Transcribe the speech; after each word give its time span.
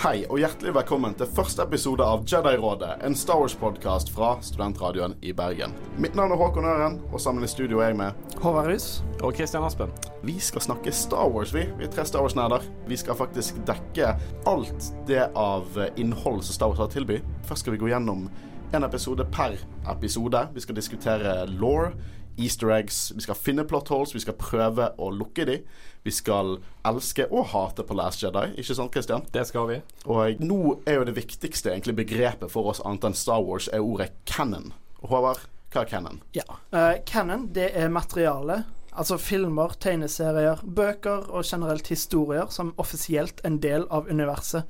Hei 0.00 0.22
og 0.32 0.38
hjertelig 0.40 0.72
velkommen 0.72 1.12
til 1.12 1.28
første 1.28 1.60
episode 1.60 2.00
av 2.00 2.22
Jedi-rådet, 2.24 3.02
en 3.04 3.12
Star 3.12 3.36
Wars-podkast 3.42 4.08
fra 4.14 4.30
Studentradioen 4.40 5.12
i 5.20 5.34
Bergen. 5.36 5.74
Mitt 6.00 6.14
navn 6.16 6.32
er 6.32 6.40
Håkon 6.40 6.64
Øren, 6.64 6.96
og 7.10 7.20
sammen 7.20 7.44
i 7.44 7.50
studio 7.52 7.82
er 7.82 7.90
jeg 7.90 7.98
med 7.98 8.38
Håvard 8.40 8.70
Rus. 8.72 8.86
Og 9.20 9.36
Kristian 9.36 9.66
Aspen. 9.68 9.92
Vi 10.24 10.38
skal 10.40 10.64
snakke 10.64 10.94
Star 10.96 11.28
Wars, 11.28 11.52
vi. 11.52 11.66
Vi 11.76 11.84
er 11.84 11.92
tre 11.92 12.06
Star 12.08 12.24
Wars-nerder. 12.24 12.64
Vi 12.88 12.96
skal 12.96 13.18
faktisk 13.18 13.60
dekke 13.68 14.14
alt 14.48 14.88
det 15.10 15.26
av 15.36 15.76
innhold 16.00 16.46
som 16.48 16.56
Star 16.56 16.72
Wars 16.72 16.80
har 16.80 16.88
å 16.88 16.94
tilby. 16.96 17.20
Først 17.44 17.66
skal 17.66 17.76
vi 17.76 17.82
gå 17.84 17.92
gjennom 17.92 18.24
en 18.72 18.88
episode 18.88 19.28
per 19.36 19.60
episode. 19.92 20.46
Vi 20.56 20.64
skal 20.64 20.80
diskutere 20.80 21.42
law, 21.60 21.90
easter 22.38 22.72
eggs, 22.74 23.10
vi 23.16 23.24
skal 23.24 23.38
finne 23.38 23.64
plot 23.68 23.90
holes, 23.92 24.14
vi 24.14 24.22
skal 24.22 24.38
prøve 24.38 24.90
å 24.98 25.10
lukke 25.14 25.46
de. 25.48 25.60
Vi 26.02 26.12
skal 26.14 26.56
elske 26.88 27.26
og 27.28 27.50
hate 27.52 27.84
på 27.84 27.96
Last 27.98 28.22
Jedi, 28.24 28.46
ikke 28.60 28.76
sant 28.76 28.94
Christian? 28.94 29.26
Det 29.34 29.44
skal 29.48 29.68
vi. 29.68 29.78
Og 30.08 30.40
nå 30.40 30.60
er 30.88 31.00
jo 31.00 31.08
det 31.10 31.16
viktigste 31.18 31.74
egentlig 31.74 31.98
begrepet 31.98 32.52
for 32.52 32.72
oss 32.72 32.80
annet 32.86 33.10
enn 33.10 33.18
Star 33.18 33.42
Wars, 33.44 33.68
er 33.68 33.84
ordet 33.84 34.12
canon. 34.28 34.72
Håvard, 35.04 35.44
hva 35.72 35.84
er 35.84 35.90
canon? 35.90 36.22
Ja. 36.36 36.46
Uh, 36.72 36.96
canon, 37.06 37.48
det 37.54 37.70
er 37.76 37.92
materiale. 37.92 38.62
Altså 38.90 39.20
filmer, 39.22 39.76
tegneserier, 39.80 40.62
bøker 40.64 41.28
og 41.30 41.44
generelt 41.46 41.92
historier 41.92 42.48
som 42.50 42.72
offisielt 42.80 43.44
en 43.46 43.60
del 43.62 43.86
av 43.90 44.08
universet. 44.10 44.66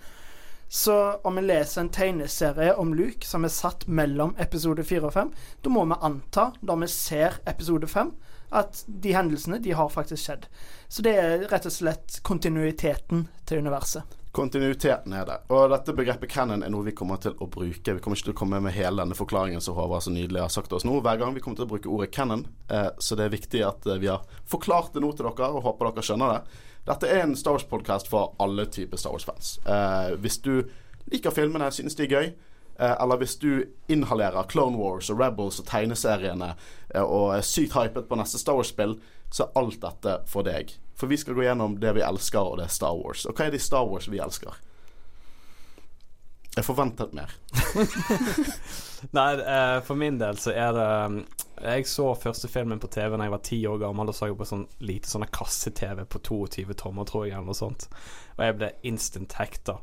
Så 0.72 1.12
om 1.22 1.34
vi 1.34 1.42
leser 1.42 1.80
en 1.80 1.88
tegneserie 1.90 2.74
om 2.78 2.92
Luke 2.94 3.26
som 3.26 3.42
er 3.42 3.50
satt 3.50 3.88
mellom 3.90 4.36
episode 4.38 4.84
4 4.86 5.08
og 5.08 5.16
5, 5.16 5.32
da 5.66 5.72
må 5.74 5.82
vi 5.90 5.98
anta, 6.06 6.44
da 6.62 6.76
vi 6.78 6.86
ser 6.86 7.40
episode 7.50 7.90
5, 7.90 8.12
at 8.54 8.84
de 8.86 9.16
hendelsene, 9.16 9.58
de 9.58 9.74
har 9.74 9.90
faktisk 9.90 10.22
skjedd. 10.22 10.46
Så 10.86 11.02
det 11.02 11.16
er 11.18 11.42
rett 11.50 11.66
og 11.66 11.74
slett 11.74 12.20
kontinuiteten 12.22 13.26
til 13.50 13.64
universet. 13.66 14.14
Kontinuiteten 14.30 15.10
er 15.18 15.26
det. 15.26 15.40
Og 15.50 15.72
dette 15.72 15.96
begrepet 15.98 16.30
canon 16.30 16.62
er 16.62 16.70
noe 16.70 16.86
vi 16.86 16.94
kommer 16.94 17.18
til 17.18 17.34
å 17.42 17.50
bruke. 17.50 17.96
Vi 17.96 17.98
kommer 17.98 18.14
ikke 18.14 18.28
til 18.28 18.36
å 18.36 18.40
komme 18.44 18.62
med 18.62 18.76
hele 18.76 19.02
denne 19.02 19.18
forklaringen 19.18 19.62
som 19.64 19.74
Håvard 19.74 20.06
så 20.06 20.14
nydelig 20.14 20.44
har 20.44 20.54
sagt 20.54 20.70
oss 20.70 20.86
nå, 20.86 21.00
hver 21.02 21.18
gang 21.18 21.34
vi 21.34 21.42
kommer 21.42 21.58
til 21.58 21.66
å 21.66 21.72
bruke 21.72 21.90
ordet 21.90 22.12
canon. 22.14 22.46
Eh, 22.70 22.92
så 23.02 23.18
det 23.18 23.26
er 23.26 23.34
viktig 23.34 23.66
at 23.66 23.90
eh, 23.90 23.98
vi 23.98 24.06
har 24.12 24.22
forklart 24.46 24.94
det 24.94 25.02
nå 25.02 25.10
til 25.18 25.26
dere, 25.26 25.50
og 25.50 25.66
håper 25.66 25.90
dere 25.90 26.06
skjønner 26.06 26.36
det. 26.36 26.60
Dette 26.90 27.08
er 27.08 27.22
en 27.22 27.36
Star 27.38 27.54
Wars-podkast 27.54 28.10
for 28.10 28.34
alle 28.42 28.66
typer 28.66 28.98
Star 28.98 29.14
Wars-fans. 29.14 29.56
Eh, 29.62 30.14
hvis 30.18 30.40
du 30.42 30.64
liker 31.12 31.34
filmene, 31.34 31.70
synes 31.70 31.94
de 31.94 32.08
er 32.08 32.14
gøy, 32.14 32.32
Eh, 32.80 32.96
eller 33.02 33.16
hvis 33.16 33.36
du 33.36 33.64
inhalerer 33.88 34.46
Clone 34.48 34.78
Wars 34.78 35.10
og 35.10 35.20
Rebels 35.20 35.58
og 35.60 35.66
tegneseriene 35.68 36.54
eh, 36.94 37.02
og 37.02 37.34
er 37.36 37.44
sykt 37.44 37.76
hypet 37.76 38.08
på 38.08 38.16
neste 38.16 38.40
Star 38.40 38.56
Wars-spill, 38.56 38.96
så 39.30 39.44
er 39.44 39.60
alt 39.60 39.82
dette 39.82 40.14
for 40.30 40.46
deg. 40.46 40.72
For 40.96 41.10
vi 41.10 41.18
skal 41.20 41.36
gå 41.36 41.44
gjennom 41.44 41.76
det 41.80 41.92
vi 41.98 42.04
elsker, 42.04 42.40
og 42.40 42.56
det 42.56 42.70
er 42.70 42.72
Star 42.72 42.96
Wars. 42.96 43.26
Og 43.28 43.36
hva 43.36 43.46
er 43.46 43.52
det 43.52 43.60
i 43.60 43.66
Star 43.66 43.84
Wars 43.88 44.08
vi 44.08 44.22
elsker? 44.22 44.56
Jeg 46.56 46.66
forventet 46.66 47.12
mer. 47.14 47.36
Nei, 49.10 49.32
eh, 49.40 49.80
for 49.84 49.98
min 49.98 50.18
del 50.20 50.38
så 50.38 50.52
er 50.52 50.72
det 50.76 51.24
Jeg 51.60 51.86
så 51.88 52.14
første 52.16 52.48
filmen 52.48 52.80
på 52.80 52.88
TV 52.92 53.16
da 53.16 53.26
jeg 53.26 53.34
var 53.34 53.44
ti 53.44 53.58
år 53.68 53.78
gammel. 53.82 54.08
Og 54.08 54.16
så 54.16 54.30
jeg 54.30 54.38
på 54.38 54.48
sånn 54.48 54.66
lite 54.80 55.10
sånne 55.10 55.28
kasse-TV 55.34 56.06
på 56.08 56.22
22 56.24 56.74
tommer, 56.80 57.04
tror 57.08 57.26
jeg, 57.26 57.34
eller 57.36 57.50
noe 57.52 57.58
sånt. 57.58 57.88
Og 58.38 58.44
jeg 58.46 58.56
ble 58.60 58.68
instant 58.88 59.36
hekta. 59.36 59.76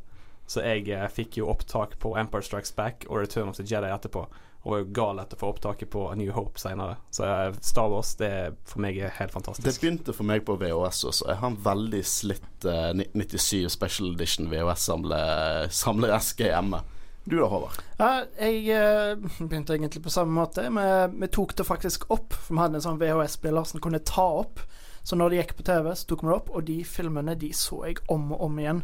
Så 0.47 0.63
jeg 0.63 0.89
eh, 0.89 1.07
fikk 1.11 1.37
jo 1.41 1.49
opptak 1.51 1.99
på 1.99 2.17
Empire 2.17 2.41
Strikes 2.45 2.75
Back 2.75 3.05
og 3.09 3.17
Return 3.19 3.49
of 3.52 3.58
the 3.59 3.64
Jedi 3.67 3.89
etterpå. 3.92 4.27
Og 4.64 4.71
var 4.71 4.80
jo 4.81 4.93
gal 4.95 5.19
etter 5.21 5.36
å 5.37 5.39
få 5.39 5.47
opptaket 5.53 5.89
på 5.93 6.02
A 6.09 6.15
New 6.19 6.31
Hope 6.36 6.59
senere. 6.59 6.95
Så 7.13 7.23
eh, 7.27 7.53
Star 7.61 7.89
Wars 7.92 8.15
det 8.19 8.31
for 8.67 8.80
meg 8.83 8.97
er 8.97 9.11
helt 9.19 9.33
fantastisk. 9.36 9.67
Det 9.67 9.80
begynte 9.83 10.13
for 10.15 10.25
meg 10.27 10.39
på 10.47 10.58
VHS 10.59 11.03
også. 11.11 11.25
Jeg 11.30 11.39
har 11.43 11.49
en 11.52 11.65
veldig 11.67 12.03
slitt 12.08 12.59
eh, 12.65 12.92
97 13.13 13.69
Special 13.75 14.08
Edition 14.15 14.45
VHS-samlereske 14.52 16.45
hjemme. 16.49 16.80
Du 17.27 17.36
da, 17.36 17.48
Håvard? 17.52 17.80
Ja, 17.99 18.11
jeg 18.39 18.70
eh, 18.71 19.17
begynte 19.42 19.76
egentlig 19.76 19.99
på 20.05 20.11
samme 20.14 20.32
måte. 20.32 20.64
Vi, 20.71 20.86
vi 21.20 21.27
tok 21.27 21.58
det 21.60 21.65
faktisk 21.67 22.05
opp. 22.14 22.32
For 22.32 22.54
vi 22.55 22.61
hadde 22.61 22.80
en 22.80 22.86
sånn 22.86 23.02
VHS-spiller 23.02 23.67
som 23.67 23.82
kunne 23.83 23.99
ta 24.08 24.23
opp. 24.45 24.61
Så 25.04 25.20
når 25.20 25.33
det 25.33 25.42
gikk 25.42 25.52
på 25.58 25.66
TV, 25.67 25.89
så 25.92 26.08
tok 26.08 26.23
vi 26.23 26.30
det 26.30 26.37
opp, 26.37 26.54
og 26.55 26.64
de 26.70 26.77
filmene 26.87 27.36
de 27.39 27.49
så 27.55 27.82
jeg 27.83 27.99
om 28.11 28.32
og 28.32 28.45
om 28.48 28.61
igjen. 28.64 28.80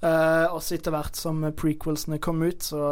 Uh, 0.00 0.46
og 0.52 0.60
så 0.64 0.76
etter 0.76 0.92
hvert 0.92 1.16
som 1.16 1.40
prequelsene 1.56 2.20
kom 2.20 2.40
ut, 2.44 2.64
så, 2.64 2.84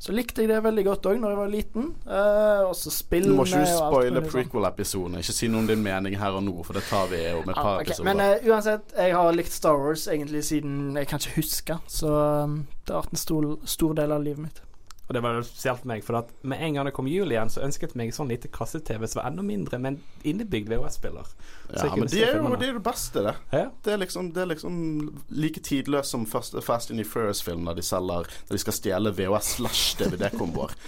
så 0.00 0.14
likte 0.16 0.40
jeg 0.40 0.48
det 0.48 0.62
veldig 0.64 0.82
godt 0.86 1.06
òg 1.10 1.18
når 1.20 1.32
jeg 1.34 1.38
var 1.38 1.50
liten. 1.52 1.88
Uh, 2.06 2.62
og 2.70 2.72
så 2.78 2.88
spillene 2.94 3.34
Du 3.34 3.36
må 3.36 3.44
ikke 3.44 3.66
spoile 3.68 4.22
prequel-episoden. 4.24 5.18
Ikke 5.20 5.34
si 5.36 5.50
noen 5.52 5.68
din 5.68 5.82
mening 5.84 6.16
her 6.16 6.38
og 6.38 6.46
nå, 6.46 6.54
for 6.64 6.78
det 6.78 6.86
tar 6.88 7.10
vi 7.10 7.20
om 7.34 7.44
et 7.44 7.52
par 7.52 7.74
ah, 7.74 7.82
okay. 7.82 7.90
episoder. 7.90 8.08
Men 8.08 8.24
uh, 8.24 8.48
uansett, 8.48 8.96
jeg 8.96 9.12
har 9.18 9.36
likt 9.36 9.52
Star 9.52 9.76
Wars 9.76 10.06
egentlig 10.08 10.40
siden 10.48 10.96
jeg 10.96 11.10
kan 11.10 11.20
ikke 11.20 11.36
huske, 11.36 11.76
så 12.00 12.16
um, 12.46 12.56
det 12.88 12.96
har 12.96 13.04
vært 13.04 13.18
en 13.18 13.24
stor, 13.26 13.52
stor 13.76 14.00
del 14.00 14.16
av 14.16 14.24
livet 14.24 14.46
mitt. 14.46 14.64
Og 15.10 15.14
det 15.14 15.20
var 15.24 15.40
spesielt 15.42 15.82
meg, 15.90 16.04
for 16.06 16.20
at 16.20 16.28
med 16.46 16.60
en 16.62 16.76
gang 16.76 16.86
det 16.86 16.92
kom 16.94 17.08
jul 17.10 17.32
igjen, 17.32 17.48
så 17.50 17.64
ønsket 17.66 17.96
jeg 17.96 17.98
meg 17.98 18.12
sånn 18.14 18.28
lite 18.30 18.46
kasse-TV 18.54 19.08
som 19.10 19.18
var 19.18 19.32
enda 19.32 19.42
mindre, 19.42 19.80
men 19.82 19.96
innebygd 20.22 20.70
VHS-spiller. 20.70 21.32
Ja, 21.74 21.88
men 21.98 22.06
det 22.06 22.20
er 22.28 22.38
jo 22.38 22.52
det, 22.54 22.68
er 22.68 22.78
det 22.78 22.84
beste, 22.86 23.24
det. 23.26 23.32
Ja? 23.50 23.64
Det, 23.82 23.90
er 23.90 23.98
liksom, 24.04 24.28
det, 24.36 24.44
er 24.44 24.52
liksom, 24.52 24.76
like 25.34 25.64
tidløst 25.66 26.14
som 26.14 26.28
første 26.30 26.62
Fast 26.62 26.94
and 26.94 27.02
Furious-film, 27.02 27.66
når 27.66 27.80
de 27.80 27.86
selger 27.88 28.30
Når 28.30 28.54
de 28.54 28.62
skal 28.62 28.76
stjele 28.78 29.14
VHS 29.18 29.50
slash 29.56 29.98
DVD-komboer. 29.98 30.78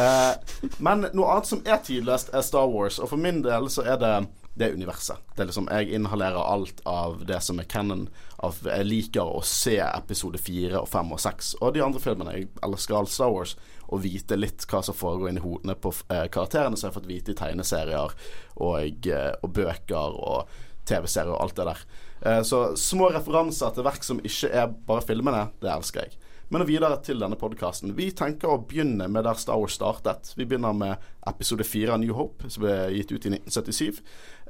eh, 0.00 0.56
men 0.80 1.10
noe 1.12 1.36
annet 1.36 1.52
som 1.52 1.60
er 1.68 1.84
tidløst, 1.84 2.32
er 2.32 2.48
Star 2.48 2.72
Wars, 2.72 2.96
og 2.96 3.12
for 3.12 3.20
min 3.20 3.44
del 3.44 3.68
så 3.68 3.84
er 3.84 4.00
det 4.00 4.14
det 4.56 4.72
universet. 4.72 5.20
Det 5.34 5.42
er 5.42 5.50
liksom, 5.50 5.68
Jeg 5.70 5.92
inhalerer 5.94 6.40
alt 6.40 6.80
av 6.88 7.24
det 7.28 7.40
som 7.44 7.60
er 7.60 7.68
canon. 7.68 8.06
Av, 8.40 8.56
jeg 8.64 8.88
liker 8.88 9.28
å 9.28 9.42
se 9.44 9.76
episode 9.84 10.40
fire 10.40 10.80
og 10.80 10.88
fem 10.88 11.12
og 11.12 11.20
seks 11.20 11.54
og 11.60 11.74
de 11.76 11.84
andre 11.84 12.00
filmene. 12.00 12.36
Jeg 12.36 12.48
elsker 12.64 12.96
all 12.96 13.10
Star 13.10 13.32
Wars. 13.34 13.56
Og 13.86 14.02
vite 14.02 14.34
litt 14.34 14.64
hva 14.66 14.80
som 14.82 14.96
foregår 14.96 15.30
inni 15.30 15.44
hodene 15.44 15.76
på 15.78 15.92
eh, 16.10 16.24
karakterene 16.32 16.74
som 16.74 16.88
jeg 16.88 16.94
har 16.94 16.96
fått 16.96 17.10
vite 17.10 17.30
i 17.30 17.38
tegneserier 17.38 18.16
og, 18.56 19.06
eh, 19.06 19.32
og 19.44 19.52
bøker 19.54 20.16
og 20.16 20.56
TV-serier 20.88 21.34
og 21.34 21.42
alt 21.44 21.60
det 21.60 21.68
der. 21.68 21.84
Eh, 22.26 22.42
så 22.42 22.62
små 22.80 23.12
referanser 23.14 23.76
til 23.76 23.86
verk 23.86 24.06
som 24.06 24.22
ikke 24.24 24.50
er 24.50 24.72
bare 24.88 25.06
filmene, 25.06 25.50
det 25.62 25.70
elsker 25.70 26.06
jeg. 26.06 26.18
Men 26.48 26.62
videre 26.66 27.00
til 27.02 27.18
denne 27.18 27.34
podkasten. 27.38 27.90
Vi 27.98 28.12
tenker 28.14 28.52
å 28.52 28.60
begynne 28.62 29.08
med 29.10 29.24
der 29.26 29.38
Star 29.38 29.58
Wars 29.58 29.74
startet. 29.74 30.30
Vi 30.38 30.44
begynner 30.46 30.76
med 30.78 31.02
episode 31.26 31.66
fire 31.66 31.96
av 31.96 31.98
New 31.98 32.14
Hope, 32.14 32.46
som 32.52 32.62
ble 32.62 32.76
gitt 32.94 33.10
ut 33.10 33.26
i 33.26 33.32
1977. 33.34 33.98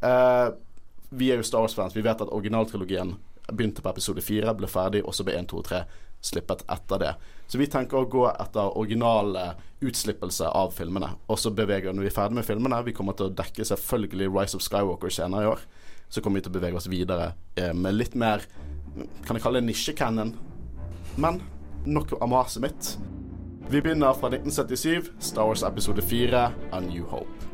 Uh, 0.03 0.55
vi 1.17 1.31
er 1.31 1.41
jo 1.41 1.47
Star 1.47 1.65
Wars-fans. 1.65 1.97
Vi 1.97 2.05
vet 2.05 2.21
at 2.21 2.33
originaltrilogien 2.33 3.15
begynte 3.53 3.83
på 3.83 3.93
episode 3.93 4.25
fire, 4.27 4.55
ble 4.59 4.69
ferdig, 4.71 5.05
og 5.07 5.15
så 5.15 5.25
ble 5.27 5.37
1, 5.39 5.49
2 5.53 5.61
og 5.61 5.69
3 5.69 5.85
slippet 6.27 6.65
etter 6.73 6.99
det. 6.99 7.13
Så 7.47 7.59
vi 7.61 7.69
tenker 7.71 8.01
å 8.01 8.11
gå 8.11 8.25
etter 8.31 8.77
originale 8.79 9.53
utslippelse 9.85 10.49
av 10.49 10.73
filmene. 10.75 11.13
Og 11.31 11.39
så 11.39 11.53
beveger 11.55 11.95
når 11.95 12.09
vi 12.09 12.11
er 12.11 12.17
ferdig 12.17 12.41
med 12.41 12.49
filmene, 12.49 12.83
vi 12.87 12.95
kommer 12.97 13.17
til 13.17 13.29
å 13.29 13.37
dekke 13.37 13.67
selvfølgelig 13.69 14.31
Rise 14.33 14.59
of 14.59 14.65
Skywalker 14.67 15.13
senere 15.13 15.47
i 15.47 15.51
år. 15.53 15.63
Så 16.09 16.23
kommer 16.23 16.41
vi 16.41 16.47
til 16.47 16.55
å 16.55 16.59
bevege 16.59 16.81
oss 16.81 16.91
videre 16.91 17.33
eh, 17.59 17.73
med 17.75 17.97
litt 17.97 18.15
mer 18.15 18.45
Kan 19.27 19.35
jeg 19.35 19.43
kalle 19.43 19.59
det 19.59 19.67
nisje-cannon? 19.67 20.31
Men 21.21 21.43
nok 21.85 22.15
av 22.17 22.31
maset 22.31 22.63
mitt. 22.65 22.95
Vi 23.69 23.83
begynner 23.83 24.15
fra 24.17 24.31
1977, 24.33 25.11
Star 25.19 25.51
Wars 25.51 25.67
episode 25.67 26.05
4, 26.07 26.47
A 26.73 26.81
New 26.87 27.05
Hope. 27.11 27.46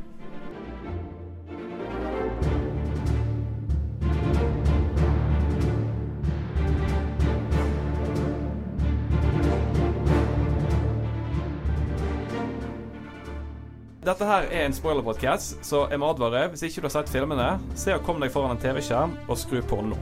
Dette 14.02 14.26
her 14.26 14.48
er 14.50 14.64
en 14.66 14.72
spoiler-podkast, 14.74 15.60
så 15.62 15.84
jeg 15.86 16.00
må 16.02 16.08
advare. 16.10 16.48
Hvis 16.50 16.64
ikke 16.66 16.82
du 16.82 16.88
har 16.88 16.92
sett 16.96 17.10
filmene, 17.12 17.44
se 17.78 17.92
og 17.94 18.02
kom 18.02 18.18
deg 18.18 18.32
foran 18.34 18.56
en 18.56 18.58
TV-skjerm 18.58 19.12
og 19.30 19.36
skru 19.38 19.60
på 19.62 19.76
nå. 19.86 19.94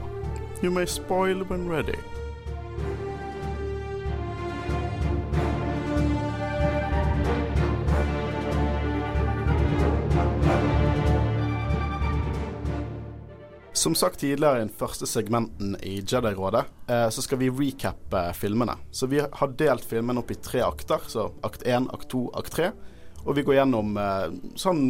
You 0.63 0.71
may 0.73 0.89
spoil 0.89 1.43
when 1.45 1.67
ready. 1.69 1.93
Som 13.77 13.93
sagt 13.93 14.19
tidligere 14.19 14.55
i 14.55 14.63
den 14.63 14.73
første 14.79 15.05
segmenten 15.05 15.75
i 15.85 15.99
Jedi-rådet, 16.01 16.63
eh, 16.89 17.09
så 17.13 17.21
skal 17.21 17.37
vi 17.37 17.53
recappe 17.53 18.31
filmene. 18.33 18.79
Så 18.89 19.05
vi 19.05 19.21
har 19.21 19.53
delt 19.61 19.85
filmen 19.85 20.17
opp 20.17 20.33
i 20.33 20.41
tre 20.41 20.65
akter. 20.65 21.05
Så 21.05 21.35
akt 21.45 21.61
1, 21.61 21.93
akt 21.93 22.09
2, 22.09 22.31
akt 22.41 22.57
3. 22.57 22.71
Og 23.25 23.35
vi 23.37 23.43
går 23.47 23.61
gjennom 23.61 23.97
eh, 23.97 24.29
sånn 24.59 24.85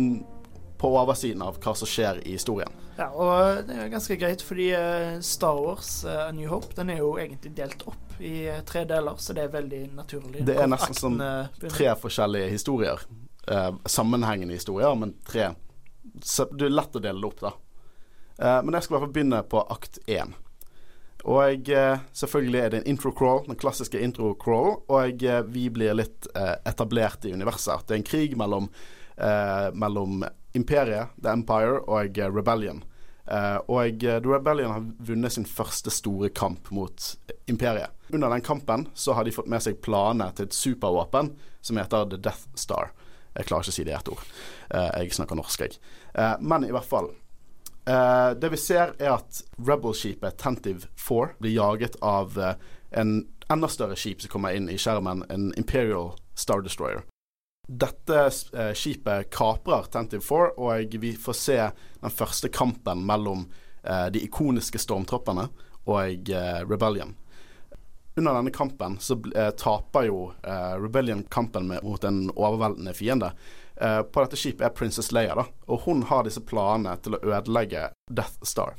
på 0.82 0.90
oversiden 0.98 1.44
av 1.46 1.60
hva 1.62 1.76
som 1.78 1.90
skjer 1.90 2.24
i 2.26 2.36
historien. 2.36 2.72
Ja, 2.98 3.08
og 3.14 3.68
det 3.68 3.76
er 3.78 3.90
ganske 3.92 4.18
greit, 4.20 4.42
fordi 4.46 4.72
eh, 4.78 5.18
Star 5.26 5.60
Wars 5.62 6.04
A 6.10 6.32
New 6.34 6.50
Hope 6.50 6.74
den 6.78 6.90
er 6.94 7.02
jo 7.04 7.16
egentlig 7.22 7.54
delt 7.58 7.86
opp 7.90 8.22
i 8.22 8.48
tre 8.68 8.86
deler, 8.90 9.18
så 9.18 9.34
det 9.38 9.46
er 9.46 9.54
veldig 9.54 9.82
naturlig. 9.98 10.46
Det 10.46 10.58
er 10.58 10.70
nesten 10.70 10.98
som 10.98 11.20
tre 11.62 11.92
forskjellige 12.02 12.50
historier. 12.54 13.06
Eh, 13.48 13.74
sammenhengende 13.86 14.54
historier, 14.54 14.96
men 14.96 15.14
tre 15.28 15.52
så 16.24 16.46
Det 16.46 16.66
er 16.66 16.74
lett 16.74 16.96
å 16.96 17.00
dele 17.00 17.22
det 17.22 17.28
opp, 17.28 17.40
da. 17.42 17.52
Eh, 18.38 18.64
men 18.64 18.76
jeg 18.76 18.84
skal 18.84 18.94
i 18.94 18.96
hvert 18.98 19.06
fall 19.08 19.14
begynne 19.16 19.42
på 19.50 19.62
akt 19.74 20.00
én. 20.08 20.34
Og 21.30 21.68
jeg, 21.68 22.00
selvfølgelig 22.18 22.60
er 22.60 22.70
det 22.72 22.82
en 22.82 22.88
intro-crawl, 22.96 23.44
den 23.46 23.60
klassiske 23.60 24.00
intro-crawl, 24.02 24.80
og 24.90 25.22
jeg, 25.22 25.46
vi 25.54 25.68
blir 25.70 25.94
litt 26.00 26.30
eh, 26.34 26.56
etablert 26.66 27.28
i 27.30 27.34
universet. 27.36 27.86
Det 27.86 27.94
er 27.94 28.02
en 28.02 28.08
krig 28.08 28.34
mellom, 28.40 28.72
eh, 29.18 29.68
mellom 29.74 30.26
imperiet, 30.58 31.14
The 31.22 31.36
Empire, 31.36 31.84
og 31.86 32.18
Rebellion. 32.18 32.82
Uh, 33.32 33.62
og 33.72 34.02
The 34.02 34.18
Rebellion 34.26 34.74
har 34.74 34.88
vunnet 35.08 35.32
sin 35.32 35.46
første 35.48 35.92
store 35.94 36.28
kamp 36.36 36.72
mot 36.76 37.06
imperiet. 37.48 37.94
Under 38.12 38.34
den 38.34 38.42
kampen 38.44 38.88
så 38.94 39.14
har 39.16 39.24
de 39.24 39.32
fått 39.32 39.48
med 39.48 39.64
seg 39.64 39.78
planene 39.86 40.34
til 40.36 40.50
et 40.50 40.58
supervåpen 40.58 41.30
som 41.64 41.80
heter 41.80 42.10
The 42.12 42.20
Death 42.20 42.50
Star. 42.60 42.92
Jeg 43.38 43.48
klarer 43.48 43.64
ikke 43.64 43.72
å 43.72 43.78
si 43.78 43.86
det 43.88 43.94
i 43.94 43.96
ett 43.96 44.12
ord. 44.12 44.26
Uh, 44.74 44.90
jeg 45.00 45.16
snakker 45.16 45.40
norsk, 45.40 45.64
jeg. 45.64 45.80
Uh, 46.12 46.36
men 46.44 46.68
i 46.68 46.74
hvert 46.76 46.90
fall. 46.90 47.08
Det 47.84 48.50
vi 48.52 48.58
ser, 48.58 48.94
er 49.02 49.16
at 49.16 49.42
Rebel-skipet 49.58 50.38
Tentive 50.38 50.90
4 51.02 51.38
blir 51.42 51.56
jaget 51.56 51.96
av 52.02 52.38
en 52.92 53.14
enda 53.50 53.68
større 53.68 53.98
skip 53.98 54.22
som 54.22 54.32
kommer 54.32 54.54
inn 54.56 54.70
i 54.70 54.78
skjermen, 54.78 55.24
en 55.30 55.50
Imperial 55.58 56.12
Star 56.38 56.62
Destroyer. 56.62 57.02
Dette 57.68 58.22
uh, 58.28 58.74
skipet 58.78 59.32
kaprer 59.34 59.90
Tentive 59.92 60.22
4, 60.24 60.54
og 60.62 60.96
vi 61.02 61.16
får 61.18 61.38
se 61.40 61.58
den 62.04 62.14
første 62.14 62.52
kampen 62.54 63.06
mellom 63.08 63.48
de 63.82 64.22
ikoniske 64.22 64.78
stormtroppene 64.78 65.48
og 65.90 66.28
Rebellion. 66.70 67.16
Under 68.16 68.36
denne 68.36 68.52
kampen 68.54 69.00
så 69.02 69.16
taper 69.58 70.06
jo 70.06 70.20
Rebellion 70.78 71.24
kampen 71.34 71.66
med, 71.68 71.82
mot 71.84 72.04
en 72.06 72.28
overveldende 72.36 72.94
fiende. 72.94 73.32
Eh, 73.82 74.02
på 74.02 74.24
dette 74.24 74.38
skipet 74.40 74.66
er 74.68 74.76
Princess 74.78 75.12
Leia, 75.16 75.36
da, 75.40 75.48
og 75.68 75.88
hun 75.88 76.04
har 76.10 76.28
disse 76.28 76.44
planene 76.46 76.94
til 77.02 77.18
å 77.18 77.22
ødelegge 77.32 77.90
Death 78.10 78.46
Star. 78.46 78.78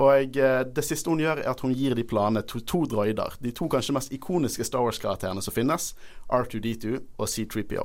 Og 0.00 0.32
Det 0.32 0.80
siste 0.86 1.12
hun 1.12 1.20
gjør, 1.20 1.42
er 1.42 1.50
at 1.50 1.60
hun 1.60 1.74
gir 1.76 1.92
de 1.92 2.06
planene 2.08 2.40
til 2.48 2.62
to 2.64 2.86
droider. 2.88 3.34
De 3.44 3.50
to 3.52 3.66
kanskje 3.68 3.92
mest 3.92 4.14
ikoniske 4.16 4.64
Star 4.64 4.80
Wars-karakterene 4.86 5.42
som 5.44 5.52
finnes, 5.52 5.90
R2D2 6.32 6.94
og 7.18 7.28
C3PO. 7.28 7.84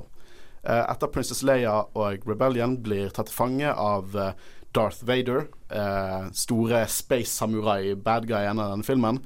Eh, 0.66 0.84
etter 0.90 1.12
Princess 1.14 1.44
Leia 1.46 1.76
og 1.94 2.24
Rebellion 2.26 2.80
blir 2.82 3.12
tatt 3.14 3.30
til 3.30 3.38
fange 3.38 3.70
av 3.70 4.16
eh, 4.18 4.32
Darth 4.74 5.06
Vader, 5.06 5.46
eh, 5.70 6.32
store 6.34 6.82
space 6.90 7.36
samurai-bad 7.36 8.32
en 8.32 8.64
av 8.64 8.74
denne 8.74 8.88
filmen, 8.88 9.22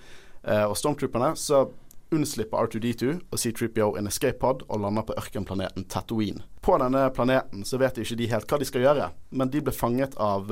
og 0.50 0.72
stormtrooperne, 0.80 1.34
så 1.36 1.66
unnslipper 2.16 2.66
R2D2 2.66 3.12
og 3.30 3.38
C3PO 3.42 3.92
en 4.00 4.10
escape 4.10 4.40
pod 4.42 4.64
og 4.68 4.82
lander 4.84 5.06
på 5.06 5.18
ørkenplaneten 5.20 5.86
Tatooine. 5.92 6.46
På 6.66 6.80
denne 6.82 7.06
planeten 7.16 7.66
så 7.68 7.80
vet 7.82 8.02
ikke 8.02 8.18
de 8.20 8.32
helt 8.32 8.50
hva 8.50 8.60
de 8.62 8.68
skal 8.70 8.86
gjøre, 8.88 9.12
men 9.30 9.54
de 9.54 9.62
ble 9.64 9.76
fanget 9.76 10.18
av 10.18 10.50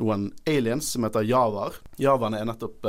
noen 0.00 0.28
aliens 0.48 0.92
som 0.92 1.08
heter 1.08 1.26
Javaer. 1.28 1.80
Javaene 2.00 2.40
er 2.40 2.48
nettopp 2.52 2.88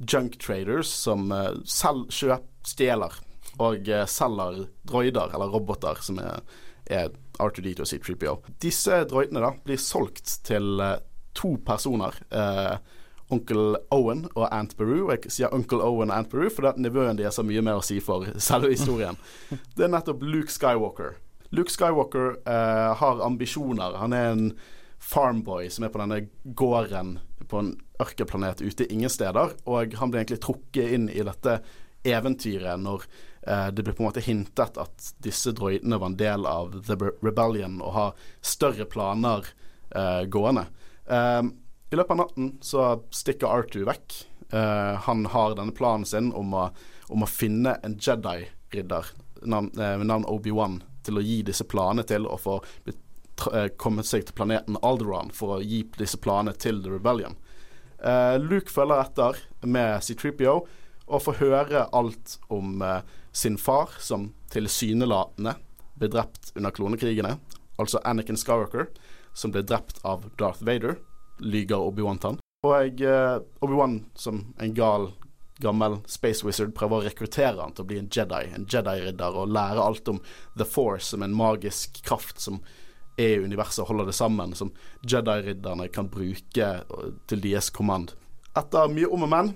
junk 0.00 0.40
traders 0.40 0.90
som 0.92 1.28
selv 1.64 2.08
kjøper, 2.08 2.44
stjeler 2.66 3.20
og 3.62 3.88
eh, 3.88 4.04
selger 4.10 4.66
droider, 4.86 5.34
eller 5.34 5.52
roboter, 5.52 6.00
som 6.04 6.20
er, 6.22 6.42
er 6.84 7.12
R2D2 7.40 7.84
og 7.84 7.90
C3PO. 7.90 8.36
Disse 8.62 9.02
droidene 9.08 9.42
da 9.44 9.52
blir 9.64 9.80
solgt 9.80 10.38
til 10.46 10.80
eh, 10.82 10.98
to 11.36 11.56
personer. 11.66 12.16
Eh, 12.30 12.76
onkel 13.32 13.76
Owen 13.94 14.24
og 14.34 14.46
Aunt 14.50 14.76
Beru. 14.78 15.06
Og 15.06 15.12
Jeg 15.16 15.34
sier 15.34 15.54
Onkel 15.54 15.82
Owen 15.84 16.12
og 16.12 16.18
Aunt 16.18 16.30
Beru 16.32 16.48
fordi 16.52 16.72
at 16.72 16.80
nivåen 16.80 17.18
deres 17.18 17.40
har 17.40 17.46
mye 17.48 17.64
mer 17.64 17.80
å 17.80 17.84
si 17.84 17.98
for 18.04 18.28
selve 18.48 18.72
historien. 18.74 19.18
Det 19.50 19.86
er 19.86 19.92
nettopp 19.92 20.24
Luke 20.26 20.52
Skywalker. 20.52 21.16
Luke 21.54 21.72
Skywalker 21.72 22.40
eh, 22.42 22.90
har 23.00 23.22
ambisjoner. 23.24 23.98
Han 24.00 24.16
er 24.16 24.32
en 24.32 24.50
farmboy 25.02 25.68
som 25.70 25.86
er 25.86 25.92
på 25.94 26.00
denne 26.02 26.20
gården 26.58 27.18
på 27.46 27.60
en 27.60 27.74
ørkenplanet 28.02 28.62
ute 28.64 28.86
ingen 28.92 29.10
steder, 29.12 29.52
og 29.68 29.94
han 30.00 30.10
blir 30.10 30.22
egentlig 30.22 30.40
trukket 30.42 30.94
inn 30.96 31.10
i 31.12 31.22
dette 31.24 31.60
eventyret 32.06 32.80
når 32.80 33.04
eh, 33.46 33.68
det 33.74 33.84
blir 33.84 33.94
på 33.94 34.02
en 34.02 34.08
måte 34.08 34.24
hintet 34.24 34.80
at 34.80 35.12
disse 35.22 35.52
droidene 35.56 35.98
var 36.00 36.12
en 36.12 36.18
del 36.18 36.48
av 36.48 36.74
The 36.86 36.96
Rebellion 37.24 37.80
og 37.82 37.94
har 37.96 38.26
større 38.40 38.88
planer 38.90 39.46
eh, 39.90 40.24
gående. 40.30 40.66
Eh, 41.06 41.42
I 41.90 41.96
løpet 41.96 42.10
av 42.10 42.18
natten 42.18 42.50
så 42.66 42.86
stikker 43.14 43.46
R2 43.46 43.84
vekk. 43.86 44.16
Uh, 44.52 44.98
han 45.06 45.26
har 45.30 45.54
denne 45.58 45.74
planen 45.74 46.06
sin 46.06 46.32
om 46.34 46.54
å, 46.54 46.68
om 47.10 47.22
å 47.22 47.30
finne 47.30 47.76
en 47.86 47.96
Jedi-ridder 47.98 49.10
navn, 49.46 49.70
uh, 49.78 49.94
med 49.98 50.08
navn 50.10 50.26
Obi-Wan 50.30 50.80
til 51.06 51.18
å 51.20 51.22
gi 51.22 51.40
disse 51.46 51.66
planene 51.66 52.06
til 52.06 52.26
og 52.26 52.42
få 52.42 52.56
uh, 52.58 53.68
kommet 53.78 54.08
seg 54.08 54.26
til 54.26 54.38
planeten 54.38 54.78
Alderaan 54.82 55.30
for 55.34 55.56
å 55.56 55.62
gi 55.62 55.84
disse 55.98 56.18
planene 56.18 56.56
til 56.58 56.82
The 56.82 56.96
Rebellion. 56.96 57.38
Luke 58.36 58.68
følger 58.70 59.00
etter 59.00 59.38
med 59.64 60.02
C3PO 60.04 60.52
og 61.06 61.22
får 61.24 61.38
høre 61.40 61.86
alt 61.96 62.34
om 62.52 62.82
sin 63.32 63.56
far, 63.58 63.94
som 64.04 64.28
tilsynelatende 64.52 65.54
ble 65.96 66.10
drept 66.12 66.52
under 66.52 66.74
klonekrigene. 66.76 67.38
Altså 67.80 68.02
Anakin 68.04 68.36
Skywalker, 68.38 68.90
som 69.32 69.54
ble 69.54 69.64
drept 69.64 70.02
av 70.04 70.28
Darth 70.36 70.60
Vader, 70.68 70.98
lyger 71.38 71.82
Obi-Wan 71.82 72.20
til 72.22 72.34
han. 72.34 72.40
Og 72.66 73.04
uh, 73.04 73.36
Obi-Wan, 73.64 74.00
som 74.18 74.42
en 74.62 74.74
gal, 74.74 75.10
gammel 75.62 76.00
space 76.10 76.46
wizard, 76.46 76.74
prøver 76.76 77.00
å 77.02 77.06
rekruttere 77.06 77.60
han 77.60 77.76
til 77.76 77.86
å 77.86 77.90
bli 77.90 78.00
en 78.00 78.10
Jedi, 78.12 78.42
en 78.54 78.66
Jedi-ridder, 78.70 79.36
og 79.36 79.52
lære 79.54 79.84
alt 79.84 80.10
om 80.12 80.22
The 80.58 80.66
Force, 80.68 81.12
som 81.12 81.24
en 81.26 81.36
magisk 81.36 82.02
kraft 82.06 82.42
som 82.42 82.60
er 83.16 83.38
i 83.38 83.44
universet 83.44 83.84
og 83.84 83.92
holder 83.92 84.10
det 84.10 84.16
sammen, 84.18 84.56
som 84.58 84.74
Jedi-ridderne 85.06 85.88
kan 85.92 86.10
bruke 86.12 86.72
til 87.28 87.44
deres 87.44 87.70
kommand. 87.72 88.12
Etter 88.56 88.92
mye 88.92 89.08
om 89.12 89.24
og 89.24 89.32
men 89.32 89.54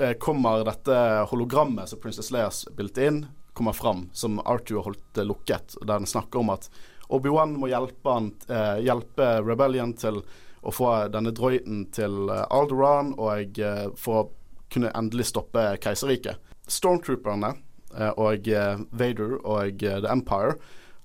Eh, 0.00 0.12
kommer 0.12 0.64
dette 0.64 1.26
hologrammet 1.30 1.88
som 1.88 2.00
Princess 2.00 2.30
Leia 2.30 2.50
spilte 2.50 3.06
inn, 3.06 3.26
kommer 3.52 3.72
fram, 3.72 4.08
som 4.12 4.40
Arthur 4.44 4.82
holdt 4.82 5.20
lukket, 5.22 5.76
der 5.80 6.00
den 6.00 6.10
snakker 6.10 6.42
om 6.42 6.50
at 6.50 6.68
Obi-Wan 7.08 7.54
må 7.56 7.70
hjelpe, 7.70 8.10
han, 8.10 8.32
eh, 8.50 8.82
hjelpe, 8.84 9.28
Rebellion 9.46 9.94
til 9.94 10.24
å 10.66 10.72
få 10.74 10.90
denne 11.14 11.32
droiden 11.34 11.84
til 11.94 12.30
Alderan 12.30 13.14
og 13.14 13.60
eh, 13.62 13.86
for 13.98 14.18
å 14.18 14.26
kunne 14.72 14.90
endelig 14.98 15.28
stoppe 15.30 15.62
keiserriket. 15.82 16.40
Stormtrooperne 16.66 17.52
eh, 17.94 18.10
og 18.18 18.48
eh, 18.50 18.82
Vader 18.90 19.38
og 19.46 19.84
The 19.84 20.10
Empire 20.10 20.56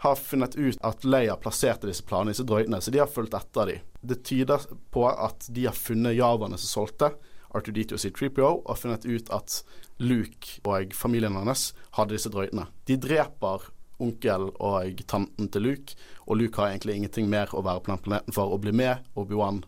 har 0.01 0.17
funnet 0.17 0.57
ut 0.57 0.79
at 0.81 1.05
Leia 1.05 1.35
plasserte 1.37 1.85
disse 1.85 2.05
planene 2.07 2.33
disse 2.33 2.45
droidene, 2.49 2.79
så 2.81 2.93
de 2.93 3.03
har 3.03 3.11
fulgt 3.11 3.37
etter 3.37 3.69
dem. 3.69 3.83
Det 4.01 4.23
tyder 4.25 4.63
på 4.89 5.05
at 5.11 5.45
de 5.53 5.67
har 5.67 5.77
funnet 5.77 6.17
javaene 6.17 6.57
som 6.57 6.71
solgte, 6.87 7.11
R2D2 7.51 7.93
og 7.93 8.01
C3PO 8.01 8.49
og 8.49 8.79
funnet 8.79 9.05
ut 9.05 9.29
at 9.35 9.59
Luke 10.01 10.57
og 10.65 10.95
familien 10.97 11.35
hans 11.37 11.67
hadde 11.99 12.15
disse 12.15 12.31
drøytene. 12.33 12.65
De 12.89 12.97
dreper 12.97 13.67
onkel 14.01 14.49
og 14.57 15.03
tanten 15.07 15.49
til 15.53 15.65
Luke, 15.67 15.95
og 16.27 16.39
Luke 16.41 16.61
har 16.61 16.71
egentlig 16.71 16.97
ingenting 16.99 17.29
mer 17.31 17.53
å 17.53 17.63
være 17.65 17.83
på 17.83 17.93
den 17.93 18.03
planeten 18.05 18.35
for 18.35 18.53
å 18.53 18.59
bli 18.61 18.73
med 18.75 19.05
Obi-Wan 19.19 19.63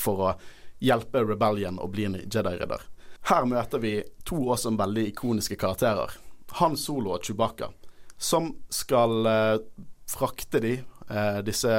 for 0.00 0.24
å 0.24 0.34
hjelpe 0.84 1.24
Rebellion 1.24 1.80
å 1.80 1.88
bli 1.90 2.08
en 2.08 2.18
Jedi-ridder. 2.24 2.82
Her 3.30 3.46
møter 3.48 3.80
vi 3.80 3.94
to 4.28 4.42
også 4.52 4.74
veldig 4.76 5.06
ikoniske 5.12 5.56
karakterer. 5.60 6.12
Han 6.60 6.76
Solo 6.76 7.14
og 7.14 7.24
Chewbacca, 7.24 7.70
som 8.20 8.50
skal 8.72 9.26
eh, 9.26 9.56
frakte 10.10 10.60
de, 10.60 10.74
eh, 11.08 11.38
disse 11.46 11.72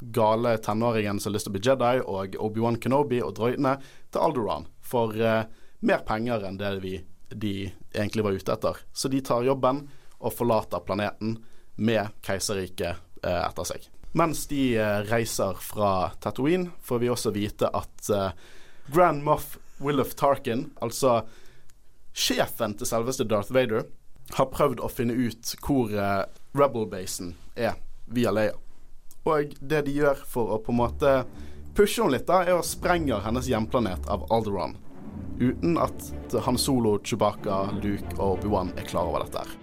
gale 0.00 0.56
tenåringene 0.58 1.20
som 1.20 1.30
har 1.30 1.38
lyst 1.38 1.48
til 1.48 1.54
å 1.54 1.56
bli 1.56 1.64
Jedi, 1.64 1.94
og 2.04 2.36
Obi-Wan 2.48 2.78
Kenobi 2.82 3.22
og 3.24 3.34
droidene, 3.38 3.78
til 4.12 4.26
Alderan 4.26 4.68
for 4.84 5.16
eh, 5.16 5.48
mer 5.80 6.04
penger 6.06 6.44
enn 6.46 6.60
det 6.60 6.76
vi, 6.84 6.98
de 7.32 7.54
egentlig 7.94 8.26
var 8.26 8.36
ute 8.36 8.52
etter. 8.52 8.84
Så 8.92 9.08
de 9.08 9.22
tar 9.24 9.48
jobben 9.48 9.86
og 10.22 10.34
forlater 10.36 10.84
planeten 10.86 11.36
med 11.76 12.14
keiserriket 12.24 13.00
uh, 13.26 13.42
etter 13.48 13.68
seg. 13.68 13.88
Mens 14.18 14.44
de 14.50 14.64
uh, 14.76 15.02
reiser 15.08 15.58
fra 15.60 16.12
Tatooine, 16.22 16.72
får 16.84 17.02
vi 17.02 17.12
også 17.12 17.34
vite 17.34 17.70
at 17.72 18.12
Grand 18.92 19.22
Moff 19.24 19.56
Willof 19.82 20.14
Tarkin, 20.18 20.68
altså 20.84 21.22
sjefen 22.12 22.76
til 22.78 22.86
selveste 22.86 23.26
Darth 23.26 23.54
Vader, 23.54 23.86
har 24.36 24.50
prøvd 24.52 24.82
å 24.82 24.90
finne 24.92 25.16
ut 25.16 25.54
hvor 25.64 25.90
Rebel-basen 26.54 27.32
er 27.58 27.74
via 28.06 28.30
Leia. 28.34 28.54
Og 29.24 29.54
det 29.60 29.84
de 29.86 29.96
gjør 29.96 30.22
for 30.26 30.54
å 30.54 30.60
på 30.62 30.74
en 30.74 30.80
måte 30.82 31.12
pushe 31.76 32.02
henne 32.02 32.16
litt, 32.16 32.26
da, 32.28 32.42
er 32.44 32.58
å 32.58 32.66
sprenge 32.66 33.20
hennes 33.24 33.48
hjemplanet 33.50 34.08
av 34.10 34.26
Alderon. 34.34 34.76
Uten 35.40 35.78
at 35.80 36.36
Han 36.46 36.58
Solo, 36.58 36.98
Chewbacca, 37.04 37.64
Luke 37.82 38.18
og 38.18 38.38
Obi-Wan 38.38 38.74
er 38.76 38.88
klar 38.88 39.10
over 39.10 39.24
dette. 39.26 39.46
her. 39.46 39.61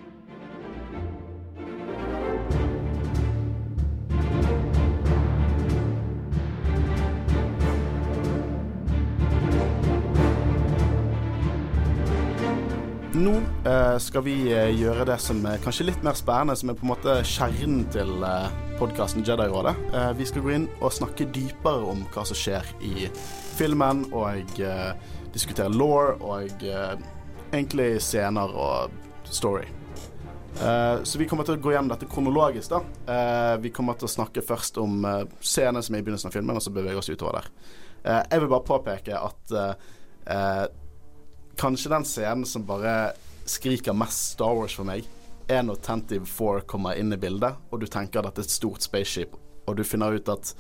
Nå 13.20 13.34
eh, 13.68 13.98
skal 14.00 14.24
vi 14.24 14.34
eh, 14.54 14.70
gjøre 14.80 15.04
det 15.10 15.18
som 15.20 15.42
er 15.50 15.60
kanskje 15.60 15.90
litt 15.90 16.04
mer 16.06 16.16
spennende, 16.16 16.54
som 16.56 16.70
er 16.72 16.78
på 16.80 16.86
en 16.86 16.92
måte 16.94 17.16
kjernen 17.28 17.82
til 17.92 18.24
eh, 18.24 18.54
podkasten 18.80 19.26
Jedi-rådet. 19.28 19.74
vi 20.16 20.28
skal 20.30 20.46
gå 20.46 20.54
inn 20.56 20.68
og 20.80 20.94
snakke 20.96 21.28
dypere 21.36 21.90
om 21.92 22.06
hva 22.14 22.24
som 22.24 22.38
skjer 22.40 22.70
i 22.86 23.10
filmen, 23.58 24.06
og 24.16 24.62
diskutere 25.34 25.68
law 25.74 26.14
og 26.16 26.64
egentlig 26.64 27.90
scener 28.06 28.56
og 28.56 28.96
story. 29.28 29.68
Så 31.04 31.20
vi 31.20 31.28
kommer 31.28 31.44
til 31.44 31.58
å 31.58 31.62
gå 31.62 31.74
gjennom 31.74 31.92
dette 31.92 32.08
kronologisk. 32.08 32.72
da 32.72 33.58
Vi 33.60 33.74
kommer 33.76 34.00
til 34.00 34.08
å 34.08 34.16
snakke 34.16 34.46
først 34.48 34.80
om 34.80 35.04
scenene 35.44 35.84
som 35.84 35.96
er 35.96 36.00
i 36.00 36.08
begynnelsen 36.08 36.32
av 36.32 36.40
filmen, 36.40 36.56
og 36.56 36.64
så 36.64 36.72
beveger 36.72 36.96
vi 36.96 37.04
oss 37.04 37.12
utover 37.12 37.42
der. 37.42 37.52
jeg 38.32 38.40
vil 38.40 38.54
bare 38.56 38.70
påpeke 38.72 39.20
at 39.20 39.58
kanskje 41.60 41.92
den 41.92 42.06
scenen 42.08 42.46
som 42.48 42.66
bare 42.68 43.12
skriker 43.50 43.94
mest 43.94 44.34
Star 44.36 44.56
Wars 44.56 44.76
for 44.78 44.88
meg, 44.88 45.08
er 45.50 45.64
når 45.66 45.82
Tentive 45.84 46.28
4 46.30 46.64
kommer 46.70 47.00
inn 47.00 47.14
i 47.14 47.20
bildet, 47.20 47.58
og 47.72 47.82
du 47.82 47.88
tenker 47.90 48.22
at 48.22 48.38
det 48.38 48.46
er 48.46 48.50
et 48.50 48.54
stort 48.54 48.86
spaceship, 48.86 49.34
og 49.68 49.80
du 49.80 49.84
finner 49.84 50.16
ut 50.16 50.30
at 50.32 50.54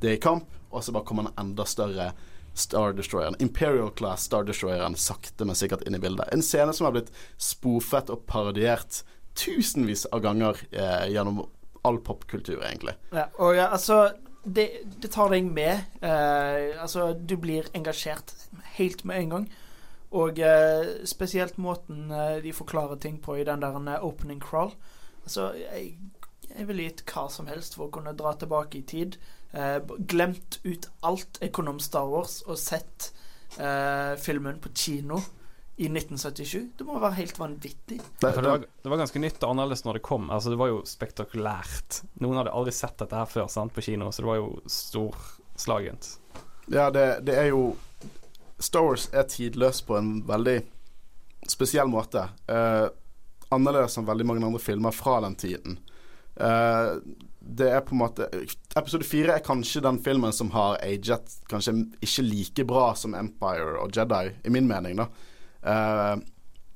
det 0.00 0.12
er 0.12 0.16
i 0.16 0.22
kamp, 0.22 0.48
og 0.70 0.84
så 0.84 0.94
bare 0.94 1.08
kommer 1.08 1.28
en 1.28 1.40
enda 1.46 1.66
større 1.68 2.12
Star 2.56 2.94
Destroyeren. 2.96 3.36
Imperial 3.42 3.90
Class 3.96 4.24
Star 4.30 4.46
Destroyeren 4.48 4.96
sakte, 4.96 5.44
men 5.44 5.58
sikkert 5.58 5.84
inn 5.84 5.98
i 5.98 6.00
bildet. 6.00 6.30
En 6.32 6.44
scene 6.44 6.72
som 6.72 6.88
har 6.88 6.94
blitt 6.94 7.12
spofet 7.36 8.08
og 8.12 8.24
parodiert 8.28 9.02
tusenvis 9.36 10.06
av 10.08 10.22
ganger 10.24 10.62
eh, 10.70 11.10
gjennom 11.12 11.42
all 11.84 12.00
popkultur, 12.00 12.62
egentlig. 12.64 12.96
Ja, 13.12 13.28
og 13.36 13.52
ja, 13.58 13.68
altså 13.68 14.06
det, 14.46 14.70
det, 14.96 15.10
tar 15.12 15.34
deg 15.34 15.50
med. 15.52 15.84
Eh, 16.00 16.72
altså, 16.80 17.10
du 17.12 17.36
blir 17.40 17.68
engasjert 17.76 18.32
helt 18.78 19.04
med 19.04 19.20
en 19.20 19.34
gang. 19.34 19.48
Og 20.14 20.38
eh, 20.38 20.92
spesielt 21.08 21.56
måten 21.58 22.10
eh, 22.14 22.36
de 22.44 22.52
forklarer 22.54 23.00
ting 23.02 23.18
på 23.22 23.38
i 23.40 23.46
den 23.46 23.64
der 23.64 23.78
eh, 23.80 24.04
opening 24.06 24.42
crawl. 24.42 24.74
Altså, 25.24 25.50
jeg, 25.58 25.96
jeg 26.46 26.68
ville 26.68 26.86
gitt 26.86 27.02
hva 27.10 27.26
som 27.32 27.48
helst 27.50 27.74
for 27.74 27.88
å 27.88 27.94
kunne 27.96 28.14
dra 28.16 28.36
tilbake 28.38 28.78
i 28.80 28.86
tid 28.86 29.18
eh, 29.52 29.78
glemt 29.98 30.60
ut 30.64 30.88
alt 31.06 31.40
jeg 31.40 31.52
kunne 31.54 31.74
om 31.74 31.80
Star 31.82 32.06
Wars, 32.10 32.40
og 32.46 32.58
sett 32.60 33.10
eh, 33.58 34.14
filmen 34.20 34.60
på 34.62 34.72
kino 34.74 35.20
i 35.76 35.88
1977. 35.90 36.70
Det 36.78 36.86
må 36.88 37.00
være 37.00 37.18
helt 37.18 37.38
vanvittig. 37.38 37.98
Det, 38.00 38.30
det, 38.30 38.44
var, 38.44 38.62
det, 38.64 38.88
var, 38.88 39.00
ganske 39.02 39.20
nytt 39.20 39.42
og 39.42 39.52
annerledes 39.52 39.84
når 39.84 39.98
det 39.98 40.06
kom. 40.08 40.30
Altså, 40.32 40.52
det 40.52 40.60
var 40.60 40.72
jo 40.72 40.82
spektakulært. 40.88 42.00
Noen 42.24 42.40
hadde 42.40 42.54
aldri 42.56 42.72
sett 42.76 42.96
dette 43.02 43.18
her 43.18 43.28
før 43.28 43.50
sant, 43.52 43.74
på 43.76 43.84
kino, 43.84 44.08
så 44.12 44.24
det 44.24 44.30
var 44.30 44.40
jo 44.40 44.48
storslagent. 44.72 46.14
Ja, 46.72 46.88
det, 46.90 47.06
det 47.28 47.36
er 47.38 47.50
jo 47.52 47.74
Star 48.58 48.86
Wars 48.86 49.08
er 49.12 49.28
tidløs 49.28 49.82
på 49.84 49.98
en 49.98 50.20
veldig 50.28 50.60
spesiell 51.48 51.90
måte. 51.92 52.28
Eh, 52.48 52.86
annerledes 53.54 53.98
enn 53.98 54.08
veldig 54.08 54.26
mange 54.26 54.46
andre 54.46 54.62
filmer 54.62 54.94
fra 54.94 55.20
den 55.24 55.36
tiden. 55.38 55.78
Uh, 56.36 56.98
det 57.40 57.70
er 57.72 57.80
på 57.80 57.94
en 57.94 58.00
måte 58.02 58.26
Episode 58.76 59.06
fire 59.08 59.38
er 59.38 59.44
kanskje 59.44 59.80
den 59.80 59.96
filmen 60.04 60.34
som 60.36 60.50
har 60.52 60.74
aget 60.84 61.30
kanskje 61.48 61.72
ikke 62.04 62.24
like 62.26 62.66
bra 62.68 62.90
som 62.92 63.14
Empire 63.16 63.78
og 63.80 63.96
Jedi, 63.96 64.34
i 64.44 64.52
min 64.52 64.68
mening, 64.68 65.00
da. 65.00 65.06
Uh, 65.64 66.18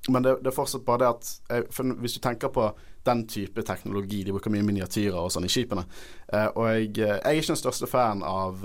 men 0.08 0.24
det, 0.24 0.38
det, 0.40 0.48
er 0.48 0.56
fortsatt 0.56 0.86
bare 0.86 1.02
det 1.02 1.10
at 1.10 1.32
jeg, 1.50 1.92
Hvis 2.00 2.16
du 2.16 2.20
tenker 2.24 2.48
på 2.48 2.70
den 3.04 3.26
type 3.28 3.62
teknologi, 3.62 4.22
de 4.24 4.32
bruker 4.32 4.52
mye 4.52 4.64
miniatyrer 4.64 5.18
og 5.18 5.28
sånn 5.32 5.44
i 5.44 5.52
skipene. 5.52 5.84
Uh, 6.32 6.48
og 6.54 6.64
jeg, 6.70 6.90
jeg, 7.02 7.20
er 7.20 7.36
ikke 7.36 7.52
den 7.52 7.60
største 7.60 7.90
fan 7.90 8.24
av 8.24 8.64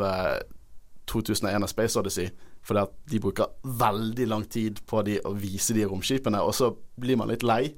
2001 1.11 1.59
av 1.59 1.71
Space 1.71 1.99
Odyssey, 1.99 2.31
fordi 2.65 2.81
at 2.81 2.93
de 3.11 3.21
bruker 3.21 3.51
veldig 3.63 4.27
lang 4.27 4.45
tid 4.49 4.81
på 4.89 5.03
de 5.05 5.19
å 5.21 5.35
vise 5.37 5.75
de 5.77 5.85
romskipene, 5.85 6.41
og 6.41 6.55
så 6.57 6.71
blir 7.01 7.19
man 7.19 7.29
litt 7.29 7.45
lei. 7.45 7.75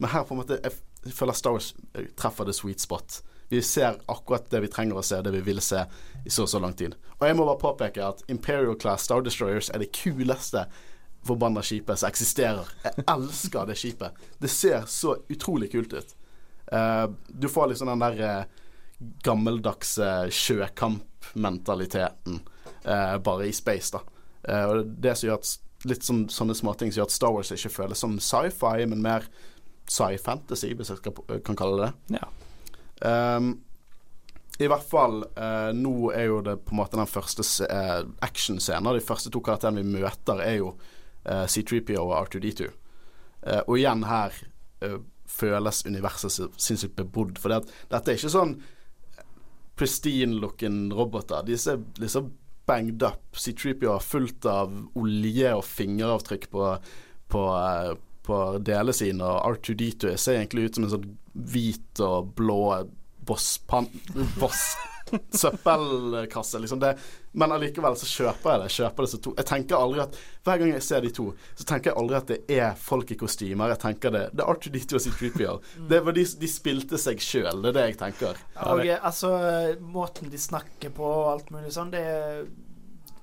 Men 0.00 0.12
her 0.14 0.24
på 0.24 0.34
en 0.34 0.40
måte 0.40 0.60
jeg, 0.62 0.72
føler 1.16 1.36
Star 1.36 1.56
Wars 1.56 1.74
eh, 1.94 2.08
treffer 2.16 2.48
the 2.48 2.54
sweet 2.56 2.80
spot. 2.80 3.20
Vi 3.50 3.60
ser 3.62 3.98
akkurat 4.08 4.48
det 4.50 4.62
vi 4.64 4.72
trenger 4.72 5.00
å 5.00 5.04
se, 5.04 5.20
det 5.20 5.32
vi 5.34 5.42
vil 5.44 5.60
se 5.64 5.84
i 6.24 6.30
så 6.30 6.42
og 6.46 6.52
så 6.52 6.60
lang 6.62 6.74
tid. 6.78 6.94
Og 7.18 7.26
jeg 7.26 7.36
må 7.36 7.46
bare 7.48 7.60
påpeke 7.60 8.06
at 8.06 8.22
Imperial 8.32 8.78
Class 8.80 9.04
Star 9.08 9.20
Destroyers 9.26 9.70
er 9.74 9.82
det 9.82 9.92
kuleste 9.96 10.66
forbanna 11.26 11.62
skipet 11.64 11.98
som 12.00 12.08
eksisterer. 12.08 12.66
Jeg 12.84 12.92
elsker 13.10 13.66
det 13.68 13.76
skipet. 13.80 14.10
Det 14.38 14.50
ser 14.52 14.84
så 14.88 15.16
utrolig 15.28 15.72
kult 15.72 15.92
ut. 15.92 16.14
Uh, 16.70 17.06
du 17.28 17.48
får 17.50 17.66
liksom 17.72 17.88
den 17.90 18.04
der 18.04 18.16
uh, 18.22 18.44
gammeldagse 19.26 20.30
sjøkampmentaliteten 20.30 22.40
uh, 22.86 23.18
bare 23.18 23.48
i 23.50 23.52
space, 23.52 23.90
da. 23.96 24.00
Og 24.48 24.86
det 25.04 25.12
som 25.18 25.28
gjør 25.28 25.40
at 25.40 25.50
litt 25.88 26.04
sånn, 26.04 26.26
sånne 26.32 26.56
småting 26.56 26.92
som 26.92 27.00
gjør 27.00 27.08
at 27.08 27.14
Star 27.14 27.32
Wars 27.34 27.52
ikke 27.54 27.72
føles 27.72 28.02
som 28.02 28.18
sci-fi, 28.20 28.86
men 28.88 29.02
mer 29.04 29.26
sci-fantasy, 29.90 30.74
hvis 30.76 30.92
jeg 30.92 31.00
skal, 31.00 31.16
kan 31.46 31.58
kalle 31.58 31.80
det 31.80 31.90
det. 31.90 32.20
Ja. 32.20 33.36
Um, 33.36 33.52
I 34.60 34.68
hvert 34.68 34.84
fall 34.84 35.22
uh, 35.24 35.70
Nå 35.72 36.10
er 36.12 36.26
jo 36.28 36.42
det 36.44 36.58
på 36.66 36.74
en 36.74 36.80
måte 36.82 36.98
den 37.00 37.08
første 37.08 37.46
uh, 37.64 38.02
actionscenen. 38.24 38.92
De 38.96 39.04
første 39.04 39.32
to 39.32 39.40
karakterene 39.44 39.80
vi 39.80 40.00
møter, 40.00 40.42
er 40.44 40.58
jo 40.60 40.74
uh, 40.74 41.46
C3PO 41.48 42.02
og 42.02 42.16
R2D2. 42.26 42.68
Uh, 43.40 43.62
og 43.64 43.78
igjen 43.78 44.04
her 44.08 44.36
føles 45.30 45.82
universet 45.84 46.60
sinnssykt 46.60 46.96
bebodd. 46.96 47.40
For 47.40 47.52
det 47.52 47.66
dette 47.92 48.12
er 48.12 48.20
ikke 48.20 48.32
sånn 48.32 48.54
pristine-looking 49.80 50.90
roboter. 50.92 51.44
Disse, 51.48 51.78
disse 51.96 52.22
banged 52.70 53.02
up. 53.06 53.24
C3PO 53.34 53.90
er 53.96 54.04
fullt 54.04 54.46
av 54.50 54.76
olje 54.98 55.54
og 55.58 55.66
fingeravtrykk 55.66 56.48
på, 56.54 56.70
på, 57.34 57.44
på 58.26 58.38
delene 58.70 58.96
sine, 58.96 59.26
og 59.26 59.58
R2D2 59.58 60.14
ser 60.14 60.38
egentlig 60.38 60.68
ut 60.68 60.78
som 60.78 60.86
en 60.86 60.94
sånn 60.94 61.10
hvit 61.50 62.04
og 62.06 62.32
blå 62.38 62.62
boss, 63.26 63.60
boss. 64.40 64.64
Liksom 66.58 66.80
det. 66.80 66.98
Men 67.32 67.52
allikevel 67.52 67.96
så 67.98 68.06
kjøper 68.06 68.52
jeg 68.52 68.62
det. 68.62 68.68
Kjøper 68.74 69.06
det 69.06 69.20
to. 69.24 69.32
Jeg 69.38 69.48
tenker 69.48 69.78
aldri 69.78 70.02
at 70.04 70.18
Hver 70.46 70.60
gang 70.62 70.72
jeg 70.72 70.84
ser 70.86 71.02
de 71.04 71.10
to, 71.14 71.26
så 71.58 71.66
tenker 71.68 71.90
jeg 71.90 71.98
aldri 72.00 72.16
at 72.18 72.30
det 72.30 72.38
er 72.54 72.78
folk 72.78 73.10
i 73.12 73.18
kostymer. 73.18 73.74
Jeg 73.74 73.82
tenker 73.84 74.14
det 74.14 74.24
Det 74.34 74.44
er 74.44 74.54
R2D2 74.54 74.98
og 74.98 75.04
C3PO. 75.06 75.56
Det 75.90 76.00
var 76.06 76.16
de, 76.16 76.26
de 76.42 76.50
spilte 76.50 77.00
seg 77.00 77.22
sjøl. 77.22 77.62
Det 77.62 77.72
er 77.72 77.78
det 77.78 77.86
jeg 77.90 78.00
tenker. 78.04 78.40
Og 78.66 78.84
altså 78.96 79.34
Måten 79.80 80.30
de 80.32 80.40
snakker 80.40 80.94
på 80.94 81.06
og 81.10 81.32
alt 81.34 81.54
mulig 81.54 81.74
sånn, 81.74 81.92
det 81.92 82.02
er 82.06 82.44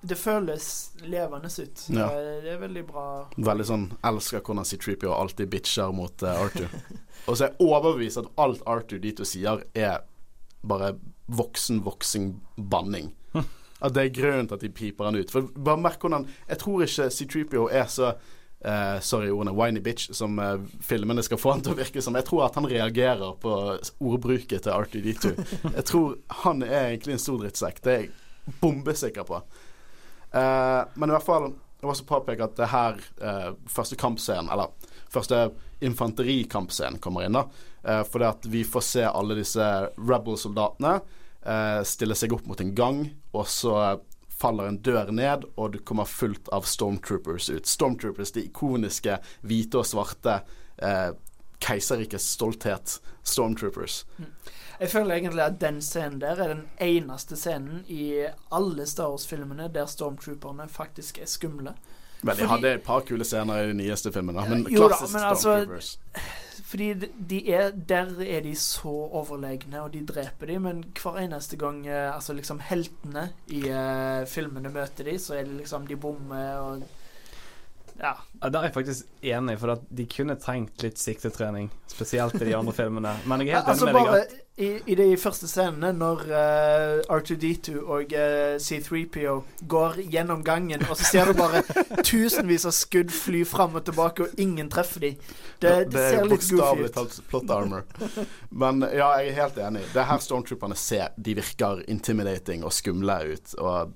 det 0.07 0.15
føles 0.15 0.91
levende 1.03 1.49
ut. 1.49 1.83
Ja. 1.89 2.07
Det 2.43 2.53
er 2.53 2.61
veldig 2.61 2.83
bra. 2.87 3.07
Veldig 3.35 3.65
sånn 3.67 3.85
Elsker 4.07 4.43
hvordan 4.45 4.67
C3PO 4.67 5.11
alltid 5.13 5.51
bitcher 5.51 5.93
mot 5.95 6.23
uh, 6.23 6.43
Arthur. 6.45 6.71
og 7.27 7.35
så 7.35 7.47
er 7.47 7.51
jeg 7.51 7.67
overbevist 7.67 8.21
at 8.21 8.31
alt 8.39 8.63
Arthur 8.69 9.01
dit 9.03 9.17
du 9.17 9.25
sier, 9.27 9.63
er 9.75 10.01
bare 10.67 10.95
voksen, 11.27 11.83
voksen 11.85 12.31
banning. 12.55 13.13
At 13.83 13.93
det 13.93 14.07
er 14.07 14.15
grunnen 14.15 14.47
til 14.49 14.57
at 14.57 14.63
de 14.65 14.71
piper 14.73 15.05
han 15.05 15.19
ut. 15.19 15.29
For 15.29 15.51
bare 15.53 15.77
merk 15.77 16.01
hvordan 16.01 16.23
Jeg 16.47 16.57
tror 16.63 16.81
ikke 16.81 17.11
C3PO 17.13 17.67
er 17.69 17.85
så 17.93 18.07
uh, 18.65 18.97
sorry 19.05 19.29
ordene, 19.29 19.53
whiny 19.53 19.83
bitch 19.85 20.09
som 20.17 20.39
uh, 20.39 20.55
filmene 20.81 21.21
skal 21.23 21.37
få 21.37 21.53
han 21.53 21.61
til 21.61 21.75
å 21.75 21.77
virke 21.77 22.01
som. 22.01 22.17
Jeg 22.17 22.25
tror 22.25 22.47
at 22.47 22.57
han 22.57 22.65
reagerer 22.69 23.35
på 23.41 23.53
ordbruket 23.99 24.65
til 24.65 24.73
Arthur 24.73 25.05
D2. 25.05 25.35
Jeg 25.77 25.85
tror 25.91 26.17
han 26.43 26.65
er 26.65 26.87
egentlig 26.87 27.17
en 27.17 27.25
stor 27.27 27.37
drittsekk. 27.43 27.83
Det 27.85 27.93
er 27.93 28.07
jeg 28.07 28.57
bombesikker 28.63 29.27
på. 29.27 29.41
Uh, 30.33 30.83
men 30.95 31.09
i 31.09 31.15
hvert 31.15 31.27
fall 31.27 31.47
jeg 31.47 31.85
vil 31.85 31.93
også 31.93 32.07
påpeke 32.09 32.45
at 32.47 32.57
det 32.57 32.71
her 32.71 32.99
uh, 33.21 33.51
første 33.69 33.95
kampscenen, 33.99 34.49
eller 34.49 34.73
første 35.13 35.51
infanterikampscenen, 35.85 36.97
kommer 37.03 37.27
inn. 37.27 37.37
da 37.37 37.45
uh, 37.45 38.03
Fordi 38.09 38.27
at 38.31 38.47
vi 38.49 38.63
får 38.65 38.85
se 38.87 39.05
alle 39.07 39.37
disse 39.39 39.71
rebel-soldatene 39.97 40.99
stille 41.87 42.15
seg 42.17 42.33
opp 42.35 42.47
mot 42.49 42.59
en 42.59 42.73
gang, 42.75 42.97
og 43.31 43.45
så 43.47 43.77
faller 44.37 44.69
en 44.69 44.79
dør 44.83 45.11
ned, 45.11 45.45
og 45.55 45.73
du 45.73 45.79
kommer 45.85 46.09
fullt 46.09 46.49
av 46.53 46.67
stormtroopers 46.69 47.49
ut. 47.49 47.69
Stormtroopers, 47.69 48.33
de 48.35 48.45
ikoniske 48.47 49.17
hvite 49.47 49.79
og 49.79 49.87
svarte 49.89 50.39
eh, 50.77 51.09
keiserrikets 51.63 52.27
stolthet, 52.35 52.99
stormtroopers. 53.25 54.03
Mm. 54.17 54.29
Jeg 54.79 54.89
føler 54.89 55.15
egentlig 55.15 55.43
at 55.43 55.61
den 55.61 55.81
scenen 55.81 56.21
der 56.21 56.41
er 56.43 56.53
den 56.53 56.65
eneste 56.81 57.35
scenen 57.35 57.85
i 57.87 58.25
alle 58.53 58.85
Star 58.85 59.09
Wars-filmene 59.09 59.69
der 59.73 59.85
stormtrooperne 59.89 60.67
faktisk 60.69 61.17
er 61.21 61.25
skumle. 61.25 61.73
Men 62.21 62.35
de 62.35 62.41
fordi, 62.41 62.49
hadde 62.49 62.73
et 62.73 62.81
par 62.81 62.99
kule 63.05 63.25
scener 63.25 63.61
i 63.61 63.67
de 63.69 63.73
nyeste 63.77 64.11
filmene, 64.13 64.43
men 64.49 64.65
jo 64.73 64.87
klassisk 64.87 65.13
da, 65.13 65.19
men 65.19 65.27
altså, 65.29 65.41
stormtroopers. 65.41 65.99
fordi 66.65 66.87
de 67.29 67.41
er, 67.53 67.71
der 67.89 68.21
er 68.25 68.41
de 68.41 68.55
så 68.55 68.93
overlegne, 69.21 69.81
og 69.81 69.93
de 69.93 70.05
dreper 70.05 70.49
de, 70.49 70.59
men 70.59 70.83
hver 71.01 71.19
eneste 71.21 71.57
gang 71.57 71.83
uh, 71.85 72.15
altså 72.15 72.33
liksom 72.33 72.59
heltene 72.59 73.29
i 73.47 73.61
uh, 73.69 74.25
filmene 74.27 74.73
møter 74.73 75.11
de, 75.11 75.19
så 75.19 75.37
er 75.37 75.45
det 75.45 75.59
liksom 75.61 75.87
de 75.87 75.95
bommer 75.95 76.55
og 76.55 76.87
ja. 77.99 78.13
Der 78.49 78.59
er 78.59 78.67
jeg 78.67 78.73
faktisk 78.73 79.05
enig, 79.25 79.55
for 79.59 79.73
at 79.73 79.85
de 79.97 80.05
kunne 80.09 80.35
trengt 80.41 80.83
litt 80.85 80.99
siktetrening. 81.01 81.71
Spesielt 81.89 82.35
i 82.37 82.45
de 82.45 82.53
andre 82.57 82.73
filmene. 82.75 83.15
Men 83.25 83.41
jeg 83.41 83.55
er 83.55 83.61
helt 83.61 83.71
altså 83.73 83.87
enig 83.89 83.95
med 83.97 84.11
deg 84.11 84.19
at 84.25 84.35
i, 84.57 84.67
i, 84.89 84.95
de 84.97 85.05
første 85.21 85.45
scenene, 85.49 85.91
når 85.93 86.21
uh, 86.33 87.17
R2D2 87.17 87.75
og 87.77 88.13
uh, 88.17 88.55
C3PO 88.57 89.35
går 89.69 89.99
gjennom 90.09 90.41
gangen, 90.45 90.81
og 90.89 90.97
så 90.97 91.09
ser 91.11 91.29
du 91.29 91.37
bare 91.37 91.61
tusenvis 92.01 92.65
av 92.65 92.73
skudd 92.73 93.13
fly 93.13 93.43
fram 93.45 93.77
og 93.77 93.85
tilbake, 93.85 94.25
og 94.25 94.41
ingen 94.41 94.69
treffer 94.73 95.05
de. 95.05 95.11
Det, 95.61 95.61
det, 95.61 95.91
det 95.93 96.05
ser 96.07 96.25
litt 96.25 96.47
goofy 96.49 96.57
ut. 96.57 96.81
Det 96.81 96.89
er 96.89 96.95
talt 96.95 97.19
plot 97.29 97.53
armor. 97.53 97.85
Men 98.49 98.81
ja, 98.89 99.11
jeg 99.21 99.29
er 99.33 99.39
helt 99.43 99.61
enig. 99.69 99.85
Det 99.93 100.01
er 100.01 100.09
her 100.09 100.25
stormtrooperne 100.25 100.77
ser. 100.77 101.13
De 101.17 101.37
virker 101.37 101.85
intimidating 101.89 102.65
og 102.65 102.73
skumle 102.73 103.19
ut, 103.33 103.57
og 103.61 103.93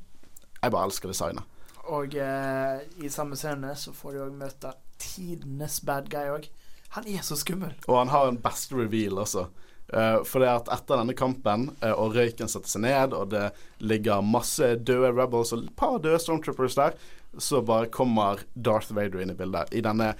jeg 0.61 0.77
bare 0.77 0.85
elsker 0.89 1.09
designet. 1.09 1.49
Og 1.89 2.15
eh, 2.15 2.81
i 3.01 3.09
samme 3.09 3.37
scene 3.39 3.73
så 3.77 3.93
får 3.95 4.13
de 4.13 4.23
òg 4.25 4.35
møte 4.37 4.73
tidenes 5.01 5.79
bad 5.85 6.11
guy 6.11 6.29
òg. 6.35 6.47
Han 6.95 7.07
er 7.07 7.23
så 7.25 7.37
skummel. 7.39 7.73
Og 7.87 7.97
han 7.97 8.11
har 8.11 8.27
en 8.27 8.39
best 8.41 8.73
reveal 8.75 9.21
også. 9.23 9.47
Uh, 9.91 10.21
for 10.23 10.39
det 10.39 10.47
at 10.47 10.69
etter 10.71 11.01
denne 11.01 11.15
kampen, 11.19 11.65
uh, 11.81 11.93
og 11.99 12.13
røyken 12.15 12.47
setter 12.51 12.71
seg 12.71 12.85
ned, 12.85 13.15
og 13.15 13.31
det 13.33 13.49
ligger 13.83 14.23
masse 14.23 14.69
døde 14.79 15.09
rebels 15.11 15.51
og 15.51 15.65
et 15.65 15.73
par 15.79 15.97
døde 15.99 16.19
stormtroopers 16.23 16.77
der, 16.79 16.95
så 17.35 17.59
bare 17.63 17.89
kommer 17.91 18.43
Darth 18.55 18.95
Vader 18.95 19.23
inn 19.23 19.33
i 19.33 19.35
bildet. 19.35 19.71
I 19.75 19.83
denne 19.83 20.13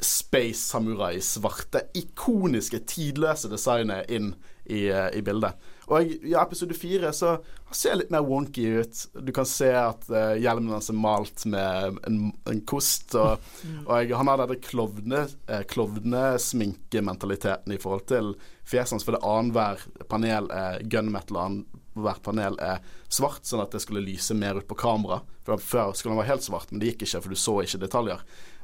Space 0.00 0.62
Samurai-svarte, 0.70 1.84
ikoniske, 2.00 2.80
tidløse 2.88 3.50
designet 3.52 4.08
inn 4.08 4.32
i, 4.64 4.86
uh, 4.88 5.10
i 5.12 5.20
bildet. 5.24 5.68
Og 5.90 6.06
i 6.06 6.34
episode 6.38 6.74
fire 6.78 7.10
så 7.14 7.38
han 7.70 7.74
ser 7.74 7.96
litt 7.98 8.12
mer 8.14 8.22
wonky 8.26 8.66
ut. 8.78 9.08
Du 9.14 9.32
kan 9.34 9.46
se 9.48 9.70
at 9.74 10.04
uh, 10.10 10.34
hjelmen 10.38 10.74
hans 10.76 10.90
er 10.92 10.98
malt 10.98 11.44
med 11.50 11.98
en, 12.06 12.32
en 12.50 12.60
kost. 12.66 13.14
Og, 13.18 13.38
mm. 13.66 13.86
og 13.88 14.14
han 14.20 14.28
har 14.30 14.54
klovne, 14.62 15.20
uh, 15.50 15.62
klovnesminkementaliteten 15.70 17.72
i 17.74 17.82
forhold 17.82 18.06
til 18.10 18.26
fjeset 18.62 18.92
hans. 18.96 19.06
For 19.06 19.12
det 19.16 19.26
annenhver 19.26 19.76
panel 20.10 20.44
er 20.54 20.82
gunmetal, 20.86 21.62
og 21.98 22.04
hvert 22.06 22.22
panel 22.22 22.54
er 22.62 22.78
svart, 23.10 23.42
sånn 23.46 23.62
at 23.64 23.72
det 23.74 23.82
skulle 23.82 24.06
lyse 24.06 24.34
mer 24.38 24.54
ut 24.60 24.70
på 24.70 24.78
kamera. 24.78 25.18
For 25.46 25.58
Før 25.58 25.92
skulle 25.94 26.14
han 26.14 26.22
være 26.22 26.32
helt 26.36 26.46
svart, 26.46 26.70
men 26.70 26.82
det 26.82 26.92
gikk 26.92 27.08
ikke, 27.08 27.22
for 27.24 27.30
du 27.34 27.38
så 27.38 27.54
ikke 27.64 27.82
detaljer. 27.82 28.20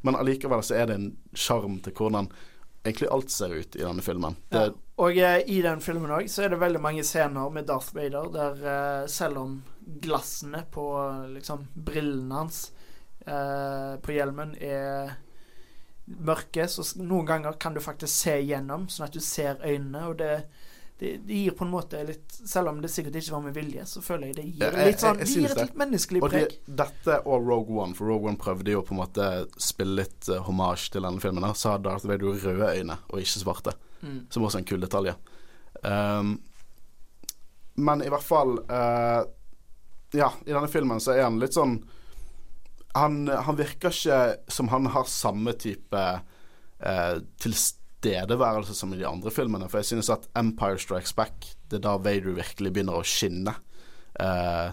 Men 0.07 0.19
allikevel 0.19 0.63
så 0.63 0.75
er 0.79 0.91
det 0.91 1.01
en 1.01 1.11
sjarm 1.35 1.81
til 1.83 1.95
hvordan 1.97 2.31
egentlig 2.87 3.11
alt 3.13 3.33
ser 3.35 3.55
ut 3.55 3.77
i 3.77 3.85
denne 3.85 4.05
filmen. 4.05 4.37
Det, 4.49 4.65
ja. 4.69 4.75
Og 5.05 5.19
eh, 5.21 5.43
i 5.53 5.61
den 5.65 5.83
filmen 5.85 6.15
òg 6.17 6.31
så 6.33 6.47
er 6.47 6.55
det 6.55 6.63
veldig 6.63 6.81
mange 6.81 7.05
scener 7.05 7.53
med 7.53 7.69
Darth 7.69 7.93
Vader 7.97 8.31
der 8.33 8.67
eh, 8.73 9.05
selv 9.13 9.43
om 9.43 9.59
glassene 10.03 10.63
på 10.73 10.87
liksom 11.35 11.67
brillene 11.75 12.41
hans 12.41 12.63
eh, 13.27 13.95
på 14.03 14.17
hjelmen 14.17 14.57
er 14.57 15.13
mørke, 16.07 16.69
så 16.71 16.85
noen 17.03 17.27
ganger 17.27 17.59
kan 17.61 17.75
du 17.75 17.83
faktisk 17.83 18.13
se 18.15 18.37
gjennom, 18.47 18.87
sånn 18.89 19.09
at 19.09 19.17
du 19.17 19.23
ser 19.23 19.59
øynene, 19.67 20.05
og 20.07 20.21
det 20.21 20.47
det, 20.99 21.17
det, 21.17 21.35
gir 21.35 21.51
på 21.51 21.65
en 21.65 21.71
måte 21.71 22.01
litt 22.05 22.33
Selv 22.33 22.69
om 22.69 22.81
det 22.81 22.89
sikkert 22.89 23.19
ikke 23.21 23.35
var 23.35 23.43
med 23.45 23.55
vilje, 23.57 23.85
så 23.87 24.01
føler 24.03 24.31
jeg 24.31 24.37
det 24.39 24.45
gir 24.49 24.79
litt 24.81 25.03
sånn 25.03 25.21
Det 25.21 25.29
gir 25.29 25.51
et 25.53 25.61
litt 25.61 25.77
menneskelig 25.77 26.23
preg. 26.25 26.47
Og 26.57 26.77
dette 26.81 27.19
og 27.29 27.49
Rogue 27.51 27.77
One, 27.83 27.97
for 27.97 28.09
Rogue 28.09 28.31
One 28.31 28.41
prøvde 28.41 28.73
jo 28.73 28.81
på 28.87 28.97
en 28.97 29.03
måte 29.03 29.29
spille 29.61 30.01
litt 30.01 30.31
uh, 30.33 30.41
hommage 30.47 30.89
til 30.95 31.05
denne 31.05 31.21
filmen. 31.21 31.45
Så 31.53 31.75
har 31.75 31.85
Darth 31.85 32.09
Vader 32.09 32.25
jo 32.25 32.35
røde 32.41 32.73
øyne 32.79 32.97
og 33.11 33.21
ikke 33.21 33.43
svarte, 33.43 33.77
mm. 34.01 34.19
som 34.33 34.49
også 34.49 34.61
er 34.61 34.65
en 34.65 34.71
kul 34.73 34.87
detalj. 34.87 35.13
Um, 35.85 36.33
men 37.77 38.01
i 38.01 38.09
hvert 38.09 38.25
fall 38.25 38.57
uh, 38.65 39.21
Ja, 40.17 40.31
i 40.47 40.55
denne 40.55 40.71
filmen 40.73 41.03
så 41.05 41.13
er 41.13 41.27
han 41.27 41.37
litt 41.37 41.53
sånn 41.53 41.75
Han, 42.97 43.27
han 43.29 43.59
virker 43.59 43.93
ikke 43.93 44.21
som 44.49 44.71
han 44.73 44.89
har 44.95 45.05
samme 45.13 45.53
type 45.61 46.05
uh, 46.17 47.17
tilstand 47.37 47.83
tilstedeværelse 48.07 48.75
som 48.75 48.93
i 48.93 48.97
de 48.97 49.07
andre 49.07 49.31
filmene. 49.31 49.69
For 49.69 49.79
jeg 49.79 49.91
synes 49.93 50.11
at 50.11 50.29
Empire 50.39 50.79
Strikes 50.79 51.13
Back, 51.13 51.47
det 51.71 51.81
er 51.81 51.87
da 51.87 51.97
Vader 51.99 52.37
virkelig 52.37 52.73
begynner 52.73 52.99
å 52.99 53.07
skinne. 53.07 53.55
Eh, 54.21 54.71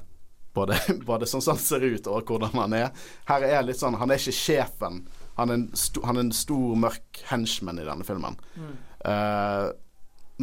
både, 0.54 0.78
både 1.10 1.28
sånn 1.28 1.42
som 1.42 1.56
han 1.56 1.64
ser 1.64 1.84
ut, 1.84 2.08
og 2.08 2.30
hvordan 2.30 2.54
han 2.54 2.74
er. 2.78 3.06
Her 3.30 3.46
er 3.48 3.66
litt 3.66 3.80
sånn 3.80 3.98
Han 4.00 4.12
er 4.12 4.22
ikke 4.22 4.36
sjefen. 4.38 5.04
Han 5.38 5.50
er 5.50 5.60
en, 5.60 5.70
sto, 5.78 6.04
han 6.06 6.18
er 6.18 6.28
en 6.28 6.36
stor, 6.36 6.76
mørk 6.78 7.24
henchman 7.32 7.82
i 7.82 7.88
denne 7.88 8.06
filmen. 8.06 8.38
Mm. 8.56 8.74
Eh, 9.10 9.68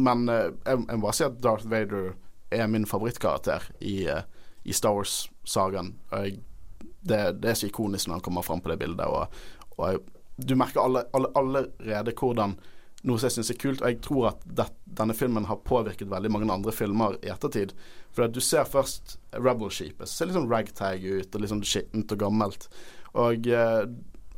men 0.01 0.27
eh, 0.29 0.49
jeg, 0.51 0.83
jeg, 0.87 0.97
må 0.97 1.05
bare 1.07 1.17
si 1.17 1.27
at 1.27 1.41
Darth 1.43 1.69
Vader 1.71 2.13
er 2.51 2.67
min 2.67 2.87
favorittkarakter 2.87 3.63
i, 3.79 4.09
uh, 4.11 4.25
i 4.67 4.73
Star 4.75 4.91
Wars-sagaen. 4.97 5.93
Det, 6.11 7.19
det, 7.39 7.47
er 7.47 7.55
så 7.55 7.69
ikonisk 7.69 8.09
når 8.09 8.17
han 8.17 8.25
kommer 8.25 8.43
fram 8.43 8.59
på 8.59 8.73
det 8.73 8.75
bildet. 8.81 9.07
Og, 9.07 9.31
og 9.77 9.85
jeg, 9.87 10.01
du 10.35 10.57
merker 10.59 10.83
alle, 10.83 11.05
alle, 11.15 11.31
allerede 11.39 12.11
hvordan 12.19 12.57
noe 13.07 13.17
som 13.17 13.29
jeg 13.29 13.37
syns 13.37 13.51
er 13.53 13.59
kult. 13.61 13.81
Og 13.81 13.89
jeg 13.89 13.99
tror 14.05 14.29
at 14.31 14.45
det, 14.45 14.67
denne 14.99 15.15
filmen 15.17 15.47
har 15.49 15.61
påvirket 15.65 16.11
veldig 16.11 16.31
mange 16.33 16.51
andre 16.53 16.73
filmer 16.75 17.17
i 17.21 17.31
ettertid. 17.33 17.73
For 18.13 18.27
du 18.29 18.41
ser 18.43 18.69
først 18.69 19.17
Rebel 19.37 19.71
Sheep. 19.73 20.01
Det 20.01 20.09
ser 20.11 20.29
litt 20.29 20.37
sånn 20.37 20.51
ragtag 20.51 21.05
ut, 21.05 21.29
og 21.31 21.41
litt 21.41 21.53
sånn 21.53 21.65
skittent 21.65 22.13
og 22.15 22.21
gammelt. 22.21 22.67
Og 23.21 23.47
eh, 23.49 23.83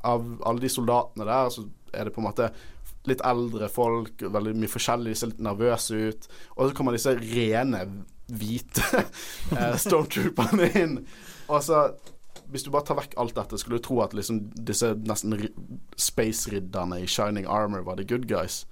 av 0.03 0.29
alle 0.47 0.63
de 0.63 0.71
soldatene 0.71 1.27
der, 1.27 1.51
så 1.53 1.67
er 1.93 2.07
det 2.07 2.15
på 2.15 2.23
en 2.23 2.29
måte 2.29 2.49
litt 3.09 3.21
eldre 3.27 3.67
folk, 3.71 4.23
veldig 4.31 4.55
mye 4.55 4.71
forskjellig, 4.71 5.11
de 5.11 5.19
ser 5.19 5.33
litt 5.33 5.43
nervøse 5.43 5.99
ut. 6.07 6.27
Og 6.55 6.69
så 6.69 6.77
kommer 6.77 6.95
disse 6.95 7.15
rene, 7.19 7.83
hvite 8.31 9.03
eh, 9.57 9.75
stormtrooperne 9.81 10.69
inn. 10.79 10.97
Og 11.51 11.59
så 11.65 11.85
hvis 12.53 12.65
du 12.65 12.71
bare 12.73 12.85
tar 12.85 12.97
vekk 12.99 13.13
alt 13.17 13.35
dette, 13.35 13.57
skulle 13.57 13.79
du 13.81 13.85
tro 13.87 14.01
at 14.03 14.13
liksom 14.13 14.51
disse 14.53 14.93
nesten 15.09 15.33
space-ridderne 15.97 16.99
i 17.01 17.07
Shining 17.09 17.45
Armor 17.49 17.81
var 17.87 17.95
the 17.97 18.05
good 18.05 18.27
guys. 18.29 18.67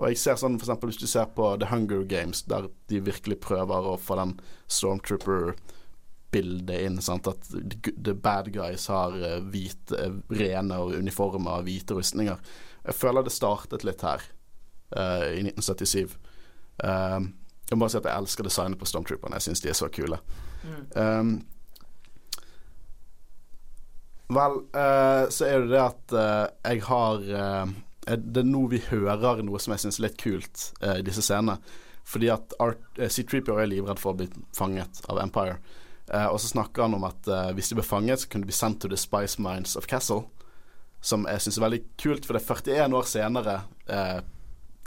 Og 0.00 0.08
jeg 0.10 0.18
ser 0.18 0.36
sånn 0.40 0.58
for 0.58 0.66
eksempel 0.66 0.88
hvis 0.90 1.02
du 1.02 1.08
ser 1.10 1.26
på 1.36 1.44
The 1.60 1.68
Hunger 1.70 2.02
Games, 2.08 2.38
der 2.48 2.62
de 2.90 3.06
virkelig 3.06 3.38
prøver 3.44 3.80
å 3.86 4.00
få 4.00 4.14
den 4.18 4.32
Stormtrooper-bildet 4.72 6.78
inn. 6.88 6.96
Sant? 7.04 7.24
At 7.28 7.42
the 7.52 8.14
bad 8.16 8.46
guys 8.54 8.86
har 8.90 9.10
uh, 9.14 9.40
hvite, 9.52 9.94
uh, 9.94 10.12
rene 10.34 10.74
og 10.80 10.94
uniformer, 10.96 11.62
hvite 11.68 11.94
rustninger. 11.98 12.38
Jeg 12.88 12.94
føler 12.96 13.22
det 13.22 13.36
startet 13.36 13.84
litt 13.86 14.02
her 14.06 14.20
uh, 14.96 15.28
i 15.36 15.40
1977. 15.44 16.16
jeg 16.80 17.76
må 17.76 17.80
bare 17.84 17.92
si 17.92 18.00
at 18.00 18.08
jeg 18.08 18.18
elsker 18.24 18.42
designet 18.48 18.80
på 18.80 18.88
Stormtrooperne. 18.88 19.36
Jeg 19.36 19.44
syns 19.50 19.62
de 19.62 19.68
er 19.70 19.78
så 19.78 19.88
kule. 19.92 20.18
Mm. 20.64 20.84
Um, 20.96 21.44
Vel, 24.30 24.60
uh, 24.76 25.28
så 25.28 25.46
er 25.46 25.64
det 25.64 25.72
det 25.72 25.80
at 25.82 26.12
uh, 26.14 26.46
jeg 26.70 26.84
har 26.86 27.24
uh, 27.34 27.70
Det 28.06 28.42
er 28.42 28.46
nå 28.46 28.62
vi 28.70 28.78
hører 28.86 29.42
noe 29.42 29.58
som 29.58 29.74
jeg 29.74 29.82
syns 29.82 29.98
er 29.98 30.06
litt 30.06 30.18
kult 30.22 30.62
i 30.82 31.02
disse 31.06 31.22
scenene. 31.22 31.58
Fordi 32.08 32.30
at 32.32 32.54
C-Treeper 33.12 33.60
er 33.60 33.68
livredd 33.70 34.00
for 34.00 34.14
å 34.14 34.18
bli 34.18 34.26
fanget 34.56 35.02
av 35.12 35.20
Empire. 35.22 35.60
og 36.08 36.40
så 36.42 36.48
snakker 36.48 36.82
han 36.82 36.96
om 36.96 37.04
at 37.06 37.28
hvis 37.54 37.68
de 37.70 37.76
ble 37.78 37.84
fanget, 37.86 38.22
så 38.22 38.26
kunne 38.26 38.42
de 38.42 38.50
bli 38.50 38.56
sendt 38.56 38.80
til 38.82 38.90
The 38.90 38.98
Spice 38.98 39.38
Mines 39.38 39.76
of 39.78 39.86
Castle. 39.86 40.24
Som 41.00 41.28
jeg 41.30 41.44
syns 41.44 41.60
er 41.60 41.66
veldig 41.68 41.82
kult, 42.02 42.26
for 42.26 42.34
det 42.34 42.42
er 42.42 42.82
41 42.88 42.98
år 42.98 43.06
senere 43.12 43.56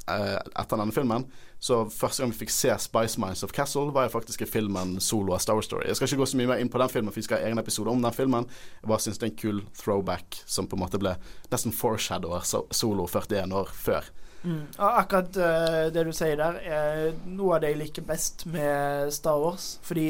etter 0.03 0.75
denne 0.75 0.97
filmen. 0.97 1.29
Så 1.63 1.77
første 1.95 2.19
gang 2.19 2.31
vi 2.33 2.41
fikk 2.41 2.51
se 2.51 2.73
Spice 2.83 3.21
Minds 3.21 3.43
of 3.45 3.53
Castle, 3.55 3.93
var 3.95 4.09
jo 4.09 4.17
faktisk 4.17 4.41
i 4.43 4.47
filmen 4.49 4.97
solo 4.99 5.31
av 5.31 5.39
Star 5.39 5.61
Story. 5.63 5.85
Jeg 5.87 5.95
skal 5.95 6.09
ikke 6.09 6.19
gå 6.19 6.25
så 6.27 6.39
mye 6.39 6.49
mer 6.49 6.59
inn 6.59 6.71
på 6.71 6.81
den 6.81 6.91
filmen, 6.91 7.13
for 7.13 7.21
vi 7.21 7.23
skal 7.23 7.39
ha 7.39 7.47
egen 7.47 7.61
episode 7.61 7.93
om 7.93 8.01
den 8.03 8.15
filmen. 8.15 8.47
Jeg 8.81 8.89
bare 8.91 9.03
syns 9.05 9.21
det 9.21 9.29
er 9.29 9.31
en 9.31 9.37
kul 9.39 9.61
throwback 9.79 10.41
som 10.43 10.67
på 10.67 10.75
en 10.75 10.81
måte 10.83 10.99
ble 10.99 11.13
nesten 11.53 11.71
foreshadower 11.71 12.43
solo 12.43 13.05
41 13.07 13.55
år 13.55 13.71
før. 13.79 14.09
Mm. 14.43 14.65
Og 14.75 14.89
akkurat 14.89 15.39
uh, 15.39 15.85
det 15.95 16.03
du 16.03 16.11
sier 16.11 16.35
der, 16.41 16.59
er 16.67 17.15
noe 17.31 17.55
av 17.55 17.63
det 17.63 17.71
jeg 17.71 17.81
liker 17.85 18.07
best 18.11 18.43
med 18.51 19.13
Star 19.15 19.39
Wars. 19.39 19.77
Fordi 19.87 20.09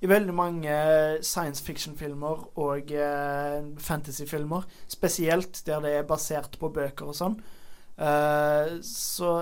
i 0.00 0.08
veldig 0.08 0.32
mange 0.40 0.80
science 1.20 1.60
fiction-filmer 1.64 2.48
og 2.56 2.96
uh, 2.96 3.68
fantasy-filmer, 3.76 4.64
spesielt 4.88 5.60
der 5.68 5.84
det 5.84 5.94
er 6.00 6.08
basert 6.08 6.56
på 6.56 6.72
bøker 6.72 7.12
og 7.12 7.20
sånn, 7.20 7.36
uh, 8.00 8.80
så 8.80 9.36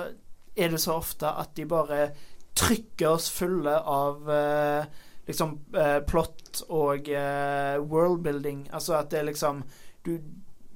er 0.55 0.71
det 0.71 0.79
så 0.79 0.99
ofte 0.99 1.29
at 1.29 1.55
de 1.57 1.67
bare 1.67 2.09
trykker 2.55 3.09
oss 3.09 3.31
fulle 3.31 3.79
av 3.79 4.31
eh, 4.31 4.85
liksom 5.27 5.59
eh, 5.77 5.99
plot 6.07 6.63
og 6.69 7.09
eh, 7.09 7.79
worldbuilding. 7.83 8.69
Altså 8.73 8.99
at 9.01 9.11
det 9.11 9.19
er 9.19 9.29
liksom 9.33 9.65
Du, 10.05 10.19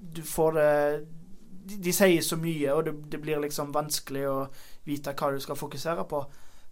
du 0.01 0.23
får 0.23 0.53
det 0.53 1.07
de, 1.69 1.77
de, 1.77 1.93
sier 1.93 2.23
så 2.25 2.37
mye, 2.41 2.73
og 2.73 2.87
det, 2.87 2.95
det, 3.13 3.19
blir 3.21 3.43
liksom 3.43 3.75
vanskelig 3.75 4.23
å 4.25 4.37
vite 4.89 5.13
hva 5.13 5.35
du 5.35 5.41
skal 5.45 5.59
fokusere 5.59 6.07
på. 6.09 6.23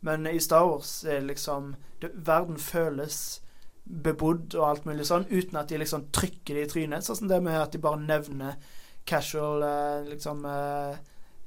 Men 0.09 0.25
i 0.27 0.39
Star 0.41 0.65
Wars 0.65 1.05
er 1.05 1.21
liksom 1.21 1.75
det, 2.01 2.15
Verden 2.15 2.57
føles 2.57 3.43
bebodd 3.85 4.57
og 4.57 4.65
alt 4.71 4.89
mulig 4.89 5.05
sånn, 5.05 5.29
uten 5.29 5.61
at 5.61 5.69
de 5.69 5.83
liksom 5.83 6.09
trykker 6.17 6.57
det 6.57 6.65
i 6.65 6.71
trynet. 6.71 7.05
Sånn 7.05 7.21
som 7.21 7.29
det 7.29 7.43
med 7.45 7.61
at 7.61 7.77
de 7.77 7.83
bare 7.85 8.01
nevner 8.01 8.57
casual 9.05 9.61
liksom 10.09 10.41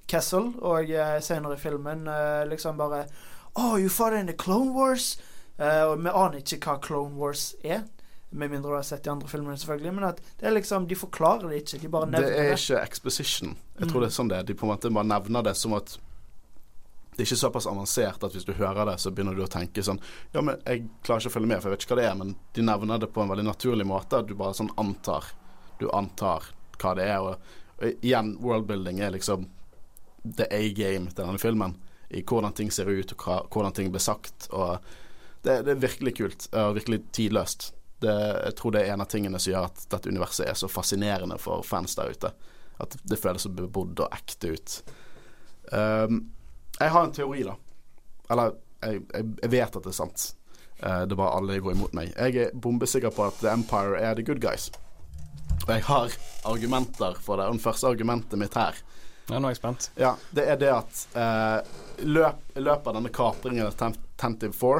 Kessel, 0.09 0.51
og 0.65 0.89
uh, 0.89 1.17
senere 1.23 1.57
i 1.57 1.61
filmen 1.61 2.07
uh, 2.09 2.45
liksom 2.49 2.79
bare 2.79 3.05
Oh, 3.57 3.77
you 3.77 3.89
fought 3.89 4.13
in 4.13 4.27
the 4.27 4.33
Clone 4.33 4.73
Wars? 4.73 5.17
Uh, 5.59 5.91
og 5.91 6.03
vi 6.03 6.11
aner 6.11 6.39
ikke 6.39 6.59
hva 6.63 6.77
Clone 6.83 7.17
Wars 7.19 7.53
er. 7.63 7.83
Med 8.29 8.51
mindre 8.51 8.69
du 8.69 8.75
har 8.77 8.85
sett 8.85 9.03
de 9.03 9.09
andre 9.11 9.27
filmene, 9.27 9.57
selvfølgelig. 9.57 9.93
Men 9.93 10.05
at 10.11 10.21
det 10.39 10.47
er 10.47 10.53
liksom, 10.53 10.85
de 10.87 10.95
forklarer 10.95 11.49
det 11.49 11.63
ikke. 11.63 11.79
De 11.81 11.89
bare 11.89 12.09
nevner 12.11 12.27
det. 12.27 12.35
Det 12.37 12.51
er 12.51 12.61
ikke 12.61 12.83
exposition. 12.85 13.55
Jeg 13.79 13.87
mm. 13.87 13.89
tror 13.89 14.05
det 14.05 14.11
er 14.11 14.15
sånn 14.19 14.29
det 14.29 14.37
er. 14.37 14.45
De 14.45 14.55
på 14.55 14.67
en 14.67 14.71
måte 14.73 14.93
bare 14.93 15.09
nevner 15.09 15.45
det 15.49 15.55
som 15.57 15.73
at 15.77 15.97
det 17.19 17.25
er 17.25 17.27
ikke 17.27 17.39
såpass 17.41 17.67
avansert 17.67 18.21
at 18.23 18.35
hvis 18.35 18.45
du 18.47 18.53
hører 18.55 18.85
det, 18.87 18.93
så 19.03 19.11
begynner 19.11 19.35
du 19.35 19.41
å 19.43 19.49
tenke 19.51 19.83
sånn 19.83 19.97
Ja, 20.31 20.39
men 20.39 20.61
jeg 20.61 20.85
klarer 21.03 21.19
ikke 21.19 21.33
å 21.33 21.33
følge 21.33 21.49
med, 21.51 21.59
for 21.59 21.67
jeg 21.67 21.75
vet 21.75 21.83
ikke 21.83 21.95
hva 21.97 21.99
det 21.99 22.05
er. 22.07 22.19
Men 22.21 22.35
de 22.55 22.63
nevner 22.69 23.01
det 23.01 23.09
på 23.11 23.23
en 23.25 23.33
veldig 23.33 23.47
naturlig 23.49 23.87
måte. 23.89 24.21
At 24.21 24.29
du 24.29 24.37
bare 24.39 24.55
sånn 24.55 24.71
antar. 24.79 25.33
Du 25.81 25.89
antar 25.91 26.53
hva 26.79 26.93
det 26.95 27.09
er. 27.09 27.25
Og, 27.25 27.57
og 27.81 28.05
igjen, 28.05 28.37
worldbuilding 28.39 29.01
er 29.03 29.17
liksom 29.17 29.49
the 30.37 30.47
A-game 30.51 31.09
til 31.11 31.23
denne 31.23 31.41
filmen. 31.41 31.75
I 32.09 32.23
hvordan 32.25 32.53
ting 32.57 32.71
ser 32.73 32.89
ut, 32.89 33.13
og 33.13 33.49
hvordan 33.53 33.75
ting 33.75 33.91
blir 33.93 34.01
sagt. 34.01 34.49
Og 34.49 34.79
det, 35.41 35.61
det, 35.65 35.75
er 35.75 35.83
virkelig 35.83 36.15
kult 36.17 36.47
og 36.53 36.75
virkelig 36.79 37.03
tidløst. 37.15 37.73
Det, 37.99 38.15
jeg 38.45 38.55
tror 38.55 38.73
det 38.73 38.81
er 38.85 38.93
en 38.93 39.03
av 39.03 39.09
tingene 39.11 39.39
som 39.39 39.53
gjør 39.53 39.67
at 39.67 39.85
dette 39.91 40.09
universet 40.09 40.47
er 40.47 40.57
så 40.57 40.69
fascinerende 40.71 41.37
for 41.41 41.65
fans 41.67 41.95
der 41.99 42.11
ute. 42.15 42.31
At 42.79 42.95
det 43.03 43.19
føles 43.19 43.43
så 43.45 43.51
bebodd 43.51 43.99
og 44.05 44.15
ekte 44.15 44.53
ut. 44.55 44.75
Um, 45.71 46.21
jeg 46.79 46.93
har 46.95 47.05
en 47.05 47.15
teori, 47.15 47.43
da. 47.45 47.55
Eller 48.31 48.53
jeg, 48.81 49.03
jeg, 49.11 49.51
vet 49.51 49.75
at 49.75 49.83
det 49.83 49.91
er 49.91 49.97
sant. 49.99 50.29
Uh, 50.79 51.03
det 51.03 51.17
bare 51.19 51.35
alle 51.37 51.59
går 51.59 51.75
imot 51.75 51.97
meg. 51.97 52.13
Jeg 52.15 52.45
er 52.47 52.55
bombesikker 52.55 53.11
på 53.13 53.27
at 53.27 53.41
The 53.43 53.51
Empire 53.51 53.99
er 53.99 54.15
the 54.15 54.25
good 54.25 54.39
guys. 54.41 54.69
Og 55.65 55.73
jeg 55.75 55.83
har 55.89 56.15
argumenter 56.47 57.19
for 57.21 57.37
det. 57.37 57.49
Og 57.49 57.59
det 57.59 57.65
første 57.65 57.91
argumentet 57.91 58.39
mitt 58.39 58.55
her 58.57 58.79
Ja, 59.29 59.37
nå 59.37 59.47
er 59.47 59.53
jeg 59.53 59.61
spent. 59.61 59.89
Ja, 59.99 60.15
det 60.33 60.45
er 60.49 60.59
det 60.59 60.69
at 60.73 61.01
eh, 61.13 61.73
løp, 62.09 62.41
i 62.57 62.63
løpet 62.65 62.89
av 62.89 62.97
denne 62.97 63.11
kapringen 63.13 63.67
av 63.67 63.97
Tentive 64.19 64.55
4 64.57 64.79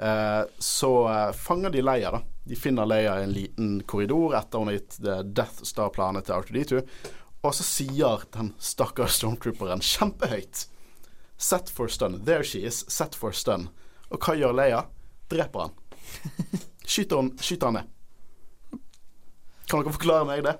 eh, 0.00 0.42
så 0.58 0.92
uh, 1.08 1.32
fanger 1.36 1.74
de 1.74 1.82
Leia, 1.84 2.14
da. 2.14 2.22
De 2.44 2.56
finner 2.58 2.88
Leia 2.88 3.18
i 3.20 3.26
en 3.26 3.34
liten 3.36 3.74
korridor 3.86 4.34
etter 4.34 4.58
hun 4.58 4.70
har 4.72 4.80
gitt 4.80 4.96
Death 5.36 5.62
Star-planet 5.68 6.26
til 6.26 6.40
R2D2. 6.40 6.80
Og 7.42 7.54
så 7.54 7.66
sier 7.66 8.24
den 8.34 8.50
stakkars 8.58 9.20
stormtrooperen 9.20 9.84
kjempehøyt 9.84 10.66
Set 11.42 11.70
for 11.74 11.90
stun. 11.90 12.20
There 12.24 12.44
she 12.44 12.60
is. 12.62 12.84
Set 12.90 13.16
for 13.18 13.34
stun. 13.34 13.66
Og 14.14 14.22
hva 14.22 14.36
gjør 14.38 14.54
Leia? 14.54 14.84
Dreper 15.30 15.64
han. 15.64 15.72
Skyter, 16.86 17.18
han, 17.18 17.32
skyter 17.42 17.70
han 17.70 17.80
ned. 17.80 17.88
Kan 19.66 19.82
dere 19.82 19.94
forklare 19.96 20.28
meg 20.28 20.44
det? 20.46 20.54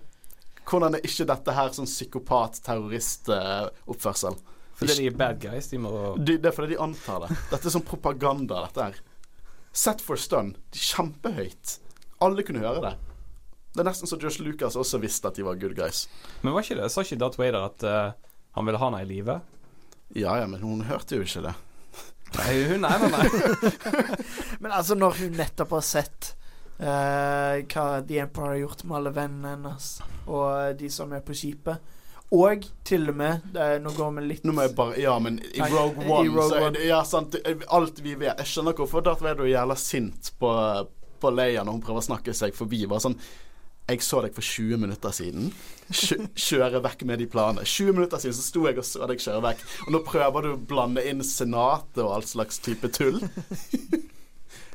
Hvordan 0.69 0.95
er 0.97 1.03
ikke 1.07 1.25
dette 1.29 1.53
her 1.57 1.69
sånn 1.75 1.91
psykopat-terrorist-oppførsel? 1.91 4.35
Fordi 4.79 4.93
de 4.99 5.07
er 5.11 5.17
bad 5.17 5.37
guys. 5.43 5.67
De 5.71 5.79
må 5.79 5.91
de, 6.19 6.39
Det 6.39 6.49
er 6.51 6.55
fordi 6.57 6.75
de 6.75 6.81
antar 6.83 7.19
det. 7.25 7.31
Dette 7.51 7.67
er 7.69 7.73
sånn 7.75 7.87
propaganda, 7.87 8.55
dette 8.67 8.81
her. 8.89 8.97
Set 9.73 10.01
for 10.05 10.17
stun. 10.21 10.57
Kjempehøyt. 10.75 11.79
Alle 12.23 12.43
kunne 12.47 12.65
høre 12.65 12.81
det. 12.85 12.95
Det 13.73 13.81
er 13.81 13.87
nesten 13.89 14.09
så 14.11 14.17
Josh 14.21 14.41
Lucas 14.45 14.77
også 14.77 14.97
visste 15.01 15.29
at 15.31 15.37
de 15.39 15.43
var 15.47 15.61
good 15.61 15.77
guys. 15.79 15.99
Men 16.43 16.53
var 16.53 16.61
ikke 16.65 16.81
det, 16.83 16.91
sa 16.93 16.99
ikke 17.07 17.21
Darth 17.23 17.39
Vader 17.41 17.63
at 17.71 17.79
uh, 17.89 18.13
han 18.59 18.67
ville 18.69 18.81
ha 18.81 18.87
henne 18.91 19.01
i 19.01 19.09
live? 19.09 19.35
Ja 20.19 20.33
ja, 20.43 20.47
men 20.51 20.61
hun 20.61 20.85
hørte 20.85 21.17
jo 21.17 21.23
ikke 21.25 21.43
det. 21.47 21.55
Nei, 22.37 22.53
hun 22.69 22.83
er 22.85 22.99
nei, 23.01 23.11
nei. 23.13 23.27
men 24.63 24.71
altså, 24.73 24.95
når 24.99 25.13
hun 25.23 25.33
nettopp 25.41 25.71
har 25.79 25.85
sett 25.89 26.21
uh, 26.81 27.59
hva 27.67 27.87
The 28.07 28.23
Empire 28.25 28.55
har 28.55 28.61
gjort 28.63 28.85
med 28.85 28.99
alle 29.01 29.15
vennene 29.17 29.57
hennes, 29.57 29.91
og 30.27 30.79
de 30.79 30.91
som 30.93 31.13
er 31.13 31.25
på 31.27 31.37
skipet 31.37 31.99
og 32.33 32.65
til 32.85 33.11
og 33.13 33.17
med 33.17 33.45
det, 33.53 33.67
Nå 33.85 33.93
går 33.93 34.13
vi 34.17 34.23
litt 34.25 34.47
bare 34.77 34.97
Ja, 35.01 35.19
men 35.21 35.39
i 35.43 35.61
Rogue 35.61 36.07
One, 36.07 36.25
I 36.25 36.31
Rogue 36.33 36.49
så 36.49 36.63
One. 36.65 36.73
Det, 36.79 36.87
Ja, 36.89 37.03
sant. 37.05 37.37
Alt 37.69 38.01
vi 38.01 38.15
vet 38.17 38.41
Jeg 38.41 38.49
skjønner 38.49 38.77
hvorfor 38.79 39.05
Darth 39.05 39.25
Vader 39.25 39.45
er 39.45 39.53
jævla 39.53 39.77
sint 39.77 40.33
på, 40.41 40.53
på 41.21 41.33
Leia 41.33 41.65
når 41.65 41.77
hun 41.77 41.83
prøver 41.85 42.01
å 42.01 42.07
snakke 42.09 42.33
seg 42.37 42.57
forbi. 42.57 42.87
Bare 42.89 43.05
sånn 43.05 43.19
jeg 43.91 43.99
så 44.07 44.21
deg 44.23 44.33
for 44.33 44.47
20 44.47 44.79
minutter 44.79 45.13
siden. 45.13 45.49
Kjøre 46.47 46.81
vekk 46.85 47.03
med 47.11 47.19
de 47.21 47.27
planene. 47.29 47.67
20 47.67 47.97
minutter 47.99 48.23
siden 48.23 48.37
så 48.39 48.45
sto 48.47 48.63
jeg 48.69 48.79
og 48.79 48.87
så 48.87 49.09
deg 49.11 49.21
kjøre 49.21 49.43
vekk. 49.49 49.65
Og 49.89 49.93
nå 49.93 50.01
prøver 50.07 50.47
du 50.47 50.51
å 50.55 50.61
blande 50.71 51.05
inn 51.11 51.21
Senatet 51.27 52.01
og 52.05 52.15
all 52.15 52.25
slags 52.25 52.63
type 52.63 52.89
tull. 52.95 53.19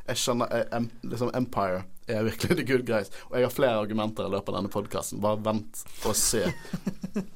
Jeg 0.08 0.20
skjønner 0.22 0.52
jeg, 0.54 0.90
liksom 1.04 1.32
Empire 1.36 1.84
er 2.08 2.24
virkelig 2.24 2.56
the 2.56 2.64
good 2.64 2.86
guys. 2.88 3.10
Og 3.28 3.38
jeg 3.38 3.48
har 3.48 3.54
flere 3.54 3.80
argumenter 3.82 4.28
i 4.28 4.32
løpet 4.32 4.52
av 4.52 4.60
denne 4.60 4.72
podkasten. 4.72 5.20
Bare 5.24 5.40
vent 5.44 5.84
og 6.08 6.16
se. 6.16 6.46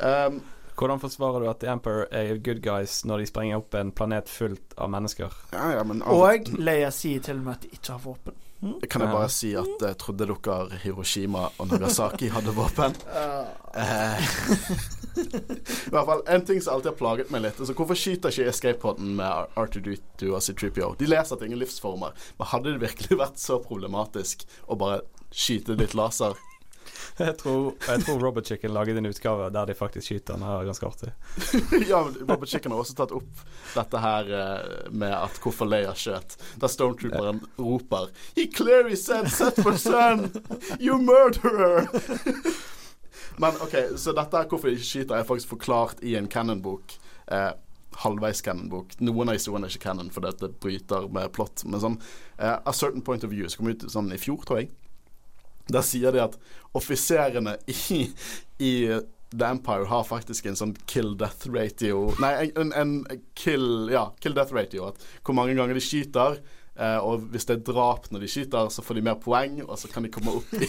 Um, 0.00 0.38
Hvordan 0.80 1.00
forsvarer 1.00 1.42
du 1.44 1.48
at 1.50 1.58
The 1.60 1.68
Empire 1.68 2.06
er 2.08 2.38
good 2.40 2.62
guys 2.64 3.02
når 3.04 3.20
de 3.20 3.26
sprenger 3.28 3.58
opp 3.60 3.74
en 3.76 3.90
planet 3.92 4.30
fullt 4.32 4.72
av 4.80 4.88
mennesker? 4.88 5.34
Ja, 5.52 5.66
ja, 5.74 5.82
men, 5.84 6.00
og 6.00 6.48
Leia 6.56 6.88
sier 6.94 7.20
til 7.20 7.42
og 7.42 7.50
med 7.50 7.58
at 7.58 7.66
de 7.66 7.76
ikke 7.76 7.92
har 7.92 8.00
våpen. 8.00 8.38
Kan 8.60 9.04
jeg 9.06 9.12
bare 9.12 9.28
si 9.32 9.50
at 9.56 9.80
jeg 9.80 9.96
trodde 10.00 10.26
dere 10.28 10.80
Hiroshima 10.82 11.46
og 11.56 11.70
Nagasaki 11.70 12.28
hadde 12.28 12.52
våpen? 12.52 12.96
uh. 13.16 14.26
I 15.20 15.92
hvert 15.92 16.06
fall 16.06 16.22
En 16.28 16.44
ting 16.46 16.60
som 16.60 16.74
alltid 16.74 16.92
har 16.92 16.98
plaget 16.98 17.32
meg 17.32 17.44
litt. 17.46 17.58
Altså, 17.60 17.74
hvorfor 17.76 17.98
skyter 17.98 18.34
ikke 18.34 18.52
Escape-poden 18.52 19.14
med 19.18 19.56
R2D2 19.58 20.28
og 20.34 20.44
C3PO? 20.44 20.92
De 21.00 21.08
leser 21.08 21.36
at 21.36 21.46
ingen 21.46 21.60
livsformer, 21.60 22.14
men 22.38 22.50
hadde 22.52 22.74
det 22.74 22.84
virkelig 22.84 23.20
vært 23.22 23.40
så 23.40 23.58
problematisk 23.64 24.44
å 24.68 24.78
bare 24.80 25.02
skyte 25.32 25.78
litt 25.80 25.96
laser? 25.96 26.36
Jeg 27.20 27.36
tror, 27.40 27.74
jeg 27.84 28.04
tror 28.06 28.20
Robert 28.22 28.48
Chicken 28.48 28.72
laget 28.72 28.96
en 28.96 29.08
utgave 29.10 29.50
der 29.52 29.68
de 29.68 29.76
faktisk 29.76 30.06
skyter 30.06 30.38
den. 30.38 30.44
er 30.48 30.64
ganske 30.68 30.86
artig. 30.86 31.12
ja, 31.90 32.00
Robert 32.20 32.48
Chicken 32.48 32.72
har 32.72 32.80
også 32.80 32.96
tatt 32.96 33.14
opp 33.16 33.44
dette 33.74 34.02
her 34.02 34.32
eh, 34.40 34.90
med 34.90 35.12
at 35.12 35.40
hvorfor 35.42 35.68
Leia 35.68 35.92
skjøt. 35.94 36.38
Der 36.62 36.72
Stormtrooperen 36.72 37.42
roper 37.58 38.08
He 38.36 38.46
clearly 38.48 38.96
said 38.96 39.28
set 39.32 39.60
for 39.60 39.76
sun! 39.76 40.30
You 40.80 40.98
murderer! 40.98 41.88
Men 43.40 43.56
OK, 43.64 43.76
så 43.96 44.12
dette 44.16 44.36
er 44.36 44.48
hvorfor 44.48 44.68
de 44.68 44.76
ikke 44.76 44.88
skyter, 44.88 45.16
er 45.16 45.28
faktisk 45.28 45.54
forklart 45.54 46.02
i 46.04 46.16
en 46.18 46.28
Cannon-bok. 46.28 46.96
Eh, 47.32 47.52
halvveis 48.04 48.42
Cannon-bok. 48.44 48.96
Noen 49.04 49.30
av 49.30 49.38
historiene 49.38 49.68
er 49.68 49.74
ikke 49.74 49.88
Cannon 49.88 50.10
fordi 50.12 50.32
det 50.42 50.52
bryter 50.62 51.08
med 51.12 51.32
plott. 51.36 51.64
Men 51.64 51.82
sånn 51.82 51.96
eh, 52.38 52.56
A 52.56 52.74
Certain 52.76 53.04
Point 53.04 53.24
of 53.24 53.32
View 53.32 53.48
som 53.48 53.64
kom 53.64 53.72
ut 53.72 53.86
sånn 53.92 54.12
i 54.12 54.20
fjor, 54.20 54.44
tror 54.46 54.62
jeg. 54.62 54.70
Der 55.72 55.86
sier 55.86 56.14
de 56.14 56.22
at 56.24 56.36
offiserene 56.76 57.56
i, 57.70 58.04
i 58.62 58.72
The 59.30 59.50
Empire 59.54 59.86
har 59.90 60.06
faktisk 60.06 60.48
en 60.50 60.58
sånn 60.58 60.72
kill 60.90 61.12
death 61.18 61.46
ratio 61.50 62.08
Nei, 62.22 62.50
en, 62.58 62.72
en 62.74 62.94
kill 63.38 63.90
Ja, 63.92 64.08
kill 64.22 64.34
death 64.38 64.54
ratio. 64.54 64.90
At 64.90 65.04
hvor 65.26 65.38
mange 65.38 65.54
ganger 65.58 65.78
de 65.78 65.84
skyter. 65.84 66.40
Eh, 66.80 66.96
og 67.04 67.26
hvis 67.32 67.44
det 67.48 67.58
er 67.58 67.64
drap 67.66 68.06
når 68.08 68.24
de 68.24 68.30
skyter, 68.30 68.70
så 68.72 68.82
får 68.84 68.96
de 68.96 69.04
mer 69.04 69.18
poeng, 69.20 69.58
og 69.66 69.76
så 69.76 69.90
kan 69.90 70.06
de 70.06 70.12
komme 70.12 70.38
opp 70.38 70.54
i, 70.56 70.68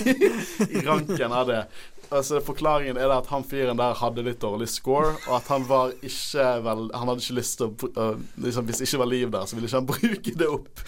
i 0.67 0.81
ranken 0.83 1.31
av 1.31 1.47
det. 1.47 1.61
Altså 2.11 2.41
Forklaringen 2.43 2.99
er 2.99 3.13
at 3.15 3.29
han 3.31 3.45
fyren 3.47 3.79
der 3.79 3.95
hadde 3.95 4.25
litt 4.25 4.41
dårlig 4.43 4.67
score, 4.73 5.13
og 5.29 5.37
at 5.37 5.47
han 5.53 5.63
var 5.69 5.93
ikke 6.03 6.47
vel 6.65 6.89
Han 6.91 7.07
hadde 7.07 7.23
ikke 7.23 7.37
lyst 7.37 7.61
til 7.61 7.69
å 7.69 7.91
uh, 7.95 8.19
liksom, 8.43 8.67
Hvis 8.67 8.81
det 8.81 8.89
ikke 8.89 8.99
var 8.99 9.11
liv 9.13 9.31
der, 9.31 9.47
så 9.47 9.55
ville 9.55 9.69
ikke 9.69 9.79
han 9.79 9.91
bruke 9.93 10.35
det 10.41 10.49
opp. 10.51 10.83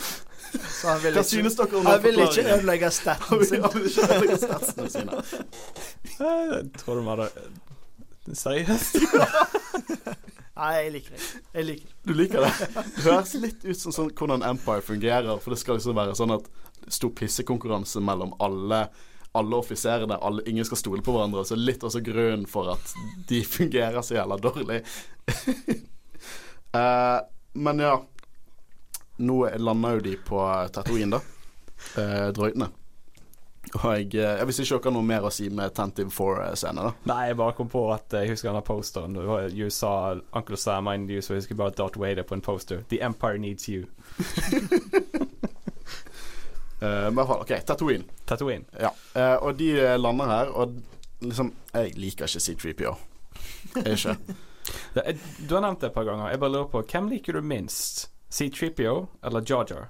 Så 0.54 0.88
han 0.89 1.02
vil 1.04 1.18
Hva 1.18 1.24
synes 1.28 1.58
dere 1.60 1.80
om 1.80 1.88
Han 1.92 2.02
vil 2.04 2.24
ikke 2.26 2.46
ødelegge 2.56 2.89
statsen 2.94 3.46
sin. 3.50 3.63
Han 3.63 3.76
vil 3.78 3.88
ikke 3.89 4.08
ødelegge 4.10 4.39
statsene 4.42 4.89
sine. 4.94 5.22
Jeg 6.20 6.66
tror 6.80 7.00
du 7.00 7.06
var 7.08 7.24
det 7.24 7.32
Seriøst? 8.38 9.00
Nei, 10.60 10.74
jeg 10.78 10.92
liker 10.94 11.16
det. 11.16 11.24
Jeg 11.58 11.66
liker 11.68 11.88
det. 11.88 11.96
Du 12.08 12.13
liker 12.16 12.46
det? 12.46 12.52
Det 12.96 13.08
høres 13.08 13.34
litt 13.42 13.66
ut 13.66 13.80
som 13.80 13.96
sånn, 13.96 14.12
hvordan 14.16 14.46
Empire 14.48 14.86
fungerer. 14.86 15.42
For 15.42 15.52
det 15.52 15.60
skal 15.60 15.80
liksom 15.80 15.98
være 15.98 16.13
sånn 16.16 16.36
at 16.38 16.46
stor 16.94 17.12
pissekonkurranse 17.18 18.04
mellom 18.04 18.36
alle 18.44 18.86
alle 19.34 19.58
offiserene, 19.58 20.13
alle, 20.22 20.44
ingen 20.46 20.66
skal 20.66 20.78
stole 20.78 21.02
på 21.02 21.13
hverandre. 21.16 21.42
Så 21.46 21.58
litt 21.58 21.84
også 21.84 22.04
grunnen 22.06 22.46
for 22.50 22.70
at 22.76 22.92
de 23.30 23.42
fungerer 23.42 24.02
så 24.06 24.20
jævla 24.20 24.38
dårlig. 24.38 24.84
uh, 26.78 27.18
men 27.66 27.82
ja, 27.82 27.96
nå 29.17 29.49
lander 29.58 29.99
jo 29.99 30.06
de 30.08 30.15
på 30.17 30.39
Tatooine, 30.73 31.17
da. 31.17 31.21
Eh, 31.97 32.30
drøytene. 32.34 32.69
Og 33.73 33.86
jeg, 33.95 34.10
eh, 34.19 34.38
jeg 34.38 34.47
visste 34.47 34.63
ikke 34.65 34.80
dere 34.84 34.93
noe 34.97 35.08
mer 35.08 35.26
å 35.26 35.32
si 35.34 35.47
med 35.54 35.73
Tentive 35.78 36.12
4-scenen, 36.13 36.89
da. 36.89 36.91
Nei, 37.10 37.30
jeg 37.30 37.38
bare 37.39 37.56
kom 37.58 37.69
på 37.71 37.86
at 37.93 38.13
jeg 38.17 38.34
husker 38.34 38.49
denne 38.52 38.63
posteren. 38.65 39.17
You 39.56 39.69
sa 39.73 40.15
Uncle 40.36 40.60
Sam 40.60 40.89
I 40.91 40.97
you, 40.97 41.21
så 41.21 41.34
jeg 41.34 41.43
husker 41.43 41.60
bare 41.60 41.76
Darth 41.78 41.99
Vader 41.99 42.28
på 42.28 42.38
en 42.38 42.43
poster. 42.45 42.84
The 42.89 43.02
Empire 43.06 43.39
needs 43.41 43.69
you. 43.69 43.86
uh, 46.84 47.08
I 47.10 47.13
hvert 47.15 47.28
fall, 47.30 47.41
OK, 47.41 47.56
Tatooine. 47.65 48.06
Tatooine. 48.30 48.65
Ja. 48.80 48.91
Uh, 49.15 49.38
og 49.47 49.60
de 49.60 49.71
lander 49.97 50.26
her, 50.32 50.54
og 50.54 50.80
liksom 51.23 51.54
Jeg 51.73 51.93
liker 51.97 52.28
ikke 52.28 52.39
C3PO. 52.43 52.95
Jeg 53.80 53.93
ikke. 53.95 54.17
du 55.47 55.56
har 55.56 55.63
nevnt 55.63 55.82
det 55.82 55.89
et 55.89 55.95
par 55.95 56.06
ganger. 56.06 56.30
Jeg 56.30 56.39
bare 56.39 56.52
lurer 56.52 56.69
på 56.71 56.84
Hvem 56.91 57.08
liker 57.15 57.39
du 57.39 57.41
minst? 57.41 58.12
C-Tripio 58.34 59.08
eller 59.24 59.43
Jar-Jar? 59.46 59.89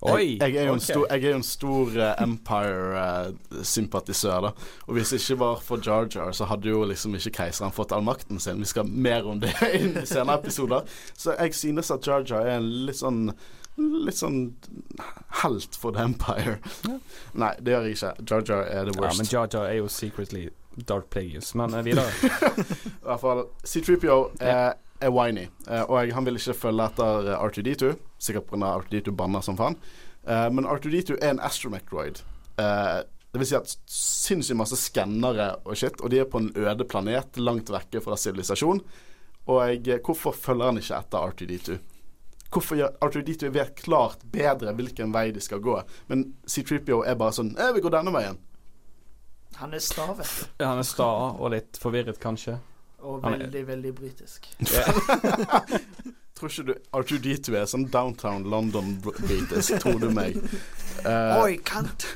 Oi! 0.00 0.38
Jeg, 0.40 0.54
jeg, 0.54 0.64
er 0.64 0.70
okay. 0.70 0.80
stor, 0.80 1.06
jeg, 1.10 1.24
er 1.24 1.30
jo 1.34 1.36
en 1.36 1.42
stor 1.44 1.86
uh, 1.98 2.22
Empire-sympatisør, 2.24 4.36
uh, 4.38 4.42
da. 4.46 4.50
Og 4.86 4.92
hvis 4.96 5.10
det 5.12 5.18
ikke 5.20 5.38
var 5.42 5.56
for 5.64 5.76
Jar-Jar, 5.84 6.32
så 6.32 6.44
hadde 6.48 6.68
jo 6.70 6.84
liksom 6.88 7.14
ikke 7.18 7.34
keiseren 7.42 7.72
fått 7.76 7.92
all 7.92 8.04
makten 8.06 8.40
sin. 8.40 8.62
Vi 8.62 8.68
skal 8.70 8.86
mer 8.88 9.26
om 9.28 9.40
det 9.42 9.52
i 9.76 9.78
senere 10.08 10.38
episoder. 10.38 10.80
Så 11.12 11.34
jeg 11.34 11.54
synes 11.58 11.90
at 11.92 12.06
Jar-Jar 12.06 12.42
er 12.46 12.56
en 12.60 12.70
litt 12.86 13.00
sånn 13.02 13.20
Litt 13.80 14.18
sånn 14.18 14.58
helt 15.40 15.76
for 15.78 15.94
The 15.94 16.02
Empire. 16.04 16.58
Ja. 16.84 16.98
Nei, 17.38 17.54
det 17.64 17.70
gjør 17.72 17.84
jeg 17.86 17.92
ikke. 17.96 18.12
Jar-Jar 18.28 18.62
er 18.66 18.84
the 18.84 18.92
worst. 18.98 19.14
Ja, 19.14 19.16
men 19.16 19.26
Jar-Jar 19.30 19.64
er 19.70 19.76
jo 19.78 19.86
secretly 19.88 20.50
Dark 20.88 21.06
Plagueis. 21.14 21.54
Men 21.56 21.72
uh, 21.72 21.84
videre. 21.86 22.10
I 22.20 22.22
hvert 23.06 23.22
fall 23.22 23.40
C3PO 23.64 24.18
er 24.42 24.74
er 25.00 25.12
whiny. 25.14 25.46
Uh, 25.66 25.84
og 25.88 26.12
han 26.14 26.26
vil 26.26 26.38
ikke 26.40 26.56
følge 26.56 26.88
etter 26.90 27.30
R2D2, 27.36 27.94
sikkert 28.20 28.48
pga. 28.50 28.74
R2D2 28.80 29.14
banner 29.16 29.44
som 29.44 29.58
faen. 29.60 29.78
Uh, 30.24 30.48
men 30.52 30.68
R2D2 30.68 31.18
er 31.20 31.34
en 31.34 31.42
astromecroid. 31.44 32.22
Det 33.30 33.38
vil 33.38 33.46
si 33.46 33.54
at 33.56 33.70
sinnssykt 33.88 34.58
masse 34.58 34.76
skannere 34.76 35.52
og 35.62 35.78
shit, 35.78 36.00
og 36.02 36.10
de 36.10 36.18
er 36.20 36.26
på 36.28 36.40
en 36.42 36.50
øde 36.58 36.84
planet 36.84 37.38
langt 37.38 37.70
vekke 37.70 38.02
fra 38.04 38.18
sivilisasjon. 38.18 38.82
Og 39.46 39.60
jeg, 39.86 40.00
hvorfor 40.04 40.34
følger 40.36 40.68
han 40.68 40.80
ikke 40.82 40.98
etter 40.98 41.30
R2D2? 41.30 41.78
Hvorfor 42.50 42.80
gjør 42.80 42.96
R2D2 43.06 43.52
vet 43.54 43.76
klart 43.78 44.24
bedre 44.34 44.74
hvilken 44.74 45.14
vei 45.14 45.28
de 45.30 45.42
skal 45.42 45.62
gå, 45.62 45.76
men 46.10 46.32
C3PO 46.50 47.04
er 47.06 47.14
bare 47.18 47.36
sånn 47.36 47.52
Jeg 47.54 47.76
vil 47.76 47.84
gå 47.84 47.92
denne 47.94 48.12
veien. 48.14 48.40
Han 49.60 49.74
er 49.76 49.82
sta, 49.84 50.08
vet 50.18 50.26
du. 50.26 50.48
Ja, 50.62 50.72
han 50.72 50.82
er 50.82 50.88
sta 50.88 51.06
og 51.30 51.52
litt 51.54 51.78
forvirret, 51.78 52.18
kanskje. 52.22 52.58
Og 53.00 53.22
veldig, 53.24 53.66
veldig 53.66 53.94
britisk. 53.96 54.50
tror 56.40 56.50
ikke 56.50 56.64
du 56.72 56.74
R2D2 56.96 57.56
er 57.58 57.68
sånn 57.68 57.86
downtown 57.92 58.46
London-britisk, 58.48 59.76
tror 59.82 60.00
du 60.00 60.08
meg. 60.14 60.38
Uh, 61.04 61.44
Oi, 61.44 61.58
kant! 61.66 62.06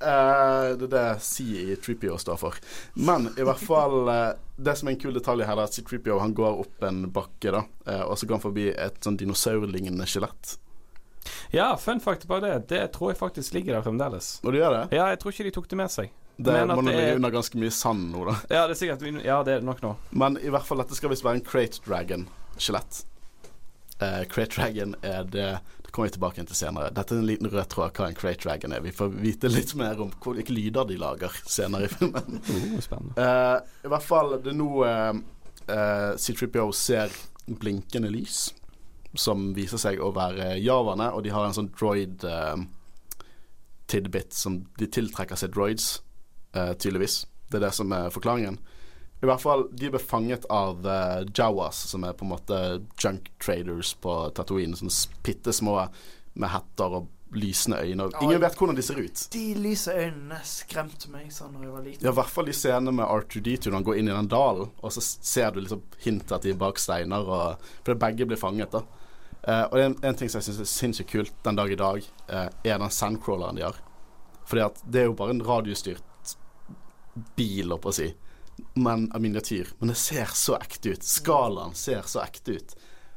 Uh, 0.00 0.72
det 0.80 0.88
er 0.88 0.92
det 0.92 1.06
C 1.24 1.44
i 1.66 1.76
Trippio 1.80 2.16
står 2.20 2.40
for. 2.40 2.60
Men 2.94 3.30
i 3.36 3.46
hvert 3.46 3.62
fall 3.64 4.10
uh, 4.10 4.34
Det 4.56 4.76
som 4.76 4.88
er 4.88 4.96
en 4.96 5.00
kul 5.00 5.16
detalj 5.16 5.44
her, 5.48 5.56
er 5.56 5.68
at 5.68 5.76
C3PO 5.76 6.20
han 6.20 6.36
går 6.36 6.62
opp 6.64 6.86
en 6.88 7.06
bakke, 7.12 7.52
da 7.52 7.64
uh, 7.64 8.04
og 8.08 8.16
så 8.16 8.28
går 8.28 8.38
han 8.38 8.46
forbi 8.48 8.70
et 8.72 9.00
sånn 9.04 9.18
dinosaurlignende 9.20 10.08
skjelett. 10.08 10.56
Ja, 11.50 11.72
fun 11.80 12.00
fact 12.00 12.28
på 12.28 12.38
det. 12.42 12.54
Det 12.70 12.84
tror 12.94 13.12
jeg 13.12 13.18
faktisk 13.18 13.56
ligger 13.56 13.76
der 13.76 13.84
fremdeles. 13.84 14.36
Og 14.44 14.54
du 14.54 14.60
gjør 14.60 14.76
det? 14.76 14.84
Ja, 14.96 15.10
jeg 15.12 15.20
tror 15.20 15.34
ikke 15.34 15.48
de 15.48 15.56
tok 15.56 15.68
det 15.72 15.78
med 15.80 15.92
seg. 15.92 16.14
Det 16.36 16.56
må 16.68 16.82
nå 16.84 16.92
ligge 16.92 17.16
under 17.16 17.32
ganske 17.32 17.58
mye 17.60 17.72
sand 17.72 18.10
nå, 18.12 18.24
da. 18.28 18.36
Ja, 18.50 18.64
det 18.68 18.76
er 18.76 18.80
sikkert 18.80 19.24
Ja, 19.24 19.38
det 19.46 19.58
er 19.58 19.62
nok 19.64 19.80
nå. 19.84 19.94
Men 20.10 20.36
i 20.40 20.50
hvert 20.52 20.66
fall, 20.68 20.82
dette 20.82 20.98
skal 20.98 21.12
visst 21.12 21.24
være 21.24 21.40
en 21.40 21.46
Crate 21.46 21.80
Dragon-skjelett. 21.86 23.04
Crate 24.28 24.52
Dragon 24.52 24.92
er 25.00 25.24
det 25.24 25.46
Det 25.86 25.92
kommer 25.94 26.10
vi 26.10 26.16
tilbake 26.18 26.44
til 26.44 26.58
senere. 26.58 26.90
Dette 26.92 27.14
er 27.16 27.22
en 27.22 27.30
liten 27.30 27.48
rød 27.48 27.70
tråd 27.72 27.96
hva 27.96 28.10
en 28.10 28.18
Crate 28.18 28.44
Dragon 28.44 28.74
er. 28.76 28.84
Vi 28.84 28.92
får 28.92 29.14
vite 29.16 29.48
litt 29.48 29.72
mer 29.80 30.02
om 30.04 30.12
hvilke 30.12 30.52
lyder 30.52 30.84
de 30.90 30.98
lager 31.00 31.32
senere 31.48 31.88
i 31.88 31.94
filmen. 31.94 32.42
Oh, 32.52 32.76
spennende. 32.84 33.16
Uh, 33.16 33.64
I 33.86 33.94
hvert 33.94 34.04
fall, 34.04 34.36
det 34.44 34.52
er 34.52 34.60
nå 34.60 34.68
uh, 34.84 35.16
uh, 35.72 36.12
C3PO 36.20 36.68
ser 36.76 37.16
blinkende 37.46 38.10
lys 38.12 38.50
som 39.16 39.52
viser 39.56 39.80
seg 39.80 40.00
å 40.02 40.10
være 40.12 40.56
javaene, 40.60 41.10
og 41.14 41.24
de 41.24 41.32
har 41.32 41.46
en 41.46 41.56
sånn 41.56 41.70
droid 41.72 42.24
uh, 42.28 42.58
tidbit 43.90 44.34
som 44.34 44.60
de 44.78 44.88
tiltrekker 44.90 45.38
seg 45.38 45.54
droids, 45.54 46.00
tydeligvis. 46.78 47.24
Det 47.50 47.60
er 47.60 47.68
det 47.68 47.74
som 47.76 47.92
er 47.94 48.12
forklaringen. 48.14 48.58
I 49.22 49.28
hvert 49.30 49.40
fall, 49.40 49.64
de 49.72 49.88
ble 49.90 50.00
fanget 50.02 50.44
av 50.52 50.84
uh, 50.84 51.22
Jawas, 51.34 51.78
som 51.90 52.04
er 52.04 52.16
på 52.16 52.26
en 52.26 52.34
måte 52.34 52.56
junk 53.00 53.30
traders 53.42 53.94
på 54.04 54.16
Tatooine. 54.36 54.76
Sånne 54.76 55.22
bitte 55.24 55.54
små 55.56 55.78
med 56.36 56.52
hetter 56.52 56.98
og 56.98 57.06
lysende 57.36 57.80
øyne. 57.80 58.06
Og 58.06 58.22
ingen 58.22 58.42
vet 58.42 58.58
hvordan 58.58 58.76
de 58.76 58.84
ser 58.84 59.00
ut. 59.00 59.22
De 59.32 59.44
lyse 59.58 59.92
øynene 59.92 60.38
skremte 60.46 61.08
meg 61.12 61.32
sånn 61.34 61.56
da 61.56 61.64
jeg 61.64 61.72
var 61.72 61.86
liten. 61.86 62.04
Ja, 62.04 62.12
i 62.12 62.18
hvert 62.18 62.32
fall 62.32 62.50
de 62.50 62.54
scenene 62.56 62.94
med 62.94 63.08
R2D2 63.08 63.70
når 63.70 63.78
han 63.78 63.88
går 63.88 64.00
inn 64.00 64.10
i 64.10 64.14
den 64.14 64.30
dalen, 64.30 64.70
og 64.78 64.94
så 64.94 65.02
ser 65.04 65.56
du 65.56 65.62
liksom 65.62 65.82
hint 66.04 66.32
at 66.32 66.44
de 66.44 66.52
er 66.52 66.60
bak 66.60 66.80
steiner, 66.80 67.26
og, 67.26 67.66
for 67.88 67.98
begge 68.06 68.28
blir 68.28 68.40
fanget, 68.40 68.76
da. 68.76 68.84
Uh, 69.46 69.64
og 69.70 69.76
en, 69.80 69.96
en, 70.02 70.16
ting 70.18 70.30
som 70.30 70.40
jeg 70.40 70.48
syns 70.48 70.62
er 70.62 70.70
sinnssykt 70.70 71.12
kult 71.12 71.34
den 71.46 71.58
dag 71.58 71.70
i 71.70 71.78
dag, 71.78 72.06
uh, 72.30 72.48
er 72.66 72.80
den 72.82 72.94
sandcrawleren 72.94 73.58
de 73.58 73.66
har. 73.66 73.80
Fordi 74.46 74.62
at 74.68 74.80
det 74.86 75.02
er 75.02 75.10
jo 75.10 75.18
bare 75.18 75.34
en 75.34 75.44
radiostyrt 75.46 76.05
bil, 77.36 77.70
holdt 77.70 77.84
på 77.84 77.92
å 77.92 77.98
si 77.98 78.08
men 78.74 79.12
av 79.12 79.20
miniatyr. 79.20 79.68
Men 79.78 79.88
det 79.88 79.94
ser 79.94 80.24
så 80.34 80.56
ekte 80.56 80.88
ut. 80.88 81.02
Skalaen 81.02 81.74
ser 81.74 82.02
så 82.02 82.22
ekte 82.22 82.52
ut. 82.52 82.76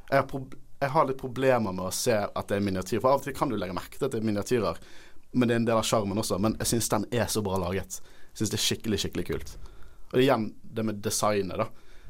Jeg 0.10 0.22
har, 0.22 0.46
jeg 0.80 0.90
har, 0.90 1.08
litt 1.08 1.22
problemer 1.22 1.76
med 1.76 1.86
å 1.86 1.94
se 1.96 2.16
at 2.16 2.50
det 2.50 2.58
er 2.58 2.66
miniatyr. 2.66 3.00
For 3.00 3.14
av 3.14 3.22
og 3.22 3.28
til 3.28 3.36
kan 3.38 3.52
du 3.52 3.58
legge 3.60 3.76
merke 3.78 3.98
til 3.98 4.08
at 4.08 4.16
det 4.16 4.22
er 4.22 4.30
miniatyrer, 4.30 4.80
men 5.32 5.48
det 5.48 5.56
er 5.56 5.62
en 5.62 5.68
del 5.70 5.82
av 5.82 5.88
sjarmen 5.88 6.20
også. 6.20 6.40
Men 6.42 6.58
jeg 6.60 6.74
syns 6.74 6.92
den 6.92 7.08
er 7.22 7.28
så 7.32 7.44
bra 7.46 7.60
laget. 7.62 8.00
Jeg 8.32 8.42
syns 8.42 8.54
det 8.54 8.60
er 8.60 8.66
skikkelig, 8.66 9.02
skikkelig 9.04 9.28
kult. 9.30 9.56
Og 10.10 10.22
igjen 10.24 10.50
det 10.64 10.86
med 10.88 11.04
designet, 11.06 11.62
da. 11.62 11.70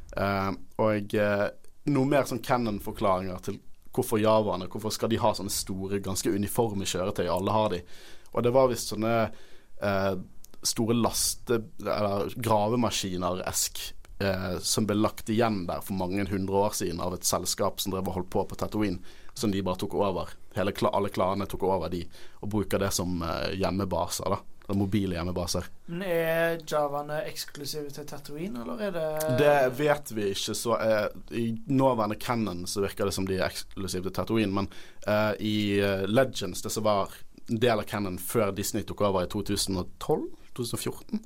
Uh, 0.10 0.54
og 0.82 1.14
uh, 1.22 1.46
noe 1.94 2.10
mer 2.10 2.26
sånn 2.26 2.42
Cannon-forklaringer 2.42 3.44
til 3.46 3.60
hvorfor 3.94 4.18
javaene 4.18 4.66
Hvorfor 4.72 4.90
skal 4.94 5.12
de 5.12 5.20
ha 5.22 5.30
sånne 5.38 5.54
store, 5.54 6.00
ganske 6.02 6.32
uniforme 6.34 6.88
kjøretøy? 6.88 7.28
Alle 7.30 7.54
har 7.54 7.70
de. 7.76 7.84
Og 8.32 8.46
det 8.46 8.54
var 8.56 8.72
visst 8.72 8.94
sånne 8.94 9.14
uh, 9.28 10.16
store 10.62 10.98
laste... 10.98 11.62
Eller 11.80 12.34
gravemaskiner-esk 12.36 13.82
eh, 14.20 14.60
som 14.60 14.88
ble 14.88 14.98
lagt 15.00 15.30
igjen 15.30 15.64
der 15.70 15.82
for 15.86 15.98
mange 16.00 16.26
hundre 16.30 16.66
år 16.68 16.78
siden 16.82 17.02
av 17.04 17.16
et 17.16 17.28
selskap 17.28 17.82
som 17.82 17.96
drev 17.96 18.08
og 18.08 18.20
holdt 18.20 18.32
på 18.36 18.46
på 18.50 18.60
Tatooine, 18.60 19.00
som 19.34 19.52
de 19.52 19.64
bare 19.64 19.80
tok 19.80 19.96
over. 20.00 20.36
Hele, 20.58 20.74
alle 20.92 21.12
klanene 21.14 21.48
tok 21.50 21.64
over 21.70 21.92
de, 21.94 22.04
og 22.42 22.52
bruker 22.56 22.82
det 22.82 22.92
som 22.96 23.22
eh, 23.24 23.60
hjemmebaser. 23.60 24.36
da 24.36 24.42
Mobile 24.74 25.16
hjemmebaser. 25.16 25.66
Men 25.90 26.02
Er 26.06 26.60
javaene 26.68 27.24
eksklusive 27.26 27.90
til 27.90 28.06
Tatooine, 28.06 28.62
eller 28.62 28.84
er 28.86 28.92
det 28.94 29.38
Det 29.40 29.56
vet 29.80 30.12
vi 30.14 30.28
ikke. 30.30 30.54
Så 30.54 30.76
eh, 30.78 31.08
I 31.34 31.46
nåværende 31.68 32.20
canon 32.22 32.68
så 32.68 32.84
virker 32.86 33.10
det 33.10 33.16
som 33.16 33.26
de 33.26 33.40
er 33.40 33.48
eksklusive 33.48 34.10
til 34.10 34.14
Tatooine, 34.20 34.54
men 34.54 34.70
eh, 35.08 35.34
i 35.40 35.58
uh, 35.82 36.06
Legends, 36.06 36.62
det 36.62 36.70
som 36.70 36.86
var 36.86 37.16
en 37.50 37.58
del 37.58 37.82
av 37.82 37.88
canon 37.90 38.20
før 38.22 38.52
Disney 38.54 38.86
tok 38.86 39.02
over 39.10 39.26
i 39.26 39.32
2012 39.32 40.28
2014. 40.60 41.24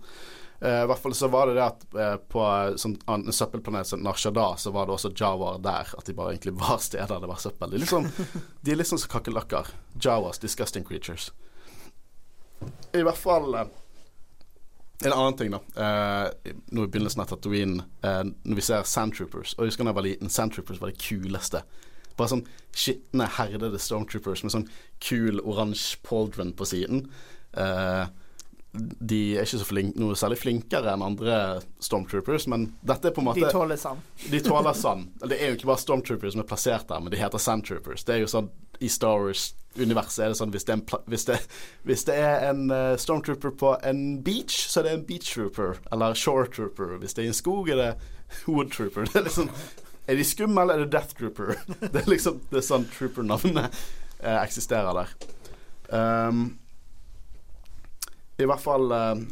Uh, 0.64 0.84
I 0.84 0.88
hvert 0.88 1.02
fall 1.04 1.16
så 1.18 1.28
var 1.34 1.50
det 1.50 1.58
det 1.58 1.66
at 1.66 1.86
uh, 1.98 2.16
på 2.32 2.46
sånn, 2.80 2.96
en 3.12 3.36
søppelplanet 3.36 3.90
som 3.90 4.04
Narshada, 4.06 4.54
så 4.62 4.72
var 4.76 4.88
det 4.88 4.96
også 4.96 5.12
Jawa 5.18 5.58
der. 5.64 5.94
At 5.98 6.08
de 6.08 6.16
bare 6.18 6.36
egentlig 6.36 6.56
var 6.62 6.80
steder 6.84 7.24
det 7.24 7.32
var 7.32 7.42
søppel. 7.44 7.74
De 7.74 7.84
liksom, 7.84 8.08
de 8.62 8.74
er 8.74 8.80
litt 8.80 8.92
sånn 8.92 9.02
som 9.02 9.12
kakerlakker. 9.18 9.74
Jawas, 10.00 10.42
disgusting 10.44 10.88
creatures. 10.88 11.32
I 12.96 13.04
hvert 13.04 13.20
fall 13.20 13.50
en 15.04 15.14
annen 15.14 15.38
ting, 15.38 15.52
da. 15.52 15.60
Eh, 15.84 16.54
nå 16.72 16.84
i 16.84 16.88
begynnelsen 16.88 17.22
av 17.22 17.26
Tatooine, 17.26 17.84
eh, 18.02 18.22
når 18.24 18.56
vi 18.56 18.64
ser 18.64 18.86
Sandtroopers 18.88 19.56
Og 19.58 19.66
jeg 19.66 19.74
husker 19.74 19.84
da 19.84 19.92
jeg 19.92 19.98
var 19.98 20.06
liten, 20.08 20.32
Sandtroopers 20.32 20.80
var 20.80 20.92
det 20.92 21.02
kuleste. 21.04 21.64
Bare 22.16 22.32
sånn 22.32 22.46
skitne, 22.72 23.28
herdede 23.40 23.82
Stormtroopers 23.82 24.44
med 24.46 24.54
sånn 24.54 24.68
kul 25.04 25.42
oransje 25.42 25.98
pauldron 26.06 26.54
på 26.56 26.68
siden. 26.70 27.08
Uh, 27.58 28.06
de 28.74 29.20
er 29.38 29.46
ikke 29.46 29.60
så 29.62 29.68
flink, 29.70 29.98
noe 30.02 30.16
særlig 30.18 30.40
flinkere 30.42 30.96
enn 30.96 31.04
andre 31.06 31.36
Stormtroopers, 31.84 32.48
men 32.50 32.72
dette 32.82 33.12
er 33.12 33.14
på 33.14 33.22
en 33.22 33.28
måte 33.28 33.44
De 33.44 33.52
tåler 33.54 33.78
sand. 33.78 34.02
De 34.32 34.40
tåler 34.42 34.74
sand. 34.74 35.12
Det 35.22 35.38
er 35.38 35.52
jo 35.52 35.58
ikke 35.60 35.70
bare 35.70 35.82
Stormtroopers 35.84 36.34
som 36.34 36.42
er 36.42 36.48
plassert 36.50 36.88
der, 36.90 37.04
men 37.04 37.14
de 37.14 37.20
heter 37.22 37.42
Sandtroopers. 37.42 38.06
Det 38.08 38.16
er 38.16 38.24
jo 38.24 38.32
sånn 38.32 38.50
i 38.82 38.90
Star 38.90 39.22
Wars-universet 39.22 40.24
er 40.26 40.34
det 40.34 40.40
sånn 40.40 40.52
hvis 40.56 40.66
det 40.66 40.74
er 40.74 40.80
en, 40.80 41.04
hvis 41.14 41.28
det, 41.30 41.38
hvis 41.86 42.06
det 42.10 42.16
er 42.18 42.48
en 42.50 42.64
uh, 42.74 42.96
Stormtrooper 43.00 43.54
på 43.62 43.76
en 43.86 44.02
beach, 44.26 44.58
så 44.72 44.82
er 44.82 44.88
det 44.88 44.96
en 44.98 45.06
beach 45.12 45.30
trooper, 45.36 45.78
eller 45.94 46.18
shore 46.18 46.50
trooper. 46.50 46.98
Hvis 47.04 47.14
det 47.14 47.24
er 47.24 47.30
i 47.30 47.34
en 47.36 47.38
skog, 47.38 47.70
er 47.70 47.80
det 47.80 47.92
wood 48.48 48.74
trooper. 48.74 49.06
Det 49.14 49.22
er 49.22 49.30
liksom 49.30 49.54
Er 50.04 50.18
de 50.20 50.24
skumle, 50.28 50.66
eller 50.66 50.82
er 50.82 50.84
det 50.88 50.92
death 50.98 51.14
trooper? 51.16 51.54
Det 51.94 52.02
er 52.02 52.10
liksom 52.10 52.42
Det 52.50 52.60
er 52.60 52.66
sånn 52.66 52.90
trooper-navnet 52.98 53.70
uh, 54.26 54.42
eksisterer 54.42 54.98
der. 54.98 55.16
Um, 55.94 56.46
i 58.42 58.48
hvert 58.50 58.64
fall 58.64 58.92
eh, 58.96 59.24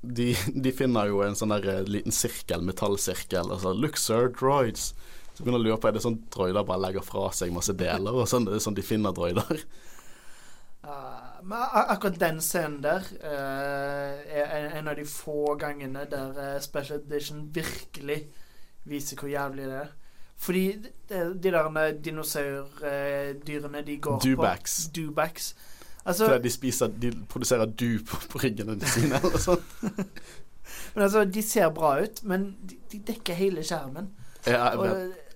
de, 0.00 0.30
de, 0.64 0.72
finner 0.72 1.10
jo 1.10 1.22
en 1.24 1.36
sånn 1.36 1.52
der 1.52 1.68
eh, 1.68 1.86
liten 1.88 2.14
sirkel, 2.14 2.64
metallsirkel, 2.64 3.52
Altså 3.52 3.74
Luxor 3.76 4.30
droids'. 4.36 4.92
Så 5.34 5.44
begynner 5.44 5.60
å 5.60 5.66
lure 5.68 5.78
på 5.80 5.88
er 5.88 5.96
det 5.96 6.04
sånn 6.04 6.18
droider 6.32 6.66
bare 6.66 6.82
legger 6.86 7.04
fra 7.04 7.28
seg 7.36 7.52
masse 7.54 7.74
deler, 7.76 8.12
og 8.12 8.28
sånn, 8.28 8.48
det 8.48 8.58
er 8.58 8.64
sånn 8.64 8.76
de 8.76 8.84
finner 8.84 9.14
droider. 9.16 9.62
Uh, 10.80 11.40
men 11.44 11.60
akkurat 11.60 12.18
den 12.20 12.40
scenen 12.40 12.80
der 12.84 13.04
uh, 13.20 14.16
er 14.32 14.70
en 14.78 14.88
av 14.88 14.96
de 14.96 15.04
få 15.08 15.54
gangene 15.60 16.06
der 16.08 16.58
Special 16.64 17.02
Edition 17.02 17.44
virkelig 17.54 18.22
viser 18.88 19.20
hvor 19.20 19.30
jævlig 19.30 19.68
det 19.68 19.78
er. 19.84 19.92
Fordi 20.40 20.64
de, 21.08 21.20
de 21.36 21.52
der 21.52 21.98
dinosaurdyrene 22.00 23.82
de 23.86 23.96
går 24.00 24.20
Dubacks. 24.24 24.76
på 24.86 24.94
Dubacks. 24.96 25.54
Altså, 26.10 26.26
Fordi 26.28 26.44
de, 26.44 26.52
spiser, 26.52 26.92
de 27.02 27.12
produserer 27.30 27.70
du 27.70 27.88
på, 28.06 28.20
på 28.32 28.42
ryggene 28.42 28.76
sine, 28.84 29.20
eller 29.22 29.40
sånt. 29.40 29.74
men 30.94 31.06
altså, 31.06 31.24
de 31.24 31.42
ser 31.46 31.70
bra 31.74 31.96
ut, 32.02 32.22
men 32.26 32.52
de, 32.62 32.78
de 32.92 33.02
dekker 33.12 33.38
hele 33.38 33.64
skjermen. 33.66 34.12
Ja, 34.46 34.70
jeg, 34.72 34.78
og, 34.80 35.30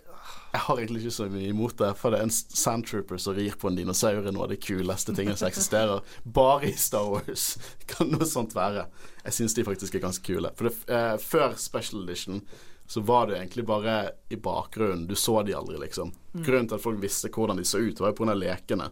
jeg 0.54 0.62
har 0.62 0.78
egentlig 0.78 1.00
ikke 1.02 1.16
så 1.16 1.24
mye 1.26 1.48
imot 1.50 1.80
det, 1.80 1.88
for 1.98 2.14
det 2.14 2.20
er 2.20 2.28
en 2.28 2.34
sandtrooper 2.34 3.18
som 3.18 3.34
rir 3.34 3.56
på 3.58 3.66
en 3.70 3.78
dinosaur, 3.78 4.20
noe 4.28 4.44
av 4.46 4.52
de 4.52 4.58
kuleste 4.62 5.10
tingene 5.16 5.34
som 5.40 5.48
eksisterer. 5.48 6.04
Bare 6.22 6.68
i 6.68 6.76
Star 6.78 7.08
Wars 7.10 7.56
kan 7.90 8.12
noe 8.12 8.28
sånt 8.28 8.54
være. 8.54 8.87
Jeg 9.24 9.38
syns 9.40 9.56
de 9.58 9.64
faktisk 9.66 9.98
er 9.98 10.04
ganske 10.04 10.22
kule. 10.22 10.52
For 10.54 10.70
det, 10.70 10.76
eh, 10.94 11.16
før 11.18 11.58
Special 11.58 12.04
Edition 12.04 12.44
så 12.87 13.02
var 13.02 13.26
det 13.26 13.40
egentlig 13.40 13.66
bare 13.66 13.96
i 14.30 14.38
bakgrunnen. 14.38 15.08
Du 15.10 15.16
så 15.18 15.40
de 15.42 15.56
aldri, 15.58 15.80
liksom. 15.82 16.14
Mm. 16.34 16.44
Grunnen 16.46 16.70
til 16.70 16.78
at 16.78 16.87
folk 16.87 17.02
visste 17.02 17.32
hvordan 17.34 17.58
de 17.58 17.66
så 17.66 17.82
ut, 17.82 18.00
var 18.00 18.12
jo 18.12 18.18
pga. 18.22 18.38
lekene, 18.38 18.90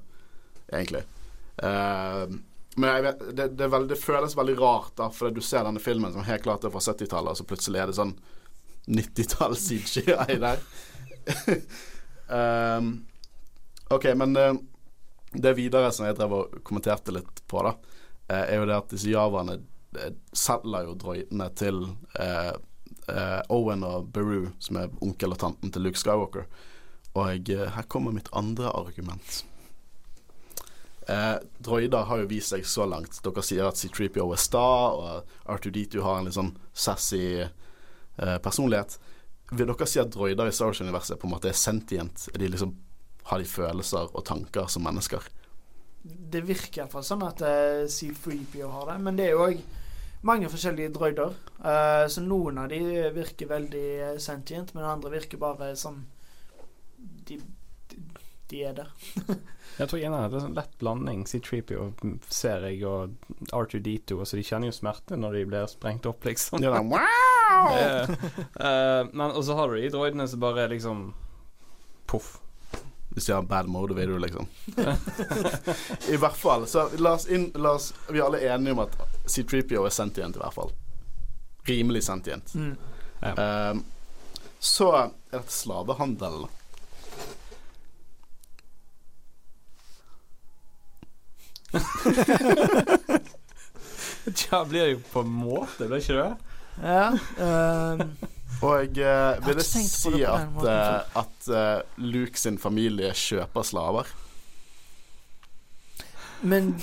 egentlig. 0.73 1.05
Uh, 1.57 2.33
men 2.77 3.03
vet, 3.03 3.37
det, 3.37 3.49
det, 3.49 3.69
veld, 3.69 3.88
det, 3.88 3.97
føles 3.97 4.37
veldig 4.37 4.59
rart, 4.61 4.93
da, 4.97 5.11
fordi 5.12 5.35
du 5.35 5.45
ser 5.45 5.67
denne 5.67 5.81
filmen 5.81 6.12
som 6.12 6.25
helt 6.25 6.43
klart 6.43 6.65
er 6.65 6.73
fra 6.73 6.81
70-tallet, 6.81 7.35
og 7.35 7.41
så 7.41 7.45
plutselig 7.49 7.83
er 7.83 7.91
det 7.91 7.97
sånn 7.99 8.15
90-talls 8.88 9.67
CGI 9.69 10.38
der. 10.41 10.62
um, 12.33 12.95
OK, 13.97 14.09
men 14.17 14.37
uh, 14.41 14.55
det 15.33 15.53
videre 15.59 15.93
som 15.93 16.09
jeg 16.09 16.17
drev 16.17 16.38
og 16.38 16.57
kommenterte 16.65 17.12
litt 17.12 17.45
på, 17.47 17.61
da, 17.67 17.77
uh, 18.33 18.43
er 18.47 18.57
jo 18.57 18.67
det 18.71 18.81
at 18.81 18.97
disse 18.97 19.12
javaene 19.12 19.61
selger 20.33 20.87
jo 20.88 20.97
droidene 20.97 21.51
til 21.53 21.83
Owen 23.53 23.83
og 23.85 24.07
Beru, 24.15 24.47
som 24.62 24.79
er 24.81 24.95
onkel 25.05 25.35
og 25.35 25.41
tanten 25.43 25.73
til 25.75 25.85
Luke 25.85 26.01
Skywalker. 26.01 26.47
Og 27.21 27.51
uh, 27.53 27.67
her 27.75 27.88
kommer 27.93 28.15
mitt 28.17 28.31
andre 28.33 28.73
argument. 28.73 29.43
Eh, 31.09 31.37
droider 31.59 32.07
har 32.07 32.23
jo 32.23 32.29
vist 32.31 32.53
seg 32.55 32.67
så 32.69 32.87
langt. 32.87 33.19
Dere 33.25 33.43
sier 33.45 33.67
at 33.67 33.81
C3PO 33.81 34.29
er 34.35 34.41
sta, 34.41 34.67
og 34.95 35.35
R2D2 35.51 36.03
har 36.05 36.21
en 36.21 36.29
litt 36.29 36.38
sånn 36.38 36.55
sassy 36.73 37.25
eh, 37.43 38.38
personlighet. 38.45 38.99
Vil 39.53 39.69
dere 39.69 39.88
si 39.91 40.01
at 40.01 40.12
droider 40.15 40.49
i 40.49 40.55
Star 40.55 40.71
Wars-universet 40.71 41.21
på 41.21 41.29
en 41.29 41.35
måte 41.35 41.51
er 41.51 41.59
sentient? 41.59 42.29
Er 42.33 42.41
de 42.41 42.51
liksom, 42.55 42.75
har 43.29 43.43
de 43.43 43.49
følelser 43.49 44.12
og 44.12 44.25
tanker 44.29 44.71
som 44.73 44.87
mennesker? 44.87 45.27
Det 46.03 46.41
virker 46.47 46.83
iallfall 46.83 47.05
sånn 47.07 47.23
at 47.27 47.43
uh, 47.45 47.85
C3PO 47.91 48.71
har 48.73 48.88
det, 48.91 48.99
men 49.05 49.19
det 49.19 49.29
er 49.29 49.37
jo 49.37 49.45
òg 49.45 49.61
mange 50.27 50.49
forskjellige 50.51 50.95
droider. 50.95 51.35
Eh, 51.67 52.05
så 52.11 52.23
noen 52.23 52.62
av 52.62 52.71
de 52.71 52.81
virker 53.15 53.51
veldig 53.51 53.87
uh, 54.01 54.19
sentient, 54.23 54.73
men 54.75 54.87
andre 54.87 55.12
virker 55.17 55.41
bare 55.43 55.73
som 55.79 56.01
de, 57.27 57.38
de, 58.53 58.62
er 58.69 58.77
der. 58.77 58.91
Jeg 59.79 59.88
tror 59.88 60.03
en 60.05 60.15
av 60.15 60.29
det 60.29 60.38
er 60.38 60.47
en 60.47 60.57
lett 60.57 60.75
blanding. 60.79 61.25
C3PO 61.25 61.87
ser 62.29 62.67
jeg, 62.69 62.83
og 62.85 63.15
R2D2. 63.49 64.19
Altså, 64.19 64.37
de 64.37 64.45
kjenner 64.45 64.69
jo 64.69 64.77
smerte 64.77 65.17
når 65.17 65.38
de 65.38 65.45
blir 65.49 65.71
sprengt 65.71 66.07
opp, 66.11 66.27
liksom. 66.29 66.61
Ja, 66.61 66.77
wow! 66.93 67.73
uh, 67.73 69.09
men 69.09 69.31
og 69.31 69.41
så 69.47 69.57
har 69.57 69.73
du 69.73 69.81
de 69.81 69.88
droidene 69.95 70.29
som 70.29 70.43
bare 70.45 70.69
liksom 70.75 71.07
Poff. 72.11 72.35
Hvis 73.15 73.31
de 73.31 73.33
har 73.33 73.49
bad 73.49 73.69
motivator, 73.73 74.19
liksom. 74.21 74.47
I 76.12 76.21
hvert 76.21 76.37
fall. 76.37 76.67
Så 76.69 76.91
la 77.01 77.17
oss, 77.17 77.27
inn, 77.33 77.51
la 77.57 77.75
oss 77.77 77.93
Vi 78.09 78.21
er 78.21 78.29
alle 78.29 78.41
enige 78.45 78.77
om 78.77 78.85
at 78.85 78.97
C3PO 79.25 79.87
er 79.87 79.93
sentient, 79.93 80.37
i 80.37 80.45
hvert 80.45 80.57
fall. 80.57 80.73
Rimelig 81.69 82.05
sentient. 82.05 82.55
Mm. 82.55 82.77
Uh, 83.23 83.81
så 84.61 84.93
er 84.97 85.15
dette 85.33 85.53
slavehandel. 85.53 86.45
Tja, 94.35 94.65
blir 94.65 94.85
det 94.85 94.91
jo 94.91 94.99
på 95.13 95.21
en 95.25 95.31
måte, 95.35 95.89
blir 95.89 95.99
ikke 96.03 96.15
det? 96.19 96.37
Ja. 96.83 97.11
Um, 97.39 98.01
og 98.63 98.97
jeg 98.97 99.39
uh, 99.39 99.47
vil 99.47 99.61
si 99.65 100.23
at, 100.23 100.49
uh, 100.63 101.01
at 101.19 101.49
uh, 101.49 101.81
Luke 101.97 102.39
sin 102.39 102.59
familie 102.59 103.15
kjøper 103.15 103.63
slaver. 103.67 104.03
Men 106.43 106.83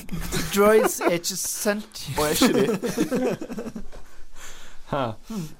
droids 0.54 0.99
er 1.04 1.12
ikke 1.19 1.36
sendt 1.36 2.08
Og 2.17 2.25
er 2.25 2.30
ikke 2.30 2.54
de? 2.54 2.67
Hmm. 4.89 5.13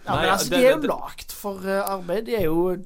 Ja, 0.08 0.16
men 0.16 0.26
altså, 0.26 0.50
de 0.50 0.56
er 0.66 0.72
jo 0.72 0.78
lagd 0.90 1.32
for 1.38 1.62
arbeid. 1.70 2.26
De 2.26 2.34
er 2.34 2.44
jo 2.48 2.82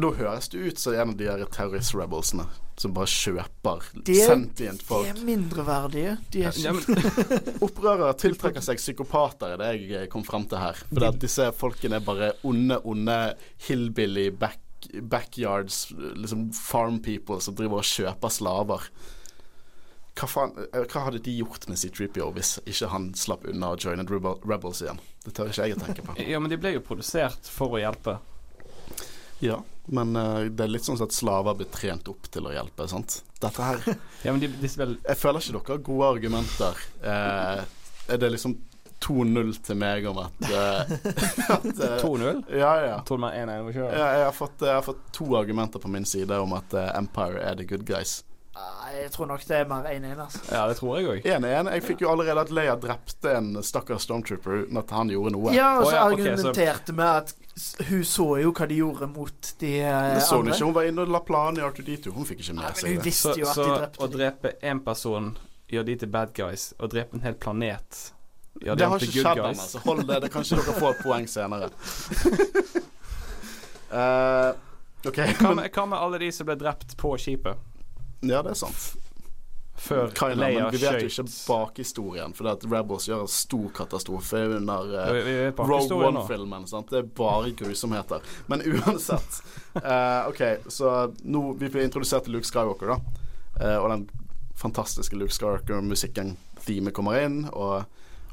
Nå 0.00 0.12
høres 0.16 0.48
det 0.48 0.58
ut 0.64 0.80
som 0.80 0.96
en 0.96 1.12
av 1.12 1.16
de 1.18 1.28
her 1.28 1.44
terrorist 1.52 1.92
rebelsene 1.92 2.48
som 2.80 2.94
bare 2.96 3.10
kjøper 3.10 3.86
de 4.06 4.16
er, 4.16 4.30
sentient 4.32 4.82
folk. 4.86 5.06
De 5.06 5.12
er 5.12 5.24
mindreverdige. 5.26 6.16
De 6.32 6.44
er 6.48 6.58
ja, 6.62 6.72
Opprørere 7.66 8.12
tiltrekker 8.20 8.64
seg 8.64 8.80
psykopater, 8.80 9.54
er 9.54 9.60
det 9.60 9.70
jeg 9.90 10.10
kom 10.12 10.24
fram 10.26 10.46
til 10.50 10.62
her. 10.62 10.80
For 10.90 11.08
at 11.08 11.20
disse 11.22 11.50
folkene 11.58 12.00
er 12.00 12.06
bare 12.06 12.32
onde, 12.48 12.80
onde 12.88 13.18
hillbilly 13.68 14.30
back, 14.34 14.60
backyards, 15.02 15.86
liksom 16.16 16.50
farm 16.56 17.00
people 17.04 17.40
som 17.44 17.56
driver 17.58 17.82
og 17.82 17.88
kjøper 17.88 18.32
slaver. 18.32 18.88
Hva, 20.12 20.28
faen, 20.28 20.56
eh, 20.68 20.84
hva 20.92 21.06
hadde 21.06 21.22
de 21.24 21.38
gjort 21.38 21.64
med 21.70 21.80
C3PO 21.80 22.26
hvis 22.36 22.58
ikke 22.68 22.90
han 22.92 23.12
slapp 23.16 23.46
unna 23.48 23.72
og 23.72 23.84
joinet 23.84 24.10
Rebels 24.12 24.82
igjen? 24.84 25.00
Det 25.24 25.32
tør 25.36 25.52
ikke 25.52 25.68
jeg 25.68 25.76
å 25.78 25.84
tenke 25.84 26.04
på. 26.04 26.16
Ja, 26.20 26.40
men 26.42 26.52
de 26.52 26.58
ble 26.60 26.74
jo 26.74 26.84
produsert 26.84 27.48
for 27.48 27.76
å 27.76 27.80
hjelpe. 27.80 28.18
Ja, 29.42 29.62
men 29.86 30.16
uh, 30.16 30.44
det 30.46 30.66
er 30.66 30.70
litt 30.70 30.86
sånn 30.86 31.00
at 31.02 31.14
slaver 31.14 31.56
blir 31.58 31.70
trent 31.74 32.08
opp 32.12 32.28
til 32.30 32.46
å 32.46 32.54
hjelpe. 32.54 32.86
sant? 32.90 33.22
Dette 33.42 33.66
her 33.66 33.80
ja, 34.26 34.34
de, 34.34 34.50
de 34.50 34.74
vel... 34.78 34.98
Jeg 35.08 35.18
føler 35.18 35.42
ikke 35.42 35.56
dere 35.58 35.76
har 35.76 35.86
gode 35.88 36.10
argumenter. 36.16 36.84
Uh, 37.02 37.64
er 38.12 38.22
det 38.22 38.32
liksom 38.36 38.56
2-0 39.02 39.56
til 39.66 39.78
meg 39.80 40.06
om 40.06 40.20
at, 40.22 40.44
uh, 40.46 40.92
at 41.56 42.02
2-0? 42.04 42.44
Ja, 42.54 42.74
ja. 42.86 42.98
Tror 43.06 43.18
du 43.18 43.24
man 43.26 43.34
1-1 43.34 43.72
ja, 43.74 43.88
jeg, 43.98 44.26
har 44.28 44.36
fått, 44.36 44.60
jeg 44.62 44.76
har 44.78 44.84
fått 44.86 45.02
to 45.14 45.32
argumenter 45.38 45.82
på 45.82 45.90
min 45.90 46.06
side 46.06 46.38
om 46.38 46.54
at 46.58 46.76
Empire 46.94 47.42
er 47.42 47.58
the 47.58 47.66
good 47.66 47.86
guys. 47.88 48.20
Jeg 48.92 49.08
tror 49.14 49.28
nok 49.30 49.44
det 49.48 49.56
er 49.56 49.68
mer 49.68 49.86
1-1. 49.88 50.18
Altså. 50.20 50.40
Ja, 50.52 50.66
det 50.68 50.76
tror 50.76 50.98
jeg 50.98 51.08
òg. 51.08 51.24
Jeg 51.24 51.84
fikk 51.86 52.02
jo 52.04 52.10
allerede 52.12 52.42
at 52.44 52.52
Leia 52.52 52.74
drepte 52.76 53.32
en 53.38 53.54
stakkars 53.64 54.04
stormtrooper 54.04 54.66
Når 54.72 54.92
han 54.92 55.12
gjorde 55.12 55.32
noe. 55.36 55.54
Ja, 55.56 55.70
og 55.78 55.86
så 55.86 55.94
oh, 55.94 55.96
ja, 55.96 56.02
argumenterte 56.10 56.52
okay, 56.52 56.92
så... 56.92 56.96
med 56.98 57.08
at 57.08 57.32
hun 57.88 58.04
så 58.04 58.26
jo 58.40 58.52
hva 58.56 58.66
de 58.68 58.78
gjorde 58.80 59.06
mot 59.12 59.48
de 59.60 59.72
andre. 59.84 60.14
det 60.14 60.24
så 60.24 60.38
hun 60.40 60.48
Ikke. 60.48 60.64
Hun 60.64 60.74
var 60.74 60.88
inne 60.88 61.04
og 61.04 61.12
la 61.12 61.20
planen 61.20 61.60
i 61.60 61.64
R2D2. 61.66 62.14
Hun 62.14 62.28
fikk 62.28 62.40
ikke 62.40 62.56
med 62.58 62.80
seg 62.80 63.04
det. 63.04 63.14
Så, 63.16 63.34
så 63.52 63.68
å 63.98 64.08
drepe 64.10 64.54
én 64.64 64.80
person 64.84 65.34
gjør 65.72 65.86
de 65.88 65.98
til 66.02 66.12
bad 66.12 66.32
guys. 66.36 66.70
Å 66.80 66.88
drepe 66.88 67.18
en 67.18 67.26
hel 67.26 67.36
planet 67.40 68.00
gjør 68.62 68.78
det 68.78 68.88
har 68.88 69.04
ikke 69.04 69.18
skjedd 69.18 69.44
ennå, 69.44 69.68
så 69.68 69.84
hold 69.84 70.04
det. 70.08 70.20
Det 70.24 70.32
Kanskje 70.32 70.60
dere 70.60 70.78
får 70.80 70.96
et 70.96 71.04
poeng 71.04 71.28
senere. 71.28 71.70
uh, 73.92 74.50
okay, 75.08 75.36
hva, 75.40 75.54
med, 75.58 75.68
hva 75.68 75.86
med 75.92 75.98
alle 75.98 76.24
de 76.24 76.32
som 76.32 76.48
ble 76.48 76.56
drept 76.60 76.96
på 77.00 77.14
skipet? 77.20 77.70
Ja, 78.22 78.40
det 78.44 78.54
er 78.54 78.60
sant 78.64 78.92
før 79.82 80.12
Kaina, 80.14 80.38
Leia 80.44 80.64
Men 80.64 80.74
vi 80.74 80.80
vet 80.82 81.02
jo 81.02 81.10
ikke 81.10 81.24
bakhistorien, 81.48 82.34
for 82.36 82.46
det 82.46 82.52
at 82.58 82.66
Rebels 82.70 83.08
gjør 83.08 83.24
en 83.24 83.30
stor 83.30 83.68
katastrofe 83.74 84.42
under 84.58 84.92
uh, 84.94 85.62
Rogue 85.66 85.98
One-filmen. 86.08 86.66
Det 86.90 87.00
er 87.00 87.08
bare 87.18 87.50
grusomheter. 87.58 88.22
Men 88.52 88.62
uansett. 88.62 89.40
Uh, 89.74 90.28
OK, 90.30 90.42
så 90.70 90.92
nå 91.22 91.44
Vi 91.58 91.70
blir 91.72 91.86
introdusert 91.86 92.28
til 92.28 92.36
Luke 92.36 92.46
Skywalker, 92.46 92.94
da. 92.94 93.26
Uh, 93.58 93.78
og 93.82 93.90
den 93.90 94.06
fantastiske 94.58 95.18
Luke 95.18 95.34
Skywalker-musikken, 95.34 96.36
Theme, 96.62 96.94
kommer 96.94 97.18
inn. 97.24 97.42
Og, 97.50 97.82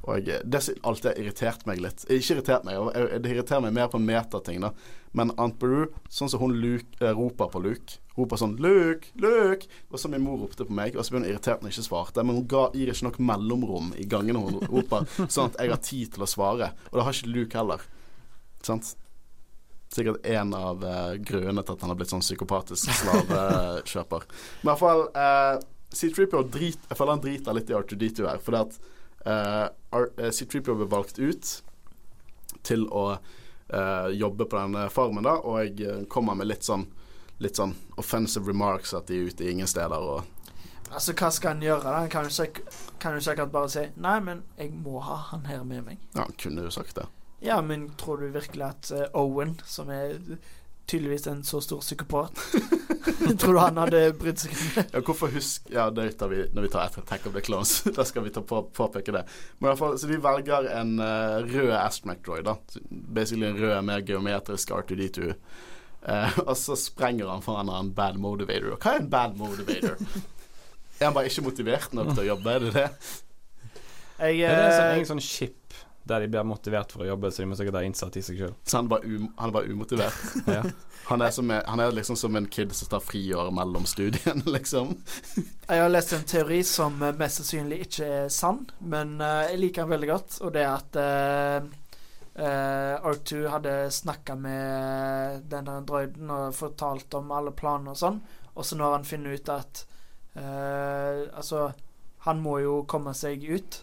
og 0.09 0.27
det 0.27 0.61
som 0.65 0.83
alltid 0.89 1.11
har 1.11 1.21
irritert 1.21 1.65
meg 1.69 1.81
litt 1.83 2.03
Ikke 2.09 2.35
irritert 2.35 2.65
meg, 2.67 2.79
det 3.21 3.31
irriterer 3.31 3.63
meg 3.65 3.75
mer 3.77 3.89
på 3.93 4.01
metating, 4.01 4.63
da. 4.65 4.73
Men 5.17 5.33
Aunt 5.41 5.57
Beru, 5.61 5.87
sånn 6.09 6.29
som 6.29 6.41
hun 6.43 6.57
Luke, 6.59 6.97
roper 7.01 7.49
på 7.53 7.61
Luke 7.63 7.97
roper 8.19 8.39
sånn 8.39 8.55
'Luke! 8.59 9.11
Luke!' 9.19 9.67
Og 9.89 9.99
så 10.01 10.11
min 10.11 10.23
mor 10.23 10.39
ropte 10.43 10.67
på 10.67 10.75
meg, 10.75 10.97
og 10.97 11.05
så 11.05 11.13
ble 11.13 11.23
hun 11.23 11.29
irritert 11.31 11.63
når 11.63 11.71
jeg 11.71 11.79
ikke 11.79 11.89
svarte. 11.89 12.25
Men 12.25 12.39
hun 12.39 12.47
ga, 12.51 12.65
gir 12.75 12.91
ikke 12.91 13.07
nok 13.07 13.19
mellomrom 13.31 13.93
i 13.97 14.07
gangene 14.09 14.43
hun 14.43 14.59
roper, 14.67 15.07
sånn 15.33 15.51
at 15.51 15.59
jeg 15.59 15.73
har 15.73 15.83
tid 15.85 16.13
til 16.15 16.25
å 16.25 16.29
svare. 16.29 16.73
Og 16.91 16.99
det 16.99 17.07
har 17.07 17.19
ikke 17.19 17.33
Luke 17.35 17.59
heller. 17.59 17.85
Sant? 18.65 18.93
Sikkert 19.89 20.25
en 20.29 20.53
av 20.53 20.83
uh, 20.85 21.15
grunnene 21.17 21.63
til 21.65 21.75
at 21.75 21.83
han 21.83 21.91
har 21.93 21.97
blitt 21.97 22.11
sånn 22.11 22.25
psykopatisk 22.25 22.91
slavekjøper. 22.99 24.27
Men 24.61 24.67
i 24.67 24.69
hvert 24.69 24.83
fall 24.83 25.05
uh, 25.15 25.55
C3PO 25.89 26.43
drit, 26.53 26.83
Jeg 26.91 26.97
føler 26.99 27.15
han 27.15 27.23
driter 27.23 27.57
litt 27.57 27.71
i 27.71 27.77
R2D2 27.77 28.27
her, 28.27 28.43
fordi 28.43 28.61
at 28.67 28.77
C3PO 29.25 30.75
ble 30.79 30.85
valgt 30.89 31.19
ut 31.19 31.49
til 32.63 32.85
å 32.87 33.03
uh, 33.17 34.07
jobbe 34.15 34.47
på 34.47 34.57
denne 34.57 34.85
farmen, 34.93 35.25
da, 35.27 35.35
og 35.43 35.59
jeg 35.65 36.05
kommer 36.11 36.37
med 36.39 36.49
litt 36.49 36.63
sånn 36.67 36.87
litt 37.39 37.55
sånn 37.55 37.73
offensive 37.97 38.47
remarks 38.47 38.93
at 38.93 39.07
de 39.07 39.19
er 39.19 39.31
ute 39.31 39.45
i 39.45 39.53
ingen 39.53 39.67
steder 39.69 39.99
og 39.99 40.35
Altså, 40.89 41.13
hva 41.13 41.27
skal 41.29 41.53
han 41.53 41.61
gjøre? 41.61 41.91
Han 41.93 42.07
kan 42.09 42.25
jo, 42.25 42.31
sikkert, 42.33 42.77
kan 42.97 43.13
jo 43.13 43.21
sikkert 43.21 43.51
bare 43.53 43.69
si 43.69 43.83
Nei, 44.01 44.15
men 44.25 44.39
jeg 44.57 44.71
må 44.73 44.97
ha 45.05 45.19
han 45.29 45.43
her 45.45 45.61
med 45.61 45.83
meg. 45.85 45.99
Ja, 46.15 46.23
han 46.23 46.33
kunne 46.41 46.63
jo 46.65 46.71
sagt 46.73 46.97
det. 46.97 47.05
Ja, 47.45 47.59
men 47.61 47.91
tror 47.99 48.17
du 48.23 48.31
virkelig 48.33 48.65
at 48.65 48.89
uh, 48.95 49.03
Owen, 49.13 49.53
som 49.69 49.91
er 49.93 50.17
tydeligvis 50.89 51.27
en 51.31 51.43
så 51.45 51.61
stor 51.61 51.83
psykopat 51.83 52.41
Tror 53.39 53.53
du 53.53 53.59
han 53.59 53.77
hadde 53.77 54.01
brydd 54.19 54.41
seg 54.41 54.53
om 54.55 54.67
det? 54.75 54.85
Ja, 54.93 55.01
hvorfor 55.05 55.31
husk 55.33 55.69
Ja, 55.73 55.87
det 55.93 56.07
tar 56.19 56.31
vi 56.31 56.43
når 56.55 56.67
vi 56.67 56.71
tar 56.73 56.87
etter 56.87 57.03
Attack 57.05 57.27
of 57.29 57.35
the 57.35 57.43
Clones. 57.45 57.73
da 57.97 58.05
skal 58.07 58.25
vi 58.25 58.33
ta 58.33 58.41
på, 58.45 58.61
påpeke 58.75 59.13
det. 59.15 59.23
Men 59.57 59.67
i 59.67 59.71
hvert 59.71 59.81
fall, 59.81 59.97
Så 60.01 60.09
de 60.09 60.19
velger 60.23 60.69
en 60.73 60.93
uh, 61.01 61.39
rød 61.45 61.73
Astronaut 61.77 62.21
Droid, 62.25 62.47
da. 62.47 62.55
Basically 62.89 63.49
en 63.49 63.59
rød, 63.59 63.75
mer 63.85 64.05
geometrisk 64.07 64.71
R2D2 64.75 65.33
Uh, 65.99 66.37
og 66.49 66.53
så 66.57 66.77
sprenger 66.79 67.27
han 67.27 67.41
foran 67.43 67.69
en 67.75 67.91
bad 67.91 68.19
motivator. 68.23 68.71
Og 68.71 68.79
hva 68.79 68.95
er 68.95 69.01
en 69.01 69.09
bad 69.11 69.33
motivator? 69.35 69.97
er 70.99 71.05
han 71.05 71.15
bare 71.15 71.27
ikke 71.27 71.43
motivert 71.43 71.95
nok 71.95 72.13
til 72.13 72.23
å 72.23 72.27
jobbe? 72.33 72.53
Er 72.53 72.63
det 72.63 72.69
det? 72.77 72.85
Jeg, 74.19 74.37
uh, 74.39 74.45
det 74.47 74.53
er 74.53 74.69
en 74.69 75.03
sånn, 75.03 75.09
sånn 75.13 75.23
chip 75.23 75.75
der 76.09 76.25
de 76.25 76.29
blir 76.31 76.47
motivert 76.47 76.93
for 76.93 77.05
å 77.05 77.09
jobbe, 77.11 77.31
så 77.31 77.43
de 77.43 77.49
må 77.49 77.57
sikkert 77.59 77.79
ha 77.79 77.83
innsatt 77.87 78.17
i 78.19 78.23
seg 78.25 78.39
sjøl. 78.41 78.55
Så 78.63 78.79
han 78.79 78.89
er 78.89 78.93
bare, 78.95 79.09
um, 79.09 79.27
han 79.39 79.51
er 79.51 79.55
bare 79.55 79.73
umotivert? 79.73 80.23
ja. 80.57 80.63
han, 81.09 81.25
er 81.25 81.35
som, 81.35 81.53
han, 81.53 81.83
er 81.83 81.95
liksom 81.95 82.19
som 82.19 82.39
en 82.39 82.49
kid 82.51 82.73
som 82.77 82.91
tar 82.91 83.03
friår 83.05 83.51
mellom 83.55 83.85
studiene, 83.89 84.45
liksom. 84.57 84.95
jeg 85.37 85.83
har 85.83 85.93
lest 85.93 86.15
en 86.17 86.25
teori 86.29 86.63
som 86.67 86.97
mest 86.99 87.41
sannsynlig 87.41 87.83
ikke 87.87 88.09
er 88.23 88.33
sann, 88.33 88.65
men 88.79 89.17
uh, 89.21 89.45
jeg 89.49 89.61
liker 89.65 89.85
den 89.85 89.95
veldig 89.97 90.11
godt, 90.15 90.41
og 90.43 90.57
det 90.57 90.65
er 90.65 90.73
at 90.77 90.99
Uh, 90.99 91.77
Uh, 92.39 92.95
R2 93.03 93.47
hadde 93.51 93.91
snakka 93.91 94.35
med 94.39 95.41
denne 95.51 95.81
droiden 95.83 96.29
og 96.31 96.53
fortalt 96.55 97.13
om 97.19 97.33
alle 97.35 97.51
planene 97.51 97.91
og 97.91 97.99
sånn. 97.99 98.21
Og 98.55 98.63
så 98.63 98.77
når 98.79 98.93
han 98.93 99.07
finner 99.07 99.35
ut 99.35 99.51
at 99.51 99.81
uh, 100.37 101.25
Altså, 101.35 101.65
han 102.23 102.39
må 102.43 102.59
jo 102.63 102.77
komme 102.87 103.11
seg 103.17 103.43
ut. 103.43 103.81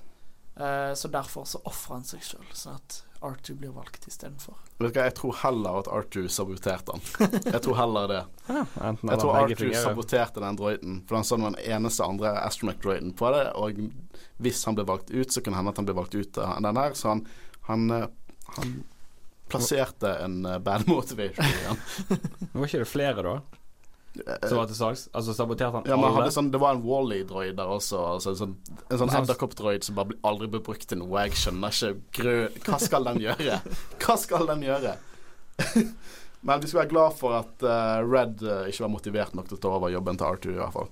Uh, 0.57 0.94
så 0.96 1.09
derfor 1.12 1.44
så 1.44 1.61
ofrer 1.68 1.98
han 1.98 2.07
seg 2.09 2.22
sjøl, 2.24 2.46
sånn 2.57 2.78
at 2.78 3.02
Arthur 3.20 3.54
blir 3.61 3.74
valgt 3.76 4.07
istedenfor. 4.09 4.57
Jeg 4.80 5.14
tror 5.16 5.36
heller 5.40 5.80
at 5.80 5.88
Arthur 5.88 6.28
saboterte 6.32 6.96
han. 6.96 7.04
Jeg 7.54 7.61
tror 7.64 7.76
heller 7.76 8.09
det. 8.11 8.22
ja, 8.48 8.64
jeg 8.84 9.20
tror 9.20 9.38
Arthur 9.40 9.72
saboterte 9.80 10.42
den 10.44 10.59
droiden, 10.59 10.98
for 11.09 11.18
han 11.18 11.24
sa 11.24 11.38
den 11.40 11.57
eneste 11.64 12.04
andre 12.04 12.34
astromech-droiden 12.44 13.14
på 13.16 13.30
det, 13.32 13.44
og 13.57 13.80
hvis 14.44 14.64
han 14.68 14.76
ble 14.76 14.84
valgt 14.88 15.11
ut, 15.11 15.32
så 15.32 15.40
kunne 15.40 15.61
hende 15.61 15.72
at 15.72 15.80
han 15.80 15.88
ble 15.88 15.96
valgt 15.96 16.16
ut 16.16 16.40
av 16.42 16.61
den 16.64 16.80
her, 16.80 16.96
så 16.98 17.14
han, 17.14 17.24
han, 17.70 17.86
eh, 17.96 18.09
han 18.59 18.74
plasserte 19.48 20.12
en 20.24 20.42
uh, 20.46 20.59
bad 20.59 20.84
motivation 20.88 21.46
igjen. 21.46 21.80
Var 22.52 22.68
ikke 22.68 22.82
det 22.84 22.90
flere, 22.90 23.24
da? 23.24 23.55
Som 24.24 24.58
var 24.58 24.68
til 24.70 24.78
salgs? 24.78 25.06
Altså 25.16 25.34
saboterte 25.36 25.80
han 25.80 25.88
ja, 25.88 25.96
men 25.98 26.08
alle? 26.08 26.30
Sånn, 26.34 26.48
det 26.52 26.60
var 26.62 26.76
en 26.76 26.82
Wally-droid 26.84 27.56
der 27.58 27.70
også. 27.70 28.00
Altså, 28.16 28.32
en 28.32 28.38
sånn, 28.40 28.54
en 28.88 29.00
sånn 29.02 29.12
edderkoppdroid 29.20 29.86
som 29.86 29.98
bare 29.98 30.16
aldri 30.26 30.48
ble 30.52 30.62
brukt 30.66 30.86
til 30.88 31.00
noe. 31.02 31.26
Jeg 31.26 31.40
skjønner 31.42 31.74
ikke 31.74 32.20
grø 32.20 32.36
Hva 32.66 32.80
skal 32.82 33.08
den 33.10 33.22
gjøre? 33.26 33.60
Hva 34.02 34.16
skal 34.20 34.48
den 34.52 34.64
gjøre? 34.66 34.96
men 36.46 36.62
vi 36.62 36.70
skal 36.70 36.82
være 36.82 36.92
glad 36.92 37.16
for 37.18 37.36
at 37.38 37.66
uh, 37.66 38.00
Red 38.06 38.44
uh, 38.46 38.64
ikke 38.70 38.86
var 38.86 38.94
motivert 38.96 39.36
nok 39.38 39.50
til 39.50 39.58
å 39.58 39.62
ta 39.66 39.76
over 39.78 39.92
jobben 39.94 40.20
til 40.20 40.28
Arthur, 40.28 40.56
i 40.56 40.62
hvert 40.62 40.76
fall. 40.76 40.90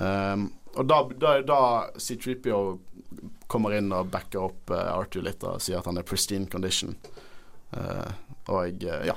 Um, 0.00 0.46
og 0.78 0.86
da, 0.86 1.00
da, 1.18 1.32
da 1.42 1.62
C3PO 1.98 2.60
kommer 3.50 3.74
inn 3.74 3.90
og 3.94 4.12
backer 4.12 4.46
opp 4.46 4.70
uh, 4.74 4.92
Arthur 4.94 5.26
litt 5.26 5.42
og 5.46 5.58
sier 5.62 5.80
at 5.80 5.90
han 5.90 5.98
er 5.98 6.06
pristine 6.06 6.50
condition. 6.50 6.94
og 8.50 8.82
ja 8.82 9.14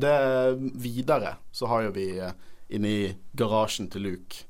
det 0.00 0.16
videre 0.80 1.36
så 1.52 1.68
har 1.70 1.88
jo 1.88 1.92
vi 1.96 2.06
inni 2.72 3.12
garasjen 3.36 3.90
til 3.92 4.06
Luke 4.06 4.46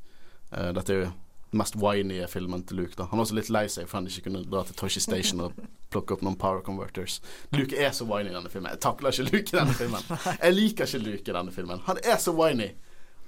uh, 0.55 0.71
Dette 0.77 0.95
er 0.95 1.01
jo 1.01 1.11
den 1.53 1.61
mest 1.61 1.77
whiny 1.77 2.23
filmen 2.33 2.63
til 2.65 2.79
Luke. 2.81 2.95
da 2.97 3.05
Han 3.11 3.19
var 3.19 3.27
også 3.27 3.37
litt 3.37 3.51
lei 3.53 3.67
seg 3.69 3.89
for 3.89 3.99
han 3.99 4.07
ikke 4.09 4.31
kunne 4.31 4.45
dra 4.49 4.63
til 4.65 4.77
Toshi 4.79 5.03
Station 5.05 5.43
og 5.45 5.59
plukke 5.93 6.17
opp 6.17 6.23
noen 6.25 6.39
power 6.41 6.63
converters. 6.65 7.19
Luke 7.53 7.77
er 7.77 7.91
så 7.93 8.07
whiny 8.09 8.31
i 8.31 8.37
denne 8.37 8.49
filmen. 8.49 8.71
Jeg 8.73 8.81
takler 8.81 9.13
ikke 9.13 9.27
Luke 9.29 9.53
i 9.53 9.59
denne 9.59 9.75
filmen. 9.77 10.07
Jeg 10.45 10.57
liker 10.57 10.89
ikke 10.89 11.03
Luke 11.05 11.29
i 11.29 11.37
denne 11.37 11.53
filmen. 11.53 11.83
Han 11.91 12.01
er 12.01 12.17
så 12.23 12.33
whiny. 12.33 12.71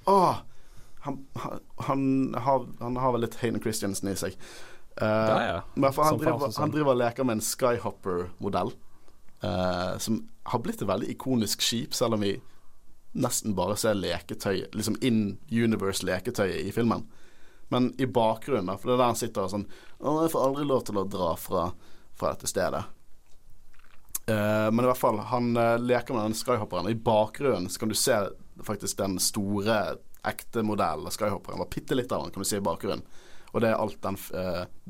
Åh, 0.08 0.40
han, 1.04 1.18
han, 1.36 1.60
han, 1.84 2.06
har, 2.46 2.64
han 2.80 2.96
har 2.96 3.12
vel 3.12 3.26
litt 3.26 3.36
Hayden 3.42 3.60
Christiansen 3.60 4.08
i 4.08 4.16
seg. 4.16 4.38
Uh, 4.94 5.04
ja, 5.04 5.38
ja. 5.44 5.60
han, 5.74 6.18
driver, 6.22 6.48
han 6.56 6.72
driver 6.72 6.94
og 6.94 7.00
leker 7.02 7.28
med 7.28 7.40
en 7.40 7.44
Skyhopper-modell. 7.44 8.72
Uh, 9.44 9.98
som 9.98 10.28
har 10.42 10.60
blitt 10.64 10.82
et 10.82 10.88
veldig 10.88 11.10
ikonisk 11.12 11.62
skip, 11.64 11.94
selv 11.94 12.16
om 12.16 12.24
vi 12.24 12.38
nesten 13.14 13.54
bare 13.54 13.76
ser 13.78 13.96
leketøy, 13.98 14.64
liksom 14.72 14.96
in 15.04 15.38
universe-leketøyet 15.50 16.64
i 16.64 16.72
filmen. 16.74 17.04
Men 17.72 17.90
i 18.00 18.06
bakgrunnen, 18.06 18.78
for 18.78 18.90
det 18.90 18.96
er 18.96 19.02
der 19.02 19.10
han 19.12 19.18
sitter 19.18 19.46
og 19.46 19.52
sånn 19.54 19.66
Å, 19.98 20.14
jeg 20.22 20.32
får 20.34 20.46
aldri 20.46 20.66
lov 20.68 20.82
til 20.84 21.00
å 21.00 21.06
dra 21.08 21.30
fra, 21.40 21.64
fra 22.18 22.34
dette 22.34 22.50
stedet. 22.50 22.82
Uh, 24.28 24.70
men 24.72 24.84
i 24.84 24.88
hvert 24.88 25.00
fall, 25.00 25.20
han 25.32 25.52
uh, 25.58 25.76
leker 25.80 26.16
med 26.16 26.30
den 26.30 26.38
skyhopperen. 26.38 26.88
I 26.92 26.96
bakgrunnen 26.96 27.68
så 27.72 27.82
kan 27.82 27.92
du 27.92 27.98
se 27.98 28.18
faktisk 28.64 29.00
den 29.00 29.18
store, 29.20 29.98
ekte 30.24 30.64
modellen 30.64 31.08
av 31.08 31.16
skyhopperen. 31.16 31.60
Bare 31.60 31.74
bitte 31.74 31.98
litt 31.98 32.12
av 32.12 32.24
den 32.24 32.34
kan 32.34 32.44
du 32.44 32.48
si, 32.48 32.60
i 32.60 32.64
bakgrunnen. 32.64 33.04
Og 33.52 33.62
det 33.62 33.70
er 33.70 33.78
alt 33.78 34.00
den, 34.02 34.16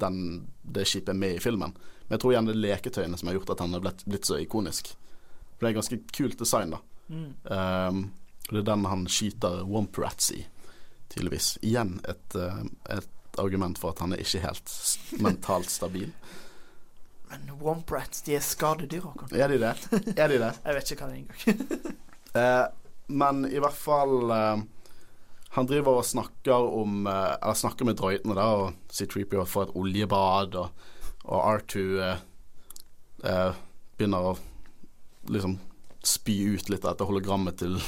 den, 0.01 0.21
det 0.63 0.87
skipet 0.89 1.13
er 1.13 1.19
med 1.21 1.37
i 1.37 1.43
filmen. 1.43 1.75
Men 2.05 2.17
jeg 2.17 2.23
tror 2.23 2.35
igjen 2.35 2.49
det 2.49 2.55
er 2.55 2.63
leketøyene 2.67 3.19
som 3.19 3.31
har 3.31 3.39
gjort 3.39 3.55
at 3.55 3.63
han 3.65 3.77
har 3.77 3.85
blitt, 3.85 4.05
blitt 4.05 4.29
så 4.29 4.37
ikonisk. 4.43 4.93
For 5.55 5.65
det 5.65 5.71
er 5.71 5.79
ganske 5.79 6.01
kult 6.13 6.39
design, 6.39 6.75
da. 6.75 6.81
Mm. 7.09 7.31
Um, 7.45 8.05
det 8.51 8.61
er 8.61 8.69
den 8.69 8.85
han 8.89 9.07
skyter 9.09 9.63
Womp 9.69 9.99
Rats 9.99 10.31
i, 10.35 10.43
tydeligvis. 11.13 11.55
Igjen 11.65 11.97
et, 12.09 12.37
uh, 12.37 12.65
et, 12.93 13.11
argument 13.41 13.81
for 13.83 13.91
at 13.91 13.99
han 13.99 14.13
er 14.15 14.21
ikke 14.23 14.45
helt 14.45 14.73
mentalt 15.25 15.73
stabil. 15.73 16.13
Men 17.33 17.49
Womp 17.59 17.91
Rats, 17.91 18.23
de 18.23 18.37
er 18.37 18.45
skadedyr, 18.45 19.03
Håkon. 19.03 19.33
Er 19.35 19.51
de 19.51 19.59
det? 19.59 19.73
Er 20.15 20.31
de 20.31 20.39
det? 20.39 20.53
Jeg 20.67 20.77
vet 20.77 20.93
ikke 20.95 21.07
hva 21.07 21.11
det 21.11 21.17
er 21.17 21.25
engang. 21.25 21.99
uh, 22.37 22.67
men 23.21 23.43
i 23.51 23.59
hvert 23.61 23.77
fall 23.77 24.31
uh, 24.33 24.63
Han 25.53 25.67
driver 25.69 25.99
og 25.99 26.07
snakker 26.09 26.69
om 26.73 27.03
uh, 27.05 27.35
Eller 27.35 27.59
snakker 27.59 27.85
med 27.85 27.99
drøytene, 28.01 28.37
da, 28.39 28.47
og 28.63 28.93
C3PO 28.93 29.45
får 29.51 29.67
et 29.67 29.75
oljebad, 29.83 30.57
og, 30.63 30.87
og 31.25 31.41
R2 31.55 31.85
begynner 33.97 34.27
å 34.29 34.35
liksom 35.33 35.57
spy 36.05 36.37
ut 36.55 36.69
litt 36.69 36.85
av 36.85 36.95
dette 36.95 37.09
hologrammet 37.09 37.57
til 37.63 37.79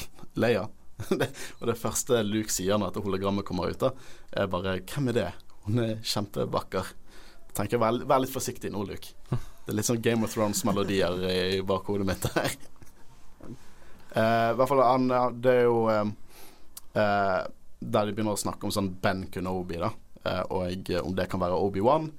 Leia. 0.40 0.66
og 1.58 1.64
det 1.68 1.76
første 1.76 2.22
Luke 2.24 2.52
sier 2.52 2.78
når 2.78 2.92
dette 2.92 3.04
hologrammet 3.04 3.46
kommer 3.48 3.72
ut, 3.72 3.82
da, 3.82 3.92
er 4.32 4.48
bare 4.52 4.78
'Hvem 4.80 5.12
er 5.12 5.18
det?' 5.18 5.32
Hun 5.66 5.82
er 5.82 5.98
kjempevakker. 6.06 6.92
Tenker 7.56 7.80
Vær, 7.82 7.98
vær 8.06 8.20
litt 8.22 8.30
forsiktig 8.30 8.70
nå, 8.70 8.84
Luke. 8.86 9.16
Det 9.66 9.72
er 9.72 9.78
litt 9.80 9.88
sånn 9.88 10.02
Game 10.02 10.22
of 10.22 10.30
Thrones-melodier 10.30 11.24
i 11.26 11.62
bakhodet 11.66 12.06
mitt 12.06 12.26
her. 12.36 12.52
uh, 14.14 14.50
I 14.52 14.54
hvert 14.54 14.70
fall 14.70 14.82
han, 14.84 15.08
Det 15.42 15.54
er 15.56 15.64
jo 15.66 15.80
uh, 15.90 16.12
der 16.94 18.06
de 18.06 18.14
begynner 18.14 18.36
å 18.36 18.40
snakke 18.40 18.68
om 18.68 18.74
sånn 18.74 18.92
Ben 19.02 19.26
Kenobi, 19.32 19.80
da, 19.82 19.90
uh, 20.22 20.44
og 20.54 20.92
om 21.02 21.16
det 21.18 21.26
kan 21.32 21.42
være 21.42 21.58
Obi-Wan. 21.58 22.12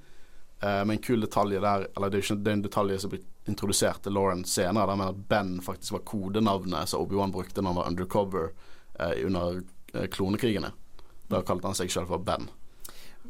Uh, 0.62 0.84
med 0.84 0.96
en 0.96 1.02
kul 1.02 1.20
detalj 1.20 1.60
der 1.62 1.86
Eller 1.96 2.10
det 2.10 2.18
er, 2.18 2.22
ikke, 2.24 2.34
den 2.34 2.42
detaljen 2.42 2.58
en 2.58 2.62
detalj 2.64 2.98
som 2.98 3.10
blir 3.12 3.20
introdusert 3.46 4.02
til 4.02 4.12
Lauren 4.12 4.44
senere, 4.44 4.96
med 4.96 5.12
at 5.12 5.20
Ben 5.30 5.60
faktisk 5.62 5.92
var 5.94 6.02
kodenavnet 6.04 6.90
som 6.90 7.04
Obi-Wan 7.04 7.32
brukte 7.32 7.62
når 7.62 7.70
han 7.70 7.78
var 7.78 7.90
undercover 7.92 8.50
uh, 9.00 9.14
under 9.26 9.60
uh, 9.94 10.06
klonekrigene. 10.10 10.72
Da 11.30 11.44
kalte 11.46 11.70
han 11.70 11.78
seg 11.78 11.92
selv 11.94 12.10
for 12.10 12.18
Ben. 12.18 12.50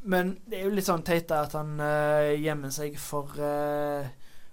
Men 0.02 0.38
det 0.46 0.60
er 0.60 0.68
jo 0.70 0.72
litt 0.78 0.88
sånn 0.88 1.04
teit 1.04 1.30
at 1.34 1.52
han 1.58 1.80
gjemmer 2.38 2.70
seg 2.70 2.94
for 3.02 3.32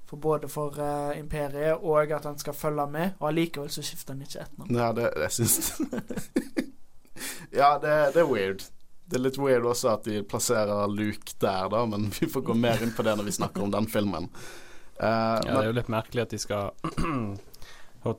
for 0.05 0.21
både 0.21 0.49
for 0.49 0.79
imperiet 1.13 1.81
og 1.81 2.11
at 2.11 2.25
han 2.25 2.37
skal 2.41 2.57
følge 2.57 2.85
med, 2.89 3.13
og 3.19 3.29
allikevel 3.29 3.69
så 3.69 3.83
skifter 3.85 4.15
han 4.15 4.25
ikke 4.25 4.41
ett 4.41 4.57
navn. 4.57 4.73
Ja, 4.73 4.89
det, 4.93 5.11
det 5.21 5.29
syns 5.33 5.77
Ja, 7.61 7.77
det, 7.81 7.93
det 8.15 8.21
er 8.23 8.29
weird. 8.29 8.65
Det 9.05 9.19
er 9.19 9.21
litt 9.21 9.37
weird 9.37 9.65
også 9.69 9.91
at 9.93 10.07
de 10.09 10.21
plasserer 10.25 10.87
Luke 10.89 11.35
der, 11.41 11.69
da, 11.69 11.85
men 11.85 12.09
vi 12.19 12.29
får 12.29 12.41
gå 12.41 12.55
mer 12.57 12.81
inn 12.83 12.93
på 12.95 13.05
det 13.05 13.17
når 13.17 13.29
vi 13.29 13.35
snakker 13.37 13.65
om 13.65 13.73
den 13.73 13.89
filmen. 13.91 14.29
Uh, 14.95 15.05
ja, 15.05 15.41
det 15.43 15.59
er 15.59 15.67
jo 15.69 15.75
litt 15.75 15.91
merkelig 15.91 16.23
at 16.23 16.33
de 16.33 16.39
skal 16.39 16.71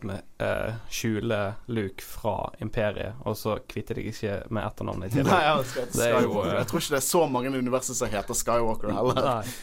med, 0.07 0.27
uh, 0.43 0.77
skjule 0.93 1.39
Luke 1.73 2.05
fra 2.05 2.51
Imperiet, 2.63 3.19
og 3.25 3.37
så 3.39 3.57
kvitter 3.71 3.99
de 3.99 4.09
ikke 4.11 4.41
med 4.51 4.67
etternavnet 4.67 5.09
i 5.09 5.19
tillegg. 5.19 6.27
Jo, 6.27 6.35
uh, 6.43 6.51
jeg 6.53 6.69
tror 6.71 6.83
ikke 6.83 6.95
det 6.97 7.01
er 7.01 7.07
så 7.09 7.23
mange 7.31 7.51
i 7.51 7.63
universet 7.65 7.99
som 7.99 8.13
heter 8.13 8.39
Skywalker 8.39 8.93
heller. 8.93 9.55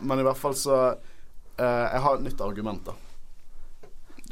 men 0.00 0.20
i 0.20 0.24
hvert 0.26 0.38
fall 0.38 0.54
så 0.54 0.74
Jeg 1.58 2.00
har 2.00 2.14
et 2.14 2.22
nytt 2.22 2.40
argument, 2.40 2.86
da. 2.86 2.92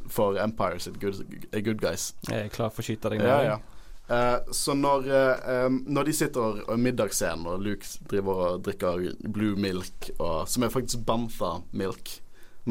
For 0.09 0.39
Empire 0.41 0.79
sitt 0.81 1.01
good, 1.01 1.19
good 1.53 1.81
guys. 1.83 2.15
Jeg 2.29 2.47
er 2.47 2.53
klar 2.53 2.71
for 2.73 2.81
å 2.81 2.87
skyte 2.87 3.11
deg 3.13 3.21
ned. 3.21 3.29
Ja, 3.29 3.57
ja. 3.57 3.78
Uh, 4.09 4.53
så 4.53 4.75
når, 4.75 4.99
uh, 4.99 5.69
når, 5.69 6.05
de 6.09 6.13
sitter 6.17 6.63
i 6.73 6.77
middagsscenen, 6.81 7.45
og 7.51 7.61
Luke 7.61 7.85
driver 8.09 8.39
og 8.47 8.63
drikker 8.65 9.03
blue 9.29 9.59
milk, 9.61 10.09
og, 10.17 10.47
som 10.49 10.65
er 10.65 10.73
faktisk 10.73 11.05
bantha-milk, 11.09 12.15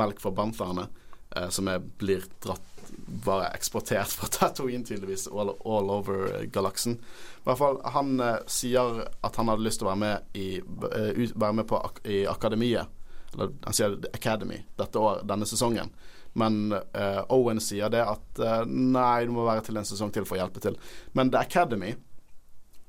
melk 0.01 0.23
fra 0.23 0.31
banthaene, 0.33 0.87
uh, 1.35 1.47
som 1.53 1.69
er, 1.69 1.83
blir 2.01 2.25
dratt 2.41 2.73
bare 3.21 3.51
eksportert 3.53 4.09
fra 4.17 4.31
Tatooine, 4.33 4.81
tydeligvis, 4.87 5.27
all, 5.29 5.53
all 5.61 5.93
over 5.93 6.47
galaksen. 6.49 6.97
I 6.97 7.45
hvert 7.51 7.61
fall, 7.61 7.81
han 7.85 8.17
sier 8.49 9.03
at 9.05 9.37
han 9.37 9.51
hadde 9.51 9.67
lyst 9.67 9.83
til 9.83 9.87
å 9.87 9.93
være 9.93 10.03
med, 10.03 10.37
i, 10.41 10.49
være 10.65 11.53
med 11.59 11.67
på 11.69 11.77
ak 11.77 12.01
i 12.09 12.23
akademiet, 12.27 12.89
eller 13.35 13.53
han 13.67 13.75
sier 13.77 13.99
Academy, 14.09 14.63
dette 14.79 14.99
år, 14.99 15.21
denne 15.29 15.45
sesongen. 15.45 15.93
Men 16.37 16.73
uh, 16.73 17.23
Owen 17.33 17.61
sier 17.63 17.89
det 17.89 18.03
at 18.05 18.41
uh, 18.43 18.63
nei, 18.67 19.25
du 19.25 19.33
må 19.33 19.45
være 19.47 19.65
til 19.65 19.79
en 19.79 19.87
sesong 19.87 20.11
til 20.13 20.27
for 20.27 20.37
å 20.37 20.43
hjelpe 20.43 20.61
til. 20.63 20.77
Men 21.17 21.31
The 21.33 21.41
Academy 21.47 21.95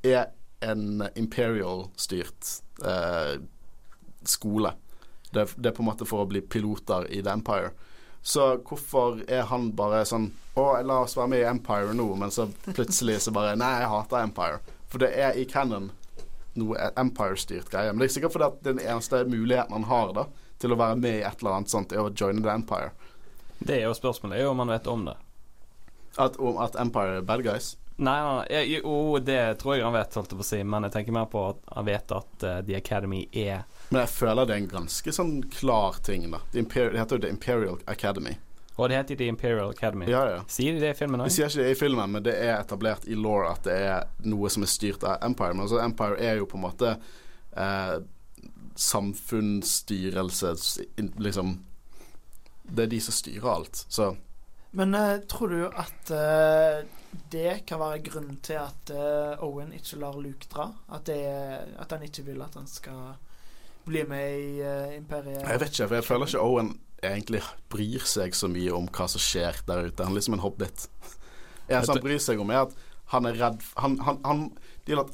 er 0.05 0.29
en 0.61 1.07
Imperial-styrt 1.17 2.51
uh, 2.85 3.39
skole. 4.23 4.75
Det, 5.31 5.47
det, 5.57 5.71
er 5.71 5.77
på 5.77 5.85
en 5.85 5.91
måte 5.91 6.09
for 6.09 6.25
å 6.25 6.29
bli 6.29 6.43
piloter 6.45 7.07
i 7.13 7.23
The 7.23 7.33
Empire. 7.39 7.73
Så 8.23 8.59
hvorfor 8.67 9.23
er 9.31 9.47
han 9.49 9.71
bare 9.79 10.03
sånn 10.09 10.33
Å, 10.59 10.81
la 10.83 10.97
oss 11.05 11.15
være 11.17 11.31
med 11.31 11.41
i 11.45 11.47
Empire 11.47 11.93
nå, 11.95 12.09
men 12.19 12.33
så 12.35 12.49
plutselig 12.67 13.21
så 13.23 13.33
bare 13.33 13.55
Nei, 13.57 13.77
jeg 13.79 13.93
hater 13.93 14.25
Empire. 14.27 14.59
For 14.91 15.01
det 15.01 15.13
er 15.15 15.39
i 15.39 15.47
canon 15.49 15.93
noe 16.59 16.91
Empire-styrt 16.99 17.71
greie. 17.71 17.93
Men 17.93 18.03
det 18.03 18.09
er 18.09 18.15
sikkert 18.17 18.35
fordi 18.35 18.49
at 18.49 18.65
den 18.67 18.81
eneste 18.83 19.23
muligheten 19.29 19.77
han 19.77 19.87
har 19.89 20.13
da 20.17 20.27
til 20.59 20.75
å 20.75 20.81
være 20.81 20.99
med 20.99 21.21
i 21.21 21.27
et 21.27 21.43
eller 21.43 21.61
annet 21.61 21.71
sånt, 21.71 21.95
er 21.95 22.03
å 22.03 22.11
joine 22.11 22.43
The 22.43 22.57
Empire. 22.59 22.91
Det 23.59 23.81
er 23.81 23.87
jo 23.89 23.95
spørsmålet, 23.97 24.39
er 24.39 24.47
jo 24.47 24.55
om 24.55 24.63
han 24.65 24.73
vet 24.73 24.87
om 24.87 25.05
det. 25.09 25.17
At, 26.19 26.39
om 26.39 26.59
at 26.63 26.77
Empire 26.79 27.19
er 27.19 27.27
bad 27.27 27.45
guys? 27.47 27.77
Nei, 27.99 28.19
nei, 28.23 28.61
jo, 28.77 29.19
det 29.19 29.59
tror 29.59 29.75
jeg 29.75 29.83
han 29.83 29.95
vet, 29.97 30.15
holdt 30.15 30.31
jeg 30.31 30.39
på 30.39 30.45
å 30.45 30.47
si, 30.47 30.59
men 30.63 30.87
jeg 30.87 30.95
tenker 30.95 31.15
mer 31.17 31.27
på 31.31 31.41
at 31.49 31.65
han 31.75 31.87
vet 31.89 32.13
at 32.15 32.45
uh, 32.47 32.59
The 32.63 32.77
Academy 32.79 33.25
er 33.33 33.65
Men 33.89 34.05
jeg 34.05 34.13
føler 34.13 34.47
det 34.47 34.55
er 34.55 34.63
en 34.63 34.69
ganske 34.71 35.15
sånn 35.17 35.33
klar 35.51 35.99
ting, 36.07 36.29
da. 36.31 36.39
Det, 36.55 36.63
heter 36.71 37.19
jo 37.19 37.25
The 37.25 37.33
Imperial 37.35 37.81
Academy. 37.91 38.37
Og 38.79 38.93
det 38.93 39.01
heter 39.01 39.19
The 39.19 39.27
Imperial 39.33 39.71
Academy. 39.75 40.07
Ja, 40.07 40.23
ja. 40.31 40.45
Sier 40.47 40.77
de 40.77 40.83
det 40.85 40.93
i 40.95 40.99
filmen 41.01 41.25
òg? 41.25 41.27
De 41.27 41.35
sier 41.35 41.51
ikke 41.51 41.65
det 41.65 41.73
i 41.75 41.81
filmen, 41.81 42.15
men 42.15 42.23
det 42.23 42.37
er 42.39 42.55
etablert 42.61 43.09
i 43.11 43.19
law 43.19 43.49
at 43.49 43.67
det 43.67 43.75
er 43.89 44.07
noe 44.31 44.51
som 44.55 44.63
er 44.63 44.71
styrt 44.71 45.03
av 45.03 45.19
Empire. 45.27 45.57
Men 45.57 45.67
altså 45.67 45.83
Empire 45.83 46.21
er 46.23 46.39
jo 46.39 46.47
på 46.47 46.61
en 46.61 46.67
måte 46.69 46.93
eh, 47.59 47.97
samfunnsstyrelse 48.79 50.55
Liksom 51.19 51.57
Det 52.69 52.85
er 52.85 52.93
de 52.93 53.01
som 53.01 53.17
styrer 53.17 53.51
alt, 53.51 53.85
så 53.89 54.13
Men 54.77 54.95
uh, 54.95 55.21
tror 55.29 55.53
du 55.53 55.63
at 55.67 56.11
uh, 56.13 56.85
det 57.33 57.65
kan 57.67 57.81
være 57.81 58.03
grunnen 58.05 58.37
til 58.45 58.61
at 58.61 58.93
uh, 58.93 59.45
Owen 59.45 59.73
ikke 59.73 60.01
lar 60.01 60.19
Luke 60.21 60.51
dra? 60.53 60.69
At, 60.93 61.07
det, 61.09 61.23
at, 61.79 61.93
han 61.93 62.05
ikke 62.05 62.27
vil 62.27 62.43
at 62.45 62.55
han 62.55 62.69
skal 62.69 63.17
bli 63.89 64.05
med 64.05 64.35
i 64.37 64.97
Imperiet? 64.99 65.41
Jeg 65.41 65.61
vet 65.61 65.73
ikke, 65.73 65.89
for 65.89 65.95
jeg 65.95 66.05
føler 66.05 66.27
ikke 66.29 66.45
Owen 66.45 66.75
egentlig 67.03 67.41
bryr 67.71 68.05
seg 68.05 68.37
så 68.37 68.51
mye 68.51 68.75
om 68.75 68.89
hva 68.93 69.07
som 69.09 69.23
skjer 69.23 69.63
der 69.69 69.89
ute. 69.89 70.05
Han 70.05 70.13
er 70.13 70.21
liksom 70.21 70.37
en 70.37 70.45
hobbit. 70.45 70.89
Det 71.69 71.81
han 71.81 72.03
bryr 72.03 72.21
seg 72.23 72.41
om, 72.43 72.51
er 72.51 72.67
at 72.67 72.77
han 73.13 73.29
er 73.29 73.39
redd 73.41 73.63
han, 73.81 73.97
han, 74.05 74.19
han, 74.25 74.43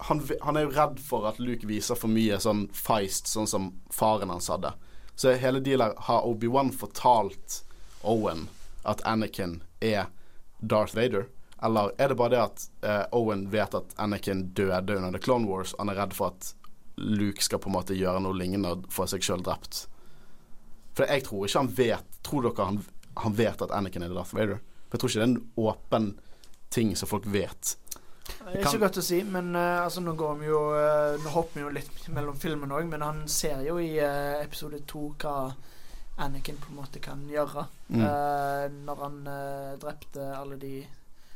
han, 0.06 0.56
er 0.56 0.66
jo 0.66 0.72
redd 0.74 1.00
for 1.02 1.26
at 1.30 1.38
Luke 1.42 1.66
viser 1.66 1.98
for 1.98 2.10
mye 2.10 2.38
sånn 2.42 2.66
feist, 2.74 3.30
sånn 3.30 3.50
som 3.50 3.70
faren 3.94 4.32
hans 4.34 4.50
hadde. 4.50 4.72
Så 5.16 5.32
hele 5.38 5.60
dealet 5.60 5.94
har 6.08 6.26
Obi-Wan 6.26 6.72
fortalt 6.72 7.62
Owen 8.02 8.48
at 8.82 9.02
Anakin 9.06 9.62
er 9.80 10.06
Darth 10.58 10.96
Vader? 10.96 11.26
Eller 11.62 11.92
er 11.98 12.08
det 12.08 12.14
bare 12.14 12.34
det 12.34 12.42
at 12.42 12.66
eh, 12.82 13.04
Owen 13.16 13.46
vet 13.50 13.74
at 13.74 13.94
Anakin 13.96 14.48
døde 14.54 14.96
under 14.96 15.12
The 15.12 15.22
Clone 15.22 15.48
Wars, 15.48 15.72
og 15.72 15.84
han 15.84 15.94
er 15.94 16.00
redd 16.02 16.16
for 16.16 16.34
at 16.34 16.50
Luke 16.96 17.42
skal 17.42 17.58
på 17.58 17.70
en 17.70 17.76
måte 17.78 17.96
gjøre 17.96 18.20
noe 18.22 18.36
lignende 18.36 18.74
og 18.74 18.90
få 18.92 19.06
seg 19.10 19.24
sjøl 19.24 19.42
drept? 19.46 19.86
For 20.94 21.08
jeg 21.10 21.24
tror 21.26 21.46
ikke 21.46 21.62
han 21.62 21.72
vet 21.74 22.20
Tror 22.24 22.44
dere 22.46 22.66
han, 22.68 22.76
han 23.18 23.34
vet 23.36 23.62
at 23.64 23.72
Anakin 23.74 24.04
er 24.06 24.12
Darth 24.14 24.36
Vader? 24.36 24.60
For 24.88 24.96
jeg 24.96 25.02
tror 25.02 25.10
ikke 25.10 25.20
det 25.20 25.24
er 25.24 25.32
en 25.32 25.64
åpen 25.70 26.06
ting 26.74 26.94
som 26.96 27.08
folk 27.10 27.26
vet. 27.30 27.74
Det 28.24 28.56
er 28.56 28.62
ikke 28.62 28.80
godt 28.86 29.00
å 29.00 29.04
si, 29.04 29.18
men 29.28 29.52
uh, 29.56 29.84
altså, 29.84 30.02
nå, 30.04 30.14
går 30.16 30.36
vi 30.40 30.48
jo, 30.48 30.60
uh, 30.72 31.20
nå 31.20 31.32
hopper 31.34 31.58
vi 31.58 31.64
jo 31.64 31.72
litt 31.74 32.08
mellom 32.12 32.36
filmene 32.40 32.76
òg, 32.76 32.88
men 32.88 33.04
han 33.04 33.22
ser 33.30 33.60
jo 33.66 33.76
i 33.80 33.94
uh, 34.00 34.40
episode 34.40 34.80
to 34.88 35.10
hva 35.20 35.52
Anakin 36.24 36.60
på 36.62 36.70
en 36.70 36.78
måte 36.78 37.02
kan 37.02 37.24
gjøre. 37.26 37.66
Mm. 37.90 38.04
når 38.86 39.00
han 39.02 39.16
drepte 39.82 40.22
alle 40.32 40.56
de 40.62 40.76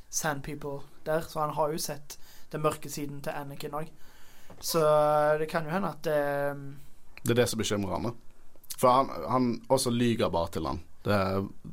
Sand 0.08 0.44
People 0.46 0.84
der. 1.04 1.26
Så 1.26 1.40
han 1.42 1.50
har 1.56 1.72
jo 1.74 1.80
sett 1.82 2.14
den 2.52 2.62
mørke 2.62 2.86
siden 2.90 3.18
til 3.20 3.34
Anakin 3.34 3.74
òg. 3.74 3.90
Så 4.62 4.78
det 5.42 5.48
kan 5.50 5.66
jo 5.66 5.74
hende 5.74 5.90
at 5.90 6.06
det 6.06 6.22
Det 7.24 7.34
er 7.34 7.40
det 7.40 7.48
som 7.50 7.58
bekymrer 7.58 7.96
han. 7.96 8.14
For 8.78 9.00
han, 9.00 9.10
han 9.26 9.50
også 9.66 9.90
lyger 9.90 10.30
bare 10.30 10.52
til 10.54 10.70
han. 10.70 10.78
Det, 11.02 11.18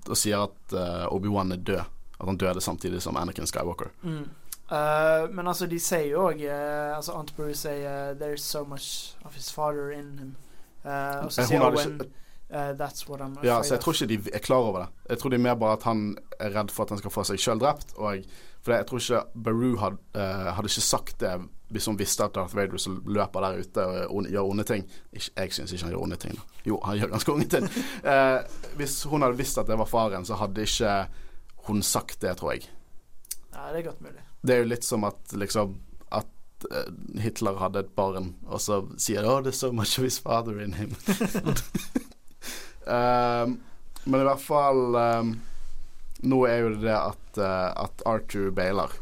og 0.09 0.17
sier 0.17 0.49
at 0.49 0.75
Obi-Wan 1.13 1.53
er 1.53 1.61
død. 1.61 1.85
At 2.17 2.25
han 2.25 2.41
døde 2.41 2.61
samtidig 2.61 3.03
som 3.05 3.21
Anakin 3.21 3.45
Skywalker. 3.45 3.93
Mm. 4.01 4.25
Uh, 4.71 5.35
men 5.35 5.47
altså, 5.47 5.67
de 5.69 5.77
sier 5.79 6.07
jo 6.09 6.23
òg 6.25 6.39
uh, 6.41 6.95
altså 6.97 7.13
Aunt 7.13 7.35
Brew 7.37 7.51
sier 7.53 7.83
uh, 7.85 8.15
'There's 8.17 8.41
so 8.41 8.63
much 8.65 9.13
of 9.25 9.35
his 9.35 9.51
father 9.53 9.91
in 9.91 10.19
him'. 10.19 10.35
Og 11.23 11.31
så 11.31 11.45
sier 11.45 11.61
Owen 11.61 12.01
'That's 12.49 13.09
what 13.09 13.21
I'm 13.21 13.37
afraid 13.37 13.45
Ja, 13.45 13.63
så 13.63 13.73
jeg 13.73 13.81
tror 13.81 13.93
ikke 13.93 14.07
de 14.07 14.29
er 14.33 14.39
klar 14.39 14.57
over 14.57 14.79
det. 14.79 14.87
Jeg 15.09 15.17
tror 15.17 15.29
de 15.29 15.35
er 15.35 15.39
mer 15.39 15.55
bare 15.55 15.73
at 15.73 15.83
han 15.83 16.17
er 16.39 16.49
redd 16.59 16.71
for 16.71 16.83
at 16.83 16.89
han 16.89 16.97
skal 16.97 17.11
få 17.11 17.23
seg 17.23 17.39
sjøl 17.39 17.59
drept. 17.59 17.93
Og 17.97 18.25
for 18.61 18.73
jeg 18.73 18.85
tror 18.87 18.97
ikke 18.97 19.21
Beru 19.43 19.77
had, 19.77 19.97
hadde 20.15 20.69
ikke 20.69 20.81
sagt 20.81 21.19
det 21.21 21.41
hvis 21.69 21.85
hun 21.85 21.99
visste 21.99 22.23
at 22.23 22.35
Darth 22.35 22.55
Vader 22.55 22.77
løper 23.09 23.41
der 23.41 23.59
ute 23.59 23.85
og 24.07 24.29
gjør 24.29 24.49
onde 24.49 24.63
ting. 24.63 24.85
Ikke, 25.13 25.31
jeg 25.37 25.53
syns 25.53 25.73
ikke 25.73 25.83
han 25.83 25.93
gjør 25.93 26.03
onde 26.03 26.15
ting. 26.15 26.35
Da. 26.35 26.41
Jo, 26.65 26.79
han 26.85 26.97
gjør 26.97 27.07
ganske 27.07 27.33
onde 27.33 27.49
ting. 27.49 27.69
hvis 28.77 29.03
hun 29.03 29.21
hadde 29.21 29.37
visst 29.37 29.57
at 29.57 29.67
det 29.67 29.77
var 29.77 29.85
faren, 29.89 30.25
så 30.25 30.35
hadde 30.35 30.61
ikke 30.61 31.07
hun 31.65 31.81
sagt 31.81 32.21
det, 32.21 32.37
tror 32.37 32.51
jeg. 32.51 32.69
Ja, 33.53 33.73
det 33.73 33.79
er 33.79 33.89
godt 33.89 34.01
mulig. 34.01 34.24
Det 34.45 34.55
er 34.55 34.63
jo 34.63 34.69
litt 34.69 34.85
som 34.85 35.05
at 35.07 35.33
liksom 35.33 35.77
At 36.13 36.67
uh, 36.69 36.91
Hitler 37.21 37.57
hadde 37.61 37.81
et 37.85 37.95
barn, 37.97 38.33
og 38.45 38.61
så 38.61 38.83
sier 39.01 39.25
'Oh, 39.25 39.41
there's 39.41 39.59
so 39.59 39.71
much 39.71 39.97
of 39.97 40.05
his 40.05 40.19
father 40.19 40.59
in 40.61 40.73
him'. 40.77 40.95
um, 42.85 43.59
men 44.05 44.21
i 44.21 44.27
hvert 44.29 44.45
fall 44.45 44.95
um, 44.95 45.33
Nå 46.21 46.45
er 46.47 46.63
jo 46.63 46.69
det 46.75 46.85
det 46.85 46.95
at, 46.95 47.37
uh, 47.37 47.71
at 47.85 48.05
Arthur 48.05 48.51
bailer 48.51 48.93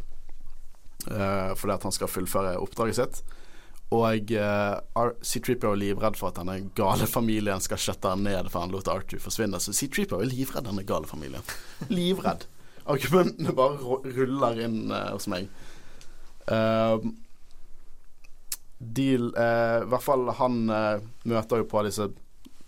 uh, 1.11 1.53
fordi 1.55 1.73
at 1.73 1.83
han 1.83 1.95
skal 1.95 2.11
fullføre 2.11 2.57
oppdraget 2.59 2.99
sitt. 2.99 3.21
Og 3.93 4.31
uh, 4.33 5.11
C-Tripper 5.21 5.73
er 5.73 5.81
livredd 5.81 6.17
for 6.17 6.31
at 6.31 6.39
denne 6.39 6.71
gale 6.77 7.05
familien 7.09 7.61
skal 7.61 7.81
skjøtte 7.81 8.09
han 8.15 8.25
ned 8.25 8.49
for 8.49 8.65
han 8.65 8.73
lot 8.73 8.89
Arthur 8.89 9.21
forsvinne. 9.21 9.59
Så 9.61 9.75
C-Tripper 9.75 10.23
er 10.23 10.31
livredd 10.31 10.65
denne 10.65 10.85
gale 10.87 11.09
familien. 11.09 11.45
Livredd. 11.93 12.47
Argumentene 12.89 13.53
bare 13.55 13.99
ruller 14.17 14.59
inn 14.65 14.91
uh, 14.91 15.13
hos 15.13 15.29
meg. 15.31 15.47
Uh, 16.49 16.99
deal 18.83 19.29
uh, 19.37 19.85
I 19.85 19.87
hvert 19.87 20.03
fall 20.03 20.27
han 20.35 20.65
møter 20.67 21.61
jo 21.61 21.69
på 21.71 21.85
disse 21.87 22.09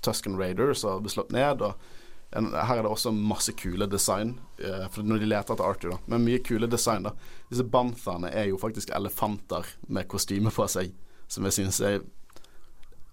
Tusken 0.06 0.38
Raiders 0.40 0.86
og 0.88 1.04
blir 1.04 1.16
slått 1.16 1.34
ned. 1.36 1.64
Og 1.66 2.36
en, 2.36 2.52
her 2.56 2.80
er 2.80 2.86
det 2.86 2.92
også 2.92 3.12
masse 3.16 3.52
kule 3.60 3.88
design. 3.90 4.38
for 4.92 5.04
når 5.04 5.24
de 5.24 5.30
leter 5.30 5.54
etter 5.54 5.66
Arthur, 5.66 5.96
da. 5.96 5.98
Men 6.12 6.26
mye 6.28 6.44
kule 6.44 6.68
design, 6.68 7.08
da. 7.08 7.16
Disse 7.50 7.64
banthaene 7.64 8.32
er 8.32 8.50
jo 8.52 8.60
faktisk 8.62 8.92
elefanter 8.96 9.68
med 9.88 10.08
kostyme 10.12 10.52
på 10.54 10.68
seg, 10.72 10.94
som 11.28 11.48
jeg 11.48 11.58
syns 11.60 11.82
er 11.82 12.04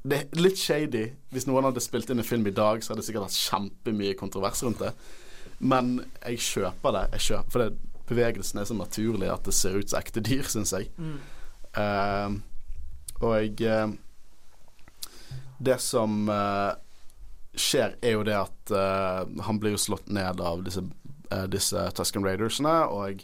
det 0.03 0.19
er 0.19 0.41
litt 0.41 0.59
shady. 0.59 1.05
Hvis 1.31 1.47
noen 1.47 1.69
hadde 1.69 1.83
spilt 1.83 2.11
inn 2.11 2.19
en 2.19 2.27
film 2.27 2.47
i 2.51 2.55
dag, 2.55 2.83
så 2.83 2.93
hadde 2.93 3.03
det 3.03 3.09
sikkert 3.09 3.29
hatt 3.29 3.39
kjempemye 3.39 4.17
kontrovers 4.19 4.63
rundt 4.67 4.83
det. 4.83 4.91
Men 5.63 5.95
jeg 6.25 6.43
kjøper 6.43 6.97
det. 6.97 7.03
Jeg 7.17 7.27
kjøper, 7.29 7.51
for 7.55 7.63
det, 7.63 7.93
bevegelsen 8.11 8.61
er 8.61 8.69
så 8.69 8.77
naturlig 8.77 9.31
at 9.31 9.47
det 9.47 9.55
ser 9.57 9.79
ut 9.79 9.93
som 9.93 10.01
ekte 10.01 10.23
dyr, 10.25 10.49
syns 10.51 10.75
jeg. 10.75 10.91
Mm. 10.99 11.19
Uh, 11.73 12.41
og 13.23 13.63
uh, 13.63 13.95
Det 15.63 15.79
som 15.81 16.27
uh, 16.29 16.75
skjer, 17.55 17.95
er 18.03 18.17
jo 18.17 18.27
det 18.27 18.37
at 18.41 18.73
han 19.47 19.59
blir 19.61 19.77
jo 19.77 19.81
slått 19.81 20.09
ned 20.09 20.41
av 20.41 20.63
disse, 20.65 20.83
disse 21.53 21.83
Tusken 21.95 22.25
Raidersene, 22.25 22.73
og 22.89 23.21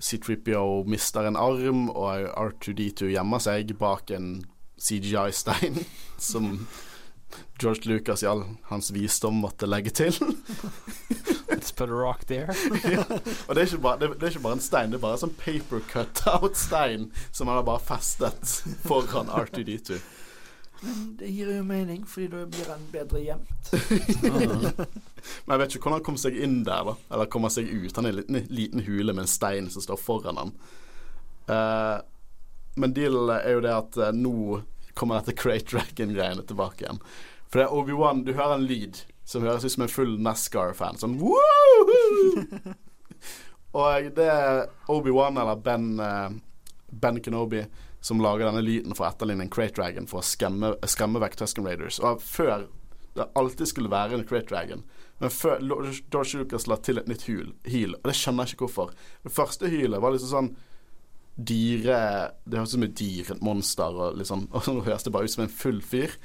C3PO 0.00 0.84
mister 0.88 1.28
en 1.28 1.36
arm, 1.36 1.90
og 1.90 2.30
R2D2 2.32 3.12
gjemmer 3.12 3.42
seg 3.44 3.74
bak 3.78 4.10
en 4.16 4.38
CGI-stein 4.80 5.76
som 6.30 6.54
George 7.60 7.88
Lucas 7.88 8.22
i 8.22 8.26
all 8.26 8.44
hans 8.70 8.90
visdom 8.90 9.40
måtte 9.44 9.68
legge 9.68 9.90
til. 9.90 10.14
Let's 11.52 11.72
put 11.72 11.88
a 11.88 11.92
rock 11.92 12.24
there. 12.26 12.54
ja. 12.84 13.04
Og 13.48 13.54
det 13.54 13.66
er, 13.66 13.76
bare, 13.78 13.98
det, 14.00 14.08
det 14.18 14.26
er, 14.26 14.34
ikke 14.34 14.46
bare, 14.48 14.58
en 14.58 14.64
stein, 14.64 14.90
det 14.90 14.98
er 14.98 15.04
bare 15.04 15.18
en 15.18 15.24
sånn 15.26 15.36
paper 15.38 15.84
cut-out-stein 15.92 17.10
som 17.30 17.50
han 17.50 17.60
har 17.60 17.68
bare 17.68 17.84
festet 17.84 18.56
foran 18.86 19.30
R2D2. 19.30 20.00
Men 20.82 21.02
det 21.18 21.28
gir 21.30 21.52
jo 21.54 21.62
mening, 21.62 22.02
fordi 22.08 22.26
da 22.32 22.42
blir 22.50 22.70
han 22.72 22.86
bedre 22.90 23.20
gjemt. 23.22 23.68
Men 25.44 25.54
jeg 25.54 25.60
vet 25.60 25.76
ikke 25.76 25.84
hvordan 25.84 26.00
han 26.00 26.06
kommer 26.08 26.22
seg 26.24 26.38
inn 26.42 26.56
der, 26.66 26.88
da. 26.88 26.96
Eller 27.14 27.30
kommer 27.30 27.52
seg 27.54 27.70
ut. 27.70 27.94
Han 27.94 28.08
er 28.08 28.16
en 28.16 28.18
liten, 28.18 28.40
liten 28.50 28.82
hule 28.88 29.14
med 29.14 29.22
en 29.22 29.30
stein 29.30 29.70
som 29.70 29.84
står 29.84 30.00
foran 30.02 30.40
han. 30.40 30.50
Uh, 31.46 32.02
men 32.74 32.94
dealen 32.96 33.30
er 33.34 33.56
jo 33.56 33.62
det 33.62 33.72
at 33.76 33.98
uh, 34.00 34.10
nå 34.16 34.62
kommer 34.98 35.20
dette 35.20 35.36
Crate 35.38 35.68
Dragon-greiene 35.70 36.44
tilbake 36.48 36.84
igjen. 36.84 37.00
For 37.48 37.60
det 37.60 37.66
er 37.66 37.76
Obi-Wan 37.76 38.24
Du 38.24 38.32
hører 38.32 38.56
en 38.56 38.68
lyd 38.68 39.02
som 39.28 39.44
høres 39.44 39.64
ut 39.64 39.74
som 39.74 39.84
en 39.84 39.92
full 39.92 40.18
NASCAR-fan. 40.24 40.98
Sånn 41.00 41.18
Og 43.72 44.08
det 44.16 44.28
er 44.28 44.66
Obi-Wan 44.92 45.38
eller 45.40 45.60
Ben, 45.64 45.86
uh, 46.00 46.28
ben 46.90 47.20
Kenobi 47.24 47.64
som 48.02 48.20
lager 48.20 48.48
denne 48.48 48.64
lyden 48.64 48.96
for 48.98 49.06
å 49.06 49.12
etterligne 49.12 49.46
en 49.46 49.52
Crate 49.52 49.76
Dragon 49.78 50.08
for 50.10 50.20
å 50.20 50.26
skremme, 50.26 50.74
skremme 50.90 51.22
vekk 51.22 51.38
Tusken 51.38 51.68
Raiders. 51.68 52.00
Og 52.02 52.20
før 52.24 52.66
det 53.14 53.28
alltid 53.38 53.70
skulle 53.70 53.92
være 53.92 54.18
en 54.18 54.26
Crate 54.26 54.50
Dragon, 54.50 54.82
men 55.22 55.30
før 55.30 55.60
George 55.62 56.40
Lucas 56.40 56.66
la 56.66 56.80
til 56.82 56.98
et 56.98 57.06
nytt 57.06 57.28
hyl, 57.28 57.52
hyl, 57.68 57.94
og 58.00 58.08
det 58.08 58.16
skjønner 58.18 58.48
jeg 58.48 58.56
ikke 58.56 58.66
hvorfor. 58.66 58.94
Det 59.22 59.32
første 59.32 59.70
hylet 59.70 60.02
var 60.02 60.16
liksom 60.16 60.32
sånn 60.32 60.50
dyre 61.36 61.98
Det 62.44 62.58
høres 62.58 62.72
ut 62.72 62.76
som 62.76 62.86
et 62.86 62.96
dyr, 62.98 63.30
et 63.32 63.44
monster, 63.44 63.98
og 64.04 64.18
liksom 64.20 64.46
Og 64.54 64.64
så 64.66 64.74
høres 64.80 65.06
det 65.06 65.12
bare 65.14 65.28
ut 65.28 65.34
som 65.34 65.44
en 65.46 65.54
full 65.62 65.82
fyr. 65.84 66.16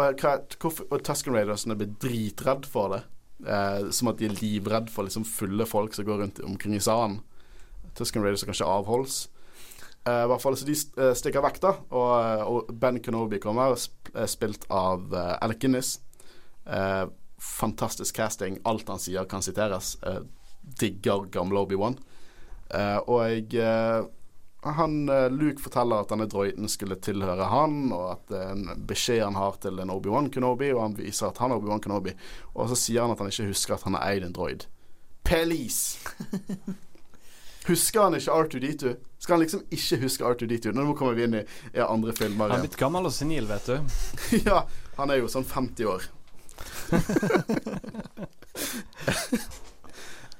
Og, 0.00 0.22
hvorfor, 0.56 0.86
og 0.88 1.02
Tusken 1.04 1.34
Raidersene 1.36 1.74
blir 1.76 1.90
dritredd 2.00 2.64
for 2.64 2.94
det. 2.94 3.02
Eh, 3.44 3.90
som 3.92 4.08
at 4.08 4.16
de 4.16 4.24
er 4.24 4.38
livredd 4.38 4.88
for 4.88 5.04
liksom 5.04 5.26
fulle 5.28 5.66
folk 5.68 5.92
som 5.92 6.06
går 6.08 6.22
rundt 6.22 6.40
omkring 6.46 6.78
i 6.78 6.80
salen. 6.80 7.18
Tusken 7.98 8.24
Raiders 8.24 8.40
er 8.40 8.48
kanskje 8.48 8.70
avholds. 8.72 9.18
Eh, 10.06 10.22
I 10.24 10.30
hvert 10.30 10.40
fall 10.40 10.56
så 10.56 10.64
De 10.64 10.78
eh, 10.78 11.12
stikker 11.18 11.44
vekk, 11.44 11.60
da. 11.60 11.74
Og, 11.92 12.08
eh, 12.22 12.44
og 12.48 12.72
Ben 12.72 13.02
Kenobi 13.04 13.36
kommer, 13.42 13.76
spilt 13.76 14.64
av 14.72 15.12
uh, 15.12 15.36
Alec 15.44 15.60
Guinness. 15.60 15.98
Eh, 16.64 17.04
fantastisk 17.42 18.16
casting. 18.16 18.58
Alt 18.64 18.88
han 18.88 19.02
sier, 19.02 19.24
kan 19.28 19.42
siteres. 19.42 19.96
Eh, 20.02 20.22
digger 20.80 21.26
gamle 21.34 21.62
Obi-Wan. 21.62 21.98
Og 22.72 23.18
jeg 23.28 24.08
han, 24.64 25.08
eh, 25.08 25.30
Luke 25.30 25.62
forteller 25.62 26.00
at 26.00 26.12
denne 26.12 26.28
droiden 26.30 26.68
skulle 26.70 26.94
tilhøre 27.02 27.48
han, 27.50 27.90
og 27.92 28.04
at 28.12 28.28
det 28.30 28.38
er 28.38 28.52
en 28.54 28.84
beskjed 28.86 29.24
han 29.24 29.34
har 29.34 29.58
til 29.62 29.80
en 29.82 29.90
Obi-Wan 29.90 30.30
Kenobi, 30.30 30.70
og 30.74 30.84
han 30.84 30.94
viser 30.98 31.32
at 31.32 31.40
han 31.42 31.50
er 31.50 31.58
Obi-Wan 31.58 31.82
Kenobi. 31.82 32.14
Og 32.54 32.70
så 32.70 32.78
sier 32.78 33.02
han 33.02 33.10
at 33.14 33.18
han 33.18 33.32
ikke 33.32 33.48
husker 33.50 33.74
at 33.74 33.86
han 33.88 33.98
har 33.98 34.06
eid 34.12 34.28
en 34.28 34.36
droid. 34.36 34.68
Police! 35.26 35.98
Husker 37.66 38.02
han 38.02 38.14
ikke 38.18 38.34
R2D2? 38.34 38.94
Skal 39.22 39.36
han 39.36 39.42
liksom 39.44 39.60
ikke 39.70 40.00
huske 40.02 40.24
R2D2? 40.26 40.72
Nå 40.74 40.86
kommer 40.98 41.14
vi 41.14 41.26
inn 41.28 41.36
i, 41.38 41.42
i 41.74 41.82
andre 41.84 42.14
filmer. 42.14 42.50
Han 42.50 42.58
er 42.58 42.64
blitt 42.66 42.78
gammel 42.78 43.06
og 43.06 43.14
senil, 43.14 43.46
vet 43.46 43.68
du. 43.70 43.76
ja, 44.48 44.64
han 44.96 45.14
er 45.14 45.22
jo 45.22 45.30
sånn 45.30 45.46
50 45.46 45.86
år. 45.86 46.08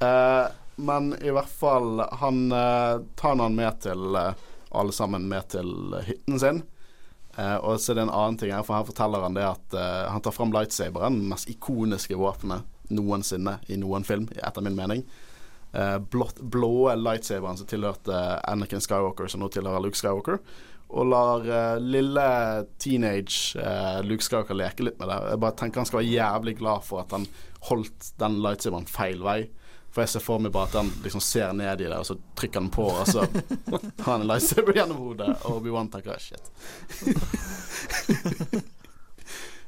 uh, 0.02 0.50
men 0.76 1.12
i 1.20 1.30
hvert 1.30 1.50
fall 1.50 2.00
Han 2.20 2.52
uh, 2.52 3.02
tar 3.18 3.36
han 3.38 3.56
med 3.58 3.80
til 3.84 4.16
uh, 4.16 4.32
alle 4.72 4.92
sammen 4.96 5.26
med 5.28 5.50
til 5.52 5.96
hytten 6.06 6.38
sin. 6.40 6.62
og 7.36 7.80
så 7.80 7.92
er 7.92 7.96
det 7.96 8.02
en 8.06 8.12
annen 8.12 8.38
ting 8.40 8.52
her, 8.52 8.62
for 8.64 8.76
her 8.76 8.86
forteller 8.88 9.22
han 9.24 9.36
det 9.36 9.44
at 9.44 9.74
han 10.08 10.20
tar 10.24 10.32
fram 10.32 10.52
lightsaberen, 10.52 11.18
det 11.20 11.28
mest 11.28 11.48
ikoniske 11.48 12.16
våpenet 12.16 12.64
noensinne 12.92 13.58
i 13.68 13.76
noen 13.80 14.04
film, 14.04 14.28
etter 14.36 14.64
min 14.64 14.76
mening. 14.76 15.04
Uh, 15.72 15.98
blått, 15.98 16.40
blå 16.40 16.92
lightsaberen 17.00 17.56
som 17.56 17.68
tilhørte 17.68 18.18
Anakin 18.48 18.82
Skywalker, 18.84 19.30
som 19.32 19.40
nå 19.40 19.48
tilhører 19.52 19.84
Luke 19.84 19.98
Skywalker. 19.98 20.42
Og 20.92 21.08
lar 21.08 21.46
uh, 21.48 21.80
lille 21.80 22.26
teenage 22.82 23.56
uh, 23.56 24.02
Luke 24.04 24.24
Skywalker 24.24 24.58
leke 24.58 24.84
litt 24.84 25.00
med 25.00 25.08
det. 25.08 25.18
Jeg 25.32 25.42
bare 25.44 25.58
tenker 25.60 25.80
han 25.80 25.88
skal 25.88 26.02
være 26.02 26.12
jævlig 26.12 26.58
glad 26.60 26.84
for 26.84 27.04
at 27.04 27.16
han 27.16 27.24
holdt 27.70 28.12
den 28.20 28.40
lightsaberen 28.44 28.90
feil 28.90 29.24
vei. 29.24 29.40
For 29.93 30.03
jeg 30.03 30.14
ser 30.14 30.24
for 30.24 30.40
meg 30.40 30.55
bare 30.55 30.70
at 30.70 30.78
han 30.80 30.88
liksom 31.05 31.20
ser 31.20 31.53
ned 31.57 31.80
i 31.84 31.88
det, 31.88 31.99
og 31.99 32.07
så 32.09 32.16
trykker 32.38 32.62
han 32.62 32.70
på, 32.72 32.86
og 32.88 33.09
så 33.09 33.26
har 34.05 34.07
han 34.07 34.22
en 34.22 34.30
lightsaber 34.30 34.78
gjennom 34.78 35.03
hodet, 35.05 35.32
og 35.45 35.59
Obi-Wan 35.59 35.93
tenker 35.93 36.22
shit. 36.22 36.47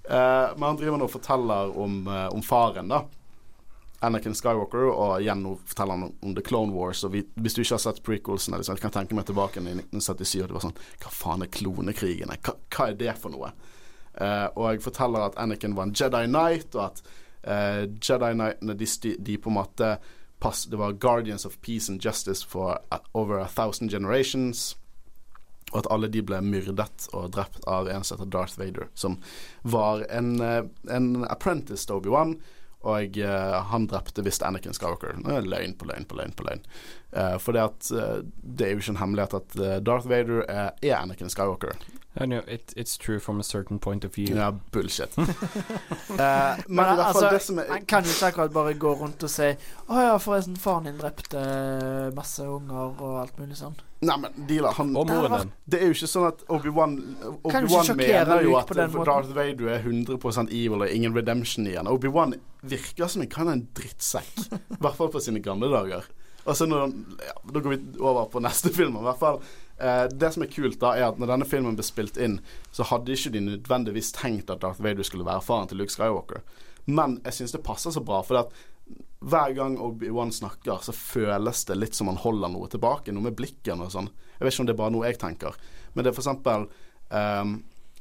men 0.09 0.64
han 0.64 0.81
driver 0.81 0.99
nå 1.01 1.09
og 1.09 1.12
forteller 1.12 1.77
om, 1.81 2.01
om 2.09 2.43
faren, 2.45 2.89
da. 2.93 3.05
Anakin 4.05 4.35
Skywalker, 4.37 4.89
og 4.91 5.22
igjen 5.22 5.43
nå 5.45 5.55
forteller 5.64 5.97
han 5.97 6.14
om 6.20 6.35
The 6.37 6.45
Clone 6.45 6.75
Wars. 6.75 7.05
Og 7.07 7.14
vi, 7.14 7.22
hvis 7.41 7.57
du 7.57 7.62
ikke 7.62 7.77
har 7.77 7.85
sett 7.87 8.03
prequelsene, 8.05 8.61
liksom, 8.61 8.77
jeg 8.77 8.85
kan 8.85 8.95
tenke 8.99 9.16
meg 9.16 9.29
tilbake 9.29 9.61
i 9.61 9.64
1977, 9.64 10.43
og 10.43 10.49
det 10.49 10.59
var 10.59 10.66
sånn 10.66 10.79
Hva 11.05 11.14
faen 11.14 11.47
er 11.47 11.53
klonekrigene? 11.53 12.39
Hva, 12.45 12.57
hva 12.77 12.89
er 12.91 12.99
det 13.01 13.16
for 13.20 13.35
noe? 13.35 13.53
Uh, 14.14 14.47
og 14.55 14.66
jeg 14.68 14.85
forteller 14.85 15.29
at 15.29 15.39
Anakin 15.43 15.77
var 15.79 15.89
en 15.89 15.97
Jedi 15.97 16.25
Knight, 16.29 16.77
og 16.77 16.91
at 16.91 17.05
uh, 17.47 17.84
Jedi 18.01 18.32
Knightene 18.34 18.76
de, 18.78 18.88
de, 19.18 19.36
på 19.38 19.51
en 19.51 19.59
måte 19.59 19.97
pass, 20.42 20.64
Det 20.64 20.76
var 20.76 20.92
Guardians 20.92 21.47
of 21.47 21.59
Peace 21.61 21.92
and 21.92 22.05
Justice 22.05 22.47
for 22.47 22.78
over 23.12 23.38
a 23.38 23.49
thousand 23.49 23.90
generations. 23.90 24.76
Og 25.72 25.78
at 25.78 25.86
alle 25.90 26.09
de 26.09 26.20
ble 26.22 26.38
myrdet 26.45 27.09
og 27.12 27.32
drept 27.34 27.64
av 27.66 27.88
en 27.88 28.05
som 28.05 28.18
heter 28.18 28.30
Darth 28.30 28.59
Vader, 28.61 28.90
som 28.95 29.16
var 29.62 30.05
en, 30.11 30.36
en 30.86 31.24
apprentice 31.24 31.86
til 31.88 31.97
Obi-Wan 31.97 32.36
og 32.84 33.18
uh, 33.18 33.59
han 33.70 33.88
drepte 33.88 34.22
visst 34.24 34.45
Anakin 34.45 34.76
Skywalker. 34.76 35.16
Løgn 35.24 35.76
på 35.80 35.88
løgn 35.88 36.05
på 36.09 36.18
løgn. 36.18 36.34
på 36.36 36.45
løgn. 36.49 36.64
Uh, 37.16 37.36
for 37.40 37.57
det, 37.57 37.64
at, 37.64 37.90
uh, 37.97 38.20
det 38.42 38.66
er 38.66 38.74
jo 38.74 38.82
ikke 38.82 38.95
en 38.97 39.01
hemmelighet 39.01 39.36
at 39.40 39.84
Darth 39.86 40.09
Vader 40.11 40.45
er, 40.45 40.74
er 40.82 40.99
Anakin 40.99 41.32
Skywalker. 41.32 41.78
I 42.16 42.26
know, 42.26 42.42
it, 42.46 42.72
it's 42.76 42.96
true 42.96 43.18
from 43.18 43.40
a 43.40 43.42
certain 43.42 43.78
point 43.78 44.04
of 44.04 44.14
view. 44.14 44.36
Ja, 44.36 44.52
bullshit. 44.70 45.16
men, 45.16 45.28
men 46.68 46.84
altså, 46.84 47.30
det 47.30 47.40
som 47.42 47.58
er 47.58 47.64
Han 47.68 47.86
kan 47.90 48.04
jo 48.04 48.10
ikke 48.10 48.26
akkurat 48.26 48.52
bare 48.54 48.74
gå 48.74 48.92
rundt 49.00 49.22
og 49.26 49.30
si 49.30 49.48
'Å 49.88 50.04
ja, 50.06 50.14
forresten, 50.22 50.56
faren 50.56 50.86
din 50.86 51.00
drepte 51.00 51.42
masse 52.14 52.46
unger', 52.46 52.94
og 53.02 53.20
alt 53.24 53.38
mulig 53.38 53.58
sånn. 53.58 53.74
Nei, 54.04 54.16
men 54.20 54.46
dealer, 54.48 54.72
han 54.76 54.96
Og 54.96 55.08
moren 55.10 55.38
din. 55.40 55.52
Det 55.66 55.80
er 55.80 55.90
jo 55.90 55.96
ikke 55.96 56.10
sånn 56.12 56.26
at 56.28 56.44
Obi-Wan 56.52 56.96
Obi 57.42 57.96
mener 57.98 58.42
jo 58.44 58.56
at 58.60 58.70
Darth 58.70 59.34
Vader 59.34 59.70
er 59.74 59.82
100% 59.82 60.52
evil 60.52 60.84
og 60.84 60.90
ingen 60.90 61.16
redemption 61.16 61.66
igjen. 61.66 61.90
Obi-Wan 61.90 62.36
virker 62.62 63.10
som 63.10 63.24
han 63.24 63.48
er 63.48 63.58
en 63.58 63.66
drittsekk. 63.74 64.46
I 64.54 64.78
hvert 64.78 64.98
fall 65.00 65.10
på 65.10 65.22
sine 65.24 65.42
gamle 65.42 65.72
dager. 65.72 66.06
Og 66.44 66.56
så 66.56 66.66
når, 66.68 66.92
ja, 67.24 67.34
Da 67.52 67.60
går 67.60 67.72
vi 67.74 68.00
over 68.00 68.28
på 68.32 68.42
neste 68.44 68.72
film. 68.74 68.98
I 69.00 69.06
hvert 69.08 69.20
fall 69.20 69.40
eh, 69.79 70.05
Det 70.11 70.33
som 70.35 70.45
er 70.45 70.53
kult, 70.53 70.81
da 70.81 70.95
er 70.97 71.09
at 71.09 71.18
når 71.18 71.33
denne 71.33 71.49
filmen 71.49 71.79
ble 71.79 71.87
spilt 71.87 72.20
inn, 72.20 72.39
så 72.75 72.87
hadde 72.91 73.14
ikke 73.14 73.33
de 73.35 73.43
nødvendigvis 73.49 74.12
tenkt 74.16 74.53
at 74.53 74.62
Darth 74.62 74.83
Vader 74.83 75.07
skulle 75.07 75.27
være 75.27 75.45
faren 75.45 75.70
til 75.70 75.83
Luke 75.83 75.93
Skywalker. 75.93 76.45
Men 76.87 77.18
jeg 77.25 77.39
syns 77.39 77.55
det 77.55 77.64
passer 77.64 77.95
så 77.95 78.03
bra, 78.05 78.20
for 78.27 78.51
hver 79.25 79.55
gang 79.57 79.79
Obi-Wan 79.81 80.33
snakker, 80.33 80.83
så 80.85 80.93
føles 80.93 81.64
det 81.64 81.79
litt 81.79 81.97
som 81.97 82.11
han 82.11 82.20
holder 82.20 82.53
noe 82.53 82.68
tilbake. 82.68 83.12
Noe 83.14 83.31
med 83.31 83.37
blikken 83.39 83.81
og 83.81 83.93
sånn. 83.95 84.11
Jeg 84.37 84.45
vet 84.45 84.53
ikke 84.53 84.64
om 84.64 84.68
det 84.68 84.75
er 84.75 84.83
bare 84.83 84.95
noe 84.95 85.09
jeg 85.09 85.20
tenker. 85.22 85.57
Men 85.95 86.05
det 86.05 86.11
er 86.11 86.16
for 86.16 86.25
eksempel 86.27 86.66
um, 87.09 87.55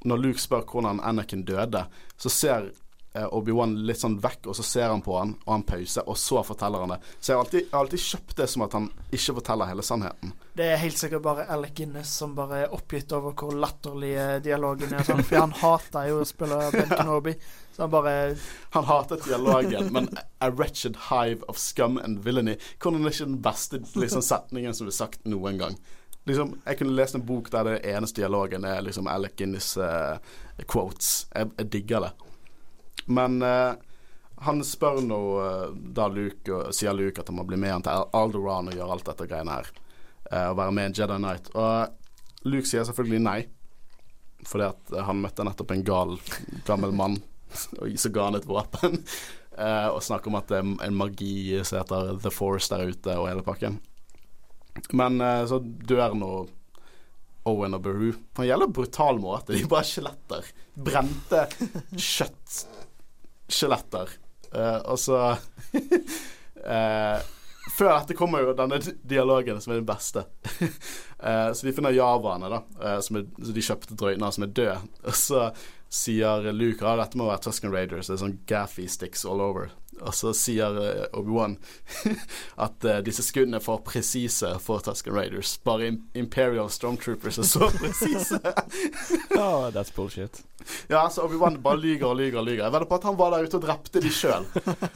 Når 0.03 0.19
Luke 0.19 0.41
spør 0.41 0.65
hvordan 0.67 0.99
Anakin 0.99 1.45
døde, 1.47 1.85
så 2.19 2.31
ser 2.33 2.73
Obi-Wan 3.13 3.75
litt 3.85 4.01
sånn 4.01 4.15
vekk, 4.21 4.47
og 4.49 4.55
så 4.57 4.63
ser 4.65 4.89
han 4.89 5.03
på 5.05 5.13
han, 5.19 5.35
og 5.45 5.51
han 5.51 5.65
pauser, 5.67 6.07
og 6.09 6.17
så 6.17 6.41
forteller 6.45 6.81
han 6.81 6.95
det. 6.95 6.99
Så 7.19 7.31
jeg 7.31 7.37
har 7.37 7.43
alltid, 7.43 7.59
jeg 7.59 7.73
har 7.73 7.85
alltid 7.85 8.05
kjøpt 8.05 8.37
det 8.39 8.47
som 8.49 8.65
at 8.65 8.77
han 8.77 8.87
ikke 9.13 9.35
forteller 9.39 9.69
hele 9.69 9.85
sannheten. 9.85 10.33
Det 10.57 10.69
er 10.69 10.81
helt 10.81 10.97
sikkert 10.97 11.25
bare 11.25 11.45
Alec 11.53 11.75
Guinness 11.77 12.15
som 12.17 12.33
bare 12.37 12.63
er 12.63 12.73
oppgitt 12.73 13.13
over 13.13 13.35
hvor 13.37 13.53
latterlig 13.57 14.15
dialogen 14.45 14.93
er. 14.97 15.05
Sånn, 15.05 15.21
for 15.25 15.43
han 15.43 15.53
hater 15.61 16.09
jo 16.09 16.23
å 16.23 16.27
spille 16.27 16.59
Ben 16.73 16.89
Kenobi. 16.89 17.35
Så 17.73 17.85
han 17.85 17.93
bare 17.93 18.35
Han 18.75 18.85
hatet 18.85 19.25
dialogen, 19.25 19.87
men 19.93 20.09
A 20.39 20.49
wretched 20.49 20.97
hive 21.09 21.41
of 21.49 21.57
scum 21.57 21.97
and 21.97 22.19
villainy 22.21 22.53
Hvordan 22.77 23.01
er 23.01 23.15
ikke 23.15 23.25
den 23.25 23.41
beste 23.41 23.79
liksom, 23.95 24.21
setningen 24.21 24.77
som 24.77 24.89
er 24.89 24.93
sagt 24.93 25.25
noen 25.25 25.57
gang? 25.57 25.77
Liksom, 26.29 26.53
jeg 26.65 26.77
kunne 26.79 26.95
lest 26.95 27.17
en 27.17 27.25
bok 27.25 27.49
der 27.51 27.67
det 27.67 27.79
eneste 27.95 28.21
dialogen 28.21 28.63
er 28.63 28.83
liksom 28.85 29.09
Alec 29.11 29.35
Guinness 29.35 29.73
uh, 29.77 30.21
quotes. 30.69 31.25
Jeg, 31.33 31.49
jeg 31.57 31.71
digger 31.73 32.05
det. 32.05 32.13
Men 33.05 33.41
uh, 33.43 33.75
han 34.45 34.63
spør 34.65 35.01
nå 35.05 35.19
uh, 35.39 35.73
da 35.73 36.07
Luke, 36.11 36.47
og 36.51 36.73
sier 36.75 36.95
Luke 36.95 37.21
at 37.21 37.31
han 37.31 37.39
må 37.39 37.45
bli 37.47 37.59
med 37.59 37.75
han 37.75 37.85
til 37.85 38.07
Alderan 38.17 38.71
og 38.71 38.77
gjøre 38.77 38.95
alt 38.95 39.09
dette 39.11 39.27
greiene 39.29 39.59
her. 39.59 39.71
Og 40.33 40.55
være 40.57 40.73
med 40.73 40.95
i 40.95 41.01
Jedi 41.01 41.17
Knight. 41.19 41.49
Og 41.59 42.47
Luke 42.47 42.65
sier 42.65 42.85
selvfølgelig 42.87 43.19
nei, 43.21 43.39
fordi 44.47 44.65
at 44.71 44.93
han 45.05 45.19
møtte 45.21 45.43
nettopp 45.45 45.73
en 45.75 45.83
gal, 45.85 46.15
gammel 46.65 46.95
mann 46.95 47.19
og 47.83 47.99
så 48.01 48.09
ga 48.09 48.29
han 48.29 48.39
et 48.39 48.47
våpen. 48.49 48.97
og 49.93 49.99
snakker 50.01 50.31
om 50.31 50.39
at 50.39 50.49
det 50.49 50.57
er 50.57 50.71
en 50.87 50.97
magi 50.97 51.59
som 51.61 51.83
heter 51.83 52.15
The 52.23 52.31
Force 52.33 52.71
der 52.71 52.87
ute, 52.89 53.13
og 53.13 53.27
hele 53.29 53.45
pakken. 53.45 53.77
Men 54.97 55.21
så 55.45 55.59
dør 55.61 56.15
nå 56.17 56.31
Owen 57.49 57.75
og 57.75 57.83
Beru 57.83 58.11
på 58.33 58.43
en 58.43 58.47
jævla 58.47 58.67
brutal 58.71 59.19
måte. 59.21 59.55
De 59.55 59.67
bare 59.69 59.87
skjeletter. 59.87 60.47
Brente 60.73 61.43
kjøtt 61.91 62.63
skjeletter. 63.53 64.11
Uh, 64.53 64.95
så 64.99 65.19
uh, 65.33 67.19
Før 67.73 67.93
dette 67.95 68.15
kommer 68.17 68.43
jo 68.43 68.53
denne 68.57 68.77
dialogen 69.07 69.61
som 69.63 69.73
er 69.73 69.79
den 69.79 69.87
beste. 69.87 70.25
uh, 71.23 71.49
så 71.55 71.61
de 71.65 71.73
finner 71.73 71.95
javaene, 71.95 72.51
da, 72.51 72.97
som, 73.01 73.21
er, 73.21 73.29
de 73.39 73.63
kjøpte 73.63 73.97
drøytene, 73.97 74.31
som 74.35 74.45
er 74.45 74.51
døde. 74.51 74.81
Og 75.07 75.15
så 75.17 75.45
sier 75.93 76.51
Luke 76.51 76.85
at 76.89 76.99
dette 76.99 77.19
må 77.19 77.29
være 77.29 77.45
Tusken 77.45 77.73
Raiders. 77.73 78.09
Det 78.09 78.17
er 78.17 78.23
sånn 78.25 78.41
gaffy 78.49 78.89
sticks 78.91 79.23
all 79.29 79.41
over. 79.45 79.71
Og 80.01 80.13
så 80.15 80.33
sier 80.35 80.77
uh, 80.77 81.19
Obi-Wan 81.19 81.57
at 82.65 82.87
uh, 82.87 82.97
disse 83.05 83.23
skuddene 83.25 83.59
er 83.59 83.63
for 83.63 83.83
presise 83.85 84.49
for 84.63 84.83
Tusken 84.83 85.13
Raiders. 85.15 85.55
Bare 85.63 85.91
Imperial 86.17 86.69
Stormtroopers 86.71 87.39
er 87.39 87.47
så 87.47 87.69
presise. 87.79 88.39
oh, 89.39 89.69
that's 89.73 89.93
bullshit. 89.95 90.41
Ja, 90.87 91.03
altså 91.03 91.25
Obi-Wan 91.27 91.59
bare 91.63 91.79
lyger 91.79 92.07
og 92.07 92.17
lyger 92.17 92.39
og 92.39 92.47
lyger. 92.47 92.63
Jeg 92.63 92.73
vedder 92.73 92.89
på 92.89 92.99
at 92.99 93.07
han 93.09 93.17
var 93.19 93.35
der 93.35 93.47
ute 93.47 93.59
og 93.59 93.65
drepte 93.67 94.03
de 94.03 94.11
sjøl. 94.13 94.47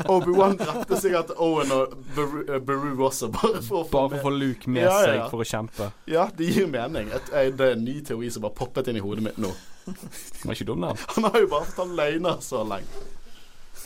Obi-Wan 0.07 0.57
drepte 0.59 1.01
sikkert 1.01 1.33
Owen 1.37 1.73
og 1.75 1.97
Beru, 2.15 2.91
uh, 2.93 3.05
også, 3.07 3.31
bare 3.33 3.61
for 3.61 3.83
å 3.83 3.87
få, 3.87 3.93
bare 3.93 4.21
for 4.23 4.35
Luke 4.35 4.71
med 4.71 4.87
ja, 4.87 4.97
seg 5.03 5.23
for 5.31 5.43
å 5.43 5.47
kjempe. 5.47 5.91
Ja, 6.09 6.29
det 6.37 6.51
gir 6.55 6.69
mening. 6.71 7.11
Et, 7.13 7.33
det 7.57 7.71
er 7.71 7.77
en 7.77 7.85
ny 7.85 7.99
teori 8.05 8.31
som 8.33 8.47
bare 8.47 8.57
poppet 8.57 8.91
inn 8.91 8.99
i 8.99 9.03
hodet 9.03 9.27
mitt 9.29 9.41
nå. 9.41 9.51
Han 9.87 10.51
er 10.51 10.57
ikke 10.57 10.67
dum, 10.67 10.83
da. 10.83 10.95
Han 11.15 11.29
har 11.29 11.39
jo 11.43 11.51
bare 11.51 11.69
fortalt 11.69 11.95
løgner 11.95 12.41
så 12.43 12.63
lenge. 12.67 13.05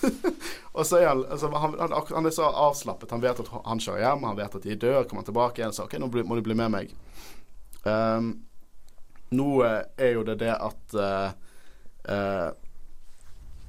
og 0.72 0.86
så 0.86 0.98
er 0.98 1.08
han, 1.08 1.26
altså, 1.26 1.50
han, 1.50 1.76
han, 1.80 1.94
han, 2.10 2.26
er 2.26 2.30
så 2.30 2.44
avslappet. 2.44 3.12
Han 3.12 3.22
vet 3.22 3.40
at 3.40 3.52
han 3.66 3.82
kjører 3.82 4.04
hjem, 4.06 4.26
han 4.28 4.40
vet 4.40 4.56
at 4.56 4.66
de 4.66 4.78
dør. 4.80 5.04
Kommer 5.10 5.28
tilbake 5.28 5.62
igjen 5.62 5.76
og 5.76 5.86
OK, 5.86 5.98
nå 6.00 6.10
må 6.28 6.38
du 6.38 6.44
bli 6.46 6.58
med 6.58 6.74
meg. 6.74 6.96
Um, 7.84 8.34
nå 9.32 9.48
er 9.66 10.12
jo 10.14 10.26
det 10.28 10.38
det 10.42 10.52
at 10.54 10.98
uh, 10.98 11.32
uh, 12.10 12.50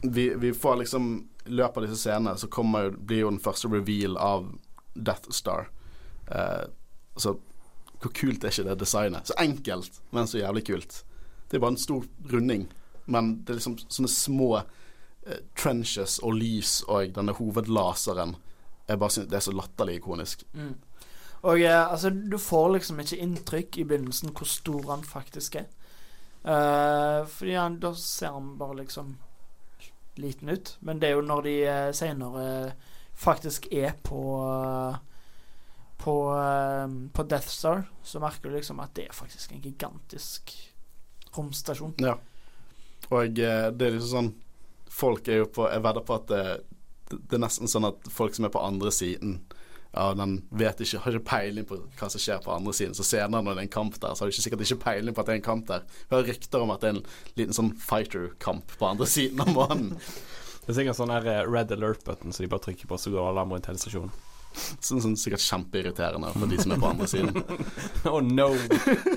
vi, 0.03 0.33
vi, 0.37 0.51
får 0.53 0.83
liksom 0.83 1.07
I 1.47 1.55
løpet 1.55 1.79
av 1.79 1.87
disse 1.87 2.03
scenene 2.03 2.35
så 2.37 2.51
kommer 2.53 2.91
blir 2.91 3.23
jo 3.23 3.31
den 3.31 3.41
første 3.43 3.71
reveal 3.73 4.19
av 4.21 4.51
Death 4.95 5.31
Star. 5.31 5.71
Uh, 6.29 6.67
så 7.17 7.37
hvor 8.03 8.11
kult 8.19 8.43
er 8.43 8.51
ikke 8.51 8.67
det 8.67 8.81
designet? 8.81 9.29
Så 9.31 9.35
enkelt, 9.39 10.01
men 10.11 10.27
så 10.27 10.41
jævlig 10.41 10.65
kult. 10.67 11.05
Det 11.49 11.57
er 11.57 11.63
bare 11.63 11.77
en 11.77 11.79
stor 11.79 12.07
runding, 12.33 12.65
men 13.07 13.37
det 13.45 13.53
er 13.53 13.61
liksom 13.61 13.77
sånne 13.87 14.11
små 14.11 14.49
Eh, 14.59 14.63
trenches 15.59 16.19
og 16.19 16.35
lys 16.35 16.81
og 16.91 17.13
denne 17.15 17.35
hovedlaseren 17.37 18.35
jeg 18.89 18.99
bare 18.99 19.11
synes 19.11 19.29
Det 19.31 19.37
er 19.37 19.41
så 19.41 19.53
latterlig 19.53 19.95
ikonisk. 19.95 20.45
Mm. 20.53 20.75
Og 21.43 21.61
eh, 21.61 21.93
altså, 21.93 22.11
du 22.11 22.39
får 22.39 22.73
liksom 22.73 23.01
ikke 23.01 23.17
inntrykk 23.17 23.79
i 23.79 23.85
begynnelsen 23.85 24.35
hvor 24.37 24.47
stor 24.47 24.91
han 24.91 25.05
faktisk 25.05 25.57
er. 25.57 25.71
Uh, 26.43 27.23
fordi 27.31 27.55
han, 27.55 27.79
da 27.79 27.93
ser 27.95 28.33
han 28.35 28.57
bare 28.59 28.77
liksom 28.77 29.17
liten 30.17 30.49
ut. 30.49 30.77
Men 30.81 31.01
det 31.01 31.09
er 31.09 31.13
jo 31.13 31.25
når 31.27 31.43
de 31.43 31.55
uh, 31.63 31.95
senere 31.95 32.67
uh, 32.67 32.73
faktisk 33.15 33.67
er 33.73 33.93
på 34.03 34.21
uh, 34.43 34.97
på, 36.03 36.35
på 37.15 37.23
Death 37.31 37.47
Star, 37.47 37.85
så 38.03 38.19
merker 38.19 38.51
du 38.51 38.57
liksom 38.57 38.81
at 38.83 38.91
det 38.97 39.05
er 39.05 39.13
faktisk 39.15 39.53
en 39.53 39.61
gigantisk 39.63 40.51
romstasjon. 41.37 41.93
Ja. 42.03 42.17
Og 43.11 43.37
det 43.37 43.47
er 43.47 43.95
liksom 43.95 44.11
sånn 44.11 44.33
Folk 44.93 45.29
er 45.29 45.43
jo 45.43 45.49
på 45.57 45.67
Jeg 45.73 45.83
vedder 45.85 46.05
på 46.07 46.17
at 46.19 46.29
det, 46.31 46.45
det, 47.13 47.37
er 47.37 47.45
nesten 47.45 47.71
sånn 47.71 47.89
at 47.89 48.09
folk 48.13 48.37
som 48.37 48.49
er 48.49 48.55
på 48.55 48.63
andre 48.63 48.93
siden 48.95 49.41
ja, 49.93 50.07
den 50.17 50.39
vet 50.57 50.81
ikke, 50.81 51.03
har 51.05 51.17
ikke 51.17 51.29
peiling 51.29 51.67
på 51.69 51.77
hva 52.01 52.07
som 52.09 52.21
skjer 52.23 52.39
på 52.41 52.53
andre 52.55 52.73
siden. 52.73 52.95
Så 52.97 53.05
senere 53.05 53.45
når 53.45 53.59
det 53.59 53.61
er 53.61 53.67
en 53.67 53.75
kamp 53.75 53.99
der, 54.01 54.15
så 54.17 54.25
har 54.25 54.31
de 54.31 54.33
ikke 54.33 54.45
sikkert 54.47 54.65
ikke 54.65 54.85
peiling 54.87 55.13
på 55.13 55.21
at 55.21 55.29
det 55.29 55.35
er 55.35 55.41
en 55.43 55.49
kamp 55.51 55.67
der. 55.69 55.85
Vi 56.09 56.17
har 56.17 56.25
rykter 56.25 56.65
om 56.65 56.73
at 56.73 56.81
det 56.81 56.89
er 56.89 56.95
en 56.97 57.03
liten 57.37 57.57
sånn 57.59 57.75
fighter-kamp 57.77 58.73
på 58.81 58.89
andre 58.89 59.09
siden 59.11 59.45
av 59.45 59.53
månen. 59.53 59.91
Det 60.63 60.73
er 60.73 60.79
sikkert 60.79 60.97
sånn 60.97 61.13
her 61.13 61.29
eh, 61.29 61.43
red 61.45 61.75
alert-button, 61.77 62.33
som 62.33 62.45
de 62.45 62.49
bare 62.53 62.65
trykker 62.65 62.89
på, 62.89 62.97
så 62.97 63.13
går 63.13 63.33
alarm 63.35 63.53
rundt 63.53 63.69
hele 63.69 63.83
stasjonen. 63.83 64.15
Sånn, 64.53 65.01
sånn 65.01 65.17
sikkert 65.17 65.45
kjempeirriterende 65.45 66.33
for 66.37 66.49
de 66.51 66.59
som 66.61 66.75
er 66.75 66.81
på 66.81 66.89
andre 66.89 67.09
siden. 67.09 67.45
oh 68.13 68.21
no, 68.25 68.51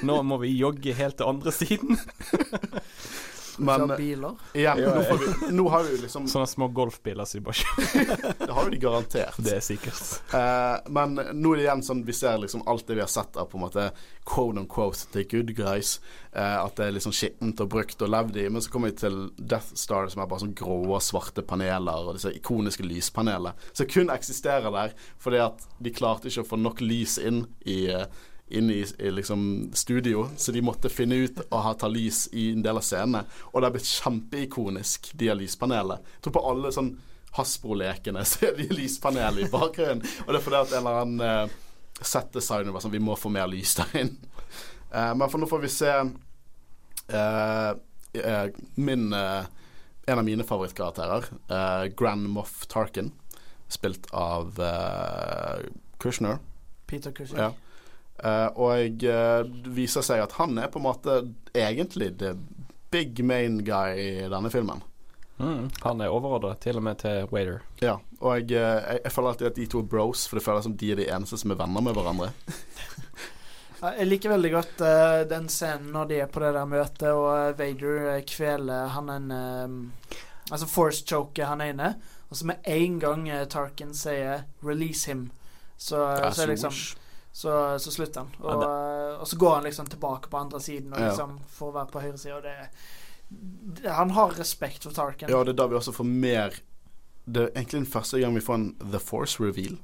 nå 0.07 0.19
må 0.27 0.39
vi 0.43 0.55
jogge 0.55 0.95
helt 0.95 1.19
til 1.19 1.31
andre 1.31 1.55
siden. 1.55 1.99
Men 3.57 3.87
biler? 3.97 4.35
Ja, 4.53 4.75
nå, 4.75 5.03
får 5.03 5.17
vi, 5.21 5.51
nå 5.55 5.69
har 5.69 5.83
vi 5.83 5.97
liksom 5.97 6.27
Sånne 6.27 6.47
små 6.47 6.67
golfbiler 6.75 7.25
som 7.25 7.39
de 7.39 7.45
bare 7.45 7.61
kjører. 7.61 8.33
det 8.41 8.49
har 8.57 8.67
jo 8.67 8.73
de 8.73 8.81
garantert. 8.81 9.39
Det 9.39 9.55
er 9.57 9.63
sikkert. 9.63 10.01
Uh, 10.33 10.81
men 10.93 11.15
nå 11.15 11.53
er 11.53 11.61
det 11.61 11.65
igjen 11.67 11.85
sånn 11.85 12.03
vi 12.07 12.15
ser 12.15 12.39
liksom 12.41 12.65
alt 12.69 12.87
det 12.87 12.99
vi 12.99 13.03
har 13.03 13.11
sett 13.11 13.39
av 13.39 13.49
på 13.51 13.59
en 13.59 13.65
måte 13.65 13.87
quote 14.25 14.59
on 14.59 14.67
quote 14.71 15.07
the 15.13 15.23
good 15.29 15.53
guys. 15.57 15.97
Uh, 16.35 16.65
at 16.65 16.75
det 16.77 16.89
er 16.89 16.95
liksom 16.97 17.15
skittent 17.15 17.63
og 17.63 17.71
brukt 17.71 18.01
og 18.01 18.11
levd 18.11 18.41
i. 18.43 18.47
Men 18.49 18.63
så 18.63 18.73
kommer 18.73 18.91
vi 18.91 18.99
til 19.05 19.19
Death 19.37 19.75
Star, 19.79 20.09
som 20.11 20.23
er 20.23 20.29
bare 20.31 20.45
sånn 20.45 20.55
grå 20.57 20.81
og 20.89 21.03
svarte 21.05 21.45
paneler, 21.45 22.05
og 22.09 22.19
disse 22.19 22.33
ikoniske 22.35 22.85
lyspanelene. 22.85 23.55
Som 23.73 23.89
kun 23.91 24.13
eksisterer 24.13 24.71
der 24.73 24.95
fordi 25.21 25.43
at 25.45 25.67
de 25.83 25.93
klarte 25.95 26.29
ikke 26.29 26.43
å 26.43 26.49
få 26.53 26.59
nok 26.59 26.83
lys 26.83 27.19
inn 27.21 27.45
i 27.69 27.85
uh, 27.93 28.07
inn 28.47 28.69
i, 28.69 28.85
i 28.99 29.11
liksom 29.11 29.71
studio, 29.73 30.29
så 30.37 30.51
de 30.51 30.61
måtte 30.61 30.89
finne 30.89 31.15
ut 31.15 31.39
å 31.49 31.61
ha 31.65 31.73
ta 31.73 31.87
lys 31.89 32.27
i 32.33 32.51
en 32.51 32.61
del 32.65 32.77
av 32.77 32.85
scenene. 32.85 33.23
Og 33.51 33.59
det 33.59 33.69
har 33.69 33.73
blitt 33.73 33.89
kjempeikonisk, 33.89 35.09
de 35.17 35.31
har 35.31 35.39
lyspanelet. 35.39 36.05
Jeg 36.15 36.27
tror 36.27 36.37
på 36.37 36.45
alle 36.51 36.73
sånn 36.75 36.93
Hasbro-lekene 37.35 38.23
så 38.29 38.49
er 38.49 38.59
de 38.59 38.69
lyspanel 38.75 39.41
i 39.43 39.49
bakgrunnen. 39.51 40.05
Og 40.25 40.29
det 40.31 40.39
er 40.39 40.45
fordi 40.45 40.61
at 40.61 40.75
en 40.75 40.85
eller 40.85 41.01
annen 41.01 41.49
uh, 41.49 41.57
set-designer 42.01 42.75
var 42.75 42.85
sånn 42.85 42.93
Vi 42.93 43.03
må 43.03 43.17
få 43.19 43.31
mer 43.33 43.49
lys 43.51 43.75
der 43.81 43.97
inn. 44.03 44.13
Uh, 44.93 45.11
men 45.17 45.27
for 45.27 45.41
nå 45.41 45.49
får 45.49 45.65
vi 45.65 45.73
se 45.73 45.91
uh, 47.11 47.71
min 48.79 49.09
En 49.11 50.19
av 50.21 50.23
mine 50.23 50.45
favorittkarakterer, 50.47 51.25
Grand 51.97 52.29
Moff 52.31 52.67
Tarkin, 52.71 53.09
spilt 53.67 54.05
av 54.13 54.53
Kushner. 55.99 56.37
Peter 56.85 57.11
Kushner. 57.11 57.41
Ja. 57.41 57.64
Uh, 58.23 58.47
og 58.55 59.03
uh, 59.03 59.43
det 59.43 59.71
viser 59.75 60.03
seg 60.05 60.21
at 60.23 60.37
han 60.39 60.55
er 60.57 60.69
på 60.71 60.79
en 60.79 60.87
måte 60.87 61.17
egentlig 61.51 62.13
the 62.21 62.31
big 62.93 63.19
main 63.27 63.59
guy 63.67 63.97
i 63.99 64.11
denne 64.31 64.51
filmen. 64.51 64.83
Mm, 65.35 65.67
han 65.83 65.99
er 66.01 66.13
overordna, 66.15 66.53
til 66.63 66.79
og 66.79 66.85
med 66.85 67.01
til 67.01 67.27
Waiter. 67.33 67.59
Ja, 67.83 67.97
og 68.21 68.39
jeg, 68.39 68.55
uh, 68.55 68.79
jeg, 68.79 69.01
jeg, 69.03 69.11
føler 69.11 69.33
alltid 69.33 69.49
at 69.51 69.59
de 69.59 69.67
to 69.67 69.83
er 69.83 69.89
bros, 69.91 70.23
for 70.29 70.39
det 70.39 70.45
føles 70.45 70.67
som 70.67 70.77
de 70.79 70.93
er 70.93 71.01
de 71.01 71.09
eneste 71.11 71.41
som 71.41 71.51
er 71.51 71.59
venner 71.59 71.83
med 71.83 71.97
hverandre. 71.97 72.31
jeg 73.99 74.07
liker 74.07 74.31
veldig 74.31 74.53
godt 74.55 74.83
den 75.29 75.51
scenen 75.51 75.91
når 75.93 76.07
de 76.09 76.21
er 76.23 76.31
på 76.31 76.41
det 76.41 76.55
der 76.55 76.71
møtet, 76.71 77.09
og 77.11 77.59
Vader 77.59 78.21
kveler 78.27 78.95
han 78.95 79.11
en 79.13 79.35
Altså 80.53 80.67
force 80.69 81.01
choker 81.09 81.47
han 81.49 81.61
ene, 81.65 81.95
og 82.29 82.37
så 82.37 82.45
med 82.45 82.67
en 82.69 82.99
gang 83.01 83.23
Tarkin 83.49 83.95
sier 83.97 84.43
'release 84.61 85.09
him', 85.09 85.31
så, 85.73 86.03
så 86.29 86.43
er 86.43 86.51
liksom 86.51 86.75
så, 87.35 87.79
så 87.79 87.91
slutter 87.91 88.19
han. 88.21 88.29
Og, 88.39 88.61
ja, 88.63 88.67
og, 89.19 89.27
så 89.27 89.37
går 89.37 89.55
han 89.55 89.63
liksom 89.63 89.85
tilbake 89.85 90.29
på 90.29 90.37
andre 90.37 90.59
siden 90.59 90.93
og 90.93 91.01
liksom 91.01 91.39
får 91.51 91.71
være 91.75 91.91
på 91.91 92.03
høyre 92.05 92.17
side. 92.17 92.35
Og 92.37 92.45
det, 92.45 93.89
han 93.91 94.13
har 94.15 94.37
respekt 94.37 94.87
for 94.87 94.95
Tarkin. 94.95 95.27
Ja, 95.27 95.41
og 95.41 95.49
det 95.49 95.51
er 95.51 95.57
da 95.59 95.65
vi 95.67 95.75
også 95.75 95.91
får 95.91 96.07
mer 96.07 96.55
Det 97.25 97.41
er 97.41 97.49
egentlig 97.57 97.81
den 97.81 97.89
første 97.91 98.21
gang 98.21 98.37
vi 98.37 98.43
får 98.45 98.55
en 98.55 98.69
The 98.79 99.01
Force 99.03 99.43
reveal. 99.43 99.75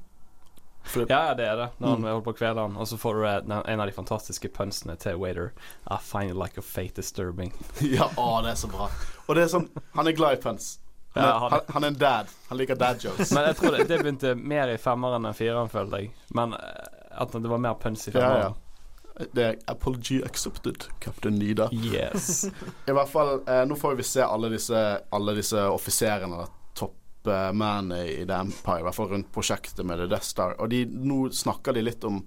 Det, 0.94 1.04
ja, 1.10 1.34
det 1.34 1.44
er 1.44 1.56
det. 1.56 1.68
Når 1.76 1.88
han 1.88 2.00
mm. 2.00 2.06
holder 2.08 2.24
på 2.24 2.32
å 2.32 2.38
kvele 2.38 2.64
han. 2.64 2.78
Og 2.80 2.88
så 2.88 2.96
får 3.02 3.20
du 3.20 3.26
en 3.28 3.80
av 3.80 3.84
de 3.84 3.96
fantastiske 3.98 4.48
punsene 4.56 4.96
til 4.96 5.20
Waiter. 5.20 5.52
I 5.90 5.98
find 6.00 6.32
it 6.32 6.38
like 6.40 6.56
a 6.56 6.64
fate 6.64 6.96
disturbing. 6.96 7.52
ja, 7.98 8.08
å, 8.16 8.30
det 8.46 8.54
er 8.54 8.62
så 8.62 8.72
bra. 8.72 8.88
Og 9.26 9.36
det 9.36 9.44
er 9.44 9.52
sånn 9.52 9.68
Han 9.98 10.08
er 10.08 10.16
glad 10.16 10.38
i 10.38 10.42
puns. 10.46 10.78
Han 11.12 11.20
er, 11.20 11.28
ja, 11.28 11.52
han, 11.52 11.68
han, 11.76 11.84
er 11.84 11.92
en 11.92 12.00
dad. 12.00 12.32
Han 12.48 12.62
liker 12.62 12.80
dad 12.80 13.04
jokes. 13.04 13.36
Men 13.36 13.50
jeg 13.50 13.60
tror 13.60 13.76
det, 13.76 13.86
det 13.92 14.00
begynte 14.00 14.34
mer 14.40 14.72
i 14.72 14.80
femmeren 14.80 15.28
enn 15.28 15.36
fireren, 15.36 15.68
føler 15.68 16.06
jeg. 16.06 16.14
Men 16.32 16.56
eh, 16.56 17.01
at 17.18 17.32
det 17.34 17.48
var 17.50 17.62
mer 17.62 17.74
punch 17.80 18.08
i 18.08 18.12
filmen? 18.12 18.38
Ja, 18.38 18.50
ja. 18.50 19.26
Det 19.32 19.44
er 19.44 19.58
apology 19.68 20.22
accepted, 20.24 20.86
Captain 21.00 21.36
Nida. 21.36 21.68
Yes. 21.72 22.44
I 22.88 22.94
hvert 22.96 23.10
fall, 23.12 23.34
eh, 23.46 23.64
nå 23.68 23.76
får 23.76 23.98
vi 23.98 24.06
se 24.08 24.24
alle 24.24 24.48
disse, 24.54 24.78
alle 25.12 25.34
disse 25.36 25.66
offiserene, 25.68 26.46
toppmennene 26.78 28.00
i 28.08 28.22
The 28.24 28.38
Empire, 28.46 28.80
i 28.80 28.86
hvert 28.88 28.96
fall 28.96 29.12
rundt 29.12 29.28
prosjektet 29.34 29.84
med 29.86 30.00
The 30.00 30.08
Death 30.14 30.30
Star. 30.30 30.56
Og 30.58 30.72
de, 30.72 30.86
nå 30.88 31.26
snakker 31.36 31.76
de 31.76 31.84
litt 31.84 32.08
om 32.08 32.22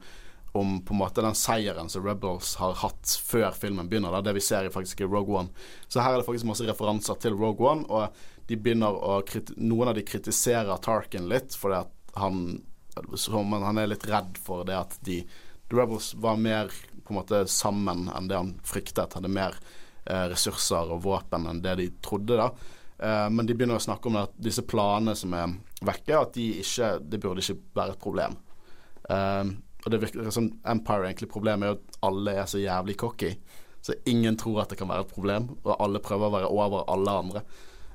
om 0.55 0.85
på 0.85 0.93
en 0.93 0.97
måte 0.97 1.21
den 1.21 1.35
seieren 1.35 1.89
som 1.91 2.05
Rebels 2.05 2.53
har 2.55 2.77
hatt 2.79 3.11
før 3.27 3.51
filmen 3.51 3.89
begynner. 3.91 4.13
Da, 4.15 4.21
det 4.23 4.37
vi 4.37 4.43
ser 4.43 4.67
i 4.67 4.71
faktisk 4.71 5.01
i 5.03 5.07
Rogue 5.09 5.35
One. 5.35 5.51
Så 5.87 5.99
her 5.99 6.13
er 6.13 6.21
det 6.21 6.27
faktisk 6.27 6.47
masse 6.47 6.67
referanser 6.67 7.19
til 7.19 7.35
Rogue 7.35 7.67
One, 7.67 7.83
og 7.91 8.47
de 8.47 8.55
begynner 8.55 8.95
å 8.95 9.19
noen 9.57 9.91
av 9.91 9.97
de 9.97 10.05
kritiserer 10.07 10.79
Tarkin 10.83 11.27
litt 11.31 11.57
fordi 11.57 11.81
at 11.81 12.15
han 12.21 12.45
som 13.19 13.53
han 13.53 13.81
er 13.81 13.91
litt 13.91 14.07
redd 14.09 14.37
for 14.41 14.65
det 14.67 14.77
at 14.77 14.97
de 15.05 15.21
The 15.69 15.79
Rebels 15.79 16.13
var 16.21 16.37
mer 16.37 16.69
på 17.03 17.13
en 17.13 17.19
måte 17.19 17.41
sammen 17.49 18.07
enn 18.09 18.29
det 18.29 18.37
han 18.37 18.53
fryktet. 18.65 19.15
Hadde 19.17 19.31
mer 19.31 19.57
eh, 20.05 20.25
ressurser 20.31 20.93
og 20.93 21.03
våpen 21.05 21.47
enn 21.49 21.61
det 21.63 21.75
de 21.79 21.89
trodde. 22.05 22.37
da 22.37 22.49
eh, 22.99 23.27
Men 23.29 23.45
de 23.45 23.55
begynner 23.57 23.79
å 23.79 23.85
snakke 23.85 24.09
om 24.09 24.19
at 24.21 24.33
disse 24.37 24.65
planene 24.65 25.15
som 25.17 25.33
er 25.37 25.57
vekke, 25.85 26.17
at 26.19 26.33
de 26.37 26.47
ikke 26.61 26.95
Det 27.01 27.21
burde 27.21 27.43
ikke 27.43 27.59
være 27.77 27.95
et 27.95 28.01
problem. 28.01 28.37
Eh, 29.09 29.53
og 29.85 29.91
det 29.93 30.01
virker 30.01 30.33
som 30.33 30.49
Empire 30.65 31.11
egentlig 31.11 31.29
problemet 31.29 31.67
er 31.67 31.77
at 31.77 32.01
alle 32.07 32.33
er 32.41 32.49
så 32.49 32.61
jævlig 32.61 32.97
cocky. 32.97 33.35
Så 33.85 33.93
ingen 34.09 34.37
tror 34.37 34.63
at 34.63 34.71
det 34.73 34.79
kan 34.79 34.89
være 34.89 35.05
et 35.05 35.13
problem, 35.13 35.51
og 35.61 35.75
alle 35.77 36.01
prøver 36.01 36.25
å 36.25 36.33
være 36.33 36.49
over 36.49 36.85
alle 36.89 37.17
andre. 37.21 37.43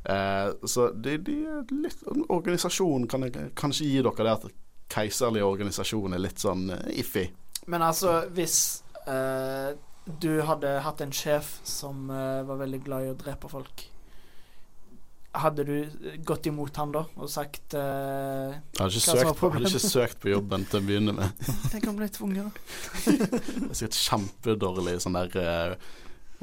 Eh, 0.05 0.53
så 0.71 0.91
de, 0.95 1.17
de, 1.19 1.35
litt 1.83 2.05
Organisasjonen 2.31 3.09
kan 3.11 3.27
ikke 3.27 3.73
gi 3.75 3.99
dere 3.99 4.27
det 4.27 4.37
at 4.37 4.47
keiserlig 4.91 5.45
organisasjon 5.47 6.17
er 6.17 6.25
litt 6.25 6.43
sånn 6.43 6.71
uh, 6.75 6.83
iffy. 6.91 7.29
Men 7.71 7.85
altså, 7.87 8.25
hvis 8.35 8.59
uh, 9.07 9.73
du 10.21 10.33
hadde 10.47 10.79
hatt 10.85 11.05
en 11.05 11.15
sjef 11.15 11.59
som 11.67 12.09
uh, 12.11 12.43
var 12.49 12.63
veldig 12.65 12.83
glad 12.87 13.07
i 13.07 13.15
å 13.15 13.19
drepe 13.19 13.51
folk 13.53 13.91
hadde 15.33 15.65
du 15.65 15.91
gått 16.27 16.47
imot 16.51 16.77
han 16.81 16.93
da 16.95 17.05
og 17.15 17.31
sagt 17.31 17.77
uh, 17.79 18.51
Jeg 18.51 18.81
hadde 18.81 18.99
ikke, 18.99 19.15
søkt, 19.15 19.43
hadde 19.45 19.71
ikke 19.71 19.83
søkt 19.85 20.21
på 20.25 20.33
jobben 20.33 20.67
til 20.67 20.81
å 20.81 20.87
begynne 20.87 21.15
med. 21.15 21.45
Tenk 21.73 21.87
om 21.91 21.99
bli 21.99 22.09
ble 22.09 22.15
tvunget, 22.17 22.49
da. 22.49 23.15
det 23.21 23.69
er 23.69 23.79
sikkert 23.79 24.01
kjempedårlig 24.01 24.97
sånn 25.05 25.19
der 25.21 25.39
uh, 25.39 25.91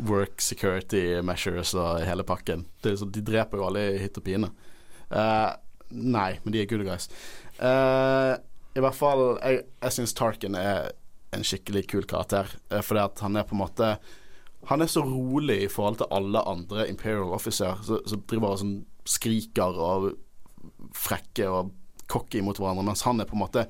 work 0.07 0.43
security 0.43 1.03
measures 1.25 1.73
og 1.75 2.05
hele 2.07 2.23
pakken. 2.27 2.67
Så, 2.85 3.09
de 3.09 3.23
dreper 3.25 3.59
jo 3.59 3.67
alle 3.67 3.83
i 3.91 4.01
hytt 4.05 4.19
og 4.21 4.27
pine. 4.27 4.51
Uh, 5.11 5.51
nei, 5.91 6.37
men 6.43 6.55
de 6.55 6.63
er 6.63 6.71
good 6.71 6.85
guys. 6.87 7.09
Uh, 7.57 8.37
I 8.77 8.81
hvert 8.83 8.93
fall 8.93 9.21
Jeg, 9.41 9.63
jeg 9.81 9.93
syns 9.95 10.13
Tarkin 10.13 10.53
er 10.59 10.91
en 11.33 11.45
skikkelig 11.45 11.87
kul 11.89 12.05
karakter. 12.09 12.51
Uh, 12.71 12.81
fordi 12.85 13.03
at 13.03 13.23
han 13.25 13.39
er 13.39 13.47
på 13.47 13.55
en 13.57 13.63
måte 13.63 13.95
Han 14.69 14.83
er 14.83 14.91
så 14.91 15.01
rolig 15.05 15.63
i 15.63 15.71
forhold 15.71 16.01
til 16.01 16.11
alle 16.11 16.43
andre 16.49 16.87
Imperial 16.89 17.33
Officer 17.33 17.77
som 17.87 18.23
driver 18.29 18.53
og 18.53 18.61
sånn 18.61 18.77
skriker 19.07 19.77
og 19.79 20.07
frekke 20.97 21.45
og 21.47 21.69
cocky 22.11 22.41
mot 22.43 22.57
hverandre, 22.59 22.83
mens 22.83 23.05
han 23.07 23.21
er 23.21 23.27
på 23.29 23.37
en 23.37 23.43
måte 23.45 23.63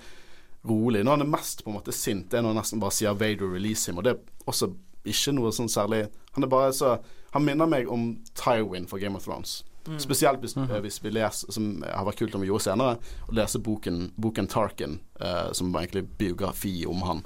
rolig. 0.68 1.04
Når 1.04 1.18
han 1.18 1.26
er 1.28 1.30
mest 1.30 1.64
på 1.64 1.70
en 1.70 1.78
måte 1.78 1.94
sint, 1.94 2.32
det 2.32 2.40
er 2.40 2.46
når 2.46 2.56
han 2.56 2.60
nesten 2.64 2.82
bare 2.82 2.96
sier 2.98 3.14
'Vader 3.14 3.54
release 3.54 3.86
him', 3.86 3.98
og 3.98 4.04
det 4.08 4.16
er 4.16 4.50
også 4.50 4.72
ikke 5.06 5.36
noe 5.38 5.54
sånn 5.56 5.70
særlig 5.72 6.08
Han 6.36 6.44
er 6.44 6.52
bare 6.52 6.74
så 6.74 6.98
Han 7.34 7.46
minner 7.46 7.66
meg 7.70 7.90
om 7.92 8.18
Tywin 8.36 8.88
for 8.88 9.00
Game 9.00 9.16
of 9.16 9.24
Thrones. 9.24 9.64
Mm. 9.88 10.00
Spesielt 10.00 10.42
hvis, 10.44 10.56
mm. 10.56 10.72
hvis, 10.84 11.00
vi 11.04 11.12
leser, 11.16 11.52
som 11.52 11.84
har 11.88 12.06
vært 12.08 12.20
kult 12.20 12.36
om 12.36 12.44
vi 12.44 12.50
gjorde 12.50 12.66
senere, 12.68 12.98
å 13.28 13.36
lese 13.38 13.62
boken, 13.64 14.10
boken 14.20 14.50
Tarkin, 14.52 14.98
uh, 15.22 15.54
som 15.56 15.72
var 15.72 15.86
egentlig 15.86 16.08
biografi 16.20 16.82
om 16.90 17.06
han. 17.08 17.22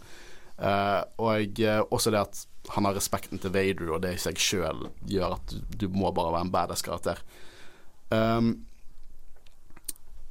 Uh, 0.61 1.01
og 1.17 1.61
uh, 1.65 1.79
også 1.89 2.13
det 2.13 2.21
at 2.21 2.43
han 2.75 2.85
har 2.85 2.93
respekten 2.93 3.41
til 3.41 3.53
Vader, 3.55 3.87
og 3.89 4.03
det 4.03 4.13
i 4.13 4.21
seg 4.21 4.37
sjøl 4.37 4.85
gjør 5.09 5.39
at 5.39 5.55
du, 5.55 5.61
du, 5.73 5.87
må 5.89 6.11
bare 6.13 6.35
være 6.35 6.45
en 6.45 6.53
badass 6.53 6.85
karakter. 6.85 7.23
Um, 8.11 8.53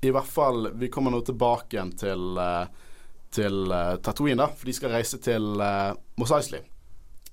I 0.04 0.12
hvert 0.12 0.28
fall 0.28 0.68
Vi 0.76 0.90
kommer 0.92 1.10
nå 1.10 1.22
tilbake 1.24 1.74
igjen 1.74 1.94
til, 1.96 2.38
til 3.32 3.74
Tatooine, 4.04 4.44
da, 4.44 4.50
for 4.52 4.68
de 4.68 4.76
skal 4.76 4.94
reise 4.94 5.18
til 5.24 5.58
uh, 5.58 5.96
Mos 6.20 6.34
Eisley. 6.36 6.62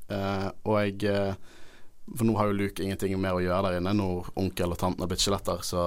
og 0.08 0.76
jeg 0.80 1.36
for 2.16 2.28
nå 2.28 2.36
har 2.38 2.50
jo 2.50 2.56
Luke 2.56 2.84
ingenting 2.84 3.18
mer 3.20 3.36
å 3.38 3.42
gjøre 3.44 3.68
der 3.68 3.80
inne. 3.82 3.96
Når 3.98 4.30
onkel 4.40 4.74
og 4.74 4.80
tanten 4.80 5.04
har 5.04 5.10
blitt 5.12 5.24
skjeletter, 5.24 5.64
så 5.66 5.82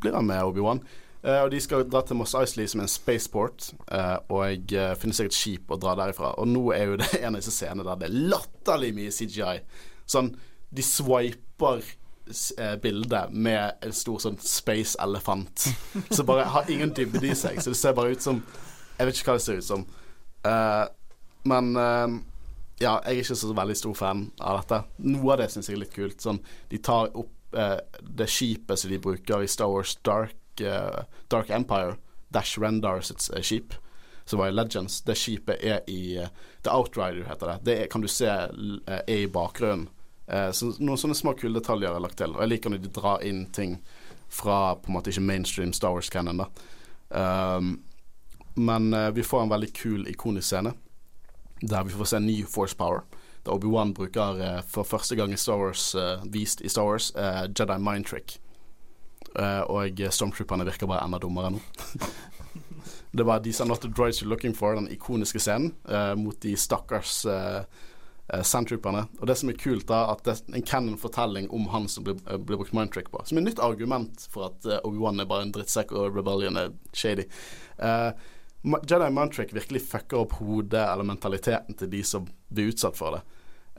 blir 0.00 0.16
han 0.16 0.28
med 0.28 0.44
Obi-Wan. 0.46 0.80
Eh, 1.26 1.42
og 1.42 1.50
de 1.52 1.60
skal 1.62 1.84
dra 1.90 2.02
til 2.06 2.18
Moss 2.20 2.36
Isley 2.38 2.68
som 2.70 2.82
en 2.82 2.90
spaceport, 2.90 3.70
eh, 3.92 4.16
og 4.30 4.42
jeg 4.46 4.96
finner 5.00 5.18
seg 5.18 5.30
et 5.30 5.36
skip 5.36 5.72
å 5.72 5.78
dra 5.80 5.96
derifra. 5.98 6.32
Og 6.40 6.48
nå 6.48 6.64
er 6.76 6.92
jo 6.92 6.98
det 7.02 7.10
en 7.20 7.34
av 7.34 7.42
disse 7.42 7.54
scenene 7.54 7.86
der 7.86 8.00
det 8.00 8.08
er 8.08 8.18
latterlig 8.32 8.92
mye 8.96 9.14
CGI. 9.14 9.60
Sånn, 10.08 10.32
de 10.70 10.84
swiper 10.84 11.84
bildet 12.82 13.30
med 13.30 13.84
en 13.86 13.92
stor 13.94 14.18
sånn 14.18 14.38
space 14.42 14.98
elefant 14.98 15.68
som 16.16 16.26
bare 16.26 16.48
har 16.50 16.70
ingen 16.72 16.90
dybde 16.90 17.22
i 17.28 17.36
seg. 17.38 17.60
Så 17.62 17.70
det 17.70 17.78
ser 17.78 17.94
bare 17.94 18.16
ut 18.16 18.24
som 18.24 18.40
Jeg 18.96 19.06
vet 19.06 19.18
ikke 19.20 19.30
hva 19.30 19.36
det 19.36 19.44
ser 19.44 19.60
ut 19.60 19.66
som. 19.66 19.82
men 21.44 21.68
ja, 22.78 22.98
jeg 23.06 23.12
er 23.14 23.22
ikke 23.22 23.38
så 23.38 23.54
veldig 23.56 23.76
stor 23.78 23.94
fan 23.96 24.26
av 24.40 24.60
dette. 24.60 24.82
Noe 25.08 25.32
av 25.32 25.40
det 25.40 25.48
syns 25.52 25.70
jeg 25.70 25.78
er 25.78 25.84
litt 25.84 25.94
kult. 25.96 26.20
Sånn, 26.20 26.42
de 26.68 26.80
tar 26.84 27.08
opp 27.16 27.32
det 28.00 28.26
skipet 28.28 28.78
som 28.78 28.90
de 28.90 28.98
bruker 29.00 29.42
i 29.42 29.48
Star 29.48 29.70
Wars 29.72 29.94
Dark 30.04 30.60
eh, 30.60 31.04
Dark 31.28 31.50
Empire, 31.50 31.96
Dash 32.28 32.58
Rendar 32.58 33.00
sitt 33.00 33.30
uh, 33.36 33.40
skip, 33.40 33.74
som 34.24 34.38
var 34.38 34.48
i 34.48 34.52
Legends. 34.52 35.00
Det 35.02 35.16
skipet 35.16 35.62
er 35.62 35.80
i 35.90 36.18
uh, 36.20 36.28
The 36.62 36.74
Outrider, 36.74 37.24
heter 37.28 37.52
det. 37.52 37.58
Det 37.62 37.76
er, 37.82 37.86
kan 37.86 38.04
du 38.04 38.08
se 38.08 38.28
er 38.28 39.10
i 39.10 39.26
bakgrunnen. 39.26 39.88
så 40.26 40.72
noen 40.82 40.98
sånne 40.98 41.14
små 41.14 41.36
kule 41.38 41.54
detaljer 41.60 41.94
er 41.94 42.02
lagt 42.02 42.18
til. 42.18 42.32
Og 42.34 42.42
jeg 42.42 42.50
liker 42.50 42.72
når 42.72 42.80
de 42.82 42.88
drar 42.90 43.22
inn 43.22 43.44
ting 43.54 43.76
fra 44.28 44.74
på 44.74 44.90
en 44.90 44.96
måte 44.96 45.12
ikke 45.12 45.22
mainstream 45.22 45.72
Star 45.72 45.94
Wars-canon. 45.94 46.42
Um, 47.14 47.76
men 48.58 48.90
vi 49.14 49.22
får 49.22 49.44
en 49.44 49.52
veldig 49.52 49.70
kul, 49.76 50.08
ikonisk 50.10 50.48
scene 50.48 50.72
der 51.62 51.84
vi 51.84 51.94
får 51.94 52.10
se 52.10 52.16
en 52.20 52.26
ny 52.26 52.40
Force 52.44 52.76
Power. 52.76 53.04
Da 53.46 53.54
Obi-Wan 53.54 53.94
bruker 53.94 54.62
for 54.68 54.84
første 54.84 55.16
gang 55.16 55.32
i 55.32 55.38
Star 55.38 55.60
Wars, 55.60 55.94
vist 56.26 56.60
i 56.60 56.68
Star 56.68 56.88
Wars, 56.88 57.12
Jedi 57.14 57.78
Mind 57.78 58.08
Trick. 58.10 58.40
Uh, 59.36 59.64
og 59.68 60.00
stormtrooperne 60.16 60.64
virker 60.64 60.88
bare 60.88 61.04
enda 61.04 61.18
dummere 61.20 61.50
nå. 61.52 61.60
det 63.16 63.26
var 63.26 63.40
'These 63.40 63.60
are 63.62 63.68
not 63.68 63.80
the 63.80 63.88
droids 63.88 64.22
you're 64.22 64.28
looking 64.28 64.54
for', 64.54 64.74
den 64.74 64.88
ikoniske 64.88 65.38
scenen 65.38 65.74
uh, 65.84 66.14
mot 66.16 66.40
de 66.40 66.56
stakkars 66.56 67.26
uh, 67.26 67.60
sandtrooperne. 68.42 69.04
Og 69.20 69.26
det 69.26 69.36
som 69.38 69.48
er 69.48 69.58
kult, 69.60 69.88
da, 69.88 70.06
at 70.12 70.24
det 70.24 70.32
er 70.32 70.56
en 70.56 70.66
canon-fortelling 70.66 71.50
om 71.50 71.68
han 71.70 71.88
som 71.88 72.04
blir, 72.04 72.16
blir 72.38 72.56
brukt 72.56 72.72
mindtrick 72.72 73.10
på. 73.10 73.20
Som 73.24 73.38
er 73.38 73.44
et 73.44 73.52
nytt 73.52 73.60
argument 73.62 74.24
for 74.32 74.48
at 74.48 74.66
Obi-Wan 74.82 75.20
er 75.20 75.28
bare 75.30 75.46
en 75.46 75.52
drittsekk 75.54 75.92
og 75.92 76.16
Rebellion 76.16 76.56
er 76.56 76.72
shady. 76.92 77.28
Jedi 78.66 79.08
mindtrick 79.14 79.54
virkelig 79.54 79.84
fucker 79.86 80.24
opp 80.24 80.38
hodet 80.40 80.82
eller 80.82 81.06
mentaliteten 81.06 81.78
til 81.78 81.90
de 81.92 82.02
som 82.04 82.26
blir 82.50 82.72
utsatt 82.72 82.98
for 82.98 83.18
det. 83.18 83.24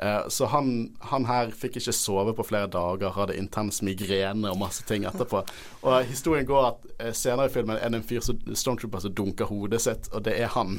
Uh, 0.03 0.27
så 0.29 0.45
han, 0.45 0.95
han, 0.99 1.25
her 1.25 1.49
fikk 1.57 1.79
ikke 1.79 1.93
sove 1.95 2.33
på 2.37 2.43
flere 2.45 2.69
dager, 2.69 3.09
hadde 3.15 3.37
intens 3.39 3.79
migrene 3.81 4.51
og 4.51 4.59
masse 4.61 4.85
ting 4.85 5.07
etterpå. 5.09 5.41
Og 5.81 5.95
historien 6.05 6.45
går 6.45 6.67
at 6.67 6.85
uh, 7.01 7.09
senere 7.17 7.49
i 7.49 7.53
filmen 7.55 7.79
er 7.79 7.89
det 7.89 8.03
en 8.03 8.05
fyr 8.05 8.21
som 8.21 8.37
Stormtrooper 8.53 9.01
som 9.07 9.15
dunker 9.17 9.49
hodet 9.49 9.81
sitt, 9.87 10.11
og 10.13 10.21
det 10.27 10.35
er 10.37 10.53
han. 10.53 10.77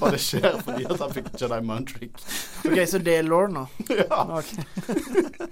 og 0.00 0.08
det 0.10 0.18
skjer 0.24 0.58
fordi 0.66 0.88
at 0.88 0.98
han 0.98 1.14
fikk 1.14 1.30
Jedi 1.38 1.60
Mind 1.62 1.94
ok, 2.66 2.82
så 2.90 2.98
det 2.98 3.16
er 3.20 3.30
law 3.30 3.46
nå? 3.54 3.64
ja. 3.94 4.20
Okay. 4.40 4.66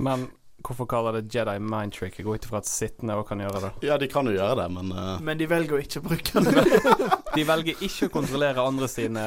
Men 0.03 0.26
hvorfor 0.64 0.88
kaller 0.90 1.18
det 1.18 1.34
Jedi 1.34 1.59
Mind 1.62 1.94
Trick? 1.94 2.18
Jeg 2.18 2.26
går 2.26 2.40
ut 2.40 2.48
ifra 2.48 2.61
at 2.62 2.68
sittende 2.68 3.16
òg 3.18 3.28
kan 3.28 3.40
gjøre 3.42 3.62
det. 3.66 3.70
Ja, 3.88 3.98
de 4.00 4.09
kan 4.11 4.26
jo 4.26 4.34
gjøre 4.34 4.59
det, 4.62 4.68
men 4.74 4.92
uh... 4.92 5.14
Men 5.24 5.40
de 5.40 5.48
velger 5.50 5.78
å 5.78 5.80
ikke 5.82 6.02
bruke 6.04 6.42
det. 6.44 6.82
de 7.36 7.46
velger 7.48 7.86
ikke 7.86 8.11
å 8.11 8.14
kontrollere 8.18 8.66
andre 8.66 8.90
sine 8.90 9.24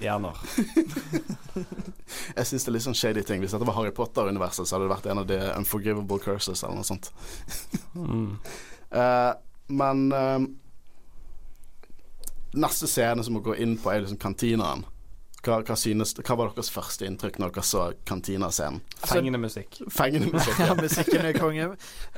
hjerner. 0.00 0.38
Jeg 2.36 2.46
syns 2.48 2.64
det 2.64 2.70
er 2.70 2.74
litt 2.74 2.86
sånn 2.86 2.96
shady 2.96 3.24
ting. 3.26 3.42
Hvis 3.42 3.52
dette 3.54 3.66
var 3.68 3.76
Harry 3.76 3.92
Potter-universet, 3.94 4.66
så 4.66 4.76
hadde 4.76 4.88
det 4.88 4.94
vært 4.94 5.08
en 5.10 5.22
av 5.22 5.28
de 5.28 5.38
unforgivable 5.52 6.20
curses 6.22 6.64
eller 6.64 6.80
noe 6.80 6.88
sånt. 6.88 7.10
mm. 7.94 8.30
uh, 8.96 9.32
men 9.80 10.06
uh, 10.14 10.40
neste 12.58 12.88
scene 12.90 13.24
som 13.26 13.36
må 13.36 13.44
gå 13.44 13.54
inn 13.62 13.76
på, 13.78 13.92
er 13.92 14.04
liksom 14.04 14.20
kantinaen. 14.22 14.86
Hva, 15.40 15.62
hva, 15.64 15.76
synes, 15.76 16.12
hva, 16.20 16.34
var 16.36 16.50
deres 16.52 16.70
første 16.72 17.06
inntrykk 17.08 17.38
når 17.40 17.48
dere 17.54 17.62
så 17.64 17.92
kantinascenen? 18.08 18.80
Altså, 19.00 19.14
Fengende 19.14 19.38
musikk. 19.40 19.78
Fengende 19.88 20.28
musikk, 20.34 20.58
ja. 20.66 20.74
musikken 20.76 21.24
er 21.24 21.32
konge. 21.38 21.66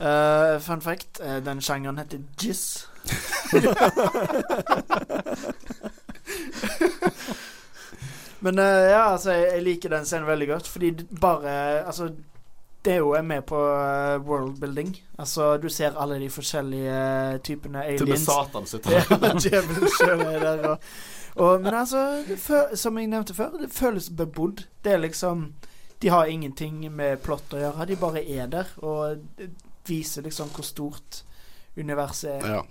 Uh, 0.01 0.59
fun 0.64 0.83
fact, 0.83 1.20
den 1.47 1.62
sjangeren 1.62 1.99
heter 2.03 2.18
jizz. 2.43 2.89
Men 8.43 8.59
uh, 8.59 8.64
ja, 8.64 9.12
altså, 9.12 9.33
jeg, 9.33 9.53
jeg, 9.55 9.62
liker 9.62 9.89
den 9.95 10.07
scenen 10.07 10.27
veldig 10.27 10.49
godt, 10.49 10.68
fordi 10.68 10.93
bare 11.20 11.51
Altså, 11.87 12.11
det 12.85 12.93
er 12.93 12.97
jo 12.97 13.23
med 13.23 13.43
på 13.47 13.55
uh, 13.55 14.27
worldbuilding. 14.27 14.97
Altså, 15.18 15.57
du 15.57 15.68
ser 15.68 15.91
alle 15.99 16.18
de 16.18 16.31
forskjellige 16.31 16.91
uh, 16.91 17.41
typene 17.41 17.85
aliens. 17.85 18.01
Til 18.01 18.07
og 18.07 18.09
med 18.09 18.18
Satan 18.18 18.66
sitter 18.66 18.91
der. 18.99 19.01
er 20.27 20.41
der 20.41 20.68
og, 20.68 20.79
og, 21.35 21.61
men 21.62 21.74
altså, 21.74 22.22
for, 22.37 22.74
som 22.76 22.99
jeg 22.99 23.09
nevnte 23.09 23.35
før, 23.35 23.57
det 23.61 23.72
føles 23.72 24.11
bebodd. 24.11 24.66
Det 24.85 24.93
er 24.93 25.05
liksom 25.05 25.53
De 26.03 26.09
har 26.09 26.26
ingenting 26.26 26.80
med 26.91 27.20
plott 27.22 27.55
å 27.55 27.61
gjøre, 27.61 27.87
de 27.87 27.97
bare 27.97 28.24
er 28.26 28.49
der 28.51 28.70
og 28.83 29.22
viser 29.87 30.24
liksom 30.26 30.51
hvor 30.51 30.66
stort 30.66 31.22
universet 31.78 32.41
er. 32.41 32.57
Ja. 32.57 32.62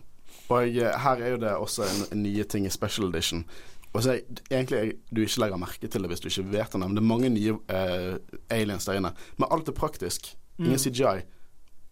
Og 0.52 0.68
her 0.76 1.22
er 1.24 1.30
jo 1.32 1.40
det 1.40 1.54
også 1.56 1.86
en, 1.88 2.02
en 2.12 2.24
nye 2.26 2.44
ting 2.44 2.66
i 2.68 2.74
special 2.74 3.08
edition. 3.08 3.46
Og 3.94 4.04
så 4.04 4.18
egentlig 4.52 4.98
du 5.16 5.22
ikke 5.24 5.46
legger 5.46 5.60
merke 5.60 5.88
til 5.88 6.04
det 6.04 6.12
hvis 6.12 6.24
du 6.24 6.28
ikke 6.28 6.52
vet 6.52 6.76
det, 6.76 6.80
men 6.80 6.96
det 6.96 7.04
er 7.04 7.08
mange 7.08 7.32
nye 7.32 7.56
uh, 7.56 8.20
aliens 8.52 8.88
der 8.88 9.00
inne. 9.00 9.14
Men 9.40 9.52
alt 9.52 9.72
er 9.72 9.80
praktisk. 9.80 10.34
Ingen 10.60 10.76
mm. 10.76 10.84
CGI. 10.84 11.24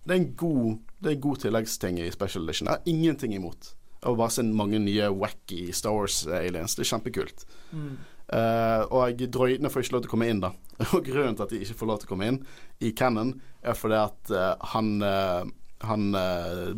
Det 0.03 0.15
er 0.15 0.19
en 0.19 0.31
god 0.35 0.77
Det 0.99 1.11
er 1.11 1.15
en 1.15 1.21
god 1.21 1.37
tilleggsting 1.37 1.99
i 1.99 2.11
special 2.11 2.43
edition. 2.43 2.67
Jeg 2.67 2.75
har 2.75 2.81
ingenting 2.85 3.33
imot 3.33 3.75
å 4.07 4.15
bare 4.15 4.31
se 4.31 4.45
mange 4.45 4.79
nye 4.81 5.09
wacky 5.11 5.69
Star 5.75 5.95
Wars-aliens. 5.95 6.77
Det 6.77 6.85
er 6.85 6.91
kjempekult. 6.93 7.45
Mm. 7.75 7.97
Uh, 8.29 8.83
og 8.93 9.21
droidene 9.33 9.71
får 9.73 9.87
ikke 9.87 9.95
lov 9.95 10.03
til 10.03 10.11
å 10.11 10.13
komme 10.13 10.27
inn, 10.29 10.41
da. 10.43 10.51
Og 10.93 11.01
grunnen 11.05 11.35
til 11.35 11.45
at 11.47 11.53
de 11.53 11.61
ikke 11.65 11.79
får 11.79 11.89
lov 11.89 12.01
til 12.01 12.09
å 12.09 12.11
komme 12.11 12.27
inn 12.29 12.43
i 12.85 12.91
Cannon, 12.95 13.33
er 13.65 13.77
fordi 13.77 13.97
at 13.97 14.33
uh, 14.33 14.53
han 14.75 14.99
uh, 15.03 15.55
han 15.79 16.11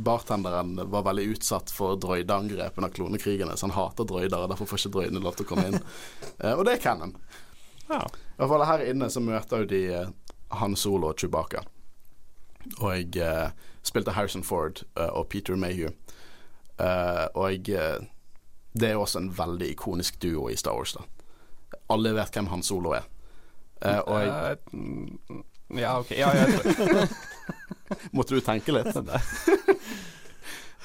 bartenderen 0.05 0.75
var 0.93 1.07
veldig 1.07 1.23
utsatt 1.31 1.71
for 1.73 1.95
droideangrep 1.97 2.75
under 2.77 2.91
klonekrigene, 2.93 3.55
så 3.57 3.65
han 3.65 3.73
hater 3.73 4.05
droider, 4.05 4.43
og 4.43 4.51
derfor 4.51 4.69
får 4.69 4.83
ikke 4.83 4.91
droidene 4.93 5.23
lov 5.25 5.39
til 5.39 5.47
å 5.47 5.49
komme 5.49 5.63
inn. 5.71 5.79
og 6.59 6.61
det 6.67 6.75
er 6.75 6.83
canon. 6.83 7.15
Ja. 7.87 8.03
I 8.05 8.35
hvert 8.37 8.51
fall 8.51 8.65
her 8.69 8.83
inne 8.85 9.07
så 9.09 9.23
møter 9.25 9.63
jo 9.63 9.71
de 9.71 9.81
Han 10.61 10.77
Solo 10.77 11.09
og 11.09 11.17
Chewbacca. 11.17 11.63
Og 12.75 13.17
jeg 13.17 13.49
spilte 13.81 14.13
Harrison 14.13 14.45
Ford 14.45 14.83
og 14.93 15.25
Peter 15.33 15.57
Mayhew. 15.57 15.89
Eh, 16.81 17.25
og 17.35 17.51
jeg 17.51 18.09
Det 18.73 18.87
er 18.87 18.95
jo 18.95 19.03
også 19.03 19.19
en 19.19 19.31
veldig 19.35 19.71
ikonisk 19.73 20.19
duo 20.23 20.49
i 20.49 20.55
Star 20.57 20.77
Wars, 20.77 20.95
da. 20.95 21.03
Alle 21.91 22.13
vet 22.15 22.37
hvem 22.37 22.47
Han 22.47 22.63
Solo 22.63 22.95
er. 22.95 23.07
og 23.81 24.21
jeg 24.21 24.57
Ja, 25.79 25.99
OK. 25.99 26.11
Ja, 26.11 26.31
jeg 26.35 27.09
Måtte 28.15 28.35
du 28.35 28.41
tenke 28.41 28.71
litt? 28.71 28.95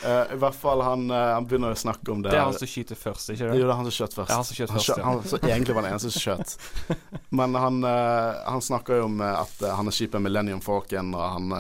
Uh, 0.04 0.34
I 0.34 0.36
hvert 0.36 0.54
fall 0.54 0.82
han, 0.84 1.06
uh, 1.08 1.32
han, 1.32 1.46
begynner 1.48 1.72
å 1.72 1.78
snakke 1.78 2.12
om 2.12 2.20
det 2.20 2.28
Det 2.34 2.36
er 2.36 2.44
han 2.44 2.56
som 2.58 2.68
skyter 2.68 2.98
først, 3.00 3.30
ikke 3.32 3.46
det? 3.48 3.54
Jo, 3.56 3.64
det 3.64 3.72
er 3.72 3.78
han 3.78 3.86
som 3.88 3.94
skjøt 3.96 4.16
først. 4.18 4.28
Ja, 4.28 4.36
han 4.36 4.44
som 4.44 4.58
skjøt 4.58 4.72
først, 4.74 4.90
ja. 4.92 5.04
han, 5.06 5.22
egentlig 5.48 5.76
var 5.78 5.86
den 5.86 5.96
en 5.96 6.02
som 6.02 6.12
skjøt. 6.12 6.52
Men 7.40 7.56
han, 7.56 7.78
uh, 7.80 8.42
han 8.44 8.64
snakker 8.66 9.00
jo 9.00 9.06
om 9.08 9.22
at 9.24 9.64
han 9.64 9.88
er 9.88 9.96
skipet 9.96 10.20
Millennium 10.20 10.60
Falcon, 10.60 11.14
og 11.16 11.24
han, 11.24 11.56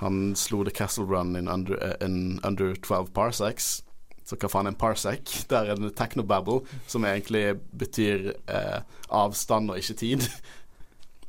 han 0.00 0.34
slo 0.36 0.64
The 0.66 0.74
Castle 0.74 1.06
Run 1.08 1.36
in 1.36 1.48
under, 1.48 1.78
in 2.02 2.40
under 2.44 2.74
12 2.74 3.12
parsecs. 3.14 3.82
Så 4.24 4.38
hva 4.40 4.48
faen 4.48 4.66
er 4.66 4.72
en 4.72 4.80
parsec? 4.80 5.34
Der 5.52 5.70
er 5.70 5.80
det 5.80 5.94
technobabble, 5.98 6.62
som 6.88 7.04
egentlig 7.04 7.58
betyr 7.76 8.32
avstand 9.12 9.70
og 9.70 9.80
ikke 9.82 9.98
tid. 10.04 10.28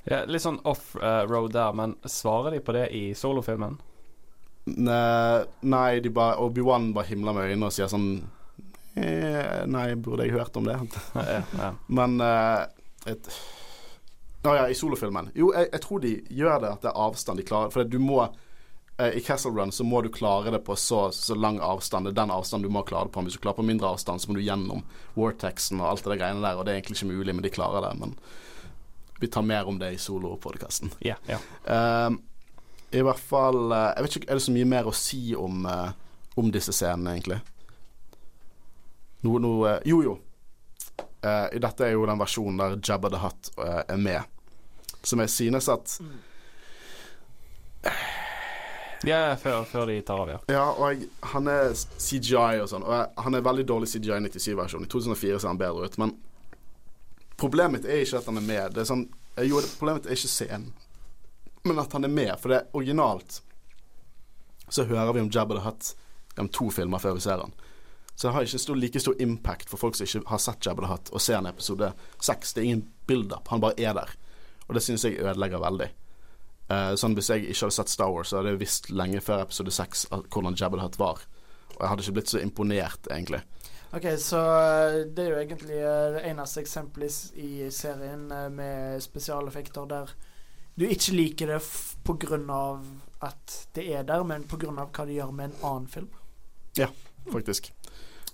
Ja, 0.05 0.19
litt 0.29 0.43
sånn 0.43 0.59
off-road 0.69 1.49
der, 1.55 1.71
men 1.73 1.95
svarer 2.05 2.53
de 2.53 2.59
på 2.61 2.75
det 2.75 2.91
i 2.93 3.15
solofilmen? 3.17 3.79
Nei, 4.65 5.99
de 6.01 6.11
bare 6.13 6.37
Obi-Wan 6.45 6.91
bare 6.93 7.09
himler 7.09 7.33
med 7.33 7.49
øynene 7.49 7.69
og 7.69 7.73
sier 7.73 7.89
sånn 7.89 8.09
eh, 8.97 9.65
Nei, 9.69 9.87
burde 9.97 10.25
jeg 10.25 10.33
hørt 10.37 10.57
om 10.57 10.69
det? 10.69 10.77
ja, 11.17 11.41
ja. 11.57 11.71
Men 11.89 12.17
eh, 12.21 12.61
et, 13.13 13.29
Å 14.45 14.55
ja, 14.57 14.65
i 14.69 14.77
solofilmen. 14.77 15.31
Jo, 15.37 15.51
jeg, 15.57 15.71
jeg, 15.71 15.83
tror 15.85 16.05
de 16.05 16.15
gjør 16.29 16.61
det 16.63 16.71
at 16.71 16.85
det 16.85 16.91
er 16.91 17.03
avstand 17.07 17.41
de 17.41 17.45
klarer. 17.49 17.73
For 17.73 17.89
du 17.89 17.97
må 18.01 18.21
eh, 18.27 18.41
I 18.97 19.19
Castle 19.19 19.51
Run 19.51 19.71
så 19.75 19.83
må 19.83 19.99
du 20.01 20.07
klare 20.09 20.51
det 20.51 20.61
på 20.63 20.75
så, 20.79 21.11
så 21.11 21.35
lang 21.35 21.57
avstand. 21.59 22.07
Det 22.07 22.13
er 22.13 22.21
den 22.21 22.31
avstanden 22.31 22.69
du 22.69 22.71
må 22.71 22.83
klare 22.87 23.09
det 23.09 23.11
på. 23.11 23.23
Hvis 23.27 23.35
du 23.35 23.41
klarer 23.43 23.57
på 23.57 23.65
mindre 23.67 23.89
avstand, 23.91 24.21
så 24.23 24.31
må 24.31 24.37
du 24.37 24.45
gjennom 24.45 24.85
Wartexen 25.19 25.81
og 25.81 25.89
alt 25.89 26.05
det 26.05 26.13
der 26.13 26.21
greiene 26.21 26.45
der. 26.45 26.55
Og 26.55 26.63
det 26.63 26.71
er 26.71 26.79
egentlig 26.79 27.01
ikke 27.01 27.11
mulig, 27.11 27.35
men 27.35 27.43
de 27.43 27.51
klarer 27.51 27.83
det. 27.83 27.91
Men 27.99 28.15
vi 29.19 29.27
tar 29.27 29.41
mer 29.41 29.67
om 29.67 29.79
det 29.79 29.91
i 29.91 29.99
solopodkasten. 29.99 30.93
Yeah, 31.03 31.19
yeah. 31.27 31.43
uh, 31.67 32.15
I 32.91 33.03
hvert 33.03 33.19
fall 33.19 33.71
uh, 33.71 33.91
Jeg 33.95 34.03
vet 34.03 34.15
ikke, 34.15 34.29
Er 34.29 34.39
det 34.39 34.45
så 34.47 34.55
mye 34.55 34.71
mer 34.77 34.87
å 34.87 34.95
si 34.95 35.21
om, 35.35 35.67
uh, 35.67 35.91
om 36.39 36.51
disse 36.51 36.71
scenene, 36.75 37.17
egentlig? 37.17 37.41
Noe, 39.25 39.41
noe 39.41 39.69
eh, 39.73 39.87
Jo, 39.89 40.03
jo. 40.05 40.19
dette 41.23 41.87
er 41.87 41.95
jo 41.95 42.05
den 42.05 42.19
versjonen 42.21 42.59
der 42.61 42.75
Jabba 42.77 43.09
the 43.09 43.17
Hutt 43.17 43.49
er 43.57 43.97
med. 43.97 44.21
Som 45.01 45.23
jeg 45.23 45.31
synes 45.33 45.67
at 45.73 45.95
Ja, 49.07 49.35
før, 49.39 49.63
før 49.69 49.89
de 49.91 49.99
tar 50.05 50.23
av, 50.23 50.31
ja. 50.33 50.39
Ja, 50.51 50.65
og 50.73 50.93
jeg, 50.93 51.09
han 51.33 51.49
er 51.51 51.73
CGI 51.75 52.61
og 52.63 52.69
sånn. 52.71 52.85
Og 52.85 52.95
jeg, 52.95 53.11
han 53.25 53.37
er 53.37 53.45
veldig 53.45 53.67
dårlig 53.69 53.91
CGI 53.91 54.19
97-versjon. 54.27 54.87
I 54.87 54.91
2004 54.91 55.39
ser 55.39 55.51
han 55.51 55.61
bedre 55.61 55.85
ut. 55.85 55.97
Men 56.01 56.15
problemet 57.37 57.79
mitt 57.79 57.89
er 57.89 58.03
ikke 58.05 58.21
at 58.23 58.29
han 58.31 58.41
er 58.41 58.47
med. 58.47 58.75
Det 58.75 58.83
er 58.85 58.89
sånn, 58.91 59.07
jo, 59.45 59.61
problemet 59.79 60.03
mitt 60.03 60.11
er 60.11 60.19
ikke 60.19 60.33
scenen, 60.33 60.71
men 61.65 61.81
at 61.81 61.93
han 61.97 62.07
er 62.07 62.13
med. 62.13 62.33
For 62.41 62.53
det 62.53 62.61
er 62.61 62.77
originalt 62.77 63.41
så 64.69 64.83
hører 64.83 65.13
vi 65.13 65.21
om 65.21 65.29
Jabba 65.29 65.55
the 65.55 65.61
Hutt 65.61 65.95
om 66.37 66.49
to 66.49 66.69
filmer 66.71 66.99
før 66.99 67.13
vi 67.13 67.23
ser 67.23 67.41
han. 67.43 67.53
Så 68.15 68.27
det 68.27 68.33
har 68.33 68.47
ikke 68.47 68.59
stor, 68.59 68.79
like 68.79 68.99
stor 68.99 69.15
impact 69.21 69.69
for 69.69 69.77
folk 69.79 69.95
som 69.95 70.07
ikke 70.07 70.29
har 70.31 70.41
sett 70.41 70.65
Jabba 70.65 70.85
the 70.85 70.91
Hutt 70.91 71.11
og 71.11 71.21
ser 71.21 71.41
i 71.41 71.51
episode 71.51 71.91
seks. 72.23 72.53
Det 72.53 72.63
er 72.63 72.69
ingen 72.69 72.85
build-up, 73.07 73.47
han 73.51 73.63
bare 73.63 73.77
er 73.77 73.93
der. 73.97 74.15
Og 74.67 74.75
det 74.75 74.83
synes 74.83 75.05
jeg 75.05 75.19
ødelegger 75.19 75.61
veldig. 75.61 75.89
Uh, 76.65 76.95
sånn 76.97 77.13
Hvis 77.13 77.29
jeg 77.29 77.43
ikke 77.45 77.67
hadde 77.67 77.75
sett 77.77 77.91
Star 77.93 78.09
Wars, 78.09 78.31
så 78.31 78.39
hadde 78.39 78.55
jeg 78.55 78.63
visst 78.63 78.87
lenge 78.89 79.21
før 79.21 79.43
episode 79.43 79.73
seks 79.73 80.07
hvordan 80.09 80.57
Jabba 80.57 80.79
the 80.79 80.87
Hutt 80.87 80.97
var. 80.97 81.21
Og 81.75 81.81
jeg 81.83 81.91
hadde 81.91 82.05
ikke 82.05 82.15
blitt 82.17 82.31
så 82.31 82.41
imponert, 82.41 83.09
egentlig. 83.11 83.43
Ok, 83.93 84.07
Så 84.19 84.39
eh, 84.39 85.01
det 85.05 85.23
er 85.23 85.29
jo 85.29 85.41
egentlig 85.43 85.77
eh, 85.77 86.07
det 86.15 86.23
eneste 86.31 86.63
eksempelet 86.63 87.37
i 87.39 87.67
serien 87.71 88.25
med 88.55 89.03
spesialeffekter 89.03 89.85
der 89.87 90.15
du 90.75 90.83
ikke 90.89 91.13
liker 91.15 91.53
det 91.53 91.61
på 92.03 92.17
grunn 92.19 92.49
av 92.51 92.81
at 93.23 93.53
det 93.77 93.85
er 93.95 94.03
der, 94.03 94.25
men 94.27 94.43
pga. 94.43 94.73
hva 94.73 95.05
de 95.07 95.15
gjør 95.15 95.31
med 95.31 95.45
en 95.53 95.61
annen 95.63 95.87
film. 95.87 96.09
Ja, 96.75 96.89
faktisk. 97.31 97.71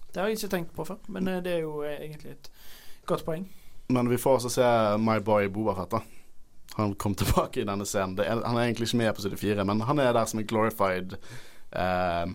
Det 0.10 0.18
har 0.18 0.32
jeg 0.32 0.40
ikke 0.40 0.50
tenkt 0.56 0.74
på 0.74 0.86
før, 0.88 0.98
men 1.08 1.30
det 1.46 1.52
er 1.52 1.62
jo 1.62 1.84
egentlig 1.84 2.32
et 2.32 2.50
godt 3.06 3.26
poeng. 3.28 3.46
Men 3.94 4.10
vi 4.10 4.18
får 4.18 4.40
også 4.40 4.50
se 4.50 4.72
My 4.98 5.20
Boy 5.22 5.52
Bobafett, 5.54 5.92
da. 5.92 6.21
Han 6.78 6.94
kom 6.96 7.16
tilbake 7.16 7.62
i 7.62 7.68
denne 7.68 7.86
scenen. 7.88 8.20
Er, 8.20 8.44
han 8.46 8.58
er 8.58 8.68
egentlig 8.68 8.90
ikke 8.90 9.02
med 9.02 9.10
i 9.10 9.14
episode 9.14 9.40
fire, 9.40 9.66
men 9.68 9.84
han 9.88 10.00
er 10.00 10.14
der 10.16 10.30
som 10.30 10.40
en 10.40 10.48
glorified 10.48 11.18
uh, 11.76 12.30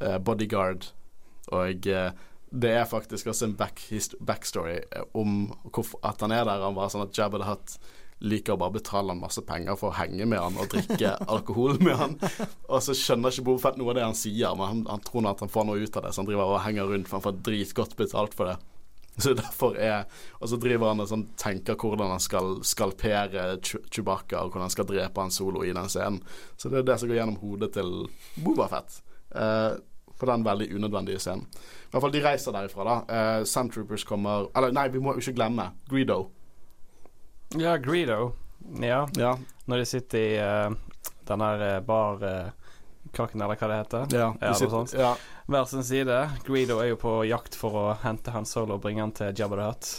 uh, 0.00 0.18
bodyguard. 0.24 0.88
Og 1.52 1.90
uh, 1.92 2.08
det 2.54 2.70
er 2.70 2.88
faktisk 2.88 3.26
også 3.26 3.50
en 3.50 3.58
back 3.58 3.82
backstory 4.20 4.78
om 5.14 5.52
at 6.02 6.20
han 6.20 6.32
er 6.32 6.44
der. 6.46 6.64
Han 6.64 6.78
var 6.78 6.92
sånn 6.92 7.04
at 7.04 7.16
Jabba 7.18 7.42
the 7.42 7.50
Hutt 7.50 7.76
liker 8.24 8.54
å 8.54 8.60
bare 8.60 8.76
betale 8.76 9.12
han 9.12 9.20
masse 9.20 9.42
penger 9.44 9.76
for 9.76 9.90
å 9.90 9.98
henge 9.98 10.24
med 10.30 10.40
han 10.40 10.58
og 10.60 10.70
drikke 10.72 11.16
alkohol 11.34 11.80
med 11.82 11.98
han. 11.98 12.14
Og 12.70 12.78
så 12.84 12.94
skjønner 12.96 13.34
ikke 13.34 13.48
Bofett 13.50 13.80
noe 13.80 13.90
av 13.92 13.98
det 13.98 14.06
han 14.06 14.16
sier, 14.16 14.54
men 14.56 14.70
han, 14.70 14.84
han 14.88 15.02
tror 15.04 15.28
at 15.32 15.42
han 15.44 15.52
får 15.52 15.66
noe 15.68 15.82
ut 15.82 15.98
av 15.98 16.06
det, 16.06 16.14
så 16.14 16.22
han 16.22 16.30
driver 16.30 16.54
og 16.54 16.62
henger 16.64 16.88
rundt 16.88 17.10
for 17.10 17.18
han 17.18 17.26
får 17.26 17.42
dritgodt 17.50 17.98
betalt 17.98 18.38
for 18.38 18.52
det. 18.52 18.56
Så 19.22 19.34
derfor 19.38 19.76
er 19.78 20.04
Og 20.40 20.48
så 20.50 20.56
driver 20.58 20.90
han 20.90 21.02
og 21.04 21.08
sånn, 21.08 21.28
tenker 21.38 21.78
hvordan 21.78 22.14
han 22.16 22.22
skal 22.22 22.58
skalpere 22.66 23.58
Chewbacca, 23.62 24.42
og 24.42 24.50
hvordan 24.52 24.66
han 24.66 24.74
skal 24.74 24.88
drepe 24.88 25.22
han 25.22 25.34
solo 25.34 25.62
i 25.64 25.72
den 25.74 25.90
scenen. 25.90 26.20
Så 26.56 26.70
det 26.70 26.80
er 26.80 26.88
det 26.88 26.98
som 27.00 27.10
går 27.10 27.20
gjennom 27.20 27.38
hodet 27.42 27.72
til 27.76 27.92
Bobafett. 28.42 29.02
Eh, 29.34 29.76
for 30.14 30.30
den 30.30 30.46
veldig 30.46 30.68
unødvendige 30.74 31.22
scenen. 31.22 31.46
I 31.46 31.94
hvert 31.94 32.04
fall 32.06 32.14
de 32.14 32.24
reiser 32.24 32.54
derifra, 32.54 32.86
da. 32.88 32.96
Eh, 33.06 33.44
Sandtroopers 33.46 34.04
kommer 34.06 34.48
Eller 34.56 34.74
nei, 34.74 34.88
vi 34.90 35.02
må 35.02 35.14
jo 35.14 35.22
ikke 35.22 35.38
glemme 35.38 35.70
Greedo. 35.90 36.18
Ja, 37.58 37.76
Greedo. 37.78 38.32
Ja. 38.82 39.04
ja. 39.18 39.36
Når 39.66 39.82
de 39.82 39.86
sitter 39.86 40.18
i 40.18 40.36
uh, 40.42 40.74
den 41.28 41.42
uh, 41.46 41.80
bar... 41.86 42.22
Uh, 42.22 42.63
kaken, 43.16 43.42
eller 43.42 43.58
hva 43.58 43.68
det 43.70 43.76
heter. 43.82 44.16
Ja, 44.16 44.30
ja, 44.40 44.54
sitter, 44.54 44.98
ja. 44.98 45.12
Hver 45.46 45.68
sin 45.70 45.84
side. 45.84 46.18
Greedo 46.46 46.80
er 46.82 46.92
jo 46.94 46.98
på 47.00 47.18
jakt 47.28 47.56
for 47.58 47.76
å 47.76 47.84
hente 48.02 48.34
Han 48.34 48.48
Solo 48.48 48.78
og 48.78 48.84
bringe 48.84 49.04
han 49.04 49.14
til 49.16 49.32
Jabba 49.36 49.60
the 49.60 49.68
Hutt. 49.68 49.92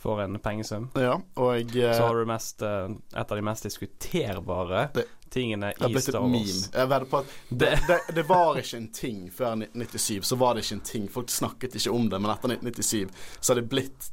For 0.00 0.22
en 0.22 0.38
pengesum. 0.40 0.88
Ja, 0.96 1.18
og 1.36 1.74
jeg, 1.74 1.94
Så 1.94 2.06
har 2.06 2.16
du 2.16 2.24
mest, 2.28 2.62
uh, 2.64 2.88
et 3.12 3.32
av 3.32 3.36
de 3.36 3.44
mest 3.44 3.66
diskuterbare 3.68 4.86
det, 4.94 5.04
tingene 5.28 5.74
i 5.76 6.00
Star 6.00 6.24
Wars. 6.24 6.62
Jeg 6.72 6.92
at 6.96 7.34
det, 7.48 7.74
det, 7.86 7.98
det, 8.16 8.24
var 8.24 8.56
ikke 8.56 8.80
en 8.80 8.88
ting 8.96 9.26
før 9.28 9.58
1997. 9.58 10.24
Så 10.24 10.40
var 10.40 10.56
det 10.56 10.64
ikke 10.64 10.78
en 10.78 10.86
ting. 10.88 11.08
Folk 11.12 11.28
snakket 11.30 11.76
ikke 11.76 11.92
om 11.92 12.08
det, 12.08 12.16
men 12.16 12.32
etter 12.32 12.56
1997 12.56 13.36
så 13.40 13.52
har 13.52 13.60
det 13.60 13.68
blitt 13.68 14.12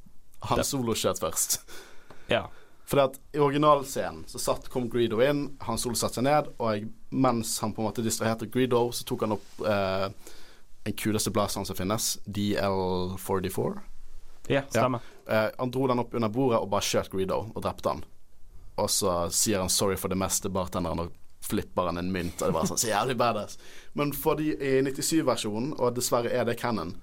Han 0.51 0.63
Solo-skjøt 0.63 1.23
først. 1.23 1.61
Ja 2.27 2.49
for 2.87 3.03
at 3.03 3.19
i 3.35 3.39
originalscenen 3.39 4.23
så 4.27 4.39
satt, 4.39 4.69
kom 4.71 4.89
Greedo 4.89 5.19
inn, 5.23 5.57
Han 5.59 5.79
Solo 5.79 5.97
satte 5.99 6.21
seg 6.21 6.27
ned, 6.27 6.47
og 6.55 6.85
mens 7.09 7.59
han 7.63 7.73
på 7.73 7.81
en 7.81 7.87
måte 7.89 8.03
distraherte 8.05 8.49
Greedo, 8.51 8.87
så 8.91 9.05
tok 9.07 9.25
han 9.25 9.35
opp 9.37 9.61
eh, 9.67 10.07
den 10.87 10.95
kuleste 10.97 11.31
blasteren 11.35 11.67
som 11.67 11.77
finnes, 11.77 12.17
DL44. 12.25 13.77
Ja, 14.47 14.63
stemmer. 14.69 15.03
Ja. 15.25 15.45
Eh, 15.45 15.49
han 15.57 15.71
dro 15.71 15.87
den 15.87 16.03
opp 16.03 16.13
under 16.15 16.31
bordet 16.31 16.59
og 16.59 16.69
bare 16.71 16.85
skjøt 16.87 17.11
Greedo 17.11 17.45
og 17.53 17.63
drepte 17.63 17.95
han. 17.95 18.03
Og 18.77 18.89
så 18.93 19.13
sier 19.33 19.59
han 19.59 19.69
'sorry 19.69 19.97
for 19.97 20.07
det 20.07 20.17
meste', 20.17 20.53
bartenderen, 20.53 20.99
og 20.99 21.11
flipper 21.41 21.85
han 21.85 21.97
en 21.97 22.11
mynt. 22.11 22.41
Og 22.41 22.47
det 22.47 22.55
var 22.55 22.67
sånn 22.69 22.79
så 22.81 22.91
jævlig 22.91 23.17
badass. 23.17 23.57
Men 23.93 24.13
for 24.13 24.39
de 24.39 24.53
i 24.53 24.81
97-versjonen, 24.85 25.73
og 25.79 25.95
dessverre 25.95 26.31
er 26.33 26.45
det 26.45 26.57
canon, 26.59 26.95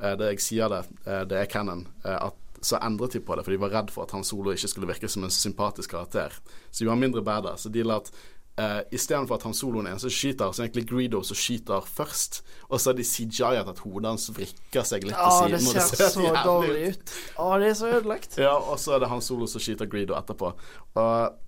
eh, 0.00 0.16
det 0.18 0.34
jeg 0.34 0.40
sier 0.40 0.68
det, 0.72 0.84
eh, 1.06 1.22
det 1.24 1.38
er 1.38 1.50
canon, 1.50 1.86
eh, 2.04 2.26
at 2.26 2.34
så 2.64 2.78
endret 2.80 3.12
de 3.12 3.20
på 3.20 3.36
det, 3.36 3.44
for 3.44 3.52
de 3.52 3.60
var 3.60 3.70
redd 3.70 3.90
for 3.90 4.04
at 4.04 4.10
Han 4.16 4.24
Solo 4.24 4.50
ikke 4.50 4.68
skulle 4.68 4.88
virke 4.88 5.08
som 5.08 5.24
en 5.24 5.30
sympatisk 5.30 5.90
karakter. 5.90 6.32
Så 6.70 6.84
de 6.84 6.88
var 6.88 6.96
mindre 6.96 7.22
badass. 7.22 7.62
Så 7.62 7.72
de 7.72 7.82
la 7.82 7.96
at 7.96 8.10
uh, 8.60 8.80
istedenfor 8.94 9.38
at 9.38 9.46
Han 9.48 9.54
soloen 9.56 9.88
er 9.88 9.96
en 9.96 10.02
som 10.02 10.12
skyter, 10.12 10.52
så 10.52 10.62
er 10.62 10.68
egentlig 10.68 10.86
Greedo 10.90 11.22
som 11.26 11.38
skyter 11.38 11.86
først. 11.88 12.42
Og 12.68 12.80
så 12.80 12.90
har 12.90 12.98
de 12.98 13.06
CJI-et 13.06 13.70
at 13.70 13.82
hodet 13.84 14.10
hans 14.10 14.28
vrikker 14.34 14.86
seg 14.86 15.06
litt 15.08 15.16
til 15.16 15.38
siden. 15.38 15.54
Ja, 15.54 15.74
det 15.74 15.86
ser, 15.88 16.02
det 16.02 16.10
så 16.14 16.34
dårlig 16.46 16.84
ut. 16.94 17.14
Å, 17.36 17.48
det 17.62 17.70
er 17.70 17.78
så 17.78 17.92
ødelagt. 17.98 18.38
Ja, 18.40 18.54
og 18.58 18.78
så 18.82 18.96
er 18.96 19.04
det 19.04 19.10
Han 19.12 19.24
Solo 19.24 19.48
som 19.50 19.62
skyter 19.62 19.90
Greedo 19.90 20.16
etterpå. 20.18 20.52
Og 21.02 21.40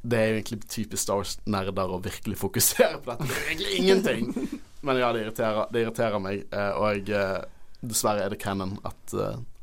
det 0.00 0.18
er 0.18 0.30
jo 0.30 0.40
egentlig 0.40 0.60
typisk 0.64 1.02
Star 1.02 1.20
Wars-nerder 1.20 1.92
å 1.92 2.00
virkelig 2.02 2.38
fokusere 2.40 3.02
på 3.02 3.12
dette. 3.12 3.28
Det 3.28 3.38
er 3.38 3.48
egentlig 3.50 3.78
ingenting. 3.82 4.34
Men 4.86 4.96
ja, 4.96 5.10
det 5.12 5.26
irriterer, 5.26 5.66
det 5.74 5.84
irriterer 5.84 6.22
meg. 6.22 6.46
Uh, 6.54 6.72
og 6.80 7.10
uh, 7.12 7.40
dessverre 7.84 8.24
er 8.24 8.32
det 8.32 8.40
canon 8.40 8.78
at 8.88 9.16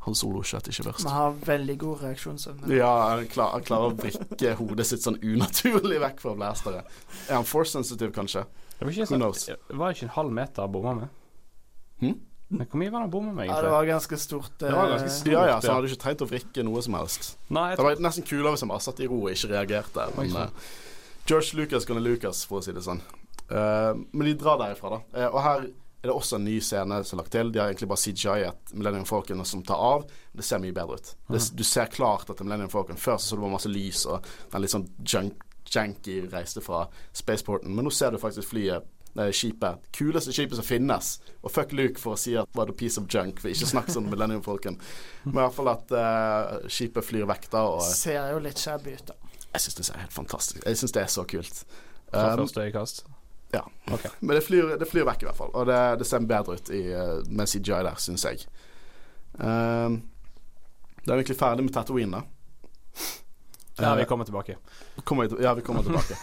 han 0.07 0.15
Solo 0.17 0.43
ikke 0.43 0.61
først. 0.61 1.03
Vi 1.03 1.13
har 1.13 1.35
veldig 1.45 1.75
god 1.81 2.03
reaksjonsevne. 2.05 2.69
Ja, 2.75 2.91
han, 3.11 3.25
klar, 3.31 3.57
klarer 3.67 3.91
å 3.91 3.97
vrikke 3.97 4.53
hodet 4.59 4.87
sitt 4.89 5.03
sånn 5.05 5.19
unaturlig 5.21 5.99
vekk 6.03 6.23
fra 6.23 6.35
blastere. 6.37 6.85
Er 7.27 7.35
han 7.35 7.47
force 7.47 7.75
sensitive, 7.75 8.13
kanskje? 8.15 8.45
Det 8.77 8.85
var 8.85 8.93
ikke, 8.93 9.09
Who 9.11 9.19
knows? 9.19 9.49
Var 9.49 9.83
det 9.83 9.97
ikke 9.97 10.07
en 10.07 10.15
halv 10.15 10.33
meter 10.37 10.63
Å 10.63 10.71
bomma 10.71 10.95
med? 10.99 11.21
Hm? 12.03 12.17
Men 12.47 12.67
hvor 12.71 12.79
mye 12.79 12.91
var 12.93 13.01
det 13.01 13.07
han 13.07 13.11
bomma 13.11 13.31
med, 13.33 13.43
egentlig? 13.43 13.57
Ja, 13.57 13.65
det 13.65 13.71
var 13.73 13.87
ganske 13.89 14.17
stort. 14.23 14.51
det 14.61 14.71
var 14.71 14.91
ganske 14.93 15.09
stort 15.11 15.33
ja, 15.33 15.45
ja, 15.49 15.55
så 15.59 15.71
han 15.71 15.79
hadde 15.81 15.89
ikke 15.91 16.03
trengt 16.03 16.21
å 16.23 16.27
vrikke 16.29 16.63
noe 16.63 16.83
som 16.85 16.95
helst. 16.95 17.33
Nei, 17.51 17.69
det 17.75 17.83
var 17.83 18.03
nesten 18.05 18.27
kulere 18.27 18.53
hvis 18.55 18.63
han 18.63 18.71
bare 18.71 18.85
satt 18.85 19.01
i 19.03 19.09
ro 19.09 19.17
og 19.25 19.33
ikke 19.33 19.49
reagerte. 19.51 20.05
Men 20.15 20.37
uh, 20.37 20.69
George 21.27 21.59
Lucas 21.59 21.87
gonna 21.89 22.03
Lucas, 22.05 22.45
for 22.47 22.61
å 22.61 22.63
si 22.63 22.75
det 22.75 22.85
sånn. 22.85 23.01
Uh, 23.51 23.99
men 24.13 24.29
de 24.29 24.37
drar 24.39 24.61
derifra, 24.61 24.95
da. 24.95 25.01
Uh, 25.11 25.27
og 25.27 25.43
her 25.43 25.67
er 26.07 26.13
det 26.13 26.17
også 26.17 26.39
en 26.39 26.45
ny 26.47 26.57
scene 26.63 27.01
som 27.03 27.17
er 27.17 27.21
lagt 27.21 27.33
til. 27.35 27.51
De 27.51 27.59
har 27.59 27.71
egentlig 27.71 27.89
bare 27.91 28.01
CGI-et 28.01 28.73
Millennium 28.73 29.05
Falcon 29.09 29.45
som 29.45 29.63
tar 29.67 29.81
av. 29.83 30.05
Det 30.31 30.45
ser 30.45 30.61
mye 30.63 30.75
bedre 30.75 30.97
ut. 30.97 31.13
Det, 31.27 31.41
du 31.57 31.63
ser 31.67 31.91
klart 31.93 32.29
at 32.31 32.43
Millennium 32.43 32.71
Falcon 32.71 32.99
Før 32.99 33.19
så, 33.19 33.31
så 33.31 33.37
du 33.37 33.43
bare 33.43 33.57
masse 33.57 33.71
lys 33.71 34.05
og 34.07 34.27
den 34.53 34.63
litt 34.63 34.73
sånn 34.73 34.87
junk, 35.03 35.43
janky 35.67 36.21
reiste 36.31 36.63
fra 36.63 36.85
spaceporten, 37.15 37.73
men 37.75 37.83
nå 37.83 37.91
ser 37.91 38.15
du 38.15 38.21
faktisk 38.21 38.53
flyet 38.53 38.87
det 39.17 39.33
skipet. 39.33 39.81
Kuleste 39.97 40.33
skipet 40.35 40.59
som 40.59 40.65
finnes. 40.65 41.11
Og 41.41 41.51
fuck 41.51 41.73
Luke 41.73 41.99
for 42.01 42.13
å 42.13 42.19
si 42.21 42.35
at 42.37 42.49
det 42.51 42.59
var 42.59 42.69
det 42.69 42.77
piece 42.77 43.01
of 43.01 43.07
junk, 43.09 43.41
for 43.41 43.49
ikke 43.49 43.69
snakk 43.71 43.89
sånn 43.93 44.09
Millennium 44.11 44.43
Falcon. 44.45 44.77
Men 45.25 45.39
i 45.39 45.41
hvert 45.41 45.57
fall 45.57 45.71
at 45.73 45.93
uh, 45.95 46.69
skipet 46.71 47.05
flyr 47.05 47.25
vekk 47.29 47.49
da. 47.53 47.65
Og, 47.73 47.81
ser 47.87 48.31
jo 48.35 48.41
litt 48.45 48.61
shabby 48.61 48.93
ut, 48.93 49.09
da. 49.09 49.17
Jeg 49.47 49.63
syns 49.63 49.77
det 49.77 49.85
ser 49.87 50.01
helt 50.01 50.13
fantastisk 50.13 50.65
Jeg 50.67 50.77
syns 50.77 50.93
det 50.93 51.01
er 51.01 51.09
så 51.09 51.23
kult. 51.25 51.63
Fra 52.11 52.33
um, 52.35 52.43
første 52.43 52.67
øyekast? 52.67 53.07
Ja. 53.51 53.63
Okay. 53.91 54.11
Men 54.19 54.35
det 54.35 54.43
flyr, 54.43 54.73
det 54.79 54.85
flyr, 54.89 55.05
vekk, 55.07 55.23
i 55.23 55.27
hvert 55.29 55.37
fall. 55.39 55.53
Og 55.55 55.67
det, 55.69 55.79
det 56.01 56.07
ser 56.09 56.25
bedre 56.27 56.57
ut 56.57 56.71
i, 56.75 56.81
uh, 56.91 57.21
med 57.29 57.47
CGI 57.47 57.83
der, 57.87 57.99
syns 58.01 58.25
jeg. 58.27 58.43
Um, 59.37 60.01
da 61.03 61.13
er 61.13 61.15
vi 61.15 61.21
egentlig 61.21 61.39
ferdig 61.39 61.63
med 61.63 61.73
Tatooine, 61.75 62.19
da. 62.19 62.25
Ja, 63.77 63.95
vi 63.95 64.05
kommer 64.09 64.25
tilbake. 64.25 64.57
Kommer, 65.03 65.29
ja, 65.43 65.53
vi 65.53 65.61
kommer 65.61 65.83
tilbake. 65.85 66.17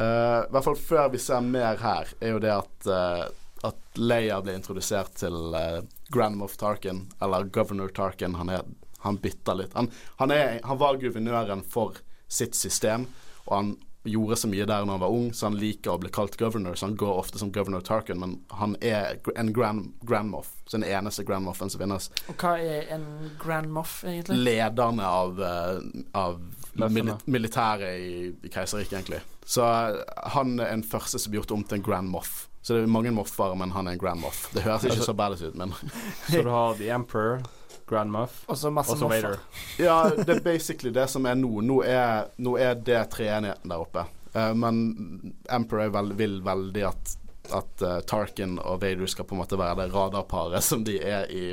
uh, 0.00 0.40
I 0.44 0.50
hvert 0.52 0.66
fall 0.66 0.76
før 0.76 1.08
vi 1.14 1.20
ser 1.22 1.40
mer 1.46 1.78
her, 1.80 2.10
er 2.20 2.34
jo 2.34 2.42
det 2.42 2.54
at 2.56 2.90
uh, 2.90 3.28
At 3.66 3.98
Leia 3.98 4.36
blir 4.42 4.54
introdusert 4.54 5.16
til 5.18 5.54
uh, 5.54 5.80
Grand 6.14 6.36
Moff 6.38 6.56
Tarkin, 6.56 7.06
eller 7.22 7.48
Governor 7.50 7.88
Tarkin. 7.88 8.36
Han, 8.38 8.52
er, 8.54 8.62
han 9.02 9.18
bytter 9.18 9.58
litt. 9.58 9.74
Han, 9.74 9.90
han, 10.20 10.30
er, 10.30 10.60
han 10.62 10.78
var 10.78 11.00
guvernøren 11.00 11.64
for 11.66 11.98
sitt 12.28 12.54
system, 12.54 13.08
og 13.46 13.56
han 13.56 13.72
gjorde 14.04 14.36
så 14.36 14.48
mye 14.48 14.66
der 14.66 14.84
når 14.84 14.92
han 14.96 15.00
var 15.00 15.14
ung, 15.14 15.32
så 15.34 15.48
han 15.48 15.56
liker 15.58 15.94
å 15.94 16.00
bli 16.02 16.10
kalt 16.14 16.36
governor. 16.40 16.76
Så 16.78 16.86
han 16.86 16.96
går 16.98 17.18
ofte 17.18 17.40
som 17.40 17.52
governor 17.52 17.82
Tarkin, 17.84 18.20
men 18.20 18.36
han 18.60 18.76
er 18.80 19.18
en 19.36 19.52
grand, 19.52 19.92
grand 20.06 20.30
moff. 20.30 20.52
Så 20.66 20.78
den 20.78 20.88
eneste 20.88 21.24
grand 21.24 21.44
moffen 21.44 21.70
som 21.70 21.82
finnes. 21.82 22.10
Og 22.28 22.38
hva 22.40 22.54
er 22.60 22.92
en 22.94 23.06
grand 23.40 23.72
moff, 23.72 24.00
egentlig? 24.06 24.38
Lederne 24.46 25.08
av, 25.08 25.40
uh, 25.40 25.80
av 26.18 26.38
mili 26.88 27.16
militæret 27.26 27.98
i, 27.98 28.12
i 28.42 28.52
keiserriket, 28.52 29.00
egentlig. 29.00 29.22
Så 29.48 29.64
uh, 29.64 30.02
han 30.34 30.58
er 30.60 30.72
en 30.72 30.86
første 30.86 31.20
som 31.20 31.32
blir 31.32 31.42
gjort 31.42 31.56
om 31.58 31.66
til 31.66 31.80
en 31.80 31.88
grand 31.90 32.12
moff. 32.12 32.46
Så 32.62 32.74
det 32.76 32.84
er 32.84 32.90
mange 32.92 33.10
moffer, 33.14 33.54
men 33.56 33.72
han 33.72 33.88
er 33.88 33.96
en 33.96 34.00
grand 34.02 34.20
moff. 34.20 34.48
Det 34.52 34.64
høres 34.66 34.84
ikke 34.84 35.06
så 35.06 35.14
badass 35.16 35.42
ut, 35.46 35.54
men 35.56 35.72
Så 36.28 36.42
du 36.44 36.50
har 36.52 36.74
The 36.76 36.90
Emperor, 36.92 37.40
Grand 37.88 38.12
Muff. 38.12 38.42
Og 38.46 38.58
så 38.58 38.70
Vader. 38.70 39.38
ja, 39.78 40.10
det 40.16 40.36
er 40.36 40.40
basically 40.44 40.92
det 40.94 41.08
som 41.08 41.26
er 41.26 41.38
nå. 41.38 41.60
Nå 41.64 41.82
er, 41.86 42.28
nå 42.36 42.56
er 42.60 42.74
det 42.74 43.04
treenigheten 43.14 43.72
der 43.72 43.84
oppe. 43.84 44.04
Uh, 44.34 44.52
men 44.54 44.82
Emperor 45.50 45.92
vel, 45.94 46.12
vil 46.18 46.40
veldig 46.44 46.84
at, 46.88 47.14
at 47.56 47.84
uh, 47.84 47.98
Tarkin 48.08 48.58
og 48.58 48.82
Vader 48.82 49.08
skal 49.08 49.28
på 49.28 49.36
en 49.36 49.42
måte 49.42 49.58
være 49.60 49.82
det 49.82 49.92
radarparet 49.94 50.64
som 50.64 50.84
de 50.84 50.98
er 51.00 51.30
i, 51.32 51.46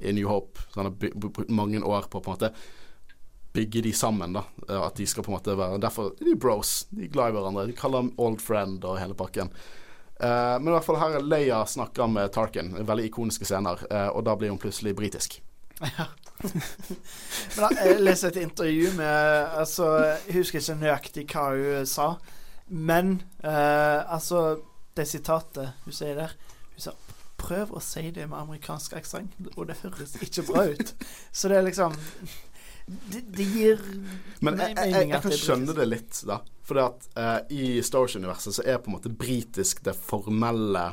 i 0.00 0.14
New 0.16 0.28
Hope. 0.28 0.60
Så 0.68 0.82
han 0.82 0.90
har 0.90 1.16
brukt 1.16 1.50
mange 1.50 1.82
år 1.82 2.10
på 2.10 2.20
på 2.20 2.30
en 2.30 2.38
måte 2.38 2.54
bygge 3.52 3.82
de 3.82 3.92
sammen. 3.92 4.32
da 4.32 4.44
At 4.68 4.96
de 4.96 5.06
skal 5.06 5.24
på 5.26 5.32
en 5.32 5.38
måte 5.38 5.56
være 5.58 5.80
Derfor 5.82 6.12
er 6.12 6.24
de 6.24 6.38
bros. 6.38 6.86
De 6.90 7.08
er 7.08 7.12
glad 7.12 7.32
i 7.32 7.38
hverandre. 7.38 7.66
De 7.66 7.76
kaller 7.76 8.04
dem 8.04 8.14
old 8.18 8.40
friend 8.42 8.84
og 8.84 9.00
hele 9.00 9.16
pakken. 9.18 9.50
Uh, 10.20 10.60
men 10.60 10.68
i 10.68 10.74
hvert 10.74 10.84
fall 10.84 11.00
her 11.00 11.16
er 11.16 11.24
Leia 11.24 11.62
snakker 11.66 12.10
med 12.10 12.32
Tarkin. 12.34 12.74
Veldig 12.76 13.08
ikoniske 13.08 13.48
scener. 13.48 13.80
Uh, 13.88 14.10
og 14.12 14.26
da 14.28 14.36
blir 14.36 14.52
hun 14.52 14.60
plutselig 14.60 14.92
britisk. 14.98 15.40
Ja. 15.80 16.06
men 17.56 17.62
da, 17.64 17.68
Jeg 17.84 18.00
leste 18.00 18.30
et 18.32 18.40
intervju 18.40 18.92
med 18.96 19.56
Altså, 19.60 19.86
Jeg 20.26 20.36
husker 20.40 20.60
ikke 20.60 20.76
nøyaktig 20.80 21.24
hva 21.32 21.46
hun 21.52 21.88
sa, 21.88 22.10
men 22.68 23.16
uh, 23.44 24.04
altså 24.12 24.60
Det 24.96 25.08
sitatet 25.08 25.74
hun 25.84 25.96
sier 25.96 26.16
der 26.16 26.36
Hun 26.74 26.84
sa 26.86 26.94
Prøv 27.40 27.72
å 27.76 27.80
si 27.80 28.10
det 28.12 28.26
med 28.28 28.36
amerikansk 28.36 28.98
aksent, 28.98 29.32
og 29.56 29.70
det 29.70 29.78
høres 29.80 30.12
ikke 30.20 30.42
bra 30.50 30.66
ut. 30.68 30.90
Så 31.32 31.48
det 31.48 31.56
er 31.56 31.64
liksom 31.64 31.94
det, 32.84 33.22
det 33.32 33.46
gir 33.48 33.80
Men 34.44 34.58
jeg, 34.60 34.74
jeg, 34.76 34.90
jeg, 34.92 35.08
jeg 35.08 35.22
kan 35.24 35.36
skjønne 35.38 35.76
det 35.78 35.86
litt, 35.88 36.20
da. 36.28 36.40
For 36.68 36.82
at 36.82 37.06
uh, 37.16 37.38
i 37.48 37.78
Star 37.86 38.04
Wars-universet 38.04 38.58
så 38.58 38.66
er 38.66 38.76
på 38.82 38.90
en 38.90 38.98
måte 38.98 39.12
britisk 39.12 39.80
det 39.86 39.96
formelle 39.96 40.84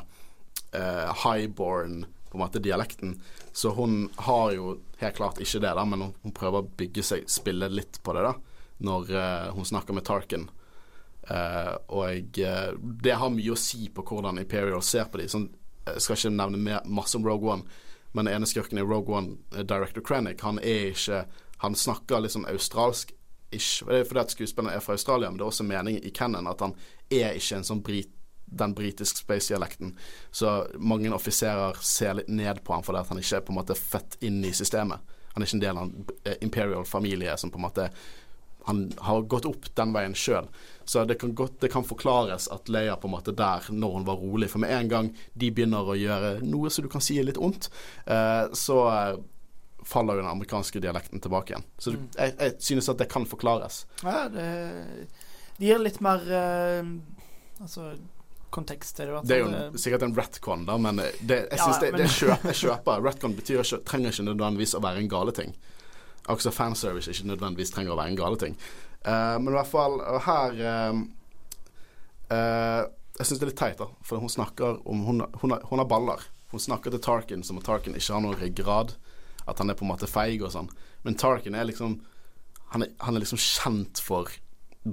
uh, 0.72 1.12
highborn 1.26 2.06
på 2.30 2.38
en 2.38 2.44
måte 2.44 2.62
dialekten. 2.62 3.16
Så 3.52 3.72
hun 3.76 4.06
har 4.28 4.52
jo 4.56 4.76
helt 5.00 5.16
klart 5.16 5.40
ikke 5.42 5.62
det, 5.64 5.72
da, 5.78 5.84
men 5.88 6.06
hun, 6.06 6.14
hun 6.22 6.36
prøver 6.36 6.62
å 6.62 6.70
bygge 6.78 7.04
seg, 7.06 7.26
spille 7.30 7.70
litt 7.72 8.00
på 8.04 8.14
det, 8.16 8.24
da, 8.28 8.34
når 8.84 9.12
uh, 9.14 9.50
hun 9.56 9.68
snakker 9.68 9.96
med 9.96 10.06
Tarkin. 10.06 10.48
Uh, 11.28 11.74
og 11.92 12.40
uh, 12.40 12.70
det 12.78 13.18
har 13.20 13.34
mye 13.34 13.52
å 13.52 13.60
si 13.60 13.90
på 13.92 14.04
hvordan 14.06 14.40
Imperial 14.40 14.84
ser 14.84 15.10
på 15.10 15.20
dem. 15.20 15.32
Sånn, 15.32 15.50
jeg 15.88 16.04
skal 16.04 16.20
ikke 16.20 16.36
nevne 16.36 16.62
mer, 16.62 16.80
masse 16.84 17.18
om 17.18 17.26
Rogue 17.26 17.58
One, 17.58 17.84
men 18.12 18.28
den 18.28 18.38
ene 18.38 18.48
skurken 18.48 18.80
i 18.80 18.86
Rogue 18.86 19.14
One, 19.14 19.36
Director 19.58 20.04
Krennic, 20.04 20.40
han 20.44 20.60
er 20.62 20.92
ikke 20.94 21.26
han 21.58 21.74
snakker 21.74 22.20
liksom 22.20 22.46
australsk 22.46 23.12
ish. 23.50 23.84
Det 23.86 23.98
er 23.98 24.04
fordi 24.04 24.20
at 24.20 24.30
skuespilleren 24.30 24.76
er 24.76 24.80
fra 24.80 24.94
Australia, 24.94 25.30
men 25.30 25.38
det 25.38 25.44
er 25.44 25.50
også 25.50 25.66
meningen 25.66 26.04
i 26.04 26.12
Kennan 26.14 26.46
at 26.46 26.60
han 26.62 26.74
er 27.10 27.34
ikke 27.34 27.58
en 27.58 27.66
sånn 27.66 27.82
brit, 27.82 28.12
den 28.50 28.74
britiske 28.74 29.22
space-dialekten. 29.24 29.96
Så 30.30 30.66
mange 30.78 31.12
offiserer 31.14 31.76
ser 31.82 32.18
litt 32.20 32.28
ned 32.28 32.62
på 32.64 32.74
ham 32.74 32.86
fordi 32.86 33.04
han 33.08 33.20
ikke 33.22 33.40
er 33.40 33.44
på 33.46 33.54
en 33.54 33.60
måte 33.60 33.78
født 33.78 34.18
inn 34.24 34.40
i 34.44 34.54
systemet. 34.56 35.16
Han 35.34 35.44
er 35.44 35.48
ikke 35.48 35.58
en 35.58 35.66
del 35.66 35.76
av 35.76 35.84
en 35.84 36.16
eh, 36.24 36.40
imperial 36.42 36.88
familie 36.88 37.36
som 37.38 37.52
på 37.52 37.60
en 37.60 37.68
måte 37.68 37.90
han 38.68 38.92
har 39.00 39.22
gått 39.22 39.46
opp 39.48 39.68
den 39.80 39.94
veien 39.94 40.12
sjøl. 40.18 40.48
Så 40.84 41.00
det 41.08 41.14
kan, 41.22 41.30
godt, 41.36 41.54
det 41.62 41.70
kan 41.72 41.86
forklares 41.88 42.50
at 42.52 42.68
Leia 42.68 42.98
på 43.00 43.08
en 43.08 43.14
måte 43.14 43.32
der, 43.32 43.64
når 43.72 43.94
hun 43.94 44.04
var 44.04 44.20
rolig 44.20 44.50
For 44.52 44.60
med 44.60 44.74
en 44.74 44.90
gang 44.90 45.08
de 45.32 45.48
begynner 45.54 45.88
å 45.88 45.96
gjøre 45.96 46.34
noe 46.44 46.68
som 46.72 46.84
du 46.84 46.90
kan 46.92 47.04
si 47.04 47.16
er 47.16 47.24
litt 47.28 47.40
ondt, 47.40 47.70
eh, 48.04 48.44
så 48.52 48.82
faller 49.88 50.18
jo 50.18 50.24
den 50.24 50.30
amerikanske 50.30 50.82
dialekten 50.84 51.22
tilbake 51.24 51.54
igjen. 51.54 51.64
Så 51.78 51.94
det, 51.94 52.02
jeg, 52.18 52.34
jeg, 52.42 52.56
synes 52.68 52.90
at 52.92 53.00
det 53.00 53.08
kan 53.08 53.24
forklares. 53.30 53.82
Ja, 54.02 54.26
det, 54.32 54.48
det 55.56 55.70
gir 55.70 55.80
litt 55.82 56.02
mer 56.04 56.28
eh, 56.28 56.92
Altså 57.58 57.88
kontekst 58.58 58.98
til 58.98 59.14
det. 59.14 59.22
Er 59.32 59.42
jo 59.42 59.48
en, 59.48 59.78
sikkert 59.80 60.04
en 60.04 60.14
retcon, 60.18 60.66
da, 60.68 60.76
men 60.82 61.00
det, 61.00 61.40
jeg 61.48 61.58
ja, 61.58 61.70
det, 61.80 61.90
men... 61.94 62.02
det 62.02 62.10
kjøper, 62.12 62.52
jeg 62.52 62.60
kjøper. 62.64 63.02
Retcon 63.06 63.36
betyr 63.38 63.64
trenger 63.88 64.12
ikke 64.12 64.28
nødvendigvis 64.28 64.76
å 64.76 64.82
være 64.84 65.02
en 65.04 65.10
gale 65.10 65.34
ting. 65.36 65.56
Også 66.28 66.52
fanservice 66.52 67.10
ikke 67.12 67.30
nødvendigvis 67.30 67.72
trenger 67.72 67.94
å 67.94 67.98
være 68.00 68.12
en 68.12 68.20
gale 68.20 68.40
ting. 68.40 68.58
Uh, 69.06 69.38
men 69.40 69.52
i 69.52 69.56
hvert 69.56 69.70
fall 69.70 70.00
her 70.24 70.56
uh, 70.58 70.96
uh, 72.34 72.82
Jeg 73.14 73.28
syns 73.28 73.38
det 73.38 73.46
er 73.46 73.52
litt 73.52 73.60
teit, 73.60 73.78
da. 73.80 73.86
For 74.04 74.20
hun 74.20 74.32
snakker 74.32 74.80
om 74.90 75.04
Hun, 75.06 75.22
hun, 75.40 75.54
har, 75.54 75.62
hun 75.70 75.80
har 75.80 75.88
baller. 75.88 76.26
Hun 76.52 76.60
snakker 76.60 76.92
til 76.92 77.02
Tarkin 77.04 77.44
som 77.44 77.60
om 77.60 77.64
Tarkin 77.64 77.96
ikke 77.96 78.16
har 78.16 78.24
noen 78.24 78.38
ryggrad 78.40 78.96
at 79.48 79.62
han 79.62 79.70
er 79.70 79.76
på 79.78 79.86
en 79.86 79.92
måte 79.92 80.08
feig 80.10 80.42
og 80.44 80.52
sånn. 80.52 80.68
Men 81.06 81.16
Tarkin 81.16 81.56
er 81.56 81.68
liksom 81.68 82.00
han 82.74 82.84
er, 82.84 82.92
han 83.00 83.16
er, 83.16 83.24
liksom 83.24 83.40
kjent 83.40 84.00
for 84.04 84.28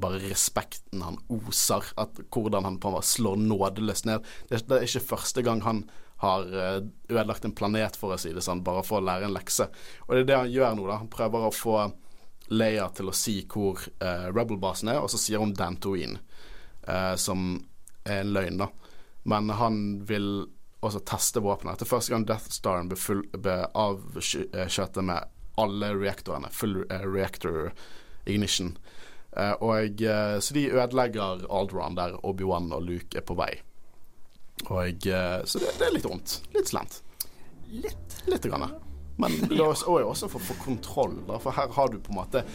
bare 0.02 0.22
respekten 0.24 1.04
han 1.06 1.20
oser. 1.32 1.86
At 2.02 2.20
hvordan 2.34 2.68
han 2.68 2.80
på 2.82 2.90
en 2.90 2.98
måte 2.98 3.12
slår 3.12 3.40
nådeløst 3.42 4.10
ned. 4.10 4.26
Det, 4.50 4.64
er 4.66 4.88
ikke 4.88 5.10
første 5.16 5.46
gang 5.46 5.64
han 5.66 5.86
har 6.24 6.48
uh, 6.48 6.80
ødelagt 7.10 7.46
en 7.46 7.56
planet, 7.56 7.98
for 8.00 8.16
å 8.16 8.20
si 8.20 8.32
det 8.34 8.44
sånn, 8.46 8.64
bare 8.66 8.86
for 8.88 9.02
å 9.02 9.06
lære 9.06 9.28
en 9.28 9.36
lekse. 9.36 9.68
Og 10.08 10.16
det 10.16 10.24
er 10.24 10.30
det 10.30 10.40
han 10.40 10.54
gjør 10.54 10.78
nå, 10.78 10.88
da. 10.90 11.00
Han 11.04 11.12
prøver 11.12 11.48
å 11.48 11.54
få 11.54 11.78
Leia 12.54 12.86
til 12.94 13.10
å 13.10 13.16
si 13.16 13.40
hvor 13.50 13.80
uh, 14.04 14.28
Rebel-basen 14.30 14.92
er, 14.94 15.00
og 15.02 15.10
så 15.10 15.18
sier 15.18 15.42
hun 15.42 15.56
Dantoine, 15.58 16.20
uh, 16.86 17.16
som 17.18 17.56
er 18.06 18.22
en 18.22 18.36
løgn, 18.36 18.60
da. 18.62 18.70
Men 19.26 19.50
han 19.58 19.80
vil 20.06 20.46
også 20.86 21.02
teste 21.10 21.42
våpenet. 21.42 21.80
Etter 21.80 21.90
første 21.90 22.14
gang 22.14 22.28
Death 22.30 22.52
Staren 22.54 22.92
ble, 22.92 23.00
ble 23.34 23.56
avskjøtet 23.74 25.02
med 25.08 25.32
alle 25.58 25.90
reaktorene, 25.98 26.52
full 26.54 26.84
uh, 26.84 27.02
reactor 27.02 27.72
ignition. 28.30 28.76
Uh, 29.36 29.52
og 29.68 30.02
uh, 30.02 30.40
Så 30.40 30.56
de 30.56 30.70
ødelegger 30.72 31.46
Aldron 31.52 31.98
der 31.98 32.16
Obi-Wan 32.24 32.72
og 32.72 32.86
Luke 32.88 33.20
er 33.20 33.26
på 33.26 33.36
vei. 33.36 33.52
Og 34.72 35.04
Så 35.46 35.60
det, 35.60 35.74
det, 35.78 35.88
er 35.90 35.94
litt 35.94 36.08
vondt. 36.08 36.40
Litt 36.56 36.72
slemt. 36.72 37.02
Litt. 37.70 38.20
Litt 38.32 38.48
grann. 38.48 38.70
Men 39.20 39.36
det 39.50 39.60
er 39.60 40.06
også 40.08 40.30
for, 40.32 40.40
få 40.40 40.56
kontroll, 40.64 41.20
da. 41.28 41.40
For 41.44 41.56
her 41.56 41.72
har 41.76 41.92
du 41.92 42.00
på 42.00 42.16
en 42.16 42.22
måte 42.22 42.46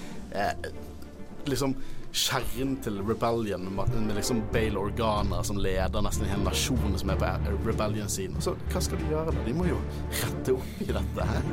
liksom 1.49 1.77
kjernen 2.13 2.77
til 2.83 2.99
Rebellion, 3.07 3.69
med 3.75 4.15
liksom 4.17 4.43
Bale 4.53 4.79
Organa 4.79 5.43
som 5.47 5.59
leder 5.59 6.03
nesten 6.03 6.27
en 6.27 6.35
hel 6.35 6.45
nasjon 6.45 6.99
som 6.99 7.13
er 7.13 7.21
på 7.21 7.31
Rebellion-siden. 7.69 8.41
Så 8.43 8.57
hva 8.73 8.83
skal 8.83 9.01
de 9.01 9.13
gjøre 9.13 9.31
da? 9.31 9.45
De 9.47 9.55
må 9.55 9.69
jo 9.71 9.79
rette 10.23 10.57
opp 10.57 10.83
i 10.83 10.91
dette 10.91 11.29
her. 11.33 11.53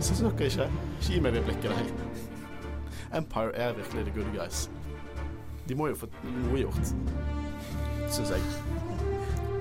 Syns 0.00 0.22
dere? 0.22 0.48
Ikke 0.48 0.70
gi 1.08 1.20
meg 1.24 1.36
det 1.36 1.44
blikket 1.46 1.72
der. 1.72 2.15
Empire 3.14 3.54
er 3.54 3.72
virkelig 3.72 4.04
the 4.04 4.12
good 4.14 4.38
guys. 4.38 4.70
De 5.68 5.74
må 5.74 5.86
jo 5.90 5.94
få 5.94 6.06
noe 6.24 6.58
gjort, 6.58 6.94
syns 8.10 8.30
jeg. 8.30 8.40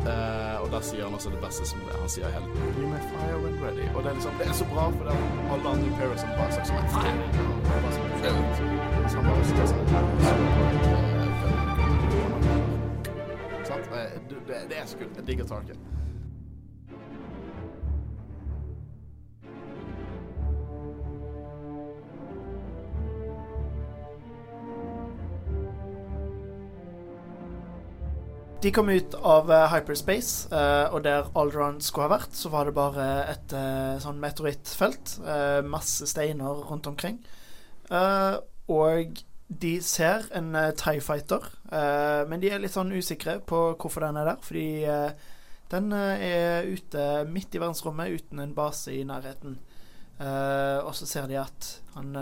Uh, 0.06 0.62
og 0.62 0.68
der 0.72 0.82
sier 0.86 1.04
han 1.04 1.14
også 1.18 1.30
det 1.34 1.40
beste 1.42 1.66
som 1.66 1.80
det. 1.88 1.96
Han 1.98 2.10
sier 2.10 2.30
hele 2.30 2.46
tiden 2.54 2.94
fire 3.10 3.38
when 3.42 3.56
ready. 3.64 3.88
Og 3.96 4.04
det 4.04 4.10
er 4.10 4.14
liksom 4.14 4.34
Det 4.40 4.48
er 4.48 4.54
så 4.54 4.66
bra, 4.74 4.90
for 4.98 5.04
det 5.04 5.14
er 5.14 5.54
alle 5.54 5.70
andre 5.70 5.88
Imperials 5.88 6.22
som 6.22 6.30
bare 6.38 6.52
sagt 6.54 6.68
sånn 6.68 6.78
Sant? 13.66 13.90
Det, 14.48 14.56
det 14.70 14.78
er 14.78 14.86
så 14.86 14.98
kult. 14.98 15.18
Jeg 15.18 15.28
digger 15.28 15.46
Tarkin. 15.46 15.95
De 28.66 28.72
kom 28.74 28.88
ut 28.90 29.14
av 29.22 29.46
uh, 29.52 29.68
hyperspace, 29.70 30.48
uh, 30.50 30.90
og 30.90 31.04
der 31.06 31.28
Alderon 31.38 31.76
skulle 31.86 32.08
ha 32.08 32.16
vært, 32.16 32.32
så 32.34 32.50
var 32.50 32.66
det 32.66 32.72
bare 32.74 33.04
et 33.30 33.54
uh, 33.54 34.00
sånn 34.02 34.18
meteorittfelt. 34.18 35.20
masse 35.70 36.08
steiner 36.10 36.64
rundt 36.66 36.88
omkring. 36.90 37.20
og 37.92 39.22
de 39.48 39.74
ser 39.86 40.26
en 40.34 40.50
Tie 40.82 41.02
Fighter, 41.02 41.46
men 42.26 42.42
de 42.42 42.50
er 42.50 42.64
litt 42.64 42.74
sånn 42.74 42.96
usikre 42.96 43.38
på 43.46 43.60
hvorfor 43.78 44.08
den 44.08 44.18
er 44.18 44.32
der. 44.32 44.42
Fordi 44.42 44.66
den 45.70 45.94
er 45.94 46.66
ute 46.66 47.06
midt 47.30 47.54
i 47.54 47.62
verdensrommet 47.62 48.18
uten 48.18 48.42
en 48.42 48.58
base 48.58 48.96
i 48.96 49.04
nærheten. 49.06 49.60
og 50.18 50.94
så 50.98 51.06
ser 51.06 51.30
de 51.30 51.38
at 51.38 51.70
han 51.94 52.18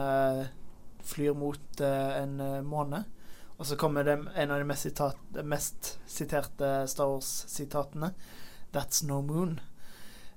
flyr 1.03 1.39
mot 1.39 1.87
en 1.87 2.35
måne. 2.67 3.05
Og 3.63 3.67
så 3.67 3.75
kommer 3.79 4.03
det 4.03 4.17
en 4.35 4.51
av 4.51 4.57
de 4.59 4.65
mest, 4.67 4.83
sitat, 4.83 5.19
mest 5.47 5.93
siterte 6.05 6.87
Star 6.91 7.07
Wars-sitatene. 7.07 8.09
That's 8.75 9.05
no 9.07 9.21
moon. 9.21 9.53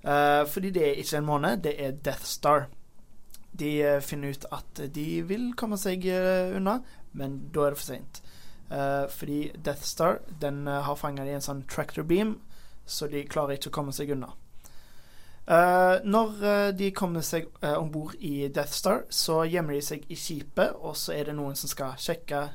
Uh, 0.04 0.46
fordi 0.46 0.70
det 0.70 0.84
er 0.86 1.00
ikke 1.02 1.18
en 1.18 1.26
måne, 1.26 1.50
det 1.58 1.72
er 1.82 1.96
Death 2.06 2.22
Star. 2.22 2.68
De 3.50 3.70
uh, 3.82 3.98
finner 3.98 4.30
ut 4.30 4.46
at 4.54 4.82
de 4.94 5.06
vil 5.26 5.48
komme 5.58 5.74
seg 5.74 6.06
uh, 6.06 6.54
unna, 6.54 6.76
men 7.18 7.34
da 7.50 7.64
er 7.64 7.74
det 7.74 7.80
for 7.80 7.88
seint. 7.88 8.22
fordi 9.10 9.52
Death 9.64 9.82
Star 9.82 10.20
den 10.40 10.66
har 10.66 10.96
fanga 10.98 11.24
i 11.26 11.34
en 11.34 11.42
sånn 11.42 11.64
tractor 11.70 12.02
beam, 12.02 12.36
så 12.86 13.06
de 13.10 13.24
klarer 13.26 13.58
ikke 13.58 13.70
å 13.70 13.74
komme 13.74 13.92
seg 13.94 14.10
unna. 14.10 14.32
når 16.04 16.72
de 16.78 16.90
kommer 16.90 17.20
seg 17.22 17.46
uh, 17.62 17.74
om 17.78 17.90
bord 17.90 18.14
i 18.20 18.48
Death 18.48 18.72
Star, 18.72 19.02
så 19.10 19.44
gjemmer 19.44 19.74
de 19.74 19.82
seg 19.82 20.06
i 20.10 20.14
skipet, 20.14 20.74
og 20.78 20.96
så 20.96 21.12
er 21.12 21.24
det 21.24 21.34
noen 21.34 21.54
som 21.54 21.70
skal 21.70 21.94
sjekke 21.98 22.48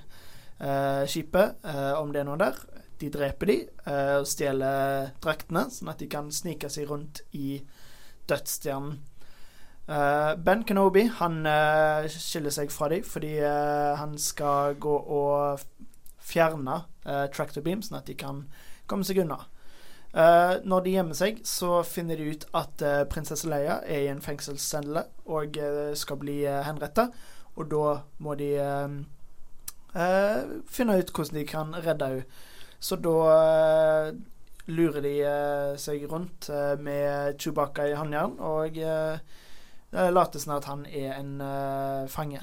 skipet, 1.09 1.57
eh, 1.65 1.93
om 1.97 2.11
det 2.13 2.21
er 2.21 2.27
noe 2.27 2.37
der. 2.37 2.57
De 3.01 3.09
dreper 3.09 3.49
de 3.49 3.55
eh, 3.65 4.17
og 4.19 4.27
stjeler 4.29 5.13
draktene, 5.23 5.65
sånn 5.73 5.89
at 5.89 6.01
de 6.01 6.09
kan 6.11 6.29
snike 6.33 6.69
seg 6.69 6.89
rundt 6.91 7.23
i 7.33 7.61
dødsstjernen. 8.29 8.99
Uh, 9.91 10.37
ben 10.37 10.61
Kenobi 10.63 11.07
han 11.17 11.41
uh, 11.43 12.05
skiller 12.07 12.53
seg 12.53 12.69
fra 12.71 12.87
dem 12.93 13.01
fordi 13.03 13.31
uh, 13.41 13.97
han 13.99 14.13
skal 14.21 14.77
gå 14.79 14.93
og 14.93 15.63
fjerne 16.21 16.83
tractor 17.33 17.65
beam, 17.65 17.81
sånn 17.81 17.97
at 17.97 18.05
de 18.07 18.13
kan 18.15 18.43
komme 18.87 19.03
seg 19.03 19.17
unna. 19.23 19.39
når 20.13 20.83
de 20.85 20.91
gjemmer 20.93 21.17
seg, 21.17 21.39
så 21.43 21.81
finner 21.83 22.15
de 22.15 22.27
ut 22.29 22.45
at 22.53 22.83
prinsesse 23.09 23.49
Leia 23.49 23.79
er 23.81 24.03
i 24.05 24.11
en 24.11 24.21
fengselscelle 24.21 25.01
og 25.25 25.57
skal 25.97 26.19
bli 26.21 26.43
uh, 26.45 26.61
henretta. 26.67 27.07
Og 27.57 27.71
da 27.73 27.95
må 28.21 28.35
de 28.37 28.51
finne 29.93 30.97
ut 30.99 31.11
hvordan 31.11 31.39
de 31.39 31.45
kan 31.47 31.75
redde 31.75 32.07
henne. 32.07 32.39
Så 32.81 32.97
da 32.97 34.11
lurer 34.71 35.03
de 35.05 35.13
seg 35.77 36.07
rundt 36.09 36.47
med 36.81 37.37
Chewbacca 37.37 37.85
i 37.85 37.93
håndjern 37.93 38.39
og 38.41 38.79
later 39.91 40.41
som 40.41 40.55
at 40.55 40.65
han 40.65 40.87
er 40.89 41.13
en 41.19 41.35
fange. 42.09 42.41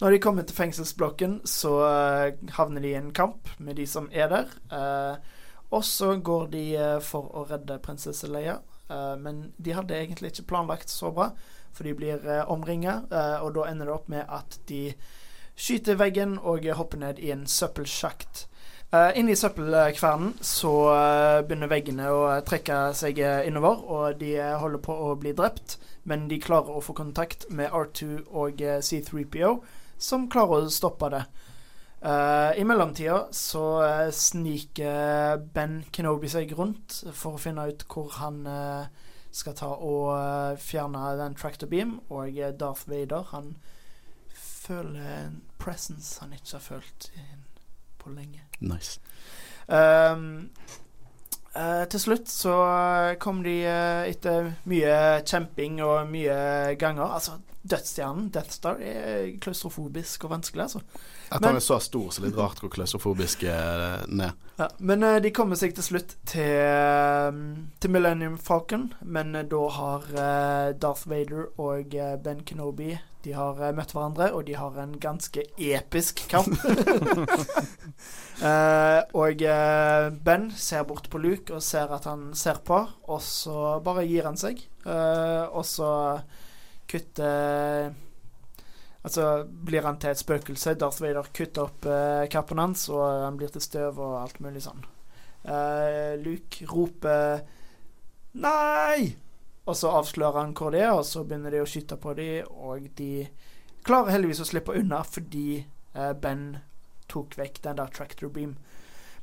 Når 0.00 0.14
de 0.14 0.20
kommer 0.24 0.46
til 0.48 0.56
fengselsblokken, 0.56 1.42
så 1.44 1.74
havner 2.56 2.80
de 2.80 2.94
i 2.94 2.96
en 2.98 3.12
kamp 3.12 3.52
med 3.58 3.76
de 3.76 3.84
som 3.86 4.08
er 4.08 4.32
der. 4.32 4.48
Og 5.68 5.84
så 5.84 6.14
går 6.16 6.48
de 6.52 6.64
for 7.04 7.28
å 7.36 7.44
redde 7.52 7.76
prinsesse 7.84 8.32
Leia, 8.32 8.56
men 9.20 9.50
de 9.56 9.76
hadde 9.76 9.96
egentlig 10.00 10.32
ikke 10.32 10.48
planlagt 10.54 10.90
så 10.90 11.12
bra, 11.12 11.30
for 11.72 11.88
de 11.88 11.94
blir 11.96 12.24
uh, 12.24 12.42
omringa, 12.52 13.02
og 13.44 13.54
da 13.56 13.68
ender 13.70 13.88
det 13.88 13.94
opp 13.94 14.08
med 14.12 14.26
at 14.28 14.58
de 14.68 14.90
skyter 15.56 15.98
veggen 16.00 16.38
og 16.38 16.66
hopper 16.78 16.98
ned 17.02 17.20
i 17.22 17.30
en 17.34 17.46
søppelsjakt. 17.46 18.46
Uh, 18.92 19.08
inne 19.16 19.32
i 19.32 19.38
søppelkvernen 19.38 20.34
så 20.44 20.72
uh, 20.92 21.38
begynner 21.46 21.70
veggene 21.70 22.10
å 22.12 22.26
trekke 22.44 22.90
seg 22.96 23.22
innover, 23.46 23.80
og 23.88 24.20
de 24.20 24.34
holder 24.60 24.82
på 24.84 24.96
å 25.06 25.14
bli 25.16 25.32
drept 25.36 25.78
men 26.08 26.26
de 26.30 26.40
klarer 26.42 26.74
å 26.74 26.82
få 26.82 26.94
kontakt 26.98 27.46
med 27.54 27.70
R2 27.70 28.10
og 28.28 28.62
eh, 28.62 28.80
C3PO, 28.82 29.54
som 30.02 30.28
klarer 30.30 30.66
å 30.66 30.72
stoppe 30.72 31.10
det. 31.12 31.22
Uh, 32.02 32.50
I 32.58 32.64
mellomtida 32.66 33.28
så 33.30 33.60
uh, 33.78 34.08
sniker 34.10 35.36
Ben 35.54 35.76
Kenobi 35.94 36.26
seg 36.26 36.50
rundt 36.58 36.96
for 37.14 37.36
å 37.36 37.38
finne 37.38 37.68
ut 37.70 37.84
hvor 37.86 38.08
han 38.16 38.40
uh, 38.42 38.88
skal 39.30 39.54
ta 39.54 39.68
og 39.70 40.58
fjerne 40.58 41.12
den 41.20 41.36
tractor 41.38 41.70
beam, 41.70 42.00
og 42.10 42.40
Darth 42.58 42.90
Vader 42.90 43.30
han 43.30 43.52
føler 44.66 45.08
en 45.26 45.40
presence 45.62 46.20
han 46.20 46.32
ikke 46.36 46.56
har 46.56 46.64
følt 46.64 47.10
på 48.02 48.14
lenge. 48.14 48.42
Nice. 48.60 49.00
Um, 49.68 50.50
Uh, 51.52 51.84
til 51.84 52.00
slutt 52.00 52.30
så 52.32 52.52
kom 53.20 53.42
de 53.44 53.58
uh, 53.68 54.06
etter 54.08 54.54
mye 54.72 54.92
kjemping 55.28 55.82
og 55.84 56.06
mye 56.08 56.36
ganger 56.80 57.12
Altså, 57.12 57.34
dødsstjernen, 57.60 58.30
Death 58.32 58.56
Star, 58.56 58.80
er 58.80 59.34
klaustrofobisk 59.36 60.24
og 60.24 60.32
vanskelig, 60.32 60.62
altså. 60.62 60.80
At 61.28 61.44
han 61.44 61.60
er 61.60 61.64
så 61.64 61.76
stor, 61.84 62.08
så 62.08 62.24
litt 62.24 62.38
rart 62.40 62.64
hvor 62.64 62.72
klaustrofobisk 62.72 63.44
er 63.52 64.00
ned. 64.08 64.32
Ja, 64.56 64.70
men 64.80 65.04
uh, 65.04 65.18
de 65.20 65.34
kommer 65.36 65.60
seg 65.60 65.76
til 65.76 65.84
slutt 65.90 66.16
til, 66.32 67.44
til 67.84 67.92
Millennium 67.92 68.40
Falcon, 68.40 68.88
men 69.04 69.36
da 69.36 69.62
har 69.76 70.08
Darth 70.80 71.04
Vader 71.04 71.50
og 71.60 71.92
Ben 72.24 72.40
Kenobi 72.48 72.94
de 73.24 73.32
har 73.36 73.58
uh, 73.60 73.70
møtt 73.74 73.92
hverandre, 73.94 74.30
og 74.34 74.46
de 74.48 74.54
har 74.58 74.76
en 74.82 74.94
ganske 75.00 75.44
episk 75.56 76.24
kamp. 76.30 76.52
uh, 78.42 79.00
og 79.22 79.44
uh, 79.46 80.08
Ben 80.24 80.50
ser 80.56 80.86
bort 80.88 81.08
på 81.10 81.20
Luke 81.22 81.54
og 81.54 81.62
ser 81.64 81.92
at 81.94 82.08
han 82.10 82.30
ser 82.38 82.62
på, 82.66 82.82
og 83.08 83.20
så 83.22 83.78
bare 83.84 84.06
gir 84.08 84.28
han 84.28 84.38
seg. 84.40 84.62
og 84.84 85.64
så 85.66 85.90
kutter 86.90 87.92
Altså 89.02 89.48
blir 89.50 89.82
han 89.82 89.96
til 89.98 90.12
et 90.12 90.18
spøkelse. 90.20 90.76
Darth 90.78 91.02
Vader 91.02 91.26
kutter 91.34 91.64
opp 91.64 91.86
kappen 92.30 92.60
hans, 92.62 92.84
og 92.88 93.02
han 93.02 93.34
blir 93.36 93.50
til 93.50 93.64
støv 93.64 93.98
og 93.98 94.20
alt 94.20 94.38
mulig 94.38 94.62
sånn. 94.62 94.84
Luke 96.22 96.68
roper 96.70 97.42
'Nei!' 98.32 99.31
Og 99.66 99.78
så 99.78 99.92
avslører 99.94 100.40
han 100.40 100.54
hvor 100.58 100.74
det 100.74 100.82
er, 100.82 100.92
og 100.96 101.06
så 101.06 101.22
begynner 101.24 101.54
de 101.54 101.62
å 101.62 101.68
skyte 101.68 101.98
på 102.00 102.14
dem, 102.18 102.48
og 102.50 102.88
de 102.98 103.28
klarer 103.86 104.16
heldigvis 104.16 104.42
å 104.42 104.48
slippe 104.48 104.74
unna 104.78 105.02
fordi 105.06 105.62
eh, 105.62 106.12
Ben 106.18 106.56
tok 107.10 107.36
vekk 107.38 107.60
den 107.66 107.78
der 107.78 107.92
tractor 107.94 108.32
beam. 108.32 108.56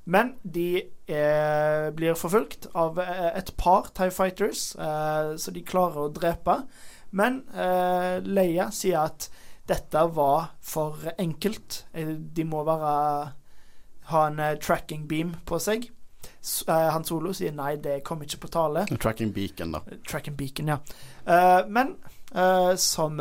Men 0.10 0.34
de 0.44 0.86
eh, 1.12 1.90
blir 1.96 2.18
forfulgt 2.18 2.70
av 2.78 2.98
eh, 3.04 3.28
et 3.38 3.52
par 3.60 3.92
Tie 3.98 4.14
Fighters, 4.16 4.72
eh, 4.80 5.36
så 5.36 5.54
de 5.54 5.66
klarer 5.66 6.08
å 6.08 6.14
drepe. 6.14 6.62
Men 7.12 7.44
eh, 7.52 8.18
Leia 8.24 8.70
sier 8.74 9.04
at 9.04 9.28
dette 9.70 10.06
var 10.16 10.54
for 10.66 11.12
enkelt. 11.20 11.84
Eh, 11.94 12.16
de 12.16 12.48
må 12.48 12.64
være 12.66 12.96
ha 14.10 14.26
en 14.26 14.40
tracking 14.64 15.06
beam 15.10 15.36
på 15.46 15.60
seg. 15.62 15.92
Uh, 16.40 16.90
Han 16.94 17.04
Solo 17.04 17.34
sier 17.36 17.52
nei, 17.56 17.74
det 17.84 18.00
kommer 18.08 18.28
ikke 18.28 18.46
på 18.46 18.52
tale. 18.54 18.86
Tracking 18.96 19.34
Beacon, 19.36 19.76
da. 19.76 19.82
Tracking 20.08 20.38
Beacon, 20.40 20.72
ja. 20.72 20.80
Uh, 21.28 21.68
men 21.68 21.96
uh, 22.32 22.76
som 22.80 23.20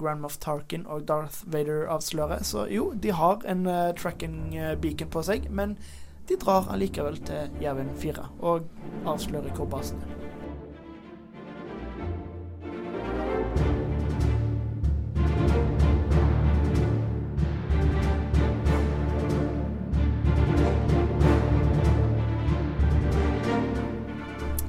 Grand 0.00 0.20
Moff 0.20 0.38
Tarkin 0.42 0.86
og 0.86 1.06
Darth 1.08 1.44
Vader 1.46 1.86
avslører, 1.94 2.42
så 2.42 2.66
jo, 2.70 2.90
de 2.94 3.14
har 3.14 3.46
en 3.46 3.66
tracking 3.98 4.56
beacon 4.82 5.10
på 5.10 5.22
seg, 5.26 5.50
men 5.50 5.76
de 6.28 6.38
drar 6.38 6.68
allikevel 6.70 7.18
til 7.26 7.62
Jæven 7.62 7.90
4 7.98 8.26
og 8.40 8.66
avslører 9.06 9.54
hvor 9.56 9.70
basen 9.70 10.02
er. 10.02 10.39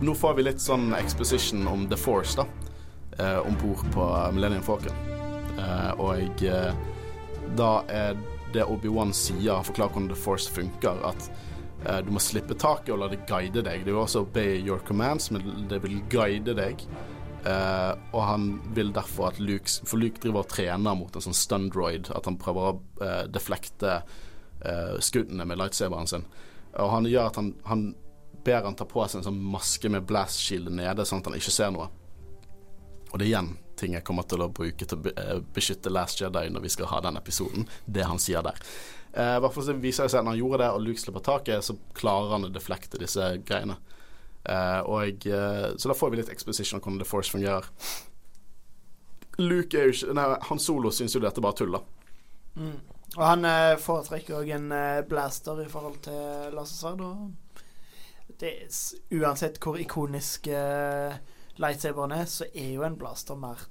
Nå 0.02 0.16
får 0.18 0.34
vi 0.34 0.44
litt 0.48 0.62
sånn 0.62 0.96
exposition 0.98 1.68
om 1.70 1.84
The 1.90 1.98
Force, 2.00 2.34
da. 2.42 2.46
Eh, 3.20 3.38
Om 3.46 3.58
bord 3.62 3.86
på 3.94 4.06
Millennium 4.34 4.64
Falcon. 4.66 4.98
Eh, 5.62 5.92
og 6.02 6.42
eh, 6.48 6.74
da 7.58 7.72
er 7.92 8.18
det 8.56 8.66
Obi-Wan 8.66 9.14
sier, 9.14 9.62
forklarer 9.68 9.94
hvordan 9.94 10.10
The 10.10 10.18
Force 10.18 10.50
funker, 10.52 10.98
at 11.06 11.28
eh, 11.86 12.00
du 12.08 12.10
må 12.16 12.24
slippe 12.24 12.58
taket 12.58 12.96
og 12.96 13.04
la 13.04 13.12
det 13.14 13.22
guide 13.30 13.62
deg. 13.68 13.86
Det 13.86 13.94
vil 13.94 14.02
også 14.02 14.26
obey 14.26 14.58
your 14.58 14.82
commands, 14.88 15.30
men 15.32 15.68
det 15.70 15.84
vil 15.86 16.02
guide 16.10 16.58
deg. 16.58 16.82
Eh, 17.46 17.94
og 18.10 18.22
han 18.26 18.52
vil 18.74 18.90
derfor 18.94 19.32
at 19.32 19.40
Luke 19.42 19.70
For 19.86 20.02
Luke 20.02 20.22
driver 20.22 20.44
og 20.44 20.50
trener 20.50 20.98
mot 20.98 21.14
en 21.18 21.30
sånn 21.30 21.38
stun-droid, 21.38 22.10
at 22.14 22.26
han 22.26 22.42
prøver 22.42 22.72
å 22.72 22.78
eh, 23.06 23.24
deflekte 23.30 24.02
skuddene 25.02 25.42
med 25.50 25.58
lightsaberen 25.58 26.06
sin. 26.06 26.26
Og 26.78 26.92
han 26.94 27.08
gjør 27.10 27.32
at 27.32 27.38
han, 27.40 27.48
han 27.66 27.80
ber 28.46 28.64
han 28.66 28.78
ta 28.78 28.88
på 28.90 29.04
seg 29.08 29.22
en 29.22 29.28
sånn 29.30 29.42
maske 29.54 29.90
med 29.92 30.06
blast 30.08 30.42
shield 30.42 30.72
nede, 30.74 31.06
sånn 31.06 31.22
at 31.22 31.30
han 31.30 31.38
ikke 31.38 31.54
ser 31.54 31.74
noe. 31.76 31.90
Og 33.12 33.20
det 33.20 33.26
er 33.26 33.32
igjen 33.34 33.54
ting 33.82 33.96
jeg 33.98 34.06
kommer 34.06 34.28
til 34.30 34.44
å 34.44 34.50
bruke 34.54 34.86
til 34.86 35.00
å 35.00 35.14
eh, 35.18 35.38
beskytte 35.56 35.92
Last 35.92 36.22
Jedi 36.22 36.52
når 36.54 36.66
vi 36.66 36.74
skal 36.74 36.90
ha 36.92 37.00
den 37.04 37.18
episoden. 37.20 37.66
Det 37.86 38.06
han 38.08 38.22
sier 38.22 38.46
der. 38.46 38.60
Eh, 39.12 39.38
hvert 39.42 39.58
så 39.58 39.74
viser 39.74 40.06
det 40.06 40.14
seg 40.14 40.22
at 40.22 40.28
når 40.28 40.36
han 40.36 40.42
gjorde 40.44 40.62
det, 40.62 40.70
og 40.76 40.86
Luke 40.86 41.02
slipper 41.02 41.26
taket, 41.26 41.66
så 41.66 41.76
klarer 41.98 42.38
han 42.38 42.48
å 42.48 42.54
deflekte 42.54 43.02
disse 43.02 43.34
greiene. 43.48 43.80
Eh, 44.44 44.80
og, 44.86 45.26
eh, 45.28 45.68
så 45.78 45.92
da 45.92 45.98
får 45.98 46.14
vi 46.14 46.22
litt 46.22 46.32
exposition 46.34 46.80
om 46.80 46.86
hvordan 46.86 47.02
The 47.02 47.10
Force 47.10 47.34
fungerer. 47.34 47.68
Luke 49.42 49.78
er 49.78 49.90
jo 49.90 49.96
ikke 49.96 50.16
Nei, 50.18 50.26
han 50.50 50.62
solo 50.62 50.92
syns 50.94 51.16
jo 51.16 51.22
dette 51.24 51.44
bare 51.44 51.58
tull, 51.58 51.78
da. 51.78 51.82
Mm. 52.62 52.80
Og 53.18 53.24
han 53.28 53.46
eh, 53.48 53.78
foretrekker 53.82 54.40
òg 54.40 54.52
en 54.56 54.72
eh, 54.76 55.04
blaster 55.08 55.60
i 55.66 55.70
forhold 55.72 56.00
til 56.06 56.56
lasersverd. 56.56 57.04
Og 57.04 57.51
det, 58.42 58.56
uansett 59.14 59.60
hvor 59.62 59.78
ikonisk 59.80 60.50
uh, 60.52 61.14
lightsaberen 61.62 62.16
er, 62.18 62.26
så 62.30 62.48
er 62.52 62.74
jo 62.74 62.86
en 62.88 62.98
blaster 63.00 63.38
mer 63.40 63.68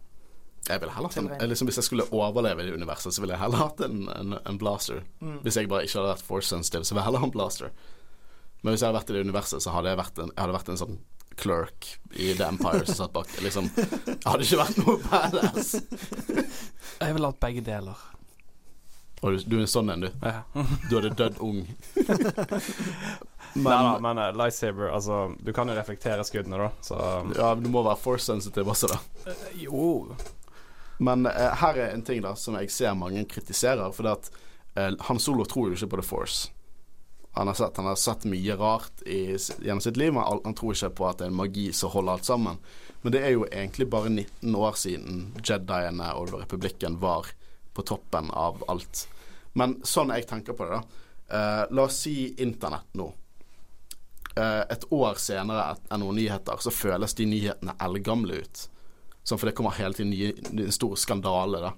jeg 0.68 0.80
ville 0.80 0.92
heller 0.92 1.08
hatt 1.08 1.16
en, 1.16 1.48
liksom 1.48 1.68
Hvis 1.70 1.78
jeg 1.80 1.86
skulle 1.86 2.04
overleve 2.12 2.66
i 2.66 2.72
universet, 2.72 3.14
så 3.14 3.22
ville 3.22 3.34
jeg 3.34 3.42
heller 3.42 3.62
hatt 3.64 3.80
en, 3.80 4.02
en, 4.12 4.36
en 4.46 4.58
blaster. 4.60 5.00
Mm. 5.20 5.38
Hvis 5.42 5.56
jeg 5.56 5.70
bare 5.70 5.86
ikke 5.86 5.98
hadde 5.98 6.12
vært 6.12 6.26
force 6.26 6.52
sensitive, 6.52 6.84
så 6.84 6.94
ville 6.94 7.00
jeg 7.00 7.08
heller 7.08 7.24
ha 7.24 7.30
en 7.30 7.34
blaster. 7.34 7.72
Men 8.60 8.74
hvis 8.74 8.84
jeg 8.84 8.90
hadde 8.90 9.00
vært 9.00 9.10
i 9.10 9.16
det 9.16 9.24
universet, 9.24 9.64
så 9.64 9.72
hadde 9.74 9.90
jeg 9.90 10.00
vært 10.02 10.20
en, 10.20 10.34
jeg 10.34 10.42
hadde 10.42 10.56
vært 10.58 10.70
en 10.70 10.80
sånn 10.82 11.00
clerk 11.40 11.88
i 12.12 12.34
The 12.36 12.50
Empire 12.50 12.84
som 12.84 12.98
satt 12.98 13.14
bak. 13.16 13.32
Liksom, 13.40 13.70
jeg 13.72 14.18
hadde 14.26 14.46
ikke 14.46 14.60
vært 14.60 14.80
noe 14.82 14.96
badass. 15.06 15.74
jeg 17.00 17.16
ville 17.16 17.32
hatt 17.32 17.42
begge 17.46 17.64
deler. 17.64 18.06
Og 19.20 19.36
du, 19.36 19.42
du 19.52 19.58
er 19.60 19.68
sånn 19.68 19.92
en, 19.92 20.04
du? 20.04 20.10
Ja. 20.24 20.44
du 20.88 20.94
hadde 20.98 21.14
dødd 21.16 21.40
ung. 21.44 21.64
Men, 23.54 23.72
Nei 23.72 24.00
men 24.04 24.18
uh, 24.18 24.28
lightsaber 24.36 24.92
Altså, 24.94 25.32
du 25.42 25.52
kan 25.52 25.68
jo 25.68 25.74
reflektere 25.74 26.24
skuddene, 26.26 26.58
da, 26.60 26.68
så 26.86 26.98
Ja, 27.36 27.54
men 27.54 27.64
du 27.64 27.70
må 27.72 27.82
være 27.82 27.98
force 27.98 28.28
sensitive 28.28 28.70
også, 28.70 28.92
da. 28.92 29.00
Uh, 29.26 29.48
jo. 29.58 29.88
Men 31.02 31.26
uh, 31.26 31.50
her 31.62 31.80
er 31.80 31.94
en 31.94 32.04
ting 32.06 32.22
da 32.22 32.36
som 32.38 32.58
jeg 32.60 32.70
ser 32.70 32.94
mange 32.98 33.24
kritiserer. 33.30 33.90
For 33.96 34.06
det 34.06 34.16
at 34.18 34.32
Han 35.08 35.18
Solo 35.18 35.44
tror 35.50 35.70
jo 35.70 35.78
ikke 35.78 35.90
på 35.90 35.98
The 35.98 36.06
Force. 36.06 36.52
han 37.34 37.46
har 37.46 37.54
sett. 37.54 37.76
Han 37.76 37.86
har 37.86 37.96
sett 37.98 38.24
mye 38.24 38.54
rart 38.56 39.02
i, 39.06 39.36
gjennom 39.62 39.80
sitt 39.80 39.96
liv, 39.96 40.12
men 40.14 40.22
han, 40.22 40.40
han 40.44 40.54
tror 40.54 40.74
ikke 40.74 40.94
på 41.00 41.08
at 41.08 41.18
det 41.18 41.26
er 41.26 41.32
en 41.32 41.40
magi 41.40 41.72
som 41.72 41.90
holder 41.90 42.12
alt 42.12 42.24
sammen. 42.24 42.58
Men 43.02 43.12
det 43.12 43.24
er 43.24 43.34
jo 43.34 43.46
egentlig 43.50 43.88
bare 43.90 44.10
19 44.12 44.54
år 44.54 44.78
siden 44.78 45.20
Jediene 45.42 46.12
og 46.14 46.34
republikken 46.36 47.00
var 47.02 47.26
på 47.74 47.82
toppen 47.82 48.30
av 48.30 48.62
alt. 48.68 49.08
Men 49.58 49.80
sånn 49.82 50.12
jeg 50.14 50.28
tenker 50.30 50.54
på 50.54 50.68
det, 50.68 50.78
da. 50.78 51.66
La 51.70 51.86
oss 51.86 52.02
si 52.04 52.34
internett 52.42 52.94
nå. 52.98 53.10
Uh, 54.38 54.62
et 54.70 54.84
år 54.94 55.18
senere 55.18 55.72
enn 55.90 56.04
noen 56.04 56.20
nyheter, 56.20 56.60
så 56.62 56.70
føles 56.70 57.16
de 57.18 57.26
nyhetene 57.26 57.74
eldgamle 57.82 58.40
ut. 58.44 58.62
Sånn, 59.24 59.38
for 59.38 59.48
det 59.48 59.56
kommer 59.58 59.74
hele 59.76 59.96
tiden 59.96 60.12
nye, 60.14 60.30
en 60.54 60.74
stor 60.74 60.94
skandale, 61.00 61.64
da. 61.66 61.72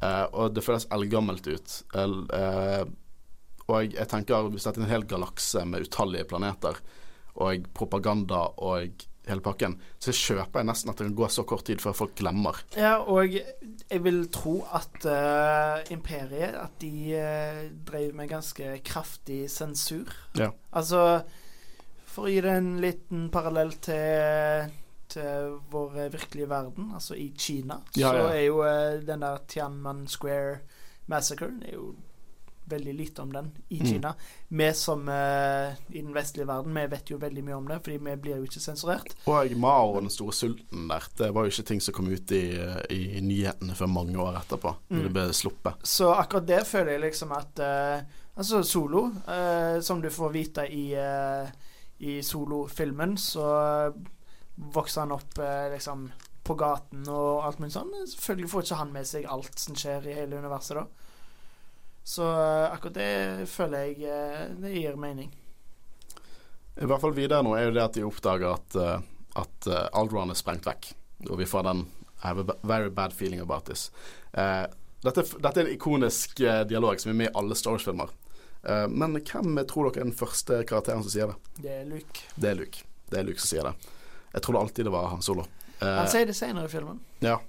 Uh, 0.00 0.26
og 0.30 0.54
det 0.56 0.64
føles 0.64 0.88
eldgammelt 0.94 1.50
ut. 1.50 1.76
og 3.70 3.92
jeg 3.92 4.08
tenker 4.10 4.48
hvis 4.50 4.64
dette 4.66 4.80
er 4.80 4.86
en 4.86 4.94
hel 4.94 5.04
galakse 5.06 5.64
med 5.68 5.86
utallige 5.86 6.28
planeter, 6.30 6.78
og 7.40 7.68
propaganda 7.76 8.46
og 8.58 9.04
hele 9.28 9.42
pakken, 9.44 9.76
så 10.02 10.12
kjøper 10.14 10.60
jeg 10.60 10.68
nesten 10.70 10.90
at 10.90 10.98
det 10.98 11.08
kan 11.08 11.18
gå 11.18 11.28
så 11.30 11.44
kort 11.48 11.66
tid 11.68 11.82
før 11.82 11.94
folk 11.96 12.14
glemmer. 12.18 12.58
Ja, 12.78 12.96
og 13.02 13.36
jeg 13.36 14.02
vil 14.04 14.24
tro 14.32 14.56
at 14.76 14.96
uh, 15.04 15.92
Imperiet 15.92 16.56
At 16.58 16.80
de 16.82 16.92
uh, 17.18 17.62
drev 17.86 18.14
med 18.16 18.30
ganske 18.32 18.78
kraftig 18.86 19.44
sensur. 19.52 20.10
Ja. 20.38 20.50
Altså 20.72 21.22
For 22.10 22.26
å 22.26 22.32
gi 22.32 22.40
det 22.42 22.52
en 22.58 22.76
liten 22.82 23.28
parallell 23.32 23.76
til 23.82 24.70
til 25.10 25.56
vår 25.72 26.04
virkelige 26.12 26.46
verden, 26.46 26.92
altså 26.94 27.16
i 27.18 27.32
Kina, 27.34 27.80
ja, 27.98 28.12
så 28.12 28.28
er 28.30 28.44
jo 28.44 28.60
uh, 28.62 29.00
den 29.02 29.24
der 29.24 29.40
Tianman 29.50 30.04
Square 30.06 30.60
Massacre 31.10 31.50
er 31.66 31.74
jo 31.74 31.88
veldig 32.70 32.92
lite 32.94 33.22
om 33.22 33.32
den 33.34 33.48
i 33.68 33.80
mm. 33.80 33.86
Kina. 33.86 34.12
Vi 34.48 34.68
som 34.78 35.08
uh, 35.08 35.72
i 35.88 36.02
den 36.02 36.14
vestlige 36.14 36.46
verden, 36.46 36.76
vi 36.78 36.84
vet 36.92 37.10
jo 37.10 37.18
veldig 37.18 37.42
mye 37.48 37.56
om 37.56 37.66
det, 37.66 37.80
fordi 37.84 37.96
vi 38.06 38.16
blir 38.22 38.38
jo 38.38 38.46
ikke 38.46 38.62
sensurert. 38.62 39.16
Og 39.26 39.56
Mao 39.58 39.96
og 39.96 40.04
den 40.04 40.12
store 40.14 40.36
sulten 40.36 40.86
der, 40.92 41.08
det 41.18 41.32
var 41.34 41.46
jo 41.46 41.54
ikke 41.54 41.66
ting 41.72 41.82
som 41.82 41.96
kom 41.96 42.12
ut 42.12 42.34
i, 42.36 42.44
i 42.94 43.24
nyhetene 43.24 43.74
før 43.74 43.90
mange 43.90 44.14
år 44.22 44.38
etterpå, 44.44 44.76
når 44.92 45.00
mm. 45.00 45.08
det 45.08 45.14
ble 45.16 45.26
sluppet. 45.40 45.82
Så 45.82 46.12
akkurat 46.14 46.46
det 46.52 46.62
føler 46.70 46.94
jeg 46.94 47.06
liksom 47.08 47.36
at 47.38 47.64
uh, 47.66 48.18
Altså 48.40 48.62
Solo, 48.64 49.02
uh, 49.26 49.82
som 49.84 49.98
du 50.00 50.06
får 50.08 50.30
vite 50.32 50.62
i, 50.72 50.84
i 52.00 52.18
Solo-filmen, 52.24 53.16
så 53.20 53.44
vokser 54.54 55.04
han 55.04 55.12
opp 55.12 55.38
liksom 55.72 56.06
på 56.44 56.56
gaten 56.58 57.04
og 57.12 57.44
alt 57.44 57.60
mulig 57.60 57.74
sånn. 57.74 57.92
Selvfølgelig 58.08 58.50
får 58.50 58.64
ikke 58.64 58.78
han 58.80 58.94
med 58.94 59.08
seg 59.08 59.28
alt 59.28 59.60
som 59.60 59.76
skjer 59.78 60.08
i 60.08 60.16
hele 60.16 60.40
universet 60.40 60.80
da. 60.80 60.86
Så 62.04 62.24
eh, 62.24 62.72
akkurat 62.72 62.96
det 62.96 63.46
føler 63.50 63.84
jeg 63.86 64.08
eh, 64.08 64.48
det 64.58 64.72
gir 64.74 64.96
mening. 64.98 65.30
I 66.80 66.88
hvert 66.88 67.02
fall 67.02 67.14
videre 67.14 67.44
nå 67.44 67.52
er 67.54 67.68
jo 67.68 67.76
det 67.76 67.84
at 67.84 67.96
de 67.98 68.06
oppdager 68.06 68.54
at, 68.54 68.78
eh, 68.80 69.04
at 69.42 69.70
Aldron 70.00 70.32
er 70.32 70.38
sprengt 70.38 70.66
vekk. 70.66 70.92
Og 71.28 71.36
vi 71.38 71.48
får 71.48 71.68
den 71.68 71.84
I 72.22 72.26
have 72.26 72.42
a 72.42 72.56
very 72.62 72.90
bad 72.90 73.12
feeling 73.12 73.40
about 73.40 73.64
this. 73.64 73.90
Uh, 74.36 74.66
dette, 75.00 75.22
dette, 75.40 75.54
er 75.56 75.64
en 75.64 75.72
ikonisk 75.72 76.42
dialog 76.68 77.00
som 77.00 77.14
er 77.14 77.16
med 77.16 77.30
i 77.30 77.36
alle 77.40 77.56
Star 77.56 77.72
Wars-filmer. 77.72 78.10
Uh, 78.66 78.86
men 78.88 79.16
hvem 79.16 79.60
tror 79.68 79.88
dere 79.88 80.04
er 80.04 80.10
den 80.10 80.16
første 80.16 80.62
karakteren 80.68 81.04
som 81.04 81.12
sier 81.12 81.32
det? 81.32 81.54
Det 81.64 81.76
er 81.80 81.86
Luke. 81.88 82.26
Det 82.36 82.50
er 82.50 82.58
Luke. 82.58 82.84
Det 83.10 83.20
er 83.20 83.28
Luke 83.28 83.42
som 83.42 83.54
sier 83.54 83.70
det. 83.70 83.94
Jeg 84.34 84.44
trodde 84.46 84.64
alltid 84.64 84.86
det 84.86 84.94
var 84.94 85.08
Han 85.10 85.24
Solo. 85.24 85.46
han 85.80 86.10
sier 86.12 86.28
det 86.28 86.36
senere 86.38 86.68
i 86.68 86.72
filmen. 86.72 87.00
Ja. 87.24 87.40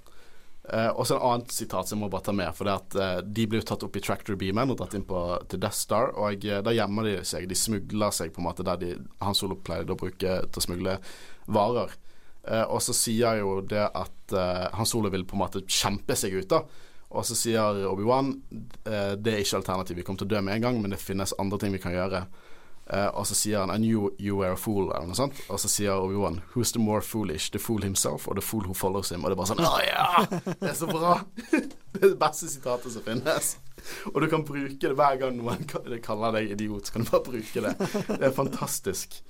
Uh, 0.62 0.94
og 0.94 1.08
så 1.08 1.16
en 1.16 1.24
annet 1.26 1.50
sitat 1.50 1.88
som 1.88 1.98
jeg 1.98 2.04
må 2.04 2.10
bare 2.12 2.28
ta 2.28 2.34
med. 2.36 2.52
For 2.54 2.68
det 2.68 2.74
at 2.76 2.94
uh, 2.94 3.18
De 3.26 3.46
blir 3.50 3.62
jo 3.62 3.66
tatt 3.66 3.82
opp 3.82 3.96
i 3.98 4.02
Tractor 4.04 4.38
Beamen 4.38 4.70
og 4.70 4.78
dratt 4.78 4.94
inn 4.94 5.06
på, 5.06 5.18
til 5.50 5.62
Death 5.62 5.78
Star. 5.78 6.12
Og 6.14 6.46
uh, 6.46 6.60
da 6.62 6.74
gjemmer 6.76 7.08
de 7.08 7.16
seg. 7.26 7.48
De 7.50 7.58
smugler 7.58 8.14
seg 8.14 8.30
på 8.34 8.42
en 8.42 8.46
måte 8.46 8.66
der 8.66 8.78
de, 8.78 8.94
Han 9.24 9.38
Solo 9.38 9.58
pleide 9.58 9.94
å 9.94 9.98
bruke 9.98 10.38
til 10.46 10.62
å 10.62 10.64
smugle 10.64 10.96
varer. 11.50 11.98
og 12.70 12.78
så 12.82 12.94
sier 12.94 13.40
jo 13.40 13.60
det 13.66 13.82
at 13.82 14.34
Han 14.74 14.86
Solo 14.86 15.10
vil 15.10 15.24
på 15.26 15.34
en 15.34 15.42
måte 15.42 15.62
kjempe 15.66 16.14
seg 16.18 16.34
ut, 16.38 16.48
da. 16.50 16.62
Og 17.12 17.26
så 17.28 17.36
sier 17.36 17.82
Obi-Wan 17.90 18.32
det 18.82 19.32
er 19.34 19.42
ikke 19.42 19.58
alternativ. 19.60 19.98
Vi 19.98 20.04
kommer 20.06 20.22
til 20.22 20.30
å 20.30 20.32
dø 20.32 20.40
med 20.40 20.56
en 20.56 20.64
gang, 20.64 20.80
men 20.80 20.94
det 20.94 21.00
finnes 21.02 21.34
andre 21.38 21.58
ting 21.60 21.74
vi 21.76 21.80
kan 21.82 21.92
gjøre. 21.92 22.24
Uh, 22.90 23.08
og 23.14 23.26
så 23.26 23.34
sier 23.38 23.62
han 23.62 23.70
'I 23.70 23.78
knew 23.78 24.10
you 24.18 24.36
were 24.36 24.52
a 24.52 24.56
fool', 24.56 24.90
eller 24.90 25.06
noe 25.06 25.16
sånt. 25.16 25.38
Og 25.48 25.60
så 25.60 25.68
sier 25.70 25.94
Obi-Wan 25.94 26.40
'Who's 26.52 26.72
the 26.72 26.82
more 26.82 27.00
foolish? 27.00 27.50
The 27.50 27.58
fool 27.58 27.82
himself 27.82 28.28
or 28.28 28.34
the 28.34 28.42
fool 28.42 28.66
who 28.66 28.74
follows 28.74 29.12
him?' 29.12 29.24
Og 29.24 29.30
det 29.30 29.36
er 29.36 29.40
bare 29.40 29.52
sånn 29.52 29.62
Å 29.62 29.78
ja! 29.86 30.26
Det 30.60 30.70
er 30.72 30.74
så 30.74 30.88
bra! 30.90 31.14
det 31.92 32.02
er 32.02 32.08
det 32.08 32.18
beste 32.18 32.50
sitatet 32.50 32.92
som 32.92 33.06
finnes. 33.06 33.56
Og 34.12 34.20
du 34.20 34.28
kan 34.28 34.44
bruke 34.44 34.82
det 34.82 34.92
hver 34.98 35.16
gang 35.22 35.38
noen 35.38 35.64
kaller 36.02 36.36
deg 36.36 36.50
idiot, 36.50 36.86
så 36.86 36.98
kan 36.98 37.06
du 37.06 37.14
bare 37.14 37.30
bruke 37.30 37.64
det. 37.64 37.74
Det 38.10 38.26
er 38.28 38.34
fantastisk. 38.34 39.22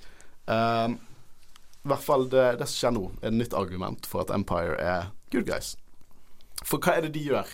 Um, 0.49 0.97
I 1.85 1.93
hvert 1.93 2.03
fall 2.03 2.27
det, 2.33 2.57
det 2.59 2.67
som 2.67 2.79
skjer 2.79 2.97
nå, 2.97 3.07
er 3.21 3.31
et 3.31 3.37
nytt 3.37 3.53
argument 3.53 4.09
for 4.09 4.25
at 4.25 4.33
Empire 4.33 4.75
er 4.81 5.11
good 5.31 5.45
guys. 5.45 5.75
For 6.65 6.81
hva 6.81 6.97
er 6.97 7.05
det 7.05 7.13
de 7.15 7.27
gjør? 7.29 7.47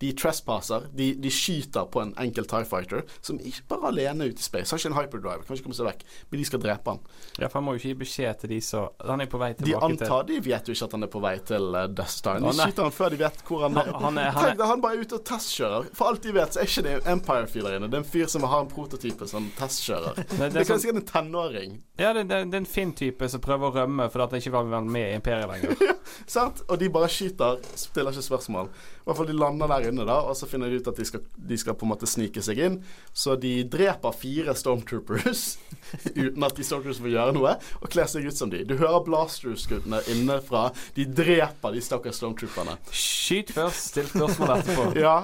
De 0.00 0.12
trespasser. 0.16 0.86
De, 0.96 1.10
de, 1.20 1.30
skyter 1.30 1.88
på 1.92 2.00
en 2.00 2.14
enkel 2.20 2.46
Tie 2.48 2.64
Fighter 2.64 3.02
som 3.20 3.36
ikke 3.36 3.66
bare 3.68 3.90
alene 3.90 4.30
ute 4.30 4.40
i 4.40 4.44
space. 4.44 4.72
Har 4.72 4.80
ikke 4.80 4.92
en 4.92 4.96
hyperdrive, 4.96 5.44
kan 5.44 5.56
ikke 5.56 5.66
komme 5.68 5.76
seg 5.76 5.88
vekk. 5.90 6.04
Men 6.30 6.40
de 6.40 6.46
skal 6.48 6.62
drepe 6.62 6.94
han. 6.94 7.02
Ja, 7.36 7.50
for 7.50 7.60
han 7.60 7.66
må 7.66 7.74
jo 7.76 7.82
ikke 7.82 7.92
gi 7.92 7.98
beskjed 8.00 8.40
til 8.40 8.54
de 8.54 8.60
som 8.64 8.88
Han 9.04 9.20
er 9.20 9.28
på 9.30 9.40
vei 9.40 9.50
tilbake 9.54 9.68
til 9.68 9.98
De 9.98 10.06
antar 10.06 10.24
de 10.30 10.38
vet 10.44 10.68
jo 10.68 10.76
ikke 10.76 10.88
at 10.88 10.96
han 10.96 11.04
er 11.04 11.10
på 11.12 11.22
vei 11.22 11.34
til 11.50 11.76
uh, 11.76 11.82
Death 11.84 12.14
Star. 12.14 12.40
De 12.40 12.54
skyter 12.56 12.86
han 12.86 12.96
før 12.96 13.12
de 13.12 13.20
vet 13.20 13.44
hvor 13.48 13.64
han 13.66 13.76
er. 13.76 13.90
Han, 14.00 14.20
er, 14.22 14.30
han, 14.36 14.48
deg, 14.56 14.64
han 14.72 14.84
bare 14.84 14.96
er 14.96 15.04
ute 15.04 15.18
og 15.18 15.24
testkjører. 15.28 15.90
For 15.96 16.12
alt 16.12 16.24
de 16.24 16.34
vet, 16.36 16.54
så 16.56 16.62
er 16.62 16.70
ikke 16.70 16.86
det 16.86 16.96
Empire-fyr 17.14 17.66
der 17.66 17.76
inne. 17.76 17.90
Det 17.92 18.00
er 18.00 18.04
en 18.04 18.10
fyr 18.14 18.32
som 18.32 18.46
har 18.48 18.64
en 18.64 18.72
prototype 18.72 19.28
som 19.28 19.50
testkjører. 19.58 20.16
Det, 20.22 20.26
det, 20.40 20.50
det 20.56 20.64
er 20.64 20.70
sikkert 20.72 21.02
en 21.02 21.08
tenåring. 21.12 21.76
Ja, 22.00 22.14
det, 22.16 22.24
det, 22.30 22.40
det, 22.48 22.56
er 22.56 22.64
en 22.64 22.70
fin 22.78 22.94
type 22.96 23.28
som 23.28 23.44
prøver 23.44 23.68
å 23.68 23.76
rømme 23.82 24.08
fordi 24.12 24.28
han 24.30 24.44
ikke 24.44 24.56
være 24.56 24.82
med 24.88 25.06
i 25.10 25.18
Imperiet 25.18 25.50
lenger. 25.50 25.76
ja, 25.90 25.96
sant? 26.24 26.64
Og 26.68 26.80
de 26.80 26.88
bare 26.92 27.10
skyter, 27.12 27.60
stiller 27.76 28.16
ikke 28.16 28.28
spørsmål. 28.30 28.72
I 29.00 29.08
hvert 29.08 29.16
fall 29.16 29.28
de 29.30 29.36
lander 29.36 29.70
der 29.70 29.88
inne, 29.88 30.04
da, 30.04 30.18
og 30.28 30.36
så 30.36 30.46
finner 30.48 30.68
de 30.68 30.80
ut 30.80 30.88
at 30.90 30.98
de 31.00 31.06
skal, 31.08 31.22
de 31.50 31.56
skal 31.58 31.76
på 31.78 31.86
en 31.86 31.92
måte 31.94 32.08
snike 32.10 32.42
seg 32.44 32.60
inn. 32.60 32.76
Så 33.16 33.34
de 33.40 33.54
dreper 33.64 34.16
fire 34.16 34.54
Stormtroopers 34.58 35.44
uten 36.22 36.44
at 36.44 36.56
de 36.58 36.66
Stormtroopers 36.66 37.00
får 37.00 37.14
gjøre 37.14 37.36
noe, 37.36 37.54
og 37.80 37.92
kler 37.92 38.10
seg 38.12 38.28
ut 38.28 38.36
som 38.36 38.52
de. 38.52 38.60
Du 38.68 38.76
hører 38.76 39.00
Blaster-skuddene 39.06 40.02
innenfra. 40.12 40.68
De 40.98 41.06
dreper 41.08 41.76
de 41.76 41.84
stakkars 41.84 42.20
Stormtrooperne. 42.20 42.76
Skyt 42.92 43.54
først, 43.56 43.94
still 43.94 44.10
spørsmål 44.12 44.54
etterpå. 44.58 44.86
ja, 45.06 45.16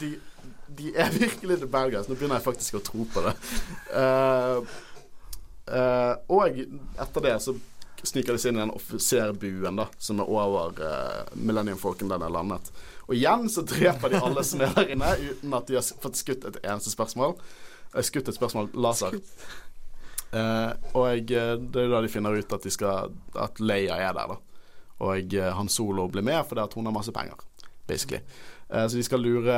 de, 0.00 0.14
de, 0.72 0.94
er 0.96 1.12
virkelig 1.12 1.60
the 1.60 1.68
bad 1.68 1.92
guys. 1.92 2.08
Nå 2.08 2.16
begynner 2.16 2.40
jeg 2.40 2.48
faktisk 2.48 2.80
å 2.80 2.82
tro 2.88 3.04
på 3.12 3.26
det. 3.28 3.36
Uh, 3.92 4.64
uh, 5.68 6.14
og 6.32 6.64
etter 7.04 7.28
det 7.28 7.36
så 7.44 7.56
sniker 8.04 8.34
de 8.34 8.40
seg 8.40 8.52
inn 8.52 8.60
i 8.60 8.64
den 8.64 8.74
offiserbuen 8.74 9.78
da 9.80 9.86
som 10.02 10.20
er 10.20 10.28
over 10.28 10.76
uh, 10.80 11.36
Millennium 11.36 11.80
Falcon 11.80 12.10
der 12.10 12.20
den 12.20 12.28
er 12.28 12.36
landet. 12.36 12.72
Og 13.08 13.14
igjen 13.16 13.48
så 13.52 13.64
dreper 13.68 14.14
de 14.14 14.22
alle 14.22 14.44
som 14.46 14.62
er 14.64 14.72
der 14.76 14.94
inne, 14.94 15.10
uten 15.20 15.56
at 15.56 15.68
de 15.68 15.78
har 15.78 15.84
fått 16.04 16.20
skutt 16.20 16.46
et 16.48 16.58
eneste 16.62 16.94
spørsmål. 16.94 17.36
Uh, 17.92 18.00
skutt 18.04 18.30
et 18.30 18.38
spørsmål 18.38 18.72
laser. 18.74 19.18
Uh, 20.34 20.72
og 20.96 21.28
det 21.30 21.38
er 21.38 21.92
da 21.92 22.00
de 22.02 22.10
finner 22.10 22.34
ut 22.34 22.56
at, 22.56 22.64
de 22.64 22.72
skal, 22.72 23.12
at 23.38 23.60
Leia 23.62 24.00
er 24.08 24.16
der, 24.16 24.34
da. 24.34 24.40
Og 25.04 25.36
Han 25.58 25.68
Solo 25.68 26.06
blir 26.08 26.24
med 26.24 26.46
fordi 26.48 26.62
at 26.62 26.74
hun 26.78 26.86
har 26.86 26.94
masse 26.94 27.12
penger, 27.14 27.38
basically. 27.86 28.22
Uh, 28.72 28.86
så 28.88 28.96
de 28.96 29.04
skal 29.04 29.20
lure 29.20 29.54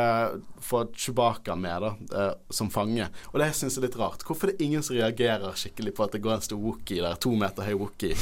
få 0.61 0.83
Chewbacca 0.93 1.55
med 1.57 1.87
da, 1.87 1.95
uh, 2.13 2.33
som 2.51 2.71
fange. 2.71 3.07
Og 3.33 3.41
det 3.41 3.53
syns 3.55 3.77
jeg 3.77 3.85
er 3.85 3.87
litt 3.87 3.99
rart. 4.01 4.27
Hvorfor 4.27 4.51
er 4.51 4.57
det 4.57 4.67
ingen 4.67 4.83
som 4.85 4.99
reagerer 4.99 5.57
skikkelig 5.57 5.95
på 5.97 6.05
at 6.05 6.17
det 6.17 6.25
går 6.25 6.37
en 6.37 6.45
stor 6.45 6.61
Wookie 6.61 7.05
der, 7.05 7.17
to 7.23 7.33
meter 7.39 7.69
høy 7.69 7.77
Wookie? 7.79 8.19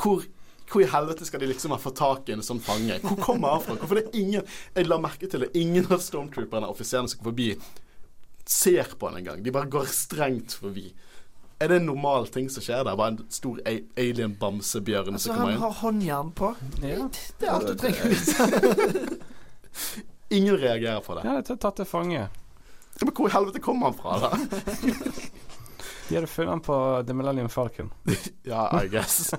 Hvor 0.00 0.24
hvor 0.70 0.84
i 0.84 0.88
helvete 0.90 1.26
skal 1.26 1.42
de 1.42 1.50
liksom 1.50 1.74
ha 1.74 1.78
fått 1.82 1.98
tak 1.98 2.28
i 2.30 2.34
en 2.36 2.44
sånn 2.46 2.60
fange? 2.62 3.00
Hvor 3.02 3.18
kommer 3.18 3.56
han 3.56 3.62
fra? 3.64 3.76
Hvorfor 3.80 3.98
det 3.98 4.04
er 4.08 4.18
ingen 4.20 4.42
Jeg 4.76 4.86
la 4.86 4.98
merke 5.02 5.26
til 5.30 5.44
det. 5.44 5.50
Ingen 5.58 5.88
av 5.90 6.02
stormtrooperne, 6.04 6.68
offiserene 6.70 7.10
som 7.10 7.20
går 7.20 7.32
forbi, 7.32 7.48
ser 8.50 8.92
på 8.98 9.10
han 9.10 9.18
engang. 9.20 9.42
De 9.42 9.54
bare 9.54 9.70
går 9.70 9.90
strengt 9.90 10.54
forbi. 10.58 10.88
Er 11.60 11.68
det 11.68 11.76
en 11.82 11.90
normal 11.90 12.30
ting 12.32 12.46
som 12.48 12.64
skjer 12.64 12.84
der? 12.86 12.96
Bare 12.96 13.12
en 13.16 13.18
stor 13.28 13.58
alien-bamsebjørn 13.66 15.12
altså, 15.12 15.26
som 15.28 15.36
kommer 15.36 15.52
inn? 15.52 15.58
Han 15.60 15.66
har 15.66 15.76
håndjern 15.82 16.30
på. 16.38 16.54
Ja. 16.80 17.08
Det 17.40 17.48
er 17.48 17.52
alt 17.52 17.68
du 17.68 17.74
trenger 17.82 18.06
å 18.06 18.12
vite. 18.14 19.18
Ingen 20.30 20.56
reagerer 20.56 21.02
på 21.04 21.18
det. 21.18 21.26
Ja, 21.26 21.36
det 21.42 21.52
er 21.52 21.60
tatt 21.60 21.76
til 21.82 21.88
fange. 21.90 22.28
Men 23.00 23.12
hvor 23.16 23.28
i 23.28 23.34
helvete 23.34 23.60
kommer 23.64 23.90
han 23.90 23.98
fra, 23.98 24.12
da? 24.22 24.30
De 26.10 26.16
hadde 26.16 26.26
funnet 26.26 26.62
på 26.66 26.76
The 27.06 27.14
Millennium 27.14 27.48
Falcon. 27.48 27.90
ja, 28.42 28.82
I 28.82 28.88
guess. 28.88 29.32
uh, 29.32 29.38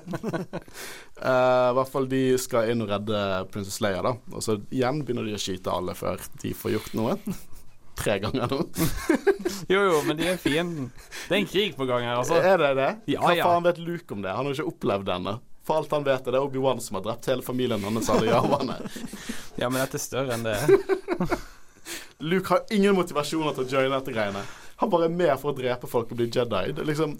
I 1.20 1.74
hvert 1.76 1.90
fall 1.92 2.08
de 2.08 2.22
skal 2.40 2.72
inn 2.72 2.80
og 2.80 2.88
redde 2.88 3.18
Princess 3.52 3.76
Leia, 3.84 4.00
da. 4.06 4.14
Og 4.32 4.40
så 4.40 4.56
igjen 4.72 5.02
begynner 5.04 5.28
de 5.28 5.34
å 5.36 5.40
skyte 5.42 5.68
alle 5.68 5.92
før 5.98 6.22
de 6.40 6.54
får 6.56 6.72
gjort 6.78 6.96
noe. 6.96 7.18
Tre 8.00 8.16
ganger 8.24 8.48
nå. 8.48 8.62
jo, 9.74 9.82
jo, 9.84 10.00
men 10.08 10.16
de 10.16 10.30
er 10.32 10.40
fienden. 10.40 10.88
Det 11.28 11.36
er 11.36 11.42
en 11.42 11.50
krig 11.52 11.76
på 11.76 11.84
gang 11.92 12.08
her, 12.08 12.22
altså. 12.22 12.40
Er 12.40 12.56
det 12.64 12.72
det? 12.80 12.88
Ja, 13.18 13.20
Hva 13.26 13.36
ja. 13.36 13.50
faen 13.50 13.68
vet 13.68 13.82
Luke 13.84 14.16
om 14.16 14.24
det? 14.24 14.32
Han 14.32 14.48
har 14.48 14.54
jo 14.54 14.62
ikke 14.62 14.72
opplevd 14.72 15.10
denne. 15.12 15.36
For 15.68 15.82
alt 15.82 15.92
han 15.92 16.08
vet, 16.08 16.24
det 16.24 16.40
er 16.40 16.48
Obi-Wan 16.48 16.80
som 16.80 16.96
har 17.02 17.04
drept 17.04 17.28
hele 17.28 17.44
familien 17.44 17.84
hans. 17.84 18.08
Alle 18.16 18.32
javaene. 18.32 18.80
ja, 19.60 19.68
men 19.68 19.76
dette 19.76 20.00
er 20.00 20.06
større 20.08 20.40
enn 20.40 20.48
det. 20.48 20.56
Luke 22.24 22.48
har 22.48 22.64
ingen 22.72 22.96
motivasjoner 22.96 23.60
til 23.60 23.68
å 23.68 23.72
joine 23.76 23.92
dette 24.00 24.16
greiene. 24.16 24.48
Han 24.82 24.90
bare 24.90 25.06
er 25.06 25.14
med 25.14 25.32
for 25.38 25.52
å 25.52 25.56
drepe 25.56 25.88
folk 25.90 26.10
og 26.10 26.18
bli 26.18 26.26
Jedi. 26.26 26.72
Det 26.74 26.86
liksom 26.86 27.14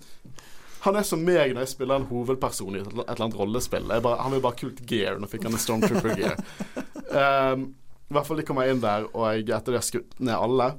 han 0.82 0.96
er 0.98 1.04
som 1.06 1.20
meg 1.22 1.52
når 1.54 1.62
jeg 1.62 1.70
spiller 1.76 2.00
en 2.00 2.08
hovedperson 2.08 2.74
i 2.74 2.80
et, 2.80 2.88
et 2.90 3.02
eller 3.04 3.26
annet 3.28 3.36
rollespill. 3.38 3.84
Bare, 4.02 4.18
han 4.18 4.32
vil 4.34 4.42
bare 4.42 4.58
kult 4.58 4.80
gear. 4.90 5.20
Nå 5.22 5.28
fikk 5.30 5.46
han 5.46 5.54
en 5.54 5.62
Stormtrooper-gear. 5.62 6.40
Um, 7.14 7.68
I 8.10 8.16
hvert 8.16 8.26
fall 8.26 8.40
de 8.42 8.46
kommer 8.48 8.66
inn 8.68 8.82
der, 8.82 9.06
og 9.14 9.28
jeg, 9.30 9.46
etter 9.46 9.72
de 9.72 9.78
har 9.78 9.86
skutt 9.86 10.18
ned 10.18 10.34
alle, 10.34 10.72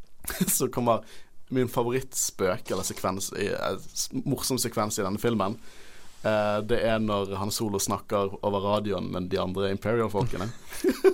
så 0.56 0.70
kommer 0.72 1.04
min 1.52 1.68
favorittspøk 1.70 2.72
eller 2.72 2.86
sekvens 2.86 3.30
i, 3.36 3.50
morsom 4.24 4.58
sekvens 4.58 4.98
i 4.98 5.04
denne 5.04 5.20
filmen. 5.20 5.58
Uh, 6.20 6.60
det 6.68 6.82
er 6.84 6.98
når 7.00 7.34
Han 7.40 7.52
Solo 7.54 7.80
snakker 7.80 8.34
over 8.44 8.66
radioen 8.66 9.08
med 9.12 9.30
de 9.32 9.40
andre 9.40 9.70
Imperial-folkene. 9.72 10.50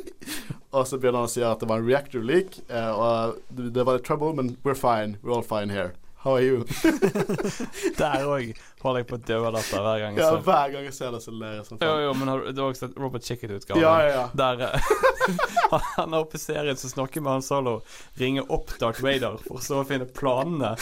og 0.77 0.87
så 0.89 0.99
begynner 0.99 1.23
han 1.23 1.31
å 1.31 1.35
si 1.35 1.45
at 1.47 1.63
det 1.63 1.69
var 1.71 1.83
en 1.83 1.87
reactor 1.87 2.25
leak, 2.27 2.59
uh, 2.73 2.91
og 2.97 3.61
det 3.77 3.87
var 3.87 4.01
litt 4.01 4.09
trouble, 4.09 4.35
men 4.35 4.57
we're 4.65 4.79
fine. 4.79 5.21
We're 5.23 5.39
all 5.39 5.47
fine 5.47 5.71
here. 5.71 5.95
How 6.27 6.35
are 6.35 6.43
you? 6.43 6.65
Der 8.01 8.25
òg 8.27 8.49
holder 8.83 8.99
jeg 8.99 9.07
på 9.07 9.15
å 9.15 9.21
dø 9.29 9.37
av 9.47 9.61
hver 9.61 10.01
gang. 10.03 10.17
Ja, 10.19 10.33
hver 10.43 10.73
gang 10.75 10.89
jeg 10.89 10.97
ser 10.97 11.15
det, 11.15 11.21
så 11.23 11.31
ler 11.31 11.61
jeg 11.61 11.69
sånn. 11.69 11.79
Jo, 11.79 11.93
jo, 12.03 12.17
men 12.19 12.33
har, 12.33 12.43
du 12.51 12.63
har 12.65 12.73
også 12.73 12.89
sett 12.89 12.99
Robert 12.99 13.23
Chicken-utgaven. 13.29 13.79
Ja, 13.85 13.93
ja, 14.03 14.25
ja. 14.25 14.25
Der 14.35 14.65
han 16.01 16.17
er 16.17 16.19
oppe 16.19 16.35
i 16.35 16.43
serien 16.43 16.81
som 16.81 16.91
snakker 16.91 17.23
med 17.23 17.37
han 17.37 17.47
Solo, 17.47 17.77
ringer 18.19 18.51
opp 18.51 18.75
Dark 18.83 18.99
Vader 19.07 19.39
for 19.45 19.63
så 19.63 19.85
å 19.85 19.87
finne 19.87 20.11
planene 20.19 20.75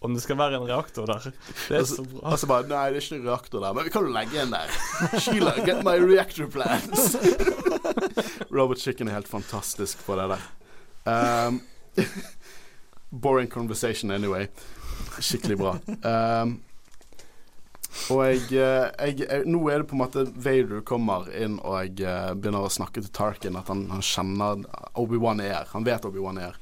om 0.00 0.14
det 0.14 0.22
skal 0.22 0.38
være 0.38 0.60
en 0.60 0.66
reaktor 0.68 1.08
der. 1.10 1.24
Det 1.30 1.74
er 1.74 1.80
altså, 1.80 1.96
så 1.96 2.04
bra. 2.06 2.20
Altså 2.30 2.46
bare 2.46 2.68
Nei, 2.70 2.84
det 2.92 3.00
er 3.00 3.06
ikke 3.06 3.16
en 3.18 3.26
reaktor 3.26 3.64
der, 3.64 3.74
men 3.74 3.88
vi 3.88 3.94
kan 3.94 4.06
jo 4.06 4.12
legge 4.14 4.42
en 4.42 4.54
der. 4.54 4.76
Sheila, 5.18 5.54
get 5.66 5.82
my 5.86 5.96
reactor 5.98 6.46
plans. 6.46 7.16
Robert 8.58 8.78
Chicken 8.78 9.08
er 9.08 9.18
helt 9.18 9.28
fantastisk 9.28 10.04
på 10.06 10.16
det 10.20 10.28
der. 10.34 10.46
Um, 11.48 11.60
Boring 13.22 13.50
conversation 13.50 14.10
anyway. 14.10 14.46
Skikkelig 15.18 15.58
bra. 15.58 15.74
Um, 16.04 16.60
og 18.12 18.20
jeg, 18.28 18.42
eh, 18.52 18.86
jeg, 19.08 19.20
jeg, 19.24 19.44
Nå 19.48 19.62
er 19.72 19.80
det 19.80 19.88
på 19.88 19.96
en 19.96 20.02
måte 20.02 20.22
Vader 20.36 20.82
kommer 20.86 21.26
inn 21.34 21.56
og 21.64 21.80
jeg 21.80 22.04
uh, 22.04 22.34
begynner 22.36 22.66
å 22.66 22.70
snakke 22.70 23.00
til 23.00 23.10
Tarkin 23.16 23.56
at 23.58 23.70
han, 23.72 23.86
han 23.90 24.04
kjenner 24.04 24.62
Obi-Wan 25.00 25.42
er. 25.42 25.66
Han 25.72 25.86
vet 25.88 26.06
Obi-Wan 26.06 26.38
er. 26.44 26.58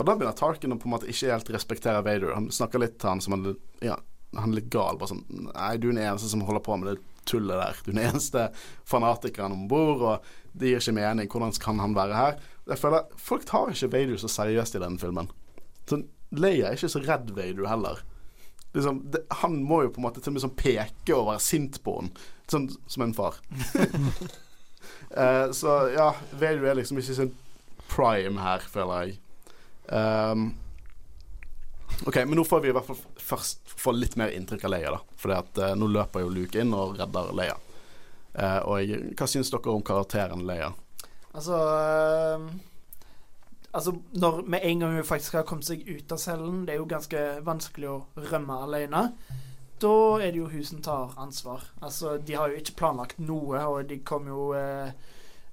Og 0.00 0.06
da 0.08 0.14
begynner 0.16 0.36
Tarkin 0.36 0.72
å 0.72 0.78
på 0.80 0.88
en 0.88 0.94
måte 0.94 1.08
ikke 1.12 1.28
helt 1.28 1.50
respektere 1.52 2.00
Vader. 2.00 2.32
Han 2.32 2.48
snakker 2.54 2.80
litt 2.80 2.96
til 3.00 3.12
han 3.12 3.20
som 3.20 3.36
han, 3.36 3.56
ja, 3.84 3.98
han 4.32 4.54
er 4.54 4.62
litt 4.62 4.70
gal. 4.72 4.96
Bare 4.96 5.12
sånn 5.12 5.26
Nei, 5.28 5.74
du 5.76 5.90
er 5.90 5.92
den 5.92 6.04
eneste 6.06 6.30
som 6.32 6.44
holder 6.48 6.64
på 6.64 6.78
med 6.80 6.94
det 6.94 6.96
tullet 7.28 7.60
der. 7.60 7.82
Du 7.84 7.90
er 7.90 7.98
den 7.98 8.06
eneste 8.08 8.46
fanatikeren 8.88 9.52
om 9.52 9.66
bord, 9.68 10.00
og 10.00 10.56
det 10.56 10.72
gir 10.72 10.80
ikke 10.80 10.96
mening. 10.96 11.28
Hvordan 11.28 11.52
kan 11.60 11.84
han 11.84 11.98
være 11.98 12.16
her? 12.16 12.40
Jeg 12.70 12.80
føler 12.80 13.12
Folk 13.20 13.44
tar 13.48 13.74
ikke 13.74 13.92
Vader 13.92 14.22
så 14.22 14.32
seriøst 14.32 14.78
i 14.78 14.82
denne 14.86 15.02
filmen. 15.02 15.30
Sånn, 15.90 16.08
Leia 16.32 16.70
er 16.70 16.78
ikke 16.78 16.92
så 16.94 17.04
redd 17.04 17.32
Vader 17.36 17.68
heller. 17.68 18.04
Liksom, 18.72 19.04
det, 19.12 19.24
han 19.42 19.60
må 19.66 19.82
jo 19.84 19.92
på 19.92 20.00
en 20.00 20.06
måte 20.08 20.22
til 20.22 20.32
og 20.32 20.38
med 20.38 20.46
sånn 20.46 20.58
peke 20.58 21.16
og 21.16 21.26
være 21.32 21.42
sint 21.42 21.80
på 21.84 21.96
henne, 21.98 22.28
sånn 22.48 22.68
som 22.86 23.04
en 23.04 23.16
far. 23.16 23.40
uh, 25.12 25.50
så 25.60 25.80
ja, 25.92 26.12
Vader 26.32 26.70
er 26.70 26.78
liksom 26.78 27.02
ikke 27.02 27.18
sin 27.18 27.34
prime 27.90 28.40
her, 28.40 28.62
føler 28.70 29.10
jeg. 29.10 29.18
Um, 29.90 30.50
OK, 32.06 32.16
men 32.22 32.38
nå 32.38 32.44
får 32.46 32.62
vi 32.64 32.70
i 32.70 32.74
hvert 32.76 32.86
fall 32.86 33.00
først 33.20 33.74
få 33.76 33.92
litt 33.96 34.16
mer 34.20 34.32
inntrykk 34.32 34.64
av 34.68 34.74
Leia, 34.74 34.94
da. 34.94 35.18
For 35.20 35.34
uh, 35.34 35.74
nå 35.76 35.90
løper 35.90 36.24
jo 36.24 36.32
Luke 36.32 36.62
inn 36.62 36.72
og 36.76 36.96
redder 37.00 37.34
Leia. 37.36 37.58
Uh, 38.30 38.60
og 38.64 38.74
jeg, 38.84 39.12
hva 39.18 39.28
syns 39.28 39.50
dere 39.52 39.74
om 39.74 39.84
karakteren 39.84 40.46
Leia? 40.48 40.72
Altså 41.30 41.60
uh 41.60 42.50
Altså, 43.72 43.92
når 44.12 44.42
med 44.50 44.60
en 44.62 44.80
gang 44.80 44.94
hun 44.94 45.04
faktisk 45.04 45.32
har 45.32 45.44
kommet 45.46 45.68
seg 45.68 45.84
ut 45.86 46.12
av 46.12 46.18
cellen, 46.18 46.64
det 46.66 46.74
er 46.74 46.80
jo 46.80 46.88
ganske 46.90 47.20
vanskelig 47.46 47.86
å 47.86 48.24
rømme 48.32 48.56
alene, 48.64 49.04
da 49.80 49.92
er 50.18 50.32
det 50.32 50.40
jo 50.40 50.48
hun 50.50 50.64
som 50.66 50.80
tar 50.82 51.14
ansvar. 51.22 51.62
Altså, 51.80 52.16
de 52.18 52.34
har 52.34 52.50
jo 52.50 52.58
ikke 52.58 52.74
planlagt 52.80 53.22
noe, 53.22 53.62
og 53.62 53.86
de 53.88 54.00
kommer 54.02 54.34
jo 54.34 54.48
eh, 54.58 54.90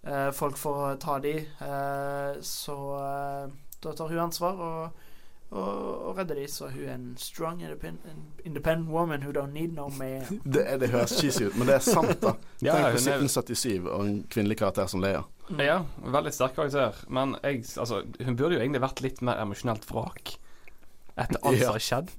eh, 0.01 0.31
folk 0.33 0.57
for 0.57 0.87
å 0.87 0.95
ta 0.99 1.19
de, 1.21 1.35
eh, 1.45 2.41
så 2.41 2.79
eh, 2.97 3.53
da 3.83 3.93
tar 3.93 4.13
hun 4.13 4.25
ansvar. 4.29 4.63
og 4.69 5.05
og, 5.49 6.07
og 6.07 6.17
redder 6.17 6.35
de, 6.35 6.45
så 6.51 6.67
hun 6.67 6.83
er 6.83 6.95
en 6.97 7.13
strong 7.19 7.61
independent 7.63 8.89
woman 8.91 9.23
who 9.23 9.31
don't 9.31 9.53
need 9.55 9.71
no 9.75 9.87
man. 9.95 10.41
det, 10.43 10.65
det 10.81 10.89
høres 10.91 11.13
cheesy 11.15 11.45
ut, 11.47 11.55
men 11.55 11.69
det 11.69 11.77
er 11.77 11.85
sant, 11.85 12.17
da. 12.19 12.33
ja, 12.67 12.75
Tenk 12.75 12.97
på 12.97 12.99
1777 12.99 13.87
og 13.87 14.01
en 14.01 14.17
kvinnelig 14.27 14.57
karakter 14.59 14.89
som 14.91 15.03
Leia. 15.03 15.23
Mm. 15.47 15.61
Ja, 15.63 15.77
veldig 16.03 16.33
sterk 16.35 16.57
karakter. 16.57 16.99
Men 17.07 17.37
jeg, 17.39 17.63
altså, 17.79 18.01
hun 18.19 18.35
burde 18.35 18.57
jo 18.57 18.63
egentlig 18.65 18.83
vært 18.83 19.03
litt 19.05 19.23
mer 19.23 19.39
emosjonelt 19.45 19.87
vrak 19.87 20.35
etter 21.17 21.39
alt 21.39 21.63
som 21.63 21.77
har 21.77 21.85
skjedd. 21.85 22.11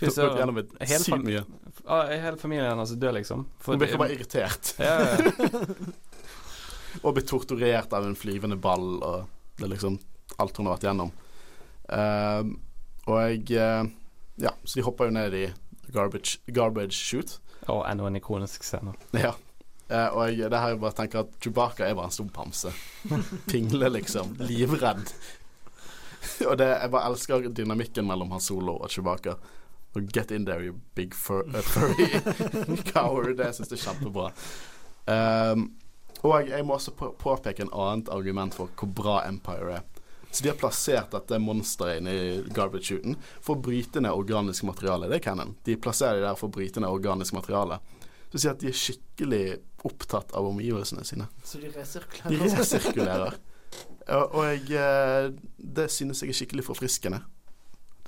Gått 0.00 0.16
gjennom 0.16 0.62
et 0.62 0.72
sykt 0.88 1.26
mye. 1.26 1.44
Hele 1.84 2.36
familien 2.40 2.70
hennes 2.72 2.96
dør, 2.96 3.18
liksom. 3.18 3.44
For 3.60 3.76
hun 3.76 3.82
virker 3.84 4.00
bare 4.00 4.16
irritert. 4.16 4.72
Ja, 4.80 4.96
ja. 5.04 5.60
og 7.04 7.12
blir 7.12 7.28
torturert 7.28 7.92
av 7.92 8.08
en 8.08 8.16
flyvende 8.18 8.56
ball, 8.56 8.88
og 9.04 9.60
det 9.60 9.68
er 9.68 9.74
liksom 9.74 10.00
alt 10.40 10.56
hun 10.58 10.68
har 10.68 10.78
vært 10.78 10.88
gjennom. 10.88 11.12
Uh, 11.90 12.50
og 13.10 13.16
jeg 13.24 13.58
eh, 13.58 13.86
Ja, 14.40 14.52
så 14.64 14.78
de 14.78 14.84
hopper 14.86 15.08
jo 15.08 15.14
ned 15.16 15.34
i 15.34 15.46
garbage, 15.92 16.38
garbage 16.54 16.94
shoot. 16.94 17.38
Og 17.68 17.82
enda 17.88 18.06
en 18.08 18.20
ikonisk 18.20 18.64
scene. 18.64 18.94
Ja. 19.26 19.34
Uh, 19.90 20.06
og 20.14 20.20
jeg, 20.30 20.46
det 20.52 20.58
her 20.62 20.70
jeg 20.70 20.78
bare 20.84 20.94
tenker 20.94 21.24
at 21.24 21.32
Chewbacca 21.42 21.82
er 21.82 21.96
bare 21.98 22.06
en 22.06 22.14
stor 22.14 22.28
bamse. 22.30 22.70
Pingle, 23.50 23.88
liksom. 23.90 24.36
Livredd. 24.38 25.10
og 26.48 26.58
det, 26.60 26.68
jeg 26.68 26.92
bare 26.92 27.08
elsker 27.10 27.48
dynamikken 27.50 28.06
mellom 28.06 28.30
Han 28.36 28.44
Solo 28.44 28.76
og 28.78 28.92
Chewbacca. 28.94 29.34
Og 29.98 30.06
get 30.14 30.30
in 30.30 30.46
there, 30.46 30.62
you 30.62 30.76
big 30.94 31.14
fur, 31.14 31.42
uh, 31.42 31.58
furry 31.60 32.06
coward. 32.92 33.34
Det 33.40 33.50
syns 33.56 33.72
jeg 33.72 33.80
er 33.80 33.86
kjempebra. 33.88 34.30
Um, 35.10 35.72
og 36.22 36.48
jeg 36.48 36.64
må 36.66 36.76
også 36.76 36.92
påpeke 36.94 37.64
en 37.64 37.72
annet 37.74 38.10
argument 38.12 38.54
for 38.54 38.70
hvor 38.78 38.92
bra 38.94 39.16
Empire 39.26 39.80
er. 39.80 39.89
Så 40.30 40.44
de 40.44 40.50
har 40.52 40.58
plassert 40.58 41.10
dette 41.10 41.38
monsteret 41.42 41.98
inne 41.98 42.12
i 42.14 42.26
garbage 42.54 42.92
shooten 42.92 43.16
for 43.42 43.56
å 43.56 43.62
bryte 43.66 44.02
ned 44.02 44.14
organisk 44.14 44.66
materiale. 44.68 45.08
Det 45.10 45.18
er 45.18 45.24
canon. 45.24 45.56
De 45.66 45.74
plasserer 45.80 46.20
det 46.20 46.28
der 46.28 46.38
for 46.38 46.50
å 46.50 46.54
bryte 46.54 46.82
ned 46.82 46.92
organisk 46.92 47.34
materiale. 47.34 47.80
Så 48.30 48.38
sier 48.38 48.54
at 48.54 48.62
de 48.62 48.70
er 48.70 48.78
skikkelig 48.78 49.44
opptatt 49.88 50.30
av 50.38 50.46
omgivelsene 50.46 51.02
sine. 51.08 51.26
Så 51.42 51.58
de 51.58 51.72
resirkulerer? 51.74 52.30
De 52.30 52.54
resirkulerer. 52.60 53.38
og, 54.20 54.40
jeg, 54.46 54.64
eh, 54.78 55.32
det 55.58 55.90
synes 55.90 56.22
jeg 56.22 56.30
er 56.30 56.38
skikkelig 56.38 56.66
forfriskende. 56.68 57.24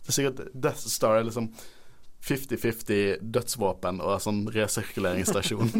Det 0.03 0.11
er 0.11 0.19
sikkert 0.19 0.45
Death 0.55 0.87
Star 0.91 1.19
er 1.19 1.27
liksom 1.27 1.51
50-50 2.23 3.23
dødsvåpen 3.35 3.99
og 4.03 4.23
sånn 4.23 4.45
resirkuleringsstasjon. 4.55 5.73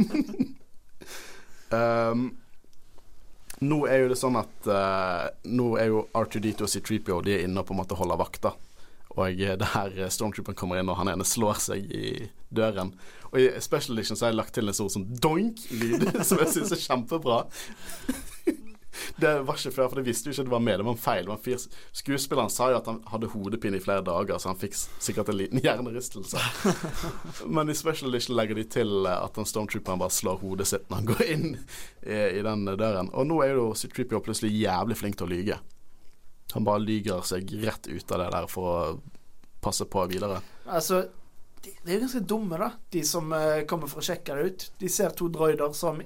um, 1.79 2.25
Nå 3.63 3.85
er 3.87 4.03
jo 4.03 4.11
det 4.11 4.19
sånn 4.19 4.37
at 4.41 4.67
uh, 4.67 5.29
Nå 5.47 5.69
er 5.79 5.93
jo 5.93 6.07
R2D2 6.19 6.67
og 6.67 6.71
C3PO 6.73 7.21
De 7.23 7.37
er 7.37 7.45
inne 7.47 7.63
og 7.63 7.69
på 7.69 7.77
en 7.77 7.83
måte 7.83 7.99
holder 7.99 8.19
vakta. 8.19 8.55
Og 9.13 9.37
det 9.37 9.69
her 9.75 9.99
Stormtrooperen 10.11 10.57
kommer 10.57 10.81
inn, 10.81 10.89
og 10.89 10.97
han 10.97 11.11
ene 11.13 11.27
slår 11.27 11.61
seg 11.61 11.91
i 11.93 12.31
døren. 12.49 12.95
Og 13.33 13.41
i 13.41 13.49
Special 13.61 13.97
Edition 13.97 14.17
så 14.17 14.27
har 14.27 14.33
jeg 14.33 14.41
lagt 14.41 14.55
til 14.57 14.73
en 14.73 14.77
sånn 14.77 15.09
doink-lyd, 15.21 16.07
som 16.29 16.41
jeg 16.41 16.55
syns 16.55 16.73
er 16.73 16.81
kjempebra. 16.81 17.43
Det 19.17 19.33
var 19.47 19.57
ikke 19.57 19.73
før, 19.73 19.89
for 19.89 20.01
det 20.01 20.05
visste 20.07 20.29
jo 20.29 20.35
ikke 20.35 20.47
det 20.49 20.53
var 20.53 20.65
med. 20.65 20.79
Det 20.81 20.87
var 20.87 20.97
en 20.97 21.01
feil. 21.01 21.59
Skuespilleren 21.97 22.53
sa 22.53 22.69
jo 22.73 22.79
at 22.81 22.91
han 22.91 23.01
hadde 23.13 23.31
hodepine 23.33 23.79
i 23.79 23.85
flere 23.85 24.05
dager, 24.05 24.39
så 24.39 24.51
han 24.53 24.61
fikk 24.61 24.77
sikkert 24.77 25.33
en 25.33 25.39
liten 25.41 25.63
hjernerystelse. 25.65 26.43
Men 27.47 27.73
i 27.73 27.77
Special 27.79 28.13
Edition 28.13 28.37
legger 28.37 28.59
de 28.59 28.67
til 28.77 29.09
at 29.09 29.39
den 29.39 29.49
stormtrooperen 29.49 30.03
bare 30.03 30.15
slår 30.15 30.43
hodet 30.43 30.69
sitt 30.73 30.89
når 30.91 31.01
han 31.01 31.11
går 31.13 31.25
inn 31.29 31.49
i, 31.55 32.19
i 32.41 32.45
den 32.45 32.67
døren. 32.69 33.11
Og 33.17 33.29
nå 33.29 33.41
er 33.47 33.57
jo 33.57 33.71
C-Tripio 33.79 34.23
plutselig 34.25 34.53
jævlig 34.59 34.99
flink 35.01 35.19
til 35.21 35.29
å 35.29 35.33
lyge. 35.33 35.59
Han 36.53 36.69
bare 36.69 36.85
lyger 36.85 37.25
seg 37.25 37.49
rett 37.65 37.89
ut 37.89 38.13
av 38.13 38.25
det 38.25 38.31
der 38.35 38.49
for 38.51 38.69
å 38.69 38.79
passe 39.63 39.87
på 39.89 40.05
videre. 40.11 40.43
Altså 40.67 41.05
de, 41.63 41.73
de 41.85 41.93
er 41.93 41.97
jo 41.97 42.05
ganske 42.05 42.25
dumme, 42.29 42.59
da, 42.59 42.73
de 42.93 43.03
som 43.07 43.31
uh, 43.33 43.63
kommer 43.71 43.91
for 43.91 44.03
å 44.03 44.07
sjekke 44.07 44.37
det 44.37 44.49
ut. 44.49 44.65
De 44.83 44.91
ser 44.91 45.15
to 45.17 45.29
droider 45.33 45.73
som 45.79 46.03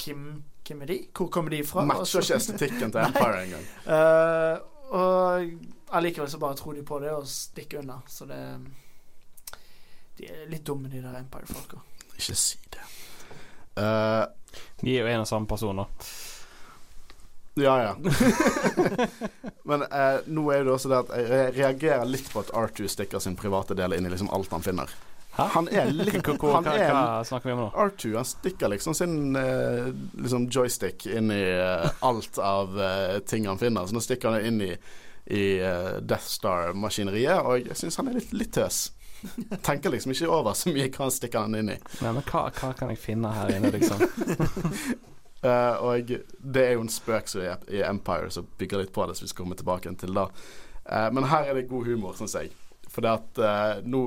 Kim 0.00 0.44
hvem 0.66 0.82
er 0.82 0.90
de? 0.90 0.98
Hvor 1.16 1.28
kommer 1.32 1.54
de 1.54 1.62
fra? 1.66 1.84
Matcher 1.86 2.24
ikke 2.24 2.38
estetikken 2.40 2.92
til 2.92 3.02
Empire 3.06 3.42
engang. 3.44 3.66
Uh, 3.86 4.56
og 4.96 5.96
allikevel 5.98 6.30
så 6.30 6.38
bare 6.42 6.58
tror 6.58 6.76
de 6.76 6.84
på 6.86 6.98
det 7.02 7.10
og 7.14 7.26
stikker 7.30 7.82
unna. 7.82 8.00
Så 8.08 8.26
det 8.26 8.40
De 10.16 10.30
er 10.32 10.46
litt 10.48 10.64
dumme, 10.64 10.88
de 10.88 11.02
der 11.04 11.18
Empire-folka. 11.18 11.82
Ikke 12.16 12.34
si 12.34 12.58
det. 12.72 12.84
Uh, 13.76 14.24
de 14.80 14.94
er 14.94 15.02
jo 15.02 15.10
en 15.12 15.26
og 15.26 15.28
samme 15.28 15.46
person, 15.46 15.76
da. 15.76 15.84
Ja, 17.60 17.74
ja. 17.82 17.96
Men 19.68 19.82
uh, 19.82 20.22
nå 20.26 20.46
er 20.52 20.64
det 20.64 20.72
også 20.72 20.88
det 20.92 21.02
at 21.02 21.12
jeg 21.20 21.52
reagerer 21.56 22.08
litt 22.08 22.30
på 22.32 22.40
at 22.40 22.52
Arthur 22.56 22.88
stikker 22.88 23.20
sin 23.20 23.36
private 23.36 23.76
del 23.76 23.96
inn 23.96 24.08
i 24.08 24.12
liksom 24.12 24.32
alt 24.32 24.52
han 24.52 24.64
finner. 24.64 24.92
Han 25.36 25.68
er 25.68 25.90
litt 25.92 26.20
Hva, 26.24 26.60
hva 26.64 27.24
snakker 27.26 27.50
vi 27.50 27.54
om 27.54 27.64
nå? 27.66 27.70
R2 27.76 28.12
han 28.16 28.28
stikker 28.28 28.72
liksom 28.72 28.94
sin 28.96 29.36
eh, 29.36 29.90
liksom 30.16 30.46
joystick 30.52 31.06
inn 31.06 31.30
i 31.34 31.42
uh, 31.60 31.90
alt 32.06 32.38
av 32.40 32.80
eh, 32.80 33.18
ting 33.28 33.48
han 33.48 33.60
finner. 33.60 33.86
Så 33.86 33.96
nå 33.96 34.00
stikker 34.04 34.32
han 34.32 34.46
inn 34.46 34.62
i 34.64 34.72
i 35.26 35.58
uh, 35.58 35.96
Death 36.06 36.28
Star-maskineriet, 36.30 37.40
og 37.42 37.64
jeg 37.66 37.74
syns 37.74 37.96
han 37.98 38.12
er 38.12 38.20
litt, 38.20 38.30
litt 38.30 38.52
tøs. 38.54 38.92
Tenker 39.66 39.90
liksom 39.90 40.12
ikke 40.14 40.28
over 40.30 40.54
så 40.54 40.70
mye 40.70 40.86
hva 40.86 41.08
han 41.08 41.14
stikker 41.14 41.48
han 41.48 41.56
inn 41.58 41.72
i. 41.74 41.78
Nei, 41.98 42.12
men 42.12 42.22
hva, 42.28 42.44
hva 42.54 42.70
kan 42.78 42.92
jeg 42.92 43.00
finne 43.02 43.32
her 43.34 43.50
inne, 43.56 43.72
liksom? 43.74 44.04
uh, 45.42 45.74
og 45.88 46.12
det 46.38 46.62
er 46.62 46.76
jo 46.76 46.84
en 46.84 46.92
spøk 46.92 47.32
som 47.32 47.42
er 47.42 47.66
i 47.74 47.82
Empire 47.86 48.30
som 48.34 48.46
bygger 48.60 48.84
litt 48.84 48.94
på 48.94 49.08
det, 49.08 49.18
så 49.18 49.26
vi 49.26 49.32
skal 49.32 49.42
komme 49.42 49.58
tilbake 49.58 49.96
til 49.98 50.14
da. 50.14 50.28
Uh, 50.86 51.08
men 51.16 51.26
her 51.32 51.50
er 51.50 51.58
det 51.58 51.66
god 51.72 51.90
humor, 51.90 52.14
syns 52.14 52.38
jeg. 52.38 52.54
For 52.96 53.04
det 53.04 53.12
at 53.12 53.40
uh, 53.44 53.84
nå 53.84 54.02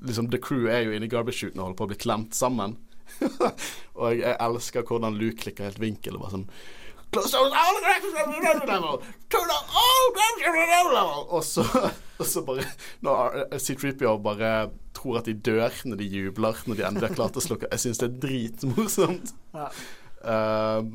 liksom 0.00 0.30
The 0.32 0.40
Crew 0.40 0.68
er 0.72 0.86
jo 0.86 0.94
inne 0.96 1.04
i 1.04 1.12
garbage 1.12 1.42
shooten 1.42 1.60
og 1.60 1.68
holder 1.70 1.80
på 1.80 1.88
å 1.88 1.92
bli 1.92 2.00
klemt 2.00 2.36
sammen. 2.36 2.78
og 4.00 4.14
jeg 4.16 4.36
elsker 4.40 4.86
hvordan 4.88 5.18
Luke 5.20 5.42
klikker 5.42 5.68
helt 5.68 5.82
vinkel 5.82 6.16
og 6.16 6.24
bare 6.24 6.38
sånn 6.38 6.46
og 11.34 11.42
så, 11.42 11.64
og 12.22 12.28
så 12.30 12.42
bare 12.46 12.68
Når 13.02 13.56
C3PO 13.58 14.12
bare 14.22 14.52
tror 14.94 15.18
at 15.18 15.26
de 15.26 15.34
dør 15.34 15.74
når 15.90 15.98
de 16.04 16.06
jubler, 16.06 16.62
når 16.66 16.78
de 16.78 16.86
endelig 16.86 17.08
har 17.08 17.16
klart 17.18 17.40
å 17.40 17.42
slukke 17.42 17.70
Jeg 17.72 17.82
syns 17.82 18.02
det 18.02 18.08
er 18.12 18.16
dritmorsomt. 18.22 19.34
Ja. 19.56 19.66
Uh, 20.22 20.86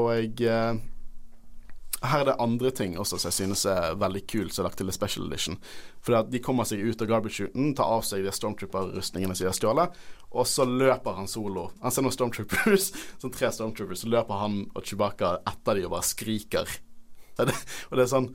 og 0.00 0.08
jeg 0.16 0.48
uh, 0.48 0.80
her 2.04 2.22
er 2.22 2.28
det 2.28 2.36
andre 2.42 2.70
ting 2.74 2.96
også 3.00 3.18
som 3.18 3.30
jeg 3.30 3.36
synes 3.38 3.64
er 3.70 3.96
veldig 4.00 4.22
kult 4.30 4.54
som 4.54 4.62
er 4.62 4.68
lagt 4.68 4.80
til 4.80 4.90
i 4.90 4.94
special 4.94 5.26
edition. 5.28 5.58
For 6.04 6.26
De 6.30 6.40
kommer 6.44 6.68
seg 6.68 6.82
ut 6.84 7.02
av 7.02 7.10
garbage-shooten, 7.10 7.74
tar 7.76 7.90
av 7.96 8.04
seg 8.06 8.24
de 8.26 8.34
stormtrooper-rustningene 8.34 9.36
som 9.36 9.44
de 9.44 9.50
har 9.50 9.58
stjålet, 9.58 10.00
og 10.34 10.48
så 10.50 10.66
løper 10.68 11.18
han 11.18 11.30
solo. 11.30 11.68
Han 11.82 11.94
ser 11.94 12.06
noen 12.06 12.16
stormtroopers, 12.16 12.90
sånn 13.22 13.34
tre 13.34 13.52
stormtroopers, 13.54 14.04
så 14.04 14.12
løper 14.12 14.42
han 14.42 14.64
og 14.72 14.82
Chewbacca 14.84 15.36
etter 15.52 15.78
de 15.80 15.86
og 15.88 15.94
bare 15.96 16.10
skriker. 16.10 16.80
Og 17.34 17.96
det 17.98 18.04
er 18.04 18.10
sånn 18.10 18.28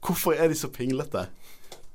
Hvorfor 0.00 0.32
er 0.32 0.48
de 0.48 0.54
så 0.56 0.70
pinglete? 0.72 1.26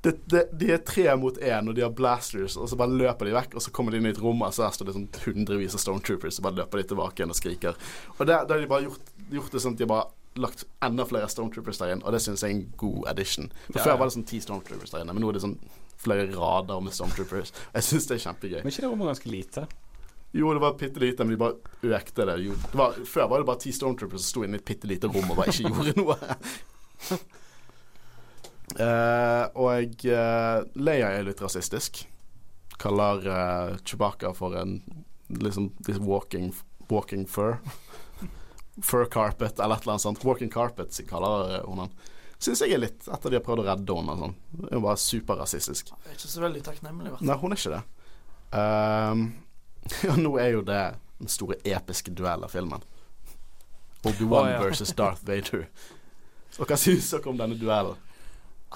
Det, 0.04 0.12
det, 0.30 0.44
de 0.54 0.68
er 0.70 0.82
tre 0.86 1.08
mot 1.18 1.34
én, 1.42 1.66
og 1.66 1.74
de 1.74 1.82
har 1.82 1.90
blasters, 1.90 2.54
og 2.54 2.68
så 2.70 2.76
bare 2.78 2.94
løper 2.94 3.26
de 3.26 3.32
vekk. 3.34 3.56
Og 3.58 3.64
så 3.64 3.72
kommer 3.74 3.90
de 3.90 3.98
inn 3.98 4.06
i 4.06 4.12
et 4.12 4.20
rom, 4.22 4.44
og 4.46 4.54
så 4.54 4.62
der 4.62 4.76
står 4.76 4.86
det 4.86 4.94
sånn 4.94 5.08
hundrevis 5.24 5.74
av 5.74 5.82
stormtroopers, 5.82 6.38
og 6.38 6.46
bare 6.46 6.60
løper 6.60 6.78
de 6.78 6.86
tilbake 6.92 7.18
igjen 7.18 7.34
og 7.34 7.38
skriker. 7.40 7.80
Og 8.14 8.22
da 8.28 8.44
har 8.44 8.62
de 8.62 8.70
bare 8.70 8.86
gjort, 8.86 9.10
gjort 9.34 9.56
det 9.56 9.64
sånn 9.64 9.74
at 9.74 9.82
de 9.82 9.90
bare 9.90 10.06
lagt 10.40 10.64
enda 10.84 11.06
flere 11.08 11.28
Stormtroopers 11.30 11.80
der 11.80 11.94
inn, 11.94 12.04
og 12.04 12.14
det 12.14 12.20
syns 12.24 12.44
jeg 12.44 12.52
er 12.52 12.58
en 12.58 12.68
god 12.80 13.08
addition. 13.12 13.48
For 13.70 13.80
ja, 13.80 13.86
Før 13.88 13.98
var 14.00 14.10
det 14.10 14.16
sånn 14.16 14.28
ti 14.28 14.40
Stormtroopers 14.42 14.92
der 14.94 15.04
inne, 15.04 15.16
men 15.16 15.24
nå 15.24 15.30
er 15.32 15.38
det 15.38 15.44
sånn 15.44 15.58
flere 16.02 16.28
rader 16.32 16.82
med 16.84 16.94
Stormtroopers. 16.94 17.52
Jeg 17.76 17.86
syns 17.86 18.08
det 18.08 18.18
er 18.18 18.22
kjempegøy. 18.26 18.60
Men 18.60 18.72
ikke 18.72 18.84
det 18.84 18.90
rommet 18.92 19.10
ganske 19.12 19.32
lite? 19.32 19.66
Jo, 20.36 20.50
det 20.52 20.60
var 20.60 20.76
bitte 20.76 21.00
lite, 21.00 21.24
men 21.24 21.36
de 21.36 21.40
bare 21.40 21.96
økte 21.96 22.26
det. 22.28 22.36
Jo, 22.44 22.56
det 22.60 22.80
var, 22.80 22.98
før 23.08 23.30
var 23.32 23.42
det 23.42 23.48
bare 23.48 23.62
ti 23.62 23.72
Stormtroopers 23.72 24.26
som 24.26 24.34
sto 24.34 24.44
inne 24.44 24.58
i 24.58 24.60
et 24.60 24.68
bitte 24.68 24.90
lite 24.90 25.08
rom 25.08 25.32
og 25.32 25.40
bare 25.40 25.54
ikke 25.54 25.72
gjorde 25.72 25.96
noe. 25.96 26.18
uh, 28.76 29.46
og 29.66 30.06
uh, 30.10 30.58
Leia 30.76 31.14
er 31.16 31.26
litt 31.30 31.40
rasistisk. 31.40 32.04
Kaller 32.82 33.24
uh, 33.24 33.76
Chewbacca 33.88 34.34
for 34.36 34.58
en 34.60 34.82
liksom 35.32 35.72
this 35.86 35.98
walking, 35.98 36.52
walking 36.92 37.24
fur 37.26 37.56
fur 38.82 39.06
carpet 39.12 39.60
eller 39.60 39.76
et 39.76 39.86
eller 39.86 39.96
annet 39.96 40.04
sånt. 40.04 40.24
Walking 40.24 40.52
carpet 40.52 41.00
kaller 41.08 41.62
hun 41.64 41.86
han. 41.86 41.96
Syns 42.38 42.60
jeg 42.60 42.74
er 42.76 42.82
litt 42.82 43.06
etter 43.08 43.32
de 43.32 43.38
har 43.38 43.44
prøvd 43.44 43.64
å 43.64 43.66
redde 43.70 43.96
henne. 43.96 44.12
og 44.12 44.22
Sånn. 44.24 44.36
Hun 44.60 44.68
er 44.68 44.84
bare 44.84 45.00
superrasistisk. 45.00 45.92
Er 46.04 46.16
ikke 46.18 46.32
så 46.32 46.44
veldig 46.44 46.62
takknemlig. 46.66 47.14
Nei, 47.24 47.38
hun 47.40 47.54
er 47.54 47.60
ikke 47.60 47.76
det. 47.78 47.82
Um, 48.52 49.26
ja, 50.06 50.16
nå 50.20 50.36
er 50.42 50.52
jo 50.58 50.64
det 50.66 50.82
den 51.16 51.32
store 51.32 51.56
episke 51.64 52.12
duell 52.12 52.44
av 52.44 52.52
filmen. 52.52 52.84
Obi-Wan 54.06 54.44
oh, 54.44 54.50
ja. 54.52 54.58
versus 54.62 54.92
Darth 54.94 55.24
Vader. 55.26 55.64
Og 56.60 56.68
hva 56.68 56.76
syns 56.78 57.08
dere 57.10 57.32
om 57.32 57.40
denne 57.40 57.56
duellen? 57.58 57.96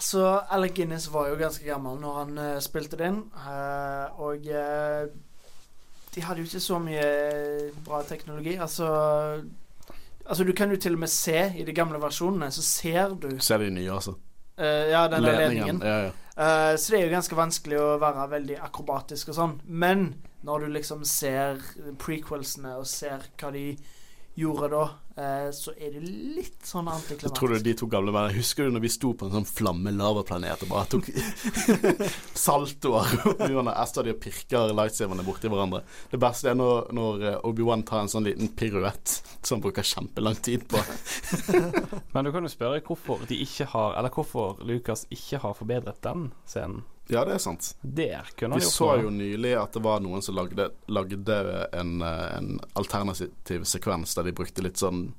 Altså, 0.01 0.23
Alec 0.55 0.79
Guinness 0.79 1.11
var 1.13 1.29
jo 1.29 1.37
ganske 1.37 1.67
gammel 1.67 1.99
når 2.01 2.17
han 2.17 2.39
uh, 2.39 2.61
spilte 2.63 2.97
det 2.97 3.11
inn, 3.11 3.19
uh, 3.37 4.23
og 4.23 4.47
uh, 4.49 5.11
de 6.15 6.23
hadde 6.25 6.41
jo 6.41 6.49
ikke 6.49 6.63
så 6.63 6.79
mye 6.81 7.09
bra 7.85 8.01
teknologi. 8.07 8.55
Altså 8.57 8.87
Altså, 10.31 10.47
du 10.47 10.53
kan 10.55 10.71
jo 10.71 10.79
til 10.79 10.95
og 10.95 11.03
med 11.03 11.11
se 11.11 11.39
i 11.59 11.65
de 11.67 11.75
gamle 11.75 11.99
versjonene, 11.99 12.53
så 12.55 12.63
ser 12.63 13.15
du 13.19 13.33
Ser 13.43 13.65
de 13.65 13.71
nye, 13.75 13.91
altså? 13.91 14.15
Uh, 14.61 14.87
ja, 14.93 15.07
den 15.11 15.25
ledningen. 15.25 15.81
Ja, 15.83 15.97
ja. 16.07 16.11
Uh, 16.41 16.75
så 16.79 16.93
det 16.93 17.01
er 17.01 17.09
jo 17.09 17.15
ganske 17.17 17.37
vanskelig 17.37 17.81
å 17.81 17.89
være 18.01 18.29
veldig 18.37 18.59
akrobatisk 18.63 19.33
og 19.33 19.37
sånn. 19.41 19.57
Men 19.67 20.13
når 20.47 20.65
du 20.65 20.75
liksom 20.77 21.03
ser 21.09 21.59
prequelsene 22.01 22.77
og 22.79 22.87
ser 22.89 23.27
hva 23.41 23.51
de 23.53 23.65
gjorde 24.35 24.69
da, 24.69 24.83
eh, 25.17 25.51
så 25.53 25.73
er 25.77 25.95
det 25.95 26.01
litt 26.07 26.67
sånn 26.67 26.89
antiklimatisk. 26.89 27.35
Tror 27.37 27.55
du 27.55 27.65
de 27.65 27.75
to 27.77 27.89
gamle 27.91 28.13
mennene 28.15 28.37
Husker 28.37 28.67
du 28.67 28.75
når 28.75 28.85
vi 28.85 28.93
sto 28.93 29.13
på 29.15 29.27
en 29.27 29.35
sånn 29.35 29.49
flamme-lavaplanet 29.49 30.65
og 30.65 30.71
bare 30.71 30.91
tok 30.95 31.11
saltoer? 32.45 33.17
De 33.43 33.51
og 33.59 34.23
pirker 34.23 34.73
lightsaverne 34.77 35.27
borti 35.27 35.51
hverandre. 35.51 35.83
Det 36.13 36.21
beste 36.23 36.53
er 36.53 36.59
når, 36.59 36.93
når 36.97 37.27
eh, 37.27 37.41
Obi-Wan 37.51 37.85
tar 37.89 38.05
en 38.05 38.13
sånn 38.13 38.29
liten 38.29 38.53
piruett 38.57 39.17
som 39.43 39.59
han 39.59 39.65
bruker 39.67 39.87
kjempelang 39.87 40.39
tid 40.41 40.67
på. 40.71 40.81
Men 42.15 42.27
du 42.27 42.33
kan 42.33 42.47
jo 42.47 42.53
spørre 42.53 42.81
hvorfor 42.87 43.27
de 43.29 43.37
ikke 43.45 43.67
har 43.73 43.95
Eller 43.99 44.13
hvorfor 44.15 44.61
Lucas 44.67 45.07
ikke 45.13 45.41
har 45.43 45.55
forbedret 45.59 46.01
den 46.07 46.31
scenen. 46.49 46.85
Ja, 47.11 47.25
det 47.27 47.35
er 47.35 47.43
sant. 47.43 47.73
Der 47.83 48.29
kunne 48.39 48.61
Vi 48.61 48.67
så 48.67 48.93
jo 49.03 49.11
nylig 49.11 49.57
at 49.59 49.75
det 49.75 49.83
var 49.83 50.03
noen 50.05 50.23
som 50.23 50.37
lagde, 50.39 50.71
lagde 50.87 51.39
en, 51.73 51.99
en, 52.03 52.53
alternativ 52.79 53.67
sekvens 53.67 54.15
der 54.15 54.31
de 54.31 54.37
brukte 54.37 54.65
litt 54.65 54.81
sånn 54.81 55.11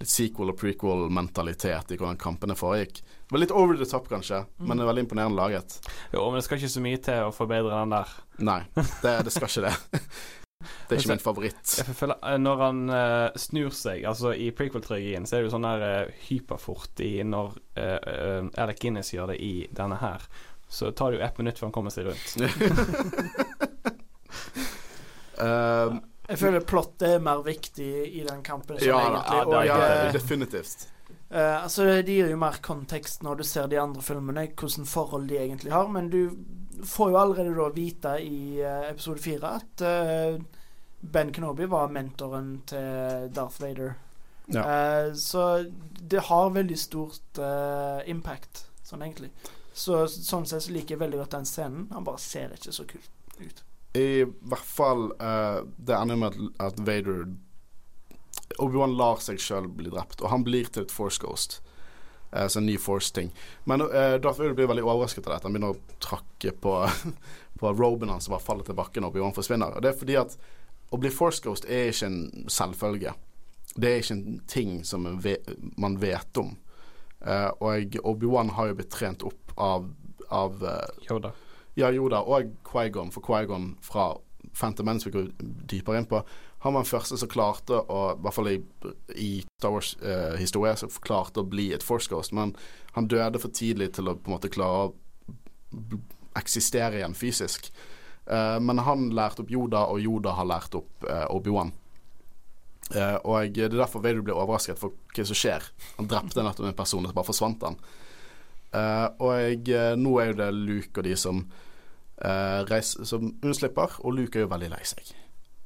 Litt 0.00 0.08
sequel 0.08 0.48
og 0.48 0.56
prequel-mentalitet 0.56 1.90
i 1.92 1.96
hvordan 2.00 2.16
kampene 2.16 2.54
foregikk. 2.56 3.02
Det 3.04 3.34
var 3.34 3.42
litt 3.42 3.52
over 3.52 3.76
the 3.76 3.84
top, 3.84 4.06
kanskje, 4.08 4.38
mm. 4.48 4.64
men 4.64 4.80
det 4.80 4.86
er 4.86 4.88
veldig 4.88 5.02
imponerende 5.04 5.36
laget. 5.36 5.74
Jo, 6.14 6.22
men 6.30 6.38
det 6.38 6.46
skal 6.46 6.56
ikke 6.56 6.70
så 6.72 6.84
mye 6.86 7.00
til 7.04 7.26
å 7.26 7.34
forbedre 7.36 7.82
den 7.82 7.92
der. 7.92 8.14
Nei, 8.48 8.62
det, 9.04 9.12
det 9.28 9.34
skal 9.34 9.52
ikke 9.52 9.66
det. 9.68 9.74
Det 10.60 10.92
er 10.92 11.00
ikke 11.00 11.14
min 11.14 11.22
favoritt. 11.22 11.70
Føler, 11.96 12.18
eh, 12.20 12.36
når 12.36 12.58
han 12.60 12.80
uh, 12.92 13.38
snur 13.40 13.72
seg 13.72 14.02
Altså 14.04 14.34
I 14.36 14.50
prequel-trilogien 14.52 15.24
så 15.24 15.38
er 15.38 15.40
det 15.40 15.48
jo 15.48 15.52
sånn 15.54 15.64
der 15.64 15.84
uh, 15.86 16.18
hyperfort 16.26 17.00
i 17.00 17.22
når 17.24 17.54
uh, 17.80 18.50
Alec 18.60 18.82
Guinness 18.82 19.14
gjør 19.14 19.32
det 19.32 19.38
i 19.40 19.54
denne 19.72 19.96
her 20.02 20.26
så 20.70 20.92
tar 20.92 21.10
det 21.10 21.18
jo 21.18 21.24
ett 21.26 21.38
minutt 21.38 21.58
før 21.58 21.66
han 21.66 21.72
kommer 21.74 21.90
seg 21.90 22.06
rundt. 22.06 22.36
um, 25.42 25.98
jeg 26.30 26.38
føler 26.38 26.62
plottet 26.62 27.16
er 27.16 27.24
mer 27.26 27.42
viktig 27.42 27.90
i 28.06 28.22
den 28.22 28.44
kampen. 28.46 28.78
Ja, 28.86 29.00
egentlig, 29.02 29.40
og, 29.50 29.66
ja, 29.66 30.12
definitivt. 30.14 30.86
Uh, 31.30 31.64
altså 31.64 31.88
Det 32.06 32.14
gir 32.14 32.30
jo 32.30 32.38
mer 32.38 32.60
kontekst 32.62 33.22
når 33.26 33.40
du 33.40 33.44
ser 33.46 33.66
de 33.70 33.80
andre 33.82 34.02
filmene, 34.02 34.46
hvordan 34.54 34.86
forhold 34.86 35.26
de 35.30 35.40
egentlig 35.42 35.74
har. 35.74 35.90
Men 35.90 36.10
du 36.10 36.30
får 36.86 37.10
jo 37.10 37.18
allerede 37.18 37.56
da 37.58 37.66
vite 37.74 38.14
i 38.22 38.62
uh, 38.62 38.86
episode 38.92 39.22
fire 39.22 39.56
at 39.58 39.82
uh, 39.82 40.38
Ben 41.00 41.34
Kenobi 41.34 41.66
var 41.70 41.90
mentoren 41.90 42.60
til 42.70 43.26
Darth 43.34 43.58
Vader. 43.62 43.96
Ja. 44.50 44.64
så 45.14 45.70
det 46.10 46.24
har 46.26 46.48
veldig 46.50 46.78
stort 46.78 47.38
impact, 48.10 48.64
sånn 48.82 49.04
egentlig. 49.06 49.28
Så 49.80 50.04
sånn 50.12 50.44
sett 50.48 50.66
så 50.66 50.74
liker 50.74 50.94
jeg 50.94 51.00
veldig 51.00 51.22
godt 51.22 51.38
den 51.38 51.48
scenen. 51.48 51.86
Han 51.94 52.04
bare 52.04 52.20
ser 52.20 52.52
ikke 52.56 52.72
så 52.74 52.84
kult 52.88 53.10
ut. 53.40 53.62
I 53.96 54.22
hvert 54.22 54.66
fall 54.68 55.08
uh, 55.18 55.64
Det 55.76 55.96
ender 55.96 56.18
med 56.20 56.36
at, 56.62 56.78
Vader 56.78 57.24
Obi-Wan 58.62 58.94
lar 58.98 59.18
seg 59.24 59.40
sjøl 59.42 59.66
bli 59.72 59.90
drept, 59.90 60.20
og 60.22 60.30
han 60.30 60.44
blir 60.46 60.68
til 60.70 60.84
et 60.84 60.92
Force 60.94 61.22
Ghost. 61.22 61.58
Uh, 62.30 62.44
så 62.44 62.60
en 62.60 62.68
ny 62.68 62.76
Force-ting. 62.78 63.32
Men 63.64 63.86
uh, 63.86 64.18
Darth 64.20 64.38
Vader 64.42 64.54
blir 64.58 64.68
veldig 64.70 64.84
overrasket 64.84 65.26
av 65.26 65.36
dette. 65.36 65.48
Han 65.48 65.56
begynner 65.56 65.74
å 65.74 65.98
trakke 66.02 66.52
på, 66.60 66.76
på 67.62 67.72
roben 67.72 68.12
hans 68.12 68.28
som 68.28 68.36
bare 68.36 68.44
faller 68.44 68.68
til 68.68 68.78
bakken, 68.78 69.06
og 69.06 69.14
Obi-Wan 69.14 69.36
forsvinner. 69.36 69.74
Og 69.74 69.86
det 69.86 69.94
er 69.94 70.00
fordi 70.02 70.20
at 70.20 70.36
å 70.90 71.00
bli 71.00 71.10
Force 71.14 71.40
Ghost 71.46 71.68
er 71.70 71.88
ikke 71.88 72.10
en 72.10 72.50
selvfølge. 72.52 73.14
Det 73.80 73.88
er 73.88 74.02
ikke 74.02 74.18
en 74.18 74.40
ting 74.50 74.80
som 74.84 75.06
man 75.06 76.00
vet 76.02 76.42
om. 76.42 76.52
Uh, 77.24 77.48
og 77.64 78.00
Obi-Wan 78.04 78.52
har 78.58 78.70
jo 78.70 78.78
blitt 78.82 78.92
trent 78.92 79.24
opp 79.26 79.49
av, 79.60 79.88
av 80.28 80.64
uh, 80.64 81.06
Yoda. 81.06 81.32
Ja, 81.78 81.90
Yoda 81.94 82.24
og 82.26 82.50
Quaigon, 82.66 83.12
for 83.14 83.24
Quaigon 83.24 83.74
fra 83.84 84.12
Phantom 84.56 84.88
Menace 84.88 85.06
vi 85.06 85.14
går 85.14 85.28
dypere 85.70 86.00
inn 86.00 86.08
på. 86.10 86.22
Han 86.64 86.74
var 86.74 86.82
den 86.82 86.90
første 86.90 87.16
som 87.16 87.30
klarte 87.30 87.78
å, 87.80 88.00
i 88.12 88.20
hvert 88.24 88.36
fall 88.36 88.50
i, 88.50 88.58
i 89.16 89.30
Star 89.60 89.72
Wars-historie, 89.72 90.74
uh, 90.74 90.80
som 90.82 90.92
klarte 91.04 91.40
å 91.40 91.48
bli 91.48 91.70
et 91.76 91.84
Force 91.86 92.10
Ghost, 92.10 92.34
men 92.36 92.52
han 92.96 93.08
døde 93.08 93.40
for 93.40 93.54
tidlig 93.54 93.94
til 93.96 94.10
å 94.10 94.16
på 94.18 94.28
en 94.28 94.36
måte 94.36 94.52
klare 94.52 94.90
å 94.90 96.00
eksistere 96.36 97.00
igjen 97.00 97.16
fysisk. 97.16 97.70
Uh, 98.26 98.58
men 98.62 98.82
han 98.84 99.08
lærte 99.16 99.44
opp 99.44 99.52
Yoda, 99.52 99.86
og 99.90 100.02
Yoda 100.04 100.34
har 100.36 100.48
lært 100.50 100.76
opp 100.78 101.08
uh, 101.08 101.26
Obi-Wan. 101.32 101.72
Uh, 102.90 103.16
og 103.22 103.54
det 103.54 103.68
er 103.68 103.74
derfor 103.76 104.02
Vader 104.02 104.22
blir 104.26 104.38
overrasket 104.38 104.78
for 104.78 104.94
hva 105.14 105.24
som 105.26 105.38
skjer. 105.38 105.66
Han 105.96 106.10
drepte 106.10 106.42
nettopp 106.44 106.68
en 106.68 106.78
person, 106.78 107.04
og 107.06 107.12
så 107.12 107.16
bare 107.16 107.30
forsvant 107.30 107.66
han. 107.66 107.78
Uh, 108.70 109.08
og 109.18 109.32
jeg, 109.40 109.64
uh, 109.74 109.94
nå 109.98 110.14
er 110.22 110.30
jo 110.30 110.38
det 110.42 110.50
Luke 110.54 111.02
og 111.02 111.06
de 111.08 111.16
som, 111.18 111.42
uh, 112.22 112.60
reiser, 112.70 113.06
som 113.08 113.32
unnslipper, 113.42 113.98
og 114.04 114.14
Luke 114.14 114.38
er 114.38 114.46
jo 114.46 114.52
veldig 114.52 114.70
lei 114.70 114.84
seg. 114.86 115.10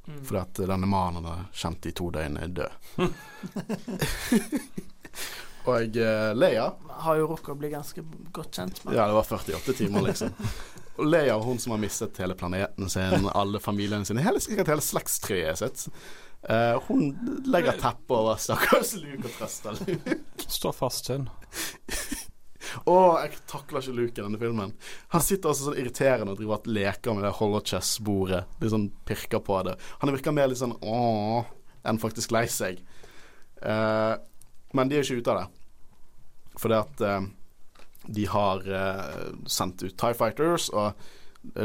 Mm. 0.05 0.21
Fordi 0.25 0.41
at 0.41 0.63
denne 0.69 0.89
mannen 0.89 1.21
han 1.21 1.31
har 1.31 1.45
kjent 1.53 1.85
i 1.89 1.93
to 1.97 2.09
døgn, 2.13 2.37
er 2.41 2.51
død. 2.61 2.71
Og 5.65 5.97
uh, 5.97 6.31
Leia 6.37 6.65
Har 7.01 7.17
jo 7.17 7.29
rukket 7.31 7.53
å 7.55 7.57
bli 7.57 7.71
ganske 7.73 8.03
godt 8.33 8.59
kjent 8.59 8.83
med. 8.85 8.97
Ja, 8.97 9.07
det 9.09 9.15
var 9.17 9.25
48 9.25 9.73
timer, 9.79 10.05
liksom. 10.05 10.29
Og 10.99 11.09
Leia, 11.09 11.37
hun 11.41 11.57
som 11.59 11.73
har 11.73 11.81
mistet 11.81 12.21
hele 12.21 12.37
planeten 12.37 12.91
sin, 12.91 13.25
alle 13.33 13.59
familiene 13.59 14.05
sine, 14.07 14.23
hele, 14.23 14.39
hele 14.61 14.83
slektstreet 14.85 15.59
sitt. 15.59 15.87
Uh, 16.45 16.77
hun 16.85 17.09
legger 17.49 17.75
teppet 17.81 18.13
over 18.15 18.37
stakkars 18.39 18.93
Luke 19.01 19.25
og 19.25 19.33
trøster 19.39 19.81
Luke. 19.81 20.19
Står 20.45 20.77
fast, 20.77 21.09
hun. 21.11 21.27
Å, 22.83 22.95
jeg 23.23 23.39
takler 23.49 23.83
ikke 23.83 23.95
Luke 23.95 24.19
i 24.19 24.23
denne 24.23 24.39
filmen. 24.41 24.73
Han 25.13 25.23
sitter 25.23 25.51
også 25.51 25.69
sånn 25.69 25.79
irriterende 25.79 26.33
og 26.33 26.39
driver 26.39 26.59
og 26.59 26.69
leker 26.75 27.17
med 27.17 27.25
det 27.27 27.33
holochess-bordet. 27.39 28.43
Litt 28.61 28.73
sånn 28.73 28.89
pirker 29.07 29.43
på 29.45 29.59
det. 29.67 29.75
Han 30.01 30.13
virker 30.15 30.35
mer 30.35 30.51
litt 30.51 30.61
sånn 30.61 30.77
åh 30.81 31.47
enn 31.85 32.01
faktisk 32.01 32.33
lei 32.35 32.45
seg. 32.51 32.81
Uh, 33.61 34.15
men 34.75 34.89
de 34.89 34.97
er 34.97 35.05
ikke 35.05 35.21
ute 35.21 35.33
av 35.35 35.43
det. 35.43 35.83
Fordi 36.61 36.79
at 36.79 37.05
uh, 37.05 37.27
de 38.15 38.25
har 38.31 38.65
uh, 38.69 39.29
sendt 39.49 39.85
ut 39.85 39.95
Tie 39.95 40.17
Fighters, 40.17 40.69
og 40.73 40.97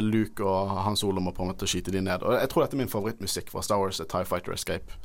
Luke 0.05 0.45
og 0.45 0.75
Hans 0.85 1.01
Solo 1.01 1.23
må 1.25 1.33
på 1.33 1.45
en 1.45 1.55
måte 1.55 1.69
skyte 1.71 1.93
de 1.95 2.03
ned. 2.05 2.25
Og 2.25 2.37
jeg 2.37 2.53
tror 2.53 2.67
dette 2.67 2.77
er 2.77 2.83
min 2.83 2.93
favorittmusikk 2.93 3.49
fra 3.53 3.65
Star 3.65 3.81
Wars, 3.81 4.01
Tie 4.01 4.29
Fighter 4.29 4.53
Escape. 4.53 5.01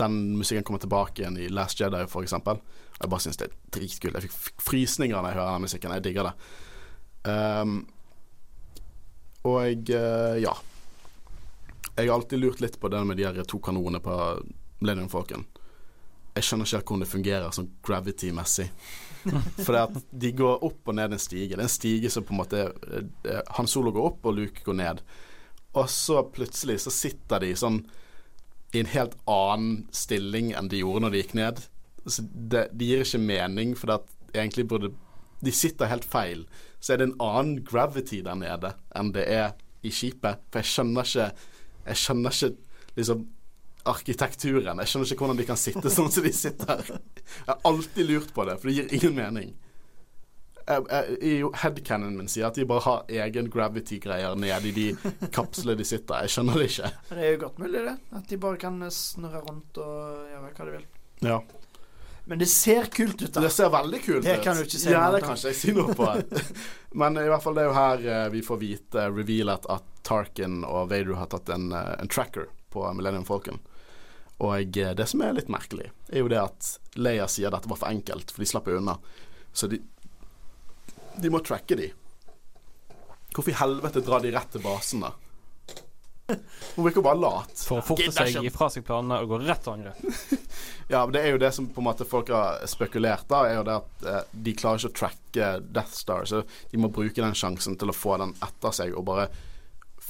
Den 0.00 0.18
musikken 0.38 0.64
kommer 0.64 0.80
tilbake 0.82 1.22
igjen 1.22 1.36
i 1.38 1.48
Last 1.52 1.80
Jedi, 1.80 2.00
eksempel. 2.02 2.60
Jeg 2.98 3.10
bare 3.10 3.24
syns 3.24 3.40
det 3.40 3.48
er 3.48 3.56
dritkult. 3.76 4.16
Jeg 4.16 4.32
fikk 4.32 4.62
frysninger 4.62 5.18
når 5.18 5.28
jeg 5.32 5.38
hører 5.40 5.56
den 5.56 5.66
musikken. 5.66 5.94
Jeg 5.96 6.04
digger 6.06 6.28
det. 6.30 6.34
Um, 7.28 7.74
og 9.46 9.58
jeg 9.66 10.42
ja. 10.42 10.54
Jeg 11.92 12.08
har 12.08 12.14
alltid 12.14 12.40
lurt 12.40 12.62
litt 12.62 12.78
på 12.80 12.88
det 12.88 13.02
med 13.04 13.18
de 13.20 13.26
her 13.26 13.44
to 13.44 13.58
kanonene 13.60 14.00
på 14.00 14.14
Millennium 14.80 15.10
Falcon. 15.12 15.44
Jeg 16.32 16.46
skjønner 16.46 16.64
ikke 16.64 16.86
hvordan 16.88 17.04
det 17.04 17.10
fungerer 17.10 17.52
sånn 17.52 17.72
gravity-messig. 17.84 18.70
For 19.64 19.74
det 19.74 19.82
at 19.82 20.14
de 20.24 20.30
går 20.36 20.64
opp 20.64 20.88
og 20.88 20.96
ned 20.96 21.12
en 21.12 21.20
stige. 21.20 21.52
Det 21.52 21.60
er 21.60 21.66
en 21.66 21.72
stige 21.72 22.10
som 22.10 22.24
på 22.26 22.32
en 22.34 22.40
måte 22.40 22.62
eh, 22.64 23.42
Han 23.58 23.68
Solo 23.68 23.92
går 23.94 24.08
opp, 24.08 24.24
og 24.26 24.38
Luke 24.38 24.64
går 24.64 24.78
ned. 24.78 25.02
Og 25.76 25.90
så 25.92 26.22
plutselig 26.32 26.80
så 26.86 26.92
sitter 26.94 27.44
de 27.44 27.52
sånn 27.56 27.82
i 28.72 28.80
en 28.80 28.90
helt 28.92 29.14
annen 29.28 29.86
stilling 29.92 30.52
enn 30.56 30.70
de 30.72 30.80
gjorde 30.80 31.04
når 31.04 31.14
de 31.14 31.22
gikk 31.22 31.34
ned. 31.38 31.62
Så 32.06 32.24
det, 32.24 32.68
det 32.72 32.88
gir 32.88 33.04
ikke 33.04 33.22
mening, 33.22 33.74
for 33.78 34.00
egentlig 34.32 34.68
burde 34.68 34.94
De 35.42 35.50
sitter 35.50 35.90
helt 35.90 36.04
feil. 36.06 36.44
Så 36.80 36.92
er 36.92 37.00
det 37.00 37.08
en 37.08 37.20
annen 37.20 37.64
gravity 37.66 38.20
der 38.22 38.36
nede 38.38 38.76
enn 38.94 39.10
det 39.14 39.24
er 39.26 39.56
i 39.82 39.90
skipet. 39.90 40.38
For 40.52 40.62
jeg 40.62 40.70
skjønner 40.70 41.08
ikke 41.08 41.32
jeg 41.82 41.98
skjønner 41.98 42.36
ikke 42.36 42.50
liksom 42.96 43.24
arkitekturen. 43.90 44.78
Jeg 44.78 44.90
skjønner 44.90 45.10
ikke 45.10 45.24
hvordan 45.24 45.40
de 45.40 45.46
kan 45.48 45.58
sitte 45.58 45.90
sånn 45.90 46.12
som 46.14 46.26
de 46.26 46.32
sitter. 46.36 46.84
Jeg 46.86 47.48
har 47.48 47.58
alltid 47.66 48.06
lurt 48.06 48.30
på 48.34 48.46
det, 48.46 48.58
for 48.60 48.70
det 48.70 48.76
gir 48.76 48.94
ingen 48.98 49.16
mening. 49.18 49.54
I 51.22 51.32
headcanon 51.62 52.16
min 52.16 52.30
sier 52.30 52.48
at 52.48 52.58
de 52.58 52.66
bare 52.68 52.84
har 52.86 53.14
egen 53.24 53.50
gravity-greier 53.52 54.36
nede 54.38 54.70
i 54.70 54.74
de 54.76 54.86
kapslene 55.34 55.76
de 55.78 55.86
sitter. 55.86 56.14
i. 56.16 56.28
Jeg 56.28 56.36
skjønner 56.36 56.60
det 56.60 56.68
ikke. 56.70 56.92
Det 57.10 57.18
er 57.18 57.34
jo 57.34 57.40
godt 57.46 57.58
mulig, 57.62 57.82
det. 57.88 57.96
At 58.20 58.30
de 58.30 58.38
bare 58.44 58.60
kan 58.62 58.78
snurre 58.94 59.42
rundt 59.46 59.82
og 59.82 60.30
gjøre 60.32 60.52
hva 60.52 60.68
de 60.68 60.76
vil. 60.76 60.86
Ja. 61.22 61.40
Men 62.24 62.38
det 62.38 62.46
ser 62.46 62.86
kult 62.94 63.22
ut. 63.22 63.32
da 63.34 63.42
Det 63.42 63.50
ser 63.50 63.70
veldig 63.74 64.02
kult 64.04 64.24
det 64.24 64.36
ut. 64.38 64.44
Kan 64.44 64.56
du 64.56 64.62
ikke 64.62 64.78
si 64.78 64.92
ja, 64.92 65.08
det 65.10 65.24
kan 65.24 65.34
ikke 65.34 65.50
jeg 65.50 65.58
si 65.58 65.74
noe 65.74 65.96
på. 65.98 66.06
Men 67.00 67.18
i 67.18 67.26
hvert 67.26 67.42
fall 67.42 67.58
det 67.58 67.64
er 67.64 67.70
jo 67.70 67.76
her 67.78 68.30
vi 68.30 68.44
får 68.46 68.60
vite 68.60 69.08
revealet 69.10 69.66
at 69.72 69.88
Tarkin 70.06 70.62
og 70.66 70.90
Vader 70.90 71.18
har 71.18 71.30
tatt 71.32 71.50
en, 71.54 71.72
en 71.72 72.10
tracker 72.10 72.46
på 72.72 72.84
Millennium 72.94 73.26
Falcon. 73.26 73.58
Og 74.42 74.74
det 74.74 75.06
som 75.06 75.22
er 75.22 75.36
litt 75.36 75.50
merkelig, 75.52 75.90
er 76.10 76.24
jo 76.24 76.30
det 76.30 76.40
at 76.40 76.70
Leia 76.98 77.28
sier 77.30 77.52
dette 77.54 77.70
var 77.70 77.78
for 77.78 77.90
enkelt, 77.90 78.32
for 78.32 78.42
de 78.42 78.48
slapp 78.50 78.70
unna. 78.72 78.96
Så 79.54 79.68
de, 79.70 79.78
de 81.16 81.32
må 81.32 81.42
tracke 81.44 81.76
de. 81.78 81.90
Hvorfor 83.32 83.52
i 83.52 83.58
helvete 83.58 84.02
drar 84.04 84.24
de 84.24 84.32
rett 84.34 84.50
til 84.52 84.64
basen, 84.64 85.04
da? 85.06 85.12
Hun 86.76 86.84
virker 86.86 87.04
bare 87.04 87.18
lat. 87.20 87.52
For 87.66 87.80
å 87.80 87.84
forte 87.84 88.12
seg 88.14 88.44
ifra 88.46 88.68
seg 88.72 88.84
planene 88.86 89.18
og 89.22 89.32
gå 89.32 89.38
rett 89.42 89.64
til 89.64 89.74
angrep. 89.74 89.98
ja, 90.92 91.02
men 91.02 91.14
det 91.16 91.22
er 91.22 91.34
jo 91.34 91.40
det 91.42 91.50
som 91.56 91.68
på 91.68 91.82
en 91.82 91.88
måte 91.88 92.06
folk 92.08 92.30
har 92.32 92.62
spekulert 92.70 93.26
da, 93.30 93.42
er 93.48 93.58
jo 93.58 93.64
det 93.68 93.78
at 93.80 94.06
eh, 94.08 94.20
de 94.46 94.54
klarer 94.56 94.80
ikke 94.80 94.92
å 94.92 94.98
tracke 95.02 95.50
Death 95.64 95.96
Star, 95.98 96.28
så 96.28 96.42
de 96.70 96.80
må 96.80 96.92
bruke 96.92 97.20
den 97.20 97.36
sjansen 97.36 97.76
til 97.80 97.92
å 97.92 97.96
få 97.96 98.16
den 98.22 98.36
etter 98.44 98.76
seg 98.76 98.94
og 98.96 99.06
bare 99.10 99.28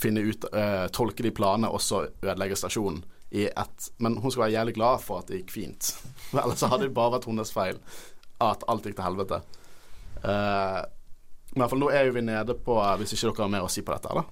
finne 0.02 0.22
ut 0.26 0.46
eh, 0.50 0.86
Tolke 0.94 1.24
de 1.24 1.32
planene 1.34 1.70
og 1.70 1.82
så 1.82 2.04
ødelegge 2.06 2.58
stasjonen 2.58 3.02
i 3.32 3.46
ett. 3.48 3.90
Men 4.02 4.18
hun 4.20 4.30
skal 4.30 4.46
være 4.46 4.56
jævlig 4.58 4.76
glad 4.76 5.02
for 5.02 5.22
at 5.22 5.30
det 5.30 5.42
gikk 5.42 5.56
fint. 5.56 5.94
Ellers 6.36 6.62
så 6.62 6.70
hadde 6.72 6.88
det 6.88 6.96
bare 6.96 7.16
vært 7.16 7.28
hennes 7.30 7.54
feil 7.54 7.80
at 8.42 8.64
alt 8.68 8.86
gikk 8.86 8.98
til 8.98 9.06
helvete. 9.06 9.42
Uh, 10.22 10.82
men 11.52 11.58
i 11.58 11.62
hvert 11.62 11.72
fall 11.74 11.82
nå 11.82 11.90
er 11.92 12.06
jo 12.06 12.12
vi 12.14 12.22
nede 12.24 12.54
på 12.54 12.76
Hvis 13.00 13.12
ikke 13.16 13.32
dere 13.32 13.44
har 13.44 13.50
mer 13.52 13.66
å 13.66 13.70
si 13.72 13.82
på 13.84 13.92
dette, 13.92 14.08
da. 14.14 14.22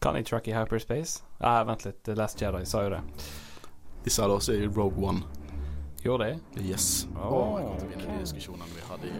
Kan 0.00 0.16
jeg 0.16 0.28
track 0.28 0.48
i 0.48 0.54
hyperspace? 0.56 1.24
Ah, 1.40 1.64
vent 1.64 1.84
litt. 1.84 2.02
The 2.04 2.14
Last 2.16 2.40
Jedi 2.40 2.64
sa 2.68 2.82
jo 2.84 2.90
det. 2.96 3.02
De 4.04 4.10
sa 4.12 4.28
det 4.28 4.36
også 4.36 4.52
i 4.52 4.66
Rogue 4.68 5.00
One. 5.00 5.22
Gjorde 6.04 6.24
de? 6.24 6.38
Yes. 6.60 7.08
Oh, 7.16 7.32
oh 7.32 7.58
jeg 7.58 7.64
kommer 7.64 7.78
til 7.80 7.86
å 7.86 7.90
vinne 7.90 8.04
de 8.04 8.20
diskusjonene 8.20 8.68
vi 8.74 8.82
hadde 8.84 9.06
i 9.08 9.12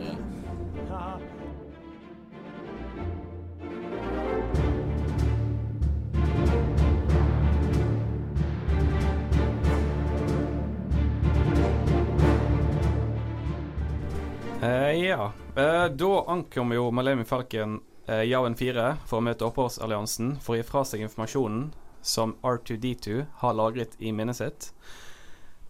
uh, 14.64 14.92
ja. 15.00 15.32
Uh, 15.54 15.86
da 15.86 16.24
ankommer 16.26 16.76
jo 16.76 16.90
Malemi 16.90 17.24
Falken 17.24 17.80
eh, 18.06 18.24
Yawen 18.26 18.56
4 18.56 18.86
for 19.06 19.20
å 19.20 19.24
møte 19.24 19.46
oppholdsalliansen 19.46 20.36
for 20.42 20.54
å 20.54 20.58
gi 20.58 20.66
fra 20.66 20.84
seg 20.88 21.04
informasjonen 21.06 21.68
som 22.04 22.34
R2D2 22.44 23.24
har 23.40 23.56
lagret 23.56 23.96
i 23.98 24.12
minnet 24.12 24.36
sitt. 24.36 24.72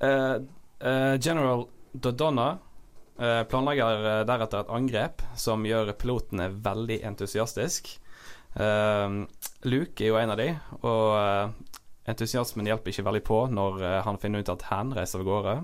Eh, 0.02 0.36
eh, 0.80 1.14
General 1.22 1.66
Dodonna 1.92 2.56
eh, 3.18 3.44
planlegger 3.46 4.08
eh, 4.10 4.22
deretter 4.26 4.64
et 4.64 4.72
angrep 4.74 5.22
som 5.38 5.62
gjør 5.68 5.92
pilotene 6.00 6.48
veldig 6.64 6.98
entusiastisk. 7.06 7.92
Eh, 8.58 9.20
Luke 9.70 10.02
er 10.02 10.10
jo 10.10 10.18
en 10.18 10.34
av 10.34 10.40
de, 10.42 10.50
og 10.82 12.10
entusiasmen 12.10 12.66
hjelper 12.68 12.90
ikke 12.90 13.06
veldig 13.06 13.24
på 13.24 13.44
når 13.54 13.84
han 14.04 14.18
finner 14.20 14.42
ut 14.42 14.50
at 14.52 14.66
Han 14.72 14.90
reiser 14.96 15.22
av 15.22 15.28
gårde. 15.28 15.54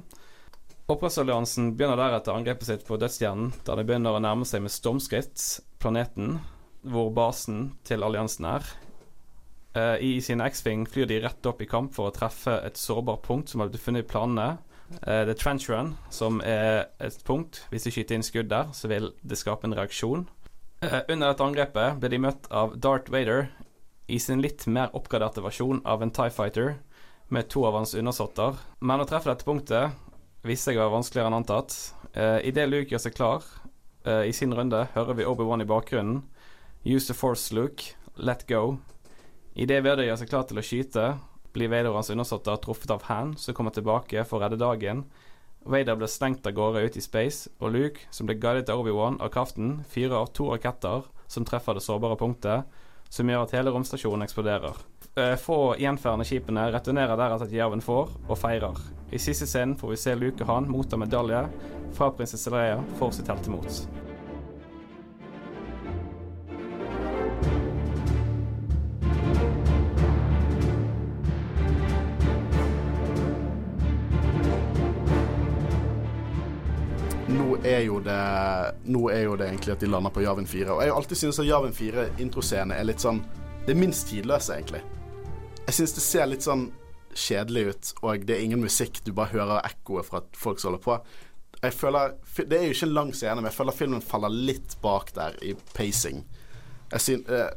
Opprørsalliansen 0.91 1.75
begynner 1.79 2.01
deretter 2.01 2.35
angrepet 2.35 2.67
sitt 2.67 2.81
på 2.87 2.97
dødsstjernen, 2.99 3.53
der 3.67 3.79
de 3.79 3.85
begynner 3.87 4.17
å 4.17 4.23
nærme 4.23 4.47
seg 4.49 4.65
med 4.65 4.73
stormskritt 4.75 5.45
planeten 5.83 6.41
hvor 6.83 7.12
basen 7.15 7.77
til 7.87 8.03
alliansen 8.03 8.49
er. 8.51 8.67
Uh, 9.77 9.95
I 10.03 10.17
sin 10.25 10.43
X-Wing 10.43 10.89
flyr 10.91 11.07
de 11.07 11.21
rett 11.23 11.47
opp 11.47 11.62
i 11.62 11.69
kamp 11.71 11.95
for 11.95 12.09
å 12.09 12.15
treffe 12.17 12.57
et 12.67 12.81
sårbart 12.81 13.23
punkt 13.29 13.53
som 13.53 13.62
har 13.62 13.71
blitt 13.71 13.85
funnet 13.85 14.03
i 14.03 14.11
planene. 14.11 14.49
Det 14.91 15.31
er 15.31 15.39
trench 15.39 15.69
run, 15.71 15.93
som 16.11 16.41
er 16.43 16.89
et 16.99 17.21
punkt. 17.23 17.62
Hvis 17.71 17.87
de 17.87 17.93
skyter 17.95 18.19
inn 18.19 18.27
skudd 18.27 18.51
der, 18.51 18.73
så 18.75 18.91
vil 18.91 19.12
det 19.23 19.39
skape 19.39 19.69
en 19.69 19.77
reaksjon. 19.79 20.27
Uh, 20.83 21.03
under 21.07 21.29
dette 21.29 21.47
angrepet 21.47 22.03
ble 22.03 22.11
de 22.11 22.23
møtt 22.27 22.51
av 22.51 22.75
Darth 22.83 23.12
Vader 23.15 23.47
i 24.11 24.19
sin 24.19 24.43
litt 24.43 24.67
mer 24.67 24.91
oppgraderte 24.99 25.45
versjon 25.45 25.85
av 25.87 26.03
en 26.03 26.11
Tie 26.11 26.35
Fighter 26.35 26.81
med 27.31 27.47
to 27.47 27.62
av 27.69 27.79
hans 27.79 27.95
undersåtter. 27.95 28.59
Men 28.83 29.05
å 29.05 29.07
treffe 29.07 29.31
dette 29.31 29.47
punktet 29.47 29.95
viste 30.47 30.71
seg 30.71 30.79
å 30.79 30.85
være 30.85 30.95
vanskeligere 30.97 31.31
enn 31.31 31.39
antatt. 31.41 31.77
Uh, 32.15 32.39
Idet 32.47 32.69
Luke 32.71 32.91
gjør 32.93 33.05
seg 33.07 33.17
klar 33.17 33.45
i 34.01 34.33
sin 34.33 34.55
runde, 34.57 34.79
hører 34.95 35.12
vi 35.19 35.27
Obi-Wan 35.29 35.61
i 35.61 35.67
bakgrunnen 35.69 36.23
Use 36.83 37.07
the 37.07 37.15
force, 37.15 37.53
Luke. 37.53 37.95
Let 38.17 38.47
go. 38.49 38.79
Idet 39.55 39.83
Vader 39.85 40.07
gjør 40.07 40.17
seg 40.23 40.31
klar 40.31 40.47
til 40.49 40.61
å 40.61 40.65
skyte, 40.65 41.03
blir 41.53 41.69
Vader 41.69 41.91
og 41.91 41.99
hans 41.99 42.09
undersåtter 42.15 42.57
truffet 42.65 42.93
av 42.95 43.05
Han, 43.11 43.35
som 43.37 43.57
kommer 43.57 43.75
tilbake 43.77 44.25
for 44.25 44.39
å 44.39 44.45
redde 44.47 44.57
dagen. 44.61 45.05
Vader 45.69 45.99
blir 46.01 46.09
slengt 46.09 46.47
av 46.49 46.55
gårde 46.57 46.81
ut 46.87 46.97
i 46.97 47.03
space, 47.05 47.51
og 47.61 47.75
Luke, 47.75 48.07
som 48.09 48.29
blir 48.29 48.41
guidet 48.41 48.73
av 48.73 48.81
Obi-Wan 48.81 49.21
av 49.21 49.29
kraften, 49.35 49.83
fyrer 49.93 50.17
av 50.23 50.33
to 50.33 50.49
raketter 50.49 51.05
som 51.29 51.45
treffer 51.45 51.77
det 51.77 51.85
sårbare 51.85 52.17
punktet, 52.17 52.65
som 53.11 53.28
gjør 53.28 53.45
at 53.45 53.55
hele 53.59 53.74
romstasjonen 53.74 54.24
eksploderer. 54.27 54.78
Eh, 55.19 55.35
få 55.43 55.59
gjenferdende 55.81 56.27
skipene 56.28 56.69
returnerer 56.70 57.19
deretter 57.19 57.51
til 57.51 57.59
Jerven 57.59 57.82
får, 57.82 58.15
og 58.28 58.39
feirer. 58.39 58.78
I 59.11 59.19
siste 59.19 59.49
scenen 59.51 59.74
får 59.78 59.95
vi 59.95 59.99
se 59.99 60.15
Luke 60.15 60.47
og 60.47 60.53
han 60.53 60.70
motta 60.70 61.01
medalje 61.01 61.43
fra 61.97 62.12
prinsesse 62.15 62.55
Leia 62.55 62.78
for 63.01 63.11
sitt 63.15 63.28
heltemot. 63.28 63.82
Er 77.65 77.85
jo 77.87 78.01
det 78.05 78.21
Nå 78.91 79.09
er 79.12 79.25
jo 79.27 79.37
det 79.39 79.49
egentlig 79.49 79.75
at 79.75 79.83
de 79.83 79.89
lander 79.91 80.12
på 80.15 80.23
Javin 80.25 80.47
4. 80.47 80.71
Og 80.73 80.83
jeg 80.83 80.93
har 80.93 80.99
alltid 80.99 81.21
syntes 81.21 81.41
at 81.43 81.49
Javin 81.49 81.75
4-introscene 81.77 82.77
er 82.77 82.87
litt 82.89 83.03
sånn 83.03 83.23
Det 83.67 83.75
er 83.75 83.81
minst 83.81 84.09
tidløse, 84.09 84.57
egentlig. 84.57 84.81
Jeg 85.67 85.77
syns 85.77 85.97
det 85.97 86.05
ser 86.05 86.31
litt 86.31 86.47
sånn 86.47 86.71
kjedelig 87.15 87.65
ut, 87.67 87.91
og 88.03 88.25
det 88.27 88.37
er 88.37 88.45
ingen 88.45 88.62
musikk. 88.62 89.01
Du 89.05 89.12
bare 89.15 89.35
hører 89.35 89.67
ekkoet 89.67 90.07
fra 90.07 90.23
at 90.23 90.39
folk 90.39 90.61
som 90.61 90.71
holder 90.71 90.85
på. 90.85 90.99
jeg 91.62 91.73
føler 91.75 92.15
Det 92.37 92.59
er 92.59 92.65
jo 92.65 92.75
ikke 92.77 92.87
en 92.87 92.95
lang 92.95 93.15
scene, 93.15 93.37
men 93.37 93.51
jeg 93.51 93.59
føler 93.59 93.77
filmen 93.77 94.03
faller 94.03 94.29
litt 94.29 94.77
bak 94.83 95.15
der 95.15 95.37
i 95.43 95.55
pacing. 95.75 96.25
Jeg 96.93 97.01
synes, 97.01 97.29
uh, 97.29 97.51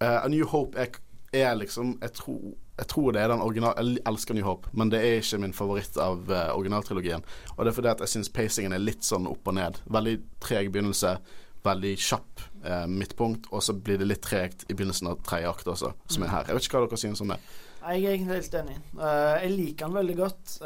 uh, 0.00 0.24
A 0.24 0.28
New 0.28 0.46
Hope 0.46 0.78
er, 0.78 0.88
er 1.32 1.54
liksom 1.54 1.98
jeg 2.02 2.12
tror, 2.12 2.40
jeg 2.82 2.90
tror, 2.90 3.12
det 3.14 3.20
er 3.22 3.30
den 3.30 3.42
original 3.44 3.76
Jeg 3.78 4.02
elsker 4.10 4.34
New 4.34 4.46
Hope, 4.46 4.70
men 4.74 4.90
det 4.90 4.98
er 4.98 5.20
ikke 5.20 5.38
min 5.38 5.54
favoritt 5.54 5.98
av 6.02 6.26
uh, 6.30 6.50
originaltrilogien. 6.56 7.22
Og 7.54 7.62
det 7.62 7.70
er 7.70 7.76
fordi 7.76 7.90
at 7.92 8.02
jeg 8.02 8.12
syns 8.16 8.32
pacingen 8.34 8.74
er 8.74 8.82
litt 8.82 9.06
sånn 9.06 9.28
opp 9.30 9.46
og 9.46 9.56
ned. 9.58 9.78
Veldig 9.94 10.16
treg 10.42 10.72
begynnelse, 10.74 11.14
veldig 11.62 11.92
kjapp 12.02 12.42
uh, 12.66 12.86
midtpunkt, 12.90 13.46
og 13.54 13.62
så 13.62 13.76
blir 13.78 14.00
det 14.02 14.08
litt 14.10 14.24
tregt 14.26 14.66
i 14.66 14.74
begynnelsen 14.74 15.12
av 15.12 15.22
tredje 15.26 15.52
akt 15.52 15.70
også, 15.70 15.92
som 16.10 16.26
er 16.26 16.34
her. 16.34 16.48
Jeg 16.50 16.58
vet 16.58 16.68
ikke 16.68 16.80
hva 16.80 16.88
dere 16.88 17.02
synes 17.04 17.22
om 17.22 17.34
det. 17.34 17.38
Jeg 17.82 18.02
er 18.02 18.16
egentlig 18.16 18.40
helt 18.40 18.60
enig. 18.62 18.78
Uh, 18.98 19.34
jeg 19.44 19.54
liker 19.56 19.88
han 19.88 19.98
veldig 20.00 20.18
godt, 20.18 20.56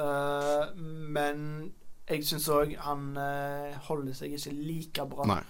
men 1.16 1.46
jeg 2.06 2.28
syns 2.28 2.48
òg 2.54 2.76
han 2.86 3.08
holder 3.88 4.16
seg 4.16 4.36
ikke 4.38 4.56
like 4.56 5.10
bra. 5.10 5.28
Nei. 5.28 5.42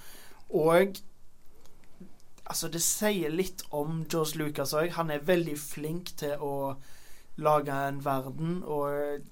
Og 0.57 0.99
Altså, 2.47 2.69
det 2.71 2.83
sier 2.85 3.33
litt 3.35 3.65
om 3.75 4.05
George 4.07 4.39
Lucas 4.39 4.75
òg. 4.77 4.93
Han 4.95 5.11
er 5.11 5.25
veldig 5.27 5.57
flink 5.59 6.13
til 6.21 6.39
å 6.43 6.77
lage 7.43 7.75
en 7.89 7.99
verden, 8.05 8.61
og 8.63 9.25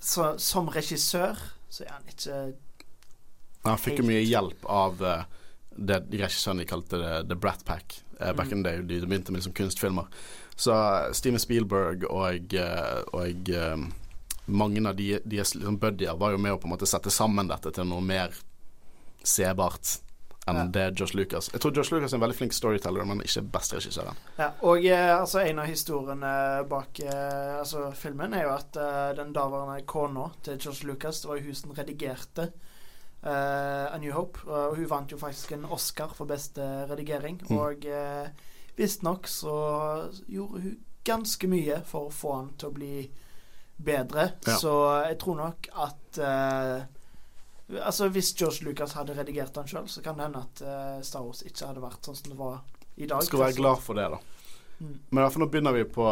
så, 0.00 0.30
som 0.38 0.70
regissør 0.72 1.40
så 1.68 1.84
er 1.84 1.90
han 1.92 2.06
ikke 2.08 2.36
Han 3.66 3.80
fikk 3.82 3.98
jo 4.00 4.06
mye 4.08 4.22
hjelp 4.22 4.62
av 4.70 5.02
uh, 5.02 5.24
det 5.74 5.98
regissøren 6.14 6.62
de 6.62 6.68
kalte 6.70 7.00
det 7.02 7.14
The 7.28 7.36
Brat 7.36 7.64
Pack 7.66 7.98
uh, 8.20 8.32
back 8.32 8.48
mm. 8.48 8.52
in 8.54 8.62
the 8.62 8.70
day. 8.70 9.00
De 9.00 9.06
begynte 9.06 9.34
med 9.34 9.42
liksom 9.42 9.56
kunstfilmer. 9.58 10.06
Så 10.56 10.72
uh, 10.72 11.10
Steven 11.12 11.42
Spielberg 11.42 12.06
og, 12.08 12.54
og 13.12 13.50
mange 14.46 14.84
av 14.88 14.96
de, 14.96 15.18
deres 15.24 15.54
liksom 15.58 15.76
buddier 15.82 16.16
var 16.16 16.32
jo 16.32 16.40
med 16.40 16.54
å 16.54 16.62
på 16.62 16.70
en 16.70 16.76
måte 16.76 16.88
sette 16.88 17.12
sammen 17.12 17.50
dette 17.50 17.74
til 17.74 17.90
noe 17.90 18.00
mer 18.00 18.32
sebart 19.26 19.98
enn 20.48 20.60
ja. 20.60 20.66
det 20.74 20.86
Josh 21.00 21.16
Lucas. 21.16 21.50
Jeg 21.52 21.62
tror 21.62 21.76
Josh 21.76 21.94
Lucas 21.94 22.12
er 22.12 22.18
en 22.18 22.24
veldig 22.24 22.38
flink 22.38 22.56
storyteller, 22.56 23.06
men 23.08 23.22
ikke 23.24 23.44
best 23.54 23.76
regissør. 23.76 24.10
Ja, 24.38 24.50
og 24.66 24.86
eh, 24.86 25.12
altså, 25.14 25.42
en 25.44 25.62
av 25.62 25.68
historiene 25.70 26.32
bak 26.70 27.02
eh, 27.04 27.58
altså, 27.60 27.88
filmen 27.98 28.34
er 28.36 28.48
jo 28.48 28.54
at 28.56 28.80
eh, 28.80 29.12
den 29.18 29.34
daværende 29.36 29.84
kona 29.88 30.30
til 30.44 30.58
Josh 30.58 30.86
Lucas, 30.88 31.22
det 31.22 31.30
var 31.30 31.40
jo 31.40 31.48
hun 31.48 31.60
som 31.62 31.76
redigerte 31.76 32.48
eh, 33.22 33.86
A 33.94 33.96
New 34.00 34.12
Hope, 34.16 34.44
og 34.46 34.76
hun 34.76 34.90
vant 34.90 35.12
jo 35.12 35.20
faktisk 35.20 35.56
en 35.56 35.68
Oscar 35.70 36.12
for 36.16 36.30
beste 36.30 36.64
redigering. 36.90 37.40
Mm. 37.48 37.56
Og 37.58 37.88
eh, 37.88 38.28
visstnok 38.78 39.28
så 39.30 39.56
gjorde 40.26 40.66
hun 40.66 40.76
ganske 41.08 41.48
mye 41.48 41.80
for 41.88 42.08
å 42.08 42.14
få 42.14 42.36
han 42.36 42.52
til 42.58 42.70
å 42.70 42.76
bli 42.76 42.94
bedre, 43.78 44.32
ja. 44.42 44.56
så 44.58 44.72
jeg 45.06 45.18
tror 45.22 45.36
nok 45.38 45.68
at 45.86 46.18
eh, 46.18 46.78
Altså 47.68 48.08
Hvis 48.08 48.32
George 48.32 48.64
Lucas 48.64 48.94
hadde 48.96 49.16
redigert 49.18 49.52
den 49.56 49.68
sjøl, 49.68 49.88
så 49.92 50.02
kan 50.04 50.16
det 50.16 50.28
hende 50.28 50.40
at 50.40 50.62
uh, 50.64 51.02
Star 51.04 51.24
Wars 51.24 51.42
ikke 51.44 51.68
hadde 51.68 51.84
vært 51.84 52.06
sånn 52.08 52.16
som 52.16 52.32
det 52.32 52.38
var 52.38 52.62
i 52.96 53.08
dag. 53.08 53.20
Skal 53.26 53.44
være 53.44 53.58
glad 53.58 53.82
for 53.84 53.98
det, 53.98 54.06
da. 54.14 54.20
Mm. 54.78 54.94
Men 55.10 55.18
i 55.18 55.24
hvert 55.24 55.34
fall 55.34 55.42
nå 55.42 55.50
begynner 55.52 55.74
vi 55.76 55.84
på, 55.92 56.06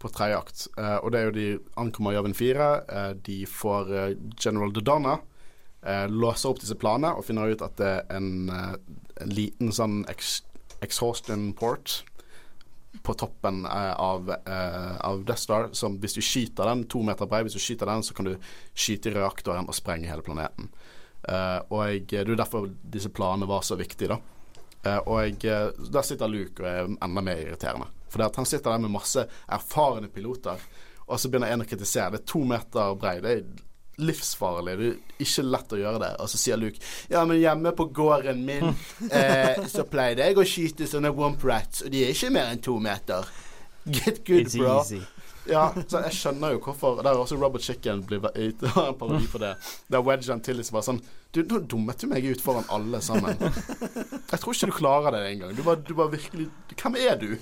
på 0.00 0.10
tredje 0.14 0.38
akt. 0.38 0.64
Uh, 0.78 0.96
og 1.02 1.12
det 1.12 1.20
er 1.20 1.28
jo 1.28 1.36
de 1.36 1.46
ankommer 1.82 2.16
Jøven 2.16 2.36
4. 2.38 2.70
Uh, 2.88 3.12
de 3.26 3.38
får 3.50 3.92
General 4.40 4.72
Dodonna. 4.72 5.20
låser 6.08 6.48
opp 6.48 6.60
disse 6.62 6.78
planene 6.80 7.10
og 7.12 7.26
finner 7.26 7.50
ut 7.52 7.60
at 7.60 7.76
det 7.76 7.88
er 7.92 8.06
en, 8.16 8.48
en 8.48 9.32
liten 9.36 9.68
sånn 9.68 9.98
ex 10.08 10.38
exhaustion 10.80 11.50
port 11.52 11.98
på 13.04 13.14
toppen 13.20 13.66
av, 13.68 14.30
av 15.00 15.24
Death 15.28 15.42
Star. 15.42 15.68
Som 15.76 15.98
hvis 16.00 16.16
du 16.16 16.22
skyter 16.24 16.68
den 16.70 16.86
to 16.88 17.02
meter 17.04 17.28
brei, 17.28 17.42
hvis 17.44 17.56
du 17.56 17.60
skyter 17.60 17.88
den, 17.92 18.04
så 18.04 18.16
kan 18.16 18.30
du 18.30 18.34
skyte 18.72 19.12
i 19.12 19.14
reaktoren 19.18 19.68
og 19.68 19.76
sprenge 19.76 20.08
hele 20.08 20.24
planeten. 20.24 20.70
Uh, 21.24 21.60
og 21.72 22.08
det 22.10 22.20
er 22.20 22.36
derfor 22.36 22.68
disse 22.68 23.10
planene 23.12 23.48
var 23.48 23.64
så 23.66 23.78
viktige, 23.80 24.14
da. 24.14 24.20
Uh, 24.84 25.00
og 25.08 25.44
eh, 25.48 25.70
der 25.92 26.04
sitter 26.04 26.28
Luke 26.28 26.60
og 26.60 26.68
er 26.68 26.88
enda 26.92 27.22
mer 27.24 27.38
irriterende. 27.40 27.86
For 28.12 28.22
han 28.36 28.46
sitter 28.46 28.70
der 28.70 28.82
med 28.84 28.92
masse 28.92 29.24
erfarne 29.48 30.10
piloter, 30.12 30.60
og 31.06 31.20
så 31.20 31.28
begynner 31.28 31.52
en 31.52 31.64
å 31.64 31.68
kritisere. 31.68 32.12
Det 32.12 32.20
er 32.20 32.28
to 32.28 32.42
meter 32.46 32.92
brei. 33.00 33.16
Det 33.24 33.32
er 33.32 34.04
livsfarlig. 34.04 34.76
Det 34.78 34.90
er 34.90 35.24
ikke 35.24 35.46
lett 35.48 35.74
å 35.74 35.80
gjøre 35.80 36.02
det. 36.02 36.12
Og 36.22 36.30
så 36.30 36.40
sier 36.40 36.60
Luke 36.60 36.80
Ja, 37.12 37.24
men 37.24 37.40
hjemme 37.40 37.72
på 37.76 37.88
gården 37.96 38.44
min 38.46 38.70
eh, 39.10 39.64
så 39.70 39.86
pleide 39.88 40.28
jeg 40.28 40.38
å 40.38 40.46
skyte 40.48 40.88
sånne 40.90 41.14
womp 41.16 41.44
rats, 41.48 41.84
og 41.84 41.92
de 41.94 42.04
er 42.04 42.14
ikke 42.14 42.32
mer 42.34 42.52
enn 42.52 42.62
to 42.64 42.76
meter. 42.82 43.28
Get 43.84 44.24
good, 44.24 44.46
It's 44.46 44.56
bro. 44.56 44.80
Easy. 44.80 45.02
Ja, 45.44 45.66
så 45.88 46.00
jeg 46.06 46.14
skjønner 46.16 46.54
jo 46.54 46.60
hvorfor 46.64 47.02
Der 47.02 47.10
er 47.10 47.18
også 47.20 47.36
Robert 47.36 47.62
Chicken 47.64 48.02
blir 48.08 48.24
en 48.34 48.96
parodi 48.98 49.26
på 49.28 49.38
det. 49.42 49.54
Der 49.92 50.04
Wedge 50.04 50.32
Antilles 50.32 50.72
var 50.72 50.82
sånn 50.86 51.00
Du, 51.34 51.42
nå 51.42 51.58
dummet 51.68 52.00
du 52.00 52.06
meg 52.08 52.24
ut 52.24 52.40
foran 52.40 52.64
alle 52.72 53.00
sammen. 53.04 53.36
Jeg 53.40 54.40
tror 54.40 54.54
ikke 54.54 54.66
du 54.70 54.76
klarer 54.76 55.10
det 55.16 55.24
engang. 55.32 55.54
Du 55.56 55.62
var, 55.66 55.76
du 55.82 55.94
var 55.98 56.12
virkelig 56.12 56.46
Hvem 56.78 56.96
er 57.02 57.16
du? 57.20 57.30
uh, 57.34 57.40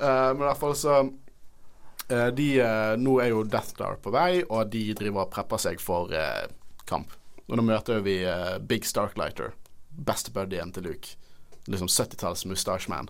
men 0.34 0.42
i 0.42 0.48
hvert 0.48 0.62
fall 0.62 0.76
så 0.78 0.94
uh, 1.04 2.28
de, 2.34 2.48
uh, 2.64 2.94
Nå 2.98 3.18
er 3.22 3.28
jo 3.34 3.44
Death 3.44 3.70
Star 3.76 3.94
på 4.02 4.10
vei, 4.14 4.42
og 4.48 4.72
de 4.72 4.94
driver 4.98 5.26
og 5.26 5.32
prepper 5.34 5.58
seg 5.68 5.80
for 5.82 6.10
kamp. 6.88 7.08
Og 7.48 7.56
nå 7.56 7.62
møter 7.64 8.00
vi 8.04 8.16
Big 8.68 8.84
Starklighter, 8.88 9.50
beste 9.88 10.30
buddyen 10.32 10.72
til 10.72 10.82
Luke. 10.88 11.08
Liksom 11.68 11.88
70-talls 11.88 12.44
mustache 12.48 12.88
man. 12.92 13.08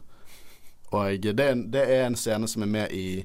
Og 0.91 1.21
det 1.21 1.35
er, 1.37 1.53
en, 1.53 1.67
det 1.73 1.85
er 1.85 2.07
en 2.07 2.17
scene 2.17 2.49
som 2.49 2.65
er 2.65 2.71
med 2.73 2.93
i, 2.97 3.23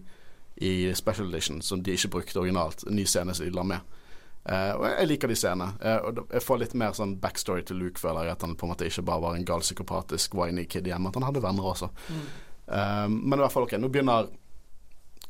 i 0.55 0.73
Special 0.95 1.29
Edition, 1.29 1.61
som 1.61 1.83
de 1.83 1.95
ikke 1.95 2.11
brukte 2.17 2.39
originalt. 2.41 2.83
En 2.87 2.97
ny 2.97 3.05
scene 3.07 3.35
som 3.35 3.47
de 3.47 3.55
la 3.55 3.63
med. 3.63 3.99
Uh, 4.43 4.73
og 4.75 4.85
jeg 4.89 5.07
liker 5.07 5.31
de 5.31 5.35
scenene. 5.39 5.69
Uh, 5.79 6.23
jeg 6.33 6.43
får 6.43 6.59
litt 6.59 6.73
mer 6.75 6.95
sånn 6.97 7.15
backstory 7.23 7.63
til 7.63 7.79
Luke, 7.79 8.01
føler 8.01 8.27
jeg. 8.27 8.35
At 8.35 8.43
han 8.43 8.57
på 8.59 8.67
en 8.67 8.73
måte 8.73 8.87
ikke 8.89 9.05
bare 9.07 9.23
var 9.23 9.37
en 9.37 9.45
gal 9.47 9.63
psykopatisk 9.63 10.35
whiny 10.35 10.65
kid 10.67 10.89
hjemme, 10.89 11.07
at 11.07 11.19
han 11.19 11.27
hadde 11.29 11.43
venner 11.45 11.69
også. 11.71 11.87
Mm. 12.09 12.25
Uh, 12.67 13.05
men 13.13 13.37
i 13.37 13.45
hvert 13.45 13.55
fall, 13.55 13.67
ok, 13.69 13.77
nå 13.79 13.91
begynner 13.93 14.27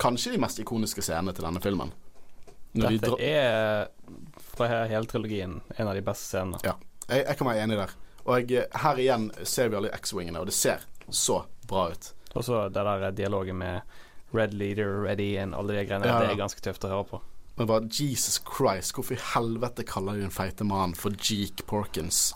kanskje 0.02 0.34
de 0.34 0.42
mest 0.42 0.64
ikoniske 0.64 1.06
scenene 1.06 1.36
til 1.38 1.46
denne 1.46 1.62
filmen. 1.62 1.94
Når 2.74 2.96
Dette 2.96 3.12
de 3.20 3.30
er 3.30 3.92
fra 4.56 4.72
hele 4.90 5.06
trilogien 5.06 5.60
en 5.78 5.92
av 5.92 5.94
de 5.94 6.02
beste 6.06 6.26
scenene. 6.32 6.58
Ja, 6.66 6.74
jeg, 7.06 7.28
jeg 7.28 7.38
kan 7.38 7.52
være 7.52 7.68
enig 7.68 7.78
der. 7.84 7.94
Og 8.24 8.50
jeg, 8.50 8.66
her 8.82 9.04
igjen 9.04 9.30
ser 9.46 9.70
vi 9.70 9.78
alle 9.78 9.94
X-wingene, 9.94 10.42
og 10.42 10.50
det 10.50 10.58
ser 10.58 10.88
så 11.14 11.44
bra 11.70 11.92
ut. 11.94 12.10
Og 12.34 12.46
så 12.48 12.66
det 12.74 12.86
der 12.88 13.12
dialogen 13.18 13.60
med 13.62 13.82
Red 14.34 14.54
Leader, 14.58 15.04
Ready 15.04 15.38
and 15.38 15.56
alle 15.56 15.76
de 15.76 15.86
greiene. 15.86 16.10
Ja. 16.10 16.20
Det 16.20 16.34
er 16.34 16.42
ganske 16.42 16.64
tøft 16.66 16.86
å 16.88 16.92
høre 16.96 17.10
på. 17.12 17.22
Men 17.60 17.70
bare 17.70 17.86
Jesus 17.86 18.40
Christ, 18.42 18.96
hvorfor 18.98 19.14
i 19.14 19.22
helvete 19.36 19.86
kaller 19.86 20.18
de 20.18 20.26
den 20.26 20.34
feite 20.34 20.66
mannen 20.66 20.98
for 20.98 21.14
Jeek 21.22 21.68
Porkins? 21.70 22.32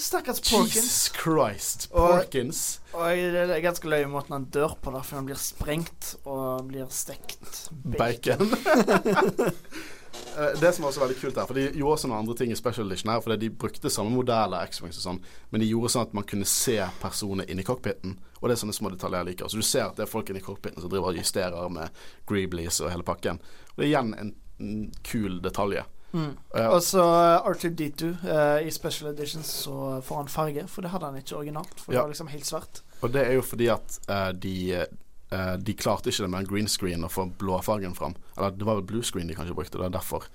Stakkars 0.00 0.40
Porkins. 0.40 0.76
Jesus 0.76 1.12
Christ, 1.12 1.90
Porkins. 1.92 2.80
Og, 2.92 3.02
og 3.02 3.36
det 3.36 3.44
er 3.58 3.62
ganske 3.64 3.88
løye 3.88 4.08
måten 4.10 4.34
han 4.34 4.48
dør 4.52 4.74
på, 4.80 4.92
da, 4.94 5.04
for 5.04 5.20
han 5.20 5.28
blir 5.28 5.38
sprengt 5.40 6.16
og 6.24 6.66
blir 6.72 6.88
stekt 6.92 7.68
bacon. 7.84 8.50
bacon. 8.56 9.52
Eh, 10.36 10.60
det 10.60 10.72
som 10.72 10.84
er 10.84 10.90
også 10.90 11.00
veldig 11.00 11.16
kult 11.20 11.38
her, 11.40 11.48
for 11.48 11.56
de 11.56 11.66
gjorde 11.70 11.96
også 11.96 12.10
noen 12.10 12.20
andre 12.20 12.36
ting 12.36 12.52
i 12.52 12.58
Special 12.58 12.90
Edition 12.90 13.12
her, 13.12 13.22
fordi 13.24 13.38
de 13.46 13.50
brukte 13.64 13.92
samme 13.92 14.12
modell 14.12 14.56
av 14.56 14.68
X-Wings 14.68 15.00
og 15.00 15.04
sånn, 15.06 15.20
men 15.50 15.62
de 15.62 15.70
gjorde 15.70 15.92
sånn 15.94 16.06
at 16.08 16.16
man 16.18 16.28
kunne 16.28 16.48
se 16.50 16.76
personer 17.00 17.48
inni 17.52 17.64
cockpiten, 17.66 18.18
og 18.40 18.48
det 18.48 18.56
er 18.56 18.62
sånne 18.62 18.76
små 18.76 18.92
detaljer 18.92 19.22
jeg 19.22 19.30
liker. 19.30 19.52
Så 19.52 19.62
du 19.62 19.66
ser 19.66 19.86
at 19.88 19.96
det 19.96 20.04
er 20.04 20.12
folk 20.12 20.32
inni 20.32 20.44
cockpiten 20.44 20.84
som 20.84 20.92
driver 20.92 21.14
og 21.14 21.20
justerer 21.20 21.72
med 21.72 22.02
Greeblies 22.28 22.82
og 22.84 22.92
hele 22.92 23.06
pakken. 23.06 23.40
Og 23.72 23.80
det 23.80 23.86
er 23.86 23.92
igjen 23.94 24.16
en, 24.20 24.34
en 24.60 24.74
kul 25.08 25.40
detalj. 25.44 25.80
Mm. 26.12 26.36
Uh, 26.54 26.68
og 26.68 26.78
så 26.84 27.02
uh, 27.02 27.48
R2D2 27.50 28.12
uh, 28.24 28.60
i 28.64 28.70
Special 28.72 29.10
Edition 29.10 29.42
så 29.44 30.02
får 30.04 30.20
han 30.22 30.30
farge, 30.32 30.68
for 30.70 30.84
det 30.84 30.92
hadde 30.92 31.10
han 31.10 31.18
ikke 31.20 31.40
originalt. 31.40 31.80
For 31.80 31.92
ja. 31.92 31.98
det 31.98 32.04
var 32.04 32.12
liksom 32.12 32.30
helt 32.32 32.48
svart. 32.48 32.84
Og 33.00 33.12
det 33.12 33.24
er 33.24 33.36
jo 33.36 33.44
fordi 33.44 33.72
at 33.72 33.98
uh, 34.08 34.30
de 34.36 34.84
Uh, 35.32 35.56
de 35.58 35.74
klarte 35.74 36.12
ikke 36.12 36.22
det 36.22 36.30
med 36.30 36.44
en 36.44 36.48
green 36.52 36.68
screen 36.70 37.04
å 37.04 37.10
få 37.10 37.24
blåfargen 37.40 37.96
fram. 37.98 38.14
Eller 38.36 38.54
det 38.54 38.66
var 38.68 38.78
vel 38.78 38.86
blue 38.86 39.06
screen 39.06 39.26
de 39.26 39.34
kanskje 39.34 39.56
brukte, 39.58 39.80
det 39.80 39.88
er 39.88 39.96
derfor. 39.96 40.28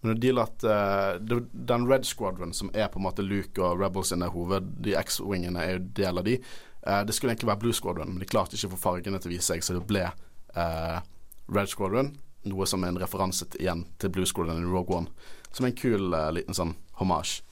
Men 0.00 0.16
de 0.16 0.32
at 0.40 0.64
uh, 0.64 1.42
den 1.52 1.84
Red 1.90 2.08
Squadron, 2.08 2.54
som 2.56 2.70
er 2.72 2.88
på 2.88 3.00
en 3.00 3.04
måte 3.04 3.26
Luke 3.26 3.60
og 3.60 3.82
Rebels 3.82 4.14
sine 4.14 4.30
hoved, 4.32 4.72
de 4.80 4.96
X-wingene 4.96 5.60
er 5.60 5.74
jo 5.74 5.84
del 6.00 6.22
av 6.22 6.24
de. 6.24 6.38
Uh, 6.86 7.02
det 7.04 7.16
skulle 7.16 7.34
egentlig 7.34 7.50
være 7.50 7.62
Blue 7.66 7.76
Squadron, 7.76 8.14
men 8.14 8.24
de 8.24 8.30
klarte 8.30 8.56
ikke 8.56 8.72
å 8.72 8.74
få 8.78 8.84
fargene 8.86 9.20
til 9.20 9.28
å 9.28 9.34
vise 9.34 9.50
seg, 9.50 9.64
så 9.64 9.76
det 9.76 9.84
ble 9.88 10.08
Red 10.50 11.68
Squadron. 11.70 12.14
Noe 12.48 12.66
som 12.66 12.82
er 12.82 12.94
en 12.94 12.98
referanse 12.98 13.44
til, 13.52 13.60
igjen 13.60 13.84
til 14.00 14.10
Blue 14.14 14.26
Squadron 14.26 14.64
i 14.64 14.66
Rogue 14.66 14.96
One. 14.96 15.12
Som 15.52 15.66
er 15.66 15.74
en 15.74 15.78
kul 15.78 16.08
liten 16.32 16.56
sånn 16.56 16.72
hommage. 16.98 17.44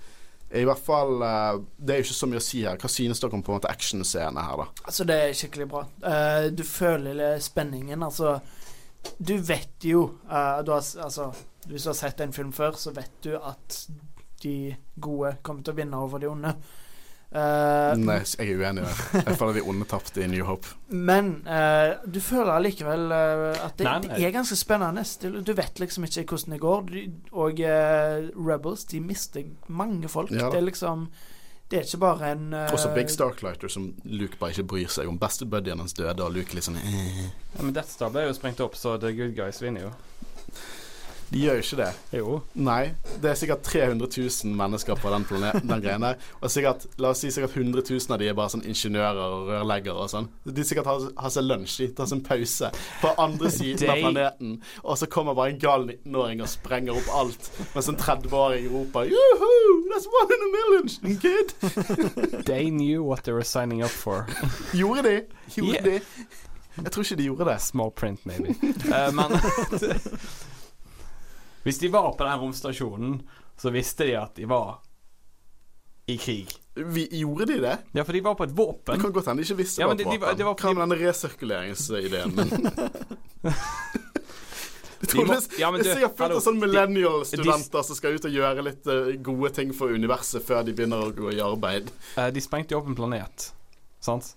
I 0.51 0.65
hvert 0.65 0.81
fall 0.81 1.21
uh, 1.21 1.59
Det 1.77 1.93
er 1.93 2.01
jo 2.01 2.07
ikke 2.07 2.17
så 2.17 2.29
mye 2.31 2.41
å 2.41 2.45
si 2.45 2.63
her. 2.65 2.79
Hva 2.81 2.89
synes 2.93 3.21
dere 3.21 3.37
om 3.37 3.45
på 3.45 3.53
en 3.53 3.59
måte 3.59 3.71
actionscenene 3.71 4.47
her, 4.47 4.63
da? 4.63 4.87
Altså, 4.87 5.07
det 5.09 5.19
er 5.21 5.37
skikkelig 5.37 5.69
bra. 5.69 5.85
Uh, 6.05 6.49
du 6.55 6.65
føler 6.65 7.37
spenningen. 7.45 8.05
Altså, 8.07 8.39
du 9.19 9.37
vet 9.45 9.85
jo 9.85 10.07
uh, 10.31 10.61
du 10.65 10.73
har, 10.73 10.85
Altså, 11.05 11.31
hvis 11.69 11.85
du 11.85 11.93
har 11.93 11.99
sett 12.01 12.25
en 12.25 12.33
film 12.33 12.53
før, 12.57 12.79
så 12.81 12.95
vet 12.97 13.13
du 13.25 13.35
at 13.37 13.83
de 14.43 14.75
gode 15.01 15.35
kommer 15.43 15.67
til 15.67 15.75
å 15.75 15.81
vinne 15.81 16.01
over 16.01 16.23
de 16.23 16.31
onde. 16.31 16.55
Uh, 17.29 17.93
Nei, 18.01 18.23
jeg 18.25 18.55
er 18.55 18.61
uenig 18.63 18.87
der. 18.87 19.01
Jeg 19.27 19.37
føler 19.37 19.59
vi 19.59 19.63
ondetapte 19.69 20.23
i 20.25 20.29
New 20.33 20.47
Hope. 20.49 20.71
Men 20.89 21.35
uh, 21.45 21.99
du 22.09 22.23
føler 22.25 22.55
allikevel 22.55 23.11
uh, 23.13 23.67
at 23.67 23.77
det, 23.77 23.85
nei, 23.85 23.99
det, 24.07 24.23
er 24.25 24.33
ganske 24.33 24.57
spennende. 24.57 25.05
Du 25.45 25.53
vet 25.53 25.83
liksom 25.83 26.09
ikke 26.09 26.25
hvordan 26.31 26.57
det 26.57 26.61
går. 26.63 26.95
Og 27.37 27.61
Rebels, 28.49 28.87
de 28.89 29.03
mister 29.05 29.45
mange 29.69 30.09
folk. 30.09 30.33
Ja, 30.33 30.49
det 30.49 30.63
er 30.63 30.71
liksom 30.71 31.11
det 31.69 31.77
er 31.77 31.85
ikke 31.85 32.01
bare 32.01 32.33
en 32.33 32.55
uh, 32.55 32.73
Også 32.73 32.89
Big 32.95 33.11
Starklighter, 33.11 33.69
som 33.69 33.95
Luke 34.05 34.39
bare 34.41 34.55
ikke 34.57 34.65
bryr 34.65 34.89
seg 34.89 35.09
om. 35.09 35.19
Bestebuddyen 35.21 35.83
hans 35.83 35.93
døde, 35.93 36.25
og 36.25 36.33
Luke 36.33 36.57
liksom 36.57 36.79
eh. 36.81 37.27
Ja, 37.29 37.63
Men 37.63 37.75
Death 37.77 37.93
Star 37.93 38.13
ble 38.15 38.25
jo 38.25 38.33
sprengt 38.37 38.63
opp, 38.65 38.77
så 38.77 38.97
The 38.97 39.13
Good 39.13 39.37
Guys 39.37 39.61
vinner 39.63 39.85
jo. 39.85 39.91
De 41.29 41.43
gjør 41.43 41.59
jo 41.59 41.65
ikke 41.65 41.79
det. 41.81 41.89
Jo. 42.17 42.37
Nei. 42.55 42.83
Det 43.21 43.31
er 43.31 43.39
sikkert 43.39 43.67
300 43.69 44.09
000 44.09 44.55
mennesker 44.57 44.97
på 44.97 45.13
den 45.13 45.27
planeten, 45.29 45.69
den 45.69 45.83
greien 45.85 46.07
der. 46.07 46.17
Og 46.41 46.53
sikkert, 46.53 46.87
la 47.01 47.13
oss 47.13 47.23
si 47.25 47.33
sikkert 47.35 47.57
100 47.57 47.85
000 47.85 48.15
av 48.15 48.23
de 48.23 48.31
er 48.31 48.37
bare 48.39 48.53
sånn 48.55 48.65
ingeniører 48.69 49.21
og 49.25 49.51
rørleggere 49.53 50.07
og 50.07 50.11
sånn. 50.13 50.31
De 50.45 50.65
sikkert 50.65 50.89
har, 50.89 51.05
har 51.21 51.35
seg 51.35 51.45
lunsj, 51.45 51.77
de 51.83 51.91
tar 51.99 52.09
seg 52.09 52.21
en 52.21 52.25
pause 52.31 52.73
på 53.03 53.13
andre 53.27 53.53
siden 53.59 53.93
av 53.93 54.03
planeten. 54.07 54.57
Og 54.85 55.01
så 55.01 55.11
kommer 55.13 55.37
bare 55.39 55.55
en 55.55 55.63
gal 55.63 55.87
19-åring 55.87 56.45
og 56.45 56.53
sprenger 56.53 56.97
opp 56.97 57.13
alt, 57.21 57.53
mens 57.75 57.93
en 57.93 58.01
30-åring 58.01 58.71
roper 58.73 59.13
Juhu! 59.13 59.55
That's 59.93 60.09
one 60.09 60.33
in 60.35 60.45
a 60.45 60.51
million, 60.57 61.21
kid! 61.21 61.55
They 62.49 62.71
knew 62.71 63.03
what 63.03 63.25
they 63.25 63.33
were 63.33 63.45
signing 63.45 63.83
up 63.83 63.91
for. 63.91 64.27
Gjorde 64.73 65.03
de? 65.03 65.23
Gjorde 65.55 65.73
yeah. 65.73 65.85
de? 65.85 66.01
Jeg 66.85 66.93
tror 66.93 67.03
ikke 67.03 67.17
de 67.17 67.25
gjorde 67.25 67.45
det. 67.51 67.61
Small 67.61 67.91
print, 67.91 68.27
maybe. 68.27 68.55
Uh, 68.87 69.15
men 69.15 69.41
Hvis 71.65 71.81
de 71.83 71.91
var 71.93 72.13
på 72.17 72.25
den 72.25 72.41
romstasjonen, 72.41 73.19
så 73.59 73.73
visste 73.75 74.07
de 74.07 74.15
at 74.21 74.37
de 74.39 74.47
var 74.49 74.79
i 76.09 76.17
krig. 76.19 76.53
Vi, 76.79 77.09
gjorde 77.21 77.49
de 77.51 77.59
det? 77.61 77.77
Ja, 77.93 78.05
for 78.07 78.17
de 78.17 78.23
var 78.25 78.37
på 78.39 78.47
et 78.47 78.55
våpen. 78.57 78.95
Det 78.95 79.03
kan 79.03 79.13
godt 79.13 79.27
hende 79.29 79.43
de 79.43 79.49
ikke 79.49 79.59
visste 79.59 79.83
ja, 79.83 79.89
det 79.91 80.07
var 80.07 80.15
et 80.15 80.21
våpen. 80.21 80.39
De, 80.39 80.45
de, 80.45 80.49
Hva 80.49 80.73
med 80.73 80.85
denne 80.87 81.01
resirkuleringsideen? 81.03 82.37
Men 82.39 82.49
Det 85.13 85.15
ja, 85.59 85.69
er 85.71 85.85
sikkert 85.87 86.17
fullt 86.19 86.35
av 86.35 86.41
sånne 86.43 86.67
millennial-studenter 86.67 87.85
som 87.87 87.97
skal 87.99 88.17
ut 88.19 88.25
og 88.27 88.35
gjøre 88.35 88.65
litt 88.67 88.89
uh, 88.91 89.13
gode 89.23 89.53
ting 89.55 89.71
for 89.77 89.95
universet 89.95 90.43
før 90.43 90.65
de 90.67 90.75
begynner 90.75 91.07
å 91.07 91.13
gå 91.15 91.31
i 91.37 91.43
arbeid. 91.45 91.93
Uh, 92.17 92.27
de 92.35 92.43
sprengte 92.43 92.75
jo 92.75 92.81
opp 92.81 92.91
en 92.91 92.99
planet, 92.99 93.51
sant? 94.03 94.33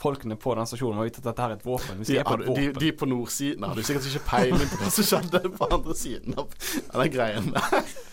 Folkene 0.00 0.36
på 0.36 0.54
den 0.58 0.66
stasjonen 0.66 0.98
var 0.98 1.08
ute 1.08 1.20
etter 1.20 1.30
at 1.30 1.36
dette 1.36 1.44
er 1.46 1.54
et 1.54 1.66
våpen. 1.66 2.00
De, 2.02 2.16
er 2.18 2.26
på 2.26 2.38
et 2.38 2.48
våpen. 2.48 2.72
De, 2.74 2.80
de 2.82 2.90
på 2.98 3.08
nordsiden 3.08 3.66
hadde 3.68 3.84
sikkert 3.86 4.08
ikke 4.10 4.24
peiling 4.26 4.72
på 4.72 4.80
hva 4.80 4.90
som 4.94 5.06
skjedde 5.10 5.52
på 5.54 5.68
andre 5.70 5.96
siden 5.98 6.38
av 6.40 6.50
den 6.96 7.14
greien 7.14 7.54
der. 7.54 7.94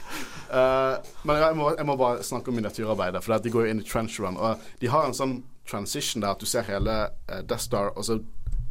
Uh, 0.52 0.98
men 1.24 1.38
jeg 1.40 1.56
må, 1.56 1.70
jeg 1.78 1.88
må, 1.88 1.94
bare 1.95 2.24
snakke 2.28 2.52
om 2.52 2.58
miniatyrarbeidet, 2.60 3.22
for 3.24 3.40
de 3.40 3.52
går 3.53 3.64
jo 3.64 3.72
inn 3.72 3.80
i 3.80 3.86
trench 3.88 4.18
run. 4.20 4.36
Og 4.36 4.66
de 4.82 4.90
har 4.91 5.06
en 5.08 5.16
sånn 5.16 5.38
transition 5.64 6.20
der 6.20 6.34
at 6.36 6.44
du 6.44 6.49
ser 6.49 6.68
hele 6.68 6.95
uh, 7.08 7.38
Death 7.48 7.70
Star, 7.70 7.94
og 7.95 8.03
så 8.03 8.18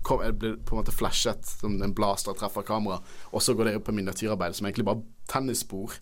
kom, 0.05 0.21
blir 0.37 0.59
på 0.61 0.77
en 0.77 0.83
måte 0.83 0.93
flashet 0.93 1.49
som 1.49 1.79
en 1.81 1.95
blaster 1.97 2.37
treffer 2.37 2.67
kamera, 2.69 3.01
og 3.33 3.41
så 3.41 3.57
går 3.57 3.71
det 3.71 3.79
på 3.87 3.97
miniatyrarbeid, 3.97 4.59
som 4.59 4.69
egentlig 4.69 4.91
bare 4.91 5.01
tennisbord, 5.33 5.97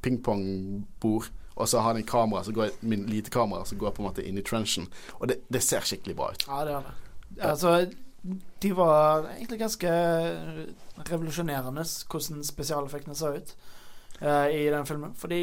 pingpongbord 0.00 1.28
og 1.58 1.68
så 1.68 1.82
har 1.82 1.94
den 1.94 2.06
kamera 2.06 2.44
som 2.44 2.54
går, 2.54 2.70
min 2.80 3.06
lite 3.10 3.30
kamera 3.34 3.64
som 3.66 3.78
går 3.78 3.90
på 3.96 4.02
en 4.02 4.08
måte 4.08 4.22
inn 4.22 4.38
i 4.38 4.44
trenchen. 4.46 4.86
Og 5.18 5.28
det, 5.28 5.40
det 5.50 5.62
ser 5.66 5.86
skikkelig 5.86 6.14
bra 6.16 6.30
ut. 6.32 6.44
Ja, 6.46 6.60
det 6.64 6.76
gjør 6.76 6.86
det. 6.86 6.94
Altså, 7.48 7.72
de 8.62 8.70
var 8.78 9.26
egentlig 9.36 9.58
ganske 9.60 9.90
revolusjonerende 11.08 11.84
hvordan 12.10 12.46
spesialeffektene 12.46 13.18
så 13.18 13.34
ut 13.34 13.52
uh, 14.22 14.46
i 14.46 14.68
den 14.70 14.86
filmen. 14.86 15.14
Fordi 15.18 15.42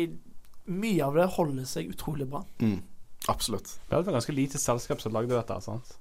mye 0.71 1.05
av 1.05 1.19
det 1.19 1.27
holder 1.35 1.67
seg 1.69 1.91
utrolig 1.91 2.27
bra. 2.31 2.45
Mm, 2.63 2.79
absolutt. 3.27 3.77
Det 3.89 3.99
var 3.99 4.17
ganske 4.17 4.35
lite 4.35 4.61
selskap 4.61 5.03
som 5.03 5.15
lagde 5.15 5.35
dette, 5.35 5.59
sant? 5.61 5.95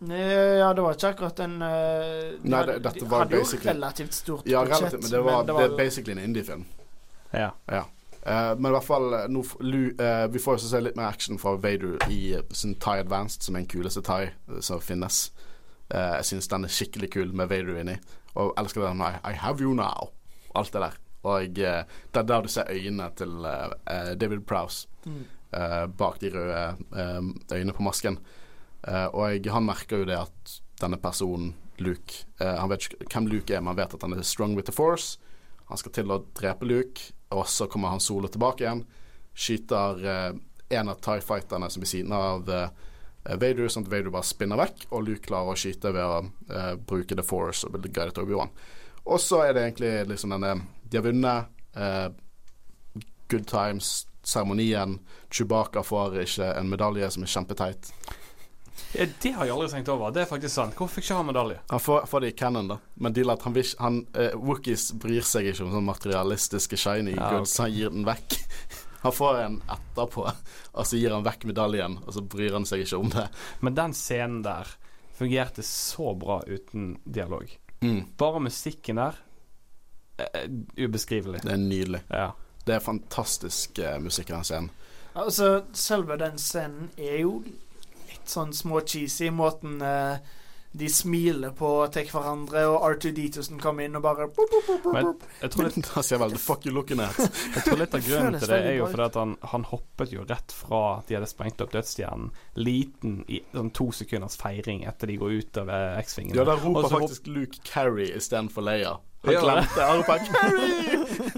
Ja, 0.00 0.70
det 0.72 0.80
var 0.80 0.94
ikke 0.96 1.10
akkurat 1.12 1.40
en 1.44 1.58
uh, 1.60 2.38
de 2.40 2.48
Nei, 2.48 2.60
det, 2.70 2.78
dette 2.86 3.04
var 3.04 3.26
hadde 3.26 3.42
jo 3.42 3.64
relativt 3.66 4.16
stort 4.16 4.46
ja, 4.48 4.62
relativt, 4.64 5.02
men 5.02 5.12
det 5.12 5.24
var, 5.26 5.42
men 5.42 5.50
det 5.50 5.56
var 5.58 5.68
det 5.68 5.76
basically 5.76 6.14
en 6.16 6.22
indie-film. 6.24 6.64
Ja. 7.34 7.50
ja. 7.66 7.84
Uh, 8.26 8.52
men 8.58 8.68
i 8.68 8.74
hvert 8.74 8.84
fall 8.84 9.14
eh, 9.16 9.28
Lu, 9.64 9.94
uh, 9.96 10.26
Vi 10.28 10.40
får 10.44 10.58
jo 10.58 10.66
se 10.68 10.80
litt 10.82 10.96
mer 10.98 11.08
action 11.08 11.38
fra 11.40 11.54
Vader 11.56 11.96
i 12.12 12.34
uh, 12.36 12.42
sin 12.52 12.74
Thai 12.76 12.98
Advanced, 13.00 13.46
som 13.46 13.56
er 13.56 13.62
den 13.62 13.70
kuleste 13.70 14.02
Thai 14.04 14.34
som 14.60 14.82
finnes. 14.84 15.30
jeg 15.90 16.24
syns 16.28 16.46
den 16.46 16.64
er 16.64 16.70
skikkelig 16.70 17.08
kul 17.10 17.32
med 17.34 17.48
Vader 17.50 17.80
inni. 17.80 17.96
Og 18.38 18.52
elsker 18.60 18.84
den 18.84 19.00
I, 19.02 19.16
I 19.26 19.32
have 19.40 19.64
you 19.64 19.72
now. 19.74 20.12
Alt 20.54 20.72
det 20.72 20.82
der. 20.84 20.98
Og 21.22 21.56
det 21.56 21.66
er 21.66 22.28
der 22.28 22.44
du 22.44 22.48
ser 22.48 22.70
øynene 22.70 23.08
til 23.16 23.42
David 24.20 24.44
Prowse 24.46 24.86
mm. 25.04 25.24
bak 25.98 26.20
de 26.20 26.30
røde 26.30 26.76
øynene 27.52 27.72
på 27.72 27.82
masken. 27.82 28.18
og 28.86 29.46
han 29.52 29.66
merker 29.66 29.98
jo 29.98 30.04
det 30.04 30.16
at 30.16 30.60
denne 30.80 30.96
personen, 30.96 31.54
Luke 31.78 32.24
Han 32.38 32.70
vet 32.70 32.86
ikke 32.86 33.10
hvem 33.10 33.26
Luke 33.26 33.54
er, 33.54 33.60
men 33.60 33.74
han 33.74 33.76
vet 33.76 33.94
at 33.94 34.02
han 34.02 34.12
er 34.12 34.22
strong 34.22 34.54
with 34.54 34.66
the 34.66 34.72
force. 34.72 35.18
Han 35.68 35.76
skal 35.76 35.92
til 35.92 36.10
å 36.10 36.22
drepe 36.34 36.64
Luke. 36.64 37.12
Og 37.36 37.46
så 37.48 37.68
kommer 37.70 37.92
han 37.94 38.02
solo 38.02 38.28
tilbake 38.28 38.64
igjen. 38.64 38.84
Skyter 39.34 40.06
eh, 40.06 40.30
en 40.70 40.88
av 40.88 41.00
Tie 41.02 41.22
Fighterne 41.24 41.70
som 41.70 41.82
ved 41.82 41.90
siden 41.90 42.12
av 42.14 42.50
eh, 42.50 42.70
Vader, 43.24 43.68
sånn 43.68 43.84
at 43.86 43.92
Vader 43.92 44.12
bare 44.14 44.26
spinner 44.26 44.60
vekk, 44.60 44.86
og 44.90 45.04
Luke 45.06 45.26
klarer 45.26 45.52
å 45.52 45.58
skyte 45.58 45.92
ved 45.94 46.04
å 46.04 46.20
eh, 46.24 46.74
bruke 46.78 47.16
The 47.18 47.26
Force 47.26 47.66
og 47.66 47.76
guide 47.86 48.14
til 48.14 48.24
Obi-Wan. 48.24 48.52
Og 49.10 49.20
så 49.22 49.44
er 49.44 49.54
det 49.54 49.64
egentlig 49.66 49.92
liksom 50.10 50.34
denne 50.34 50.54
De 50.90 50.98
har 50.98 51.06
vunnet. 51.06 51.50
Eh, 51.74 52.08
good 53.30 53.46
times-seremonien. 53.46 54.98
Chewbacca 55.30 55.82
får 55.86 56.18
ikke 56.24 56.48
en 56.58 56.70
medalje 56.70 57.10
som 57.14 57.22
er 57.26 57.30
kjempeteit. 57.30 57.92
Ja, 58.92 59.06
det 59.22 59.32
har 59.36 59.46
jeg 59.46 59.54
aldri 59.54 59.68
tenkt 59.70 59.90
over. 59.92 60.12
Det 60.14 60.24
er 60.24 60.28
faktisk 60.30 60.54
sant. 60.54 60.74
Hvorfor 60.78 60.98
fikk 60.98 61.06
ikke 61.08 61.18
han 61.20 61.28
medalje? 61.28 61.58
Han 61.70 61.82
får, 61.82 62.06
får 62.10 62.24
det 62.24 62.32
i 62.32 62.36
Cannon, 62.40 62.70
da. 62.72 62.78
Men 62.94 63.14
deal 63.16 63.32
at 63.32 63.44
han, 63.46 63.56
han 63.78 64.00
uh, 64.18 64.36
Wookies 64.40 64.90
bryr 64.98 65.26
seg 65.26 65.50
ikke 65.50 65.66
om 65.66 65.74
sånn 65.76 65.86
materialistiske 65.86 66.78
shiny 66.80 67.14
ja, 67.14 67.28
goods. 67.34 67.54
Okay. 67.54 67.62
Han 67.64 67.76
gir 67.76 67.94
den 67.94 68.06
vekk. 68.08 68.38
Han 69.00 69.14
får 69.16 69.38
en 69.40 69.54
etterpå, 69.72 70.26
og 70.76 70.84
så 70.84 70.98
gir 71.00 71.14
han 71.14 71.22
vekk 71.24 71.46
medaljen, 71.48 71.94
og 72.04 72.12
så 72.12 72.20
bryr 72.20 72.52
han 72.52 72.66
seg 72.68 72.82
ikke 72.84 72.98
om 73.00 73.08
det. 73.14 73.22
Men 73.64 73.78
den 73.78 73.94
scenen 73.96 74.42
der 74.44 74.68
fungerte 75.16 75.64
så 75.64 76.10
bra 76.20 76.42
uten 76.44 76.98
dialog. 77.08 77.48
Mm. 77.80 78.02
Bare 78.20 78.42
musikken 78.44 79.00
der 79.00 79.16
uh, 80.20 80.44
ubeskrivelig. 80.76 81.40
Det 81.46 81.54
er 81.54 81.62
nydelig. 81.62 82.02
Ja. 82.12 82.28
Det 82.66 82.76
er 82.76 82.84
fantastisk 82.84 83.80
uh, 83.80 83.96
musikk 84.04 84.34
i 84.34 84.36
den 84.36 84.44
scenen. 84.50 84.70
Altså, 85.16 85.48
selve 85.72 86.20
den 86.20 86.36
scenen 86.38 86.92
er 87.00 87.22
jo 87.24 87.38
sånn 88.30 88.54
små-cheesy 88.56 89.30
måten 89.34 89.80
eh, 89.84 90.36
de 90.72 90.86
smiler 90.86 91.50
på 91.58 91.68
til 91.90 92.06
hverandre, 92.12 92.62
og 92.70 92.84
R2D2 92.92 93.42
som 93.42 93.58
kommer 93.58 93.88
inn 93.88 93.98
og 93.98 94.04
bare 94.04 94.28
boop, 94.30 94.52
boop, 94.52 94.68
boop, 94.84 94.94
Men 94.94 95.08
jeg 95.40 95.50
tror 95.50 95.66
litt 95.66 95.80
Da 95.88 96.04
ser 96.06 96.20
vel 96.22 96.30
'the 96.36 96.42
fuck 96.42 96.66
you 96.66 96.74
looking 96.74 97.02
at'. 97.06 97.18
jeg 97.56 97.64
tror 97.66 97.80
litt 97.82 97.96
av 97.98 98.06
grunnen 98.06 98.38
til 98.38 98.52
det 98.52 98.60
er 98.68 98.78
jo 98.78 98.86
fordi 98.86 99.06
at 99.08 99.18
han, 99.18 99.34
han, 99.54 99.66
hoppet 99.72 100.14
jo 100.14 100.26
rett 100.30 100.54
fra 100.54 101.02
de 101.08 101.18
hadde 101.18 101.30
sprengt 101.30 101.64
opp 101.64 101.74
dødsstjernen, 101.74 102.30
liten 102.54 103.20
i 103.26 103.42
sånn 103.50 103.74
to 103.74 103.90
sekunders 103.90 104.38
feiring 104.38 104.86
etter 104.86 105.10
de 105.10 105.18
går 105.18 105.38
ut 105.42 105.62
av 105.64 105.74
X-vingene. 106.04 106.38
Ja, 106.38 106.46
da 106.46 106.54
roper 106.62 106.90
faktisk 107.00 107.26
Luke 107.26 107.64
Carrie 107.66 108.14
istedenfor 108.14 108.62
Leia. 108.70 108.98
Han 109.22 109.34
glemte 109.34 109.82
Han! 109.82 110.02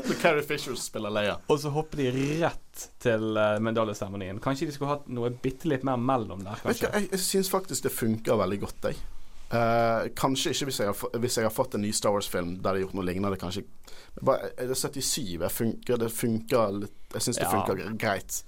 Så 0.07 0.15
Carrie 0.15 0.43
Fisher 0.43 0.75
spiller 0.75 1.11
Leia. 1.11 1.39
Og 1.47 1.59
så 1.61 1.71
hopper 1.75 1.99
de 1.99 2.23
rett 2.43 2.85
til 3.03 3.39
uh, 3.39 3.59
medaljeseremonien. 3.63 4.39
Kanskje 4.43 4.69
de 4.69 4.75
skulle 4.75 4.93
hatt 4.95 5.09
noe 5.11 5.31
bitte 5.43 5.71
litt 5.71 5.85
mer 5.87 5.99
mellom 5.99 6.45
der, 6.47 6.61
kanskje. 6.63 6.91
Jeg, 6.91 7.09
jeg 7.11 7.23
syns 7.23 7.51
faktisk 7.51 7.87
det 7.87 7.93
funker 7.95 8.39
veldig 8.39 8.61
godt, 8.63 8.89
jeg. 8.91 9.01
Uh, 9.53 10.09
kanskje 10.17 10.55
ikke 10.55 10.71
hvis 10.71 10.79
jeg, 10.81 10.89
har, 10.89 11.19
hvis 11.21 11.35
jeg, 11.37 11.45
har, 11.45 11.53
fått 11.53 11.75
en 11.77 11.83
ny 11.85 11.91
Star 11.93 12.15
Wars-film 12.15 12.55
der 12.55 12.63
de 12.63 12.81
har 12.81 12.85
gjort 12.87 12.97
noe 12.97 13.07
lignende. 13.09 13.41
Kanskje 13.41 13.67
bare, 14.23 14.53
Er 14.57 14.71
det 14.71 14.79
77? 14.79 15.21
Jeg 15.35 15.53
funker, 15.53 16.01
det 16.01 16.09
funker 16.15 16.79
litt 16.79 17.15
Jeg 17.17 17.27
syns 17.27 17.41
det 17.43 17.49
ja. 17.49 17.53
funker 17.53 17.99
greit. 18.01 18.43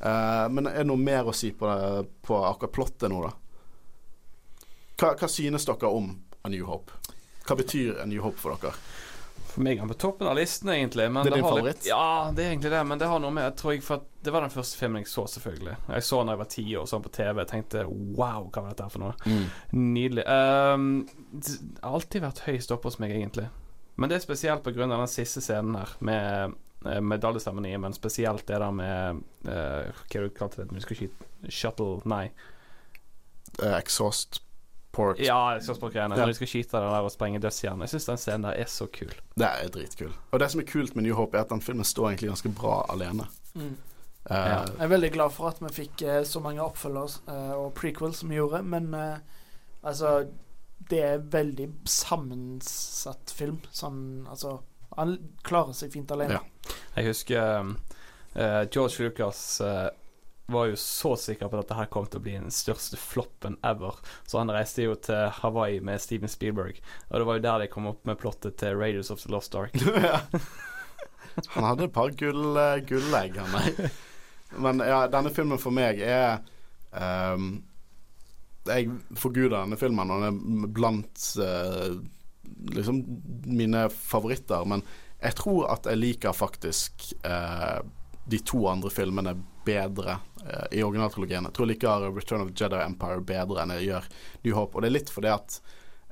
Uh, 0.00 0.48
men 0.54 0.70
er 0.70 0.80
det 0.80 0.88
noe 0.88 0.98
mer 0.98 1.28
å 1.28 1.36
si 1.36 1.52
på, 1.54 1.68
det, 1.68 2.08
på 2.24 2.38
akkurat 2.48 2.74
plottet 2.74 3.12
nå, 3.12 3.20
da? 3.26 3.34
Hva, 5.02 5.14
hva 5.18 5.28
synes 5.30 5.68
dere 5.68 5.92
om 5.92 6.14
A 6.42 6.50
New 6.50 6.64
Hope? 6.70 7.01
Hva 7.46 7.58
betyr 7.58 8.04
New 8.06 8.22
Hope 8.24 8.40
for 8.40 8.56
dere? 8.56 8.74
For 9.52 9.60
meg 9.64 9.76
er 9.76 9.82
han 9.84 9.90
på 9.90 9.98
toppen 10.00 10.28
av 10.30 10.36
listen, 10.38 10.70
egentlig. 10.72 11.08
det 11.12 11.28
er 11.28 11.34
din 11.36 11.44
favoritt? 11.44 11.82
Litt, 11.82 11.88
ja, 11.90 12.30
det 12.32 12.44
er 12.44 12.52
egentlig 12.54 12.70
det. 12.72 12.82
Men 12.88 13.00
det 13.00 13.08
har 13.10 13.20
noe 13.20 13.34
med 13.36 13.44
Jeg 13.44 13.56
tror 13.60 13.74
jeg 13.74 13.82
for 13.84 14.04
Det 14.24 14.32
var 14.32 14.44
den 14.46 14.52
første 14.54 14.78
filmen 14.80 15.02
jeg 15.02 15.10
så, 15.12 15.26
selvfølgelig. 15.28 15.74
Jeg 15.92 16.06
så 16.06 16.20
den 16.20 16.30
da 16.30 16.36
jeg 16.36 16.40
var 16.40 16.50
ti 16.54 16.64
år, 16.80 16.86
sånn 16.88 17.04
på 17.04 17.12
TV. 17.12 17.40
Jeg 17.42 17.50
tenkte 17.50 17.82
wow, 17.90 18.46
hva 18.46 18.62
var 18.62 18.70
dette 18.70 18.86
her 18.86 18.94
for 18.94 19.04
noe? 19.04 19.16
Mm. 19.26 19.82
Nydelig. 19.92 20.24
Um, 20.24 20.86
det 21.34 21.56
har 21.82 21.98
alltid 21.98 22.24
vært 22.24 22.44
høyest 22.46 22.72
oppe 22.76 22.88
hos 22.88 23.00
meg, 23.02 23.12
egentlig. 23.18 23.48
Men 24.00 24.08
det 24.08 24.16
er 24.16 24.24
spesielt 24.24 24.64
pga. 24.64 24.86
den 24.86 25.10
siste 25.10 25.42
scenen 25.44 25.76
her 25.76 25.92
med 26.00 26.54
eh, 26.86 27.02
medaljeseremoni, 27.04 27.74
men 27.82 27.92
spesielt 27.92 28.46
det 28.48 28.62
der 28.62 28.72
med 28.72 29.20
uh, 29.50 29.92
Hva 30.06 30.22
du 30.22 30.32
kalte 30.38 30.64
det? 30.64 30.84
Skyte 30.86 31.52
Shuttle 31.52 32.00
Nei. 32.08 32.30
Uh, 33.60 33.76
exhaust 33.76 34.40
Port. 34.92 35.20
Ja, 35.24 35.58
Slåssport-greiene. 35.60 36.16
Når 36.16 36.26
de 36.26 36.34
skal 36.36 36.50
skyte 36.50 36.76
den 36.76 36.90
der 36.92 37.06
og 37.06 37.12
sprenge 37.14 37.40
dødsstjernen. 37.40 37.86
Jeg 37.86 37.94
syns 37.94 38.08
den 38.10 38.20
scenen 38.20 38.44
der 38.44 38.58
er 38.60 38.68
så 38.68 38.86
kul. 38.92 39.14
Det 39.40 39.48
er 39.48 39.70
dritkul. 39.72 40.12
Og 40.30 40.42
det 40.42 40.50
som 40.52 40.60
er 40.60 40.66
kult 40.68 40.96
med 40.96 41.06
New 41.06 41.16
Hope, 41.16 41.36
er 41.36 41.46
at 41.46 41.54
den 41.54 41.64
filmen 41.64 41.86
står 41.88 42.10
egentlig 42.10 42.28
ganske 42.28 42.52
bra 42.58 42.82
alene. 42.92 43.24
Mm. 43.54 43.70
Uh, 44.30 44.36
ja. 44.36 44.58
Jeg 44.68 44.84
er 44.84 44.92
veldig 44.92 45.10
glad 45.16 45.32
for 45.34 45.48
at 45.48 45.62
vi 45.64 45.72
fikk 45.74 46.04
uh, 46.06 46.20
så 46.28 46.42
mange 46.44 46.62
oppfølgere 46.62 47.08
uh, 47.26 47.54
og 47.64 47.72
prequels 47.74 48.20
som 48.20 48.30
vi 48.30 48.38
gjorde, 48.38 48.62
men 48.62 48.94
altså 49.82 50.28
Det 50.90 51.00
er 51.02 51.24
veldig 51.32 51.68
sammensatt 51.88 53.30
film. 53.30 53.60
Sånn 53.70 54.26
altså 54.28 54.60
Han 54.98 55.16
klarer 55.42 55.72
seg 55.72 55.92
fint 55.94 56.10
alene. 56.10 56.36
Ja. 56.36 56.76
Jeg 56.96 57.06
husker 57.06 57.74
George 58.34 59.04
Lucas 59.04 59.60
var 60.52 60.68
jo 60.70 60.76
så 60.78 61.14
sikker 61.18 61.48
på 61.48 61.58
at 61.58 61.64
dette 61.64 61.78
her 61.78 61.90
kom 61.92 62.06
til 62.06 62.20
å 62.20 62.24
bli 62.24 62.36
den 62.36 62.54
største 62.54 62.98
floppen 63.00 63.58
ever. 63.66 63.98
Så 64.28 64.40
han 64.40 64.52
reiste 64.52 64.86
jo 64.86 64.94
til 64.96 65.32
Hawaii 65.40 65.80
med 65.84 66.02
Steven 66.02 66.30
Spielberg. 66.30 66.78
Og 67.10 67.18
det 67.18 67.26
var 67.28 67.38
jo 67.38 67.44
der 67.46 67.64
de 67.64 67.72
kom 67.72 67.88
opp 67.90 68.06
med 68.08 68.20
plottet 68.20 68.58
til 68.60 68.76
Raiders 68.78 69.10
of 69.14 69.22
the 69.24 69.32
Lost 69.32 69.56
Ark. 69.58 69.76
han 71.56 71.68
hadde 71.68 71.88
et 71.88 71.94
par 71.94 72.14
gull, 72.18 72.58
gullegg, 72.88 73.38
han. 73.40 73.92
Men 74.56 74.82
ja, 74.84 75.04
denne 75.08 75.32
filmen 75.32 75.60
for 75.60 75.74
meg 75.74 76.00
er 76.04 76.42
um, 76.92 77.54
Jeg 78.68 78.90
forguder 79.18 79.62
denne 79.62 79.78
filmen, 79.80 80.12
og 80.12 80.26
den 80.26 80.66
er 80.66 80.74
blant 80.76 81.24
uh, 81.40 81.96
liksom 82.76 83.00
mine 83.48 83.88
favoritter. 83.94 84.68
Men 84.68 84.84
jeg 85.22 85.38
tror 85.38 85.70
at 85.72 85.88
jeg 85.88 86.00
liker 86.00 86.36
faktisk 86.36 87.08
uh, 87.24 87.80
de 88.24 88.38
to 88.46 88.66
andre 88.70 88.90
filmene 88.92 89.34
bedre 89.66 90.18
i 90.74 90.82
originaltrilogien. 90.82 91.44
Jeg 91.46 91.54
tror 91.54 91.68
jeg 91.68 91.76
liker 91.76 92.08
Return 92.10 92.42
of 92.42 92.50
Jedi 92.58 92.80
Empire 92.82 93.22
bedre 93.22 93.62
enn 93.62 93.74
jeg 93.76 93.88
gjør 93.90 94.08
New 94.42 94.56
Hope. 94.56 94.74
Og 94.74 94.82
det 94.82 94.90
er 94.90 94.96
litt 94.96 95.12
fordi 95.14 95.30
at 95.30 95.58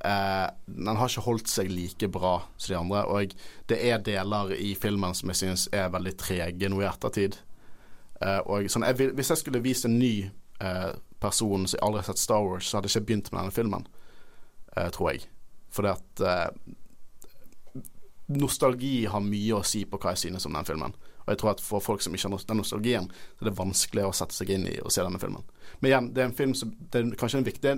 eh, 0.04 0.48
den 0.66 0.96
har 0.96 1.10
ikke 1.10 1.24
holdt 1.26 1.50
seg 1.50 1.70
like 1.72 2.08
bra 2.12 2.34
som 2.56 2.72
de 2.72 2.78
andre. 2.78 3.04
Og 3.10 3.36
det 3.70 3.78
er 3.90 4.02
deler 4.04 4.54
i 4.56 4.72
filmen 4.78 5.16
som 5.16 5.32
jeg 5.32 5.42
synes 5.42 5.68
er 5.76 5.92
veldig 5.92 6.16
trege 6.20 6.70
nå 6.70 6.82
i 6.82 6.88
ettertid. 6.88 7.38
Eh, 8.20 8.40
og 8.46 8.68
sånn, 8.72 8.86
jeg, 8.88 9.12
hvis 9.16 9.32
jeg 9.34 9.42
skulle 9.42 9.64
vist 9.64 9.88
en 9.88 9.98
ny 10.00 10.14
eh, 10.60 10.90
person 11.20 11.66
som 11.68 11.84
aldri 11.84 12.02
har 12.02 12.10
sett 12.10 12.22
Star 12.22 12.44
Wars, 12.46 12.68
så 12.68 12.78
hadde 12.78 12.90
jeg 12.90 13.00
ikke 13.00 13.08
begynt 13.10 13.32
med 13.32 13.42
denne 13.42 13.54
filmen, 13.54 13.82
uh, 14.72 14.86
tror 14.88 15.10
jeg. 15.10 15.26
Fordi 15.68 15.90
at 15.92 16.22
nostalgi 18.32 19.04
har 19.10 19.20
mye 19.20 19.58
å 19.58 19.66
si 19.66 19.82
på 19.84 19.98
hva 20.00 20.14
jeg 20.14 20.22
synes 20.22 20.48
om 20.48 20.56
den 20.56 20.64
filmen. 20.64 20.94
Og 21.24 21.32
jeg 21.32 21.40
tror 21.42 21.52
at 21.52 21.64
for 21.64 21.84
folk 21.84 22.04
som 22.04 22.14
ikke 22.16 22.28
har 22.28 22.46
den 22.48 22.60
nostalgien, 22.62 23.08
så 23.10 23.44
er 23.44 23.50
det 23.50 23.56
vanskelig 23.58 24.06
å 24.06 24.14
sette 24.16 24.36
seg 24.36 24.52
inn 24.54 24.68
i 24.70 24.76
og 24.82 24.92
se 24.94 25.04
denne 25.04 25.20
filmen. 25.22 25.44
Men 25.80 25.90
igjen, 25.90 26.12
det 26.14 26.22
er 26.22 26.30
en 26.30 26.36
film 26.36 26.54
som 26.58 26.72
Det 26.80 27.00
er 27.00 27.10
kanskje 27.18 27.40
en 27.40 27.46
viktig, 27.46 27.74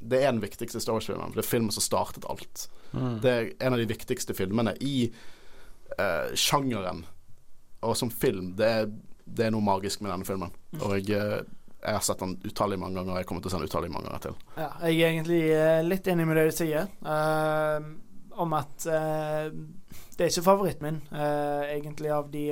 det 0.00 0.18
er 0.20 0.30
den 0.30 0.42
viktigste 0.42 0.82
Star 0.82 0.98
Wars-filmen. 0.98 1.32
Det 1.34 1.44
er 1.44 1.50
filmen 1.50 1.74
som 1.74 1.84
startet 1.84 2.28
alt. 2.28 2.66
Mm. 2.92 3.14
Det 3.24 3.30
er 3.30 3.52
en 3.58 3.76
av 3.76 3.80
de 3.80 3.88
viktigste 3.90 4.36
filmene 4.36 4.76
i 4.80 5.12
sjangeren. 6.38 7.02
Og 7.82 7.96
som 7.96 8.12
film, 8.12 8.52
det 8.56 8.68
er 8.68 8.90
det 9.30 9.46
er 9.46 9.54
noe 9.54 9.64
magisk 9.64 10.02
med 10.02 10.12
denne 10.12 10.28
filmen. 10.28 10.52
Mm. 10.74 10.84
Og 10.84 10.94
jeg, 10.98 11.16
eh, 11.16 11.42
jeg 11.80 11.96
har 11.96 12.04
sett 12.04 12.22
den 12.22 12.36
utallige 12.44 12.82
mange 12.82 12.98
ganger, 12.98 13.14
og 13.14 13.20
jeg 13.20 13.28
kommer 13.28 13.44
til 13.44 13.50
å 13.50 13.54
se 13.54 13.60
den 13.60 13.72
utallige 13.72 13.94
mange 13.94 14.10
ganger 14.10 14.24
til. 14.26 14.38
Ja, 14.56 14.70
jeg 14.88 15.00
er 15.00 15.12
egentlig 15.14 15.42
eh, 15.56 15.82
litt 15.86 16.10
enig 16.12 16.28
med 16.28 16.40
det 16.40 16.46
du 16.50 16.56
sier, 16.56 16.90
uh, 17.06 17.78
om 18.40 18.56
at 18.58 18.88
uh, 18.90 19.48
det 20.16 20.24
er 20.24 20.30
ikke 20.30 20.46
favoritten 20.46 20.86
min, 20.86 21.00
uh, 21.12 21.64
egentlig, 21.66 22.10
av, 22.14 22.30
de, 22.32 22.44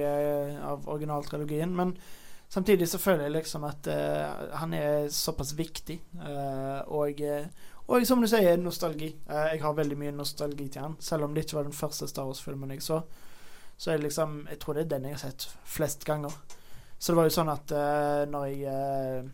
av 0.64 0.88
originaltrilogien. 0.88 1.74
Men 1.76 1.94
samtidig 2.48 2.88
så 2.88 3.00
føler 3.00 3.26
jeg 3.26 3.36
liksom 3.38 3.66
at 3.68 3.88
han 4.56 4.74
er 4.74 5.08
såpass 5.12 5.52
viktig, 5.58 5.98
og, 6.88 7.20
og 7.86 8.06
som 8.08 8.22
du 8.24 8.28
sier, 8.30 8.56
nostalgi. 8.56 9.10
jeg 9.28 9.60
har 9.60 9.76
veldig 9.76 9.98
mye 10.00 10.14
nostalgi 10.16 10.68
til 10.72 10.86
han, 10.86 10.96
selv 11.00 11.26
om 11.26 11.34
det 11.34 11.44
ikke 11.44 11.58
var 11.58 11.68
den 11.68 11.76
første 11.76 12.08
Star 12.08 12.24
Wars-filmen 12.24 12.72
jeg 12.72 12.86
så. 12.86 13.02
Så 13.76 13.90
er 13.92 13.98
det 14.00 14.08
liksom 14.08 14.46
Jeg 14.50 14.58
tror 14.58 14.74
det 14.74 14.86
er 14.86 14.94
den 14.96 15.10
jeg 15.10 15.18
har 15.18 15.20
sett 15.26 15.50
flest 15.64 16.04
ganger. 16.08 16.32
Så 16.98 17.12
det 17.12 17.20
var 17.20 17.28
jo 17.28 17.36
sånn 17.36 17.52
at 17.52 17.76
når 18.32 18.48
jeg 18.48 19.28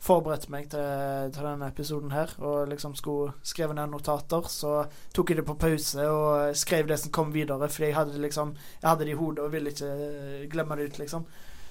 forberedte 0.00 0.48
meg 0.52 0.70
til, 0.72 1.28
til, 1.34 1.44
denne 1.44 1.68
episoden 1.68 2.14
her, 2.14 2.32
og 2.40 2.70
liksom 2.70 2.94
skulle 2.96 3.34
skrive 3.44 3.76
ned 3.76 3.92
notater, 3.92 4.48
så 4.48 4.86
tok 5.14 5.32
jeg 5.32 5.40
det 5.40 5.46
på 5.48 5.58
pause 5.60 6.06
og 6.08 6.56
skrev 6.56 6.88
det 6.88 6.98
som 7.02 7.12
kom 7.12 7.34
videre, 7.34 7.68
fordi 7.68 7.90
jeg 7.90 7.98
hadde 7.98 8.16
det 8.16 8.24
liksom 8.24 8.54
Jeg 8.56 8.88
hadde 8.88 9.04
det 9.04 9.14
i 9.14 9.20
hodet 9.20 9.44
og 9.44 9.52
ville 9.52 9.72
ikke 9.74 9.92
eh, 9.92 10.48
glemme 10.50 10.76
det 10.76 10.88
ut, 10.88 11.00
liksom. 11.02 11.26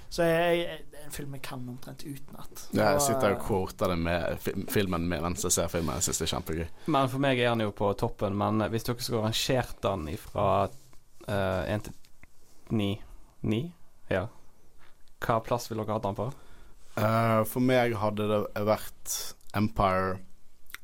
Så 0.09 0.25
jeg, 0.25 0.57
jeg, 0.57 0.77
det 0.89 0.99
er 0.99 1.05
en 1.05 1.13
film 1.13 1.33
jeg 1.37 1.41
kan 1.45 1.65
omtrent 1.69 2.01
utenat. 2.05 2.63
Ja, 2.73 2.91
jeg 2.95 3.01
sitter 3.05 3.35
og 3.35 3.43
quoter 3.45 3.93
det 3.93 3.97
med 4.01 4.47
filmen 4.73 5.05
med 5.09 5.21
mens 5.21 5.45
jeg 5.45 5.53
ser 5.53 5.69
filmen. 5.69 5.99
Jeg 5.99 6.07
syns 6.07 6.21
det 6.21 6.25
er 6.25 6.31
kjempegøy. 6.33 6.65
Men 6.89 7.11
for 7.11 7.21
meg 7.21 7.41
er 7.41 7.51
han 7.51 7.61
jo 7.61 7.73
på 7.77 7.91
toppen. 7.93 8.37
Men 8.37 8.65
hvis 8.73 8.87
dere 8.87 9.05
skulle 9.05 9.27
rangert 9.27 9.77
den 9.85 10.09
fra 10.17 10.47
én 11.29 11.77
uh, 11.77 11.85
til 11.85 11.93
ni 12.73 12.89
Ni? 13.45 13.61
Ja. 14.09 14.25
Hva 15.21 15.37
plass 15.45 15.69
ville 15.69 15.85
dere 15.85 15.99
hatt 15.99 16.09
den 16.09 16.17
på? 16.17 16.31
Uh, 16.99 17.45
for 17.47 17.63
meg 17.63 17.93
hadde 17.95 18.25
det 18.27 18.65
vært 18.67 19.13
Empire, 19.55 20.17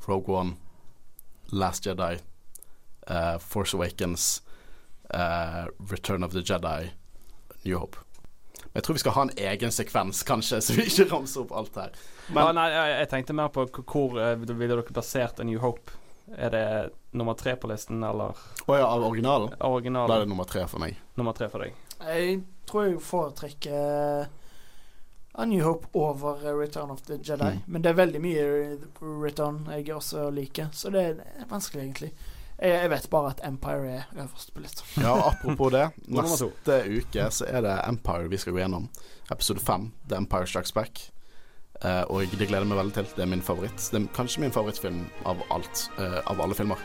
Rogue 0.08 0.32
One, 0.32 0.56
Last 1.52 1.86
Jedi, 1.86 2.16
uh, 3.10 3.38
Force 3.44 3.76
Awakens, 3.76 4.42
uh, 5.12 5.68
Return 5.92 6.24
of 6.24 6.32
the 6.32 6.44
Jedi, 6.46 6.92
New 7.66 7.78
Hope. 7.78 8.00
Men 8.64 8.80
jeg 8.80 8.88
tror 8.88 8.96
vi 8.96 9.04
skal 9.04 9.16
ha 9.18 9.26
en 9.28 9.34
egen 9.50 9.76
sekvens, 9.76 10.24
kanskje, 10.24 10.62
så 10.64 10.78
vi 10.78 10.88
ikke 10.88 11.10
ramser 11.12 11.44
opp 11.44 11.52
alt 11.52 11.82
her. 11.82 12.00
Men, 12.30 12.42
ja, 12.48 12.56
nei, 12.62 12.70
jeg, 12.72 12.96
jeg, 12.96 13.12
tenkte 13.12 13.38
mer 13.42 13.52
på 13.52 13.68
hvor 13.84 14.16
ville 14.16 14.72
dere 14.72 14.88
plassert 14.88 15.44
A 15.44 15.48
New 15.48 15.60
Hope? 15.64 16.00
Er 16.32 16.50
det 16.50 16.66
nummer 17.14 17.36
tre 17.38 17.54
på 17.60 17.68
listen, 17.70 18.00
eller? 18.04 18.34
Å 18.66 18.72
oh, 18.72 18.78
ja, 18.80 18.88
av 18.88 19.04
originalen? 19.06 19.52
originalen? 19.62 20.10
Da 20.10 20.16
er 20.18 20.26
det 20.26 20.32
nummer 20.32 20.48
tre 20.50 20.64
for 20.72 20.82
meg. 20.82 20.96
Nummer 21.20 21.36
tre 21.38 21.52
for 21.52 21.62
deg. 21.62 21.76
Jeg 22.00 22.40
tror 22.66 22.88
jeg 22.88 23.04
foretrekker 23.04 24.26
A 25.38 25.46
New 25.46 25.64
Hope 25.64 25.88
over 25.94 26.58
Return 26.60 26.92
of 26.92 27.02
the 27.02 27.18
Jedi. 27.24 27.52
Mm. 27.52 27.62
Men 27.66 27.82
det 27.82 27.90
er 27.90 27.98
veldig 28.00 28.22
mye 28.24 28.46
Return 29.02 29.66
jeg 29.72 29.92
også 29.96 30.30
liker, 30.32 30.72
så 30.72 30.92
det 30.94 31.04
er 31.04 31.50
vanskelig, 31.50 31.84
egentlig. 31.84 32.12
Jeg, 32.56 32.90
vet 32.90 33.10
bare 33.12 33.34
at 33.34 33.42
Empire 33.44 33.90
er 33.92 34.04
øverst 34.16 34.54
på 34.56 34.62
lista. 34.64 34.86
ja, 35.02 35.16
apropos 35.28 35.72
det. 35.72 35.90
Neste 36.08 36.78
uke 36.88 37.28
så 37.32 37.50
er 37.50 37.66
det 37.66 37.76
Empire 37.88 38.32
vi 38.32 38.40
skal 38.40 38.56
gå 38.56 38.64
gjennom. 38.64 38.88
Episode 39.32 39.60
fem, 39.60 39.92
The 40.08 40.22
Empire 40.24 40.48
Strikes 40.48 40.72
Back. 40.72 41.12
Uh, 41.84 42.08
og 42.08 42.32
det 42.32 42.48
gleder 42.48 42.64
jeg 42.64 42.72
meg 42.72 42.80
veldig 42.80 42.96
til. 42.96 43.12
Det 43.18 43.26
er 43.26 43.28
min 43.28 43.44
favoritt. 43.44 43.90
Det 43.92 44.00
er 44.00 44.08
kanskje 44.16 44.46
min 44.46 44.56
favorittfilm 44.56 45.04
av 45.28 45.44
alt. 45.52 45.90
Uh, 46.00 46.22
av 46.32 46.40
alle 46.40 46.56
filmer. 46.56 46.80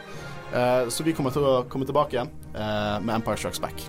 Uh, 0.50 0.90
så 0.90 1.06
vi 1.06 1.14
kommer 1.14 1.30
til 1.30 1.46
å 1.46 1.60
komme 1.70 1.86
tilbake 1.86 2.18
igjen 2.18 2.34
med 2.50 3.14
Empire 3.20 3.38
Strikes 3.38 3.62
Back. 3.62 3.86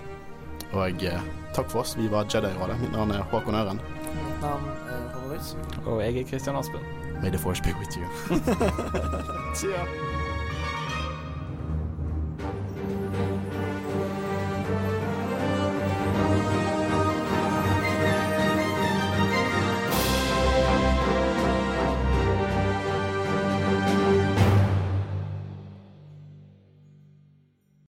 Og 0.72 1.04
eh, 1.04 1.24
takk 1.52 1.68
for 1.70 1.82
oss. 1.82 1.96
Vi 1.98 2.08
var 2.08 2.28
Jedi-rådet. 2.30 2.78
Mitt 2.80 2.94
navn 2.94 3.12
er 3.12 3.26
Håkon 3.32 3.54
Øren. 3.54 3.80
Mitt 4.14 4.40
navn 4.40 4.64
er 4.88 5.00
Håvard 5.14 5.86
Og 5.86 6.02
jeg 6.04 6.16
er 6.16 6.24
Kristian 6.30 6.56
Aspen. 6.56 6.80
May 7.22 7.30
the 7.30 7.38
force 7.38 7.62
be 7.62 7.74
with 7.78 7.96
you. 7.96 8.06
See 9.54 9.70
ya. 9.70 10.11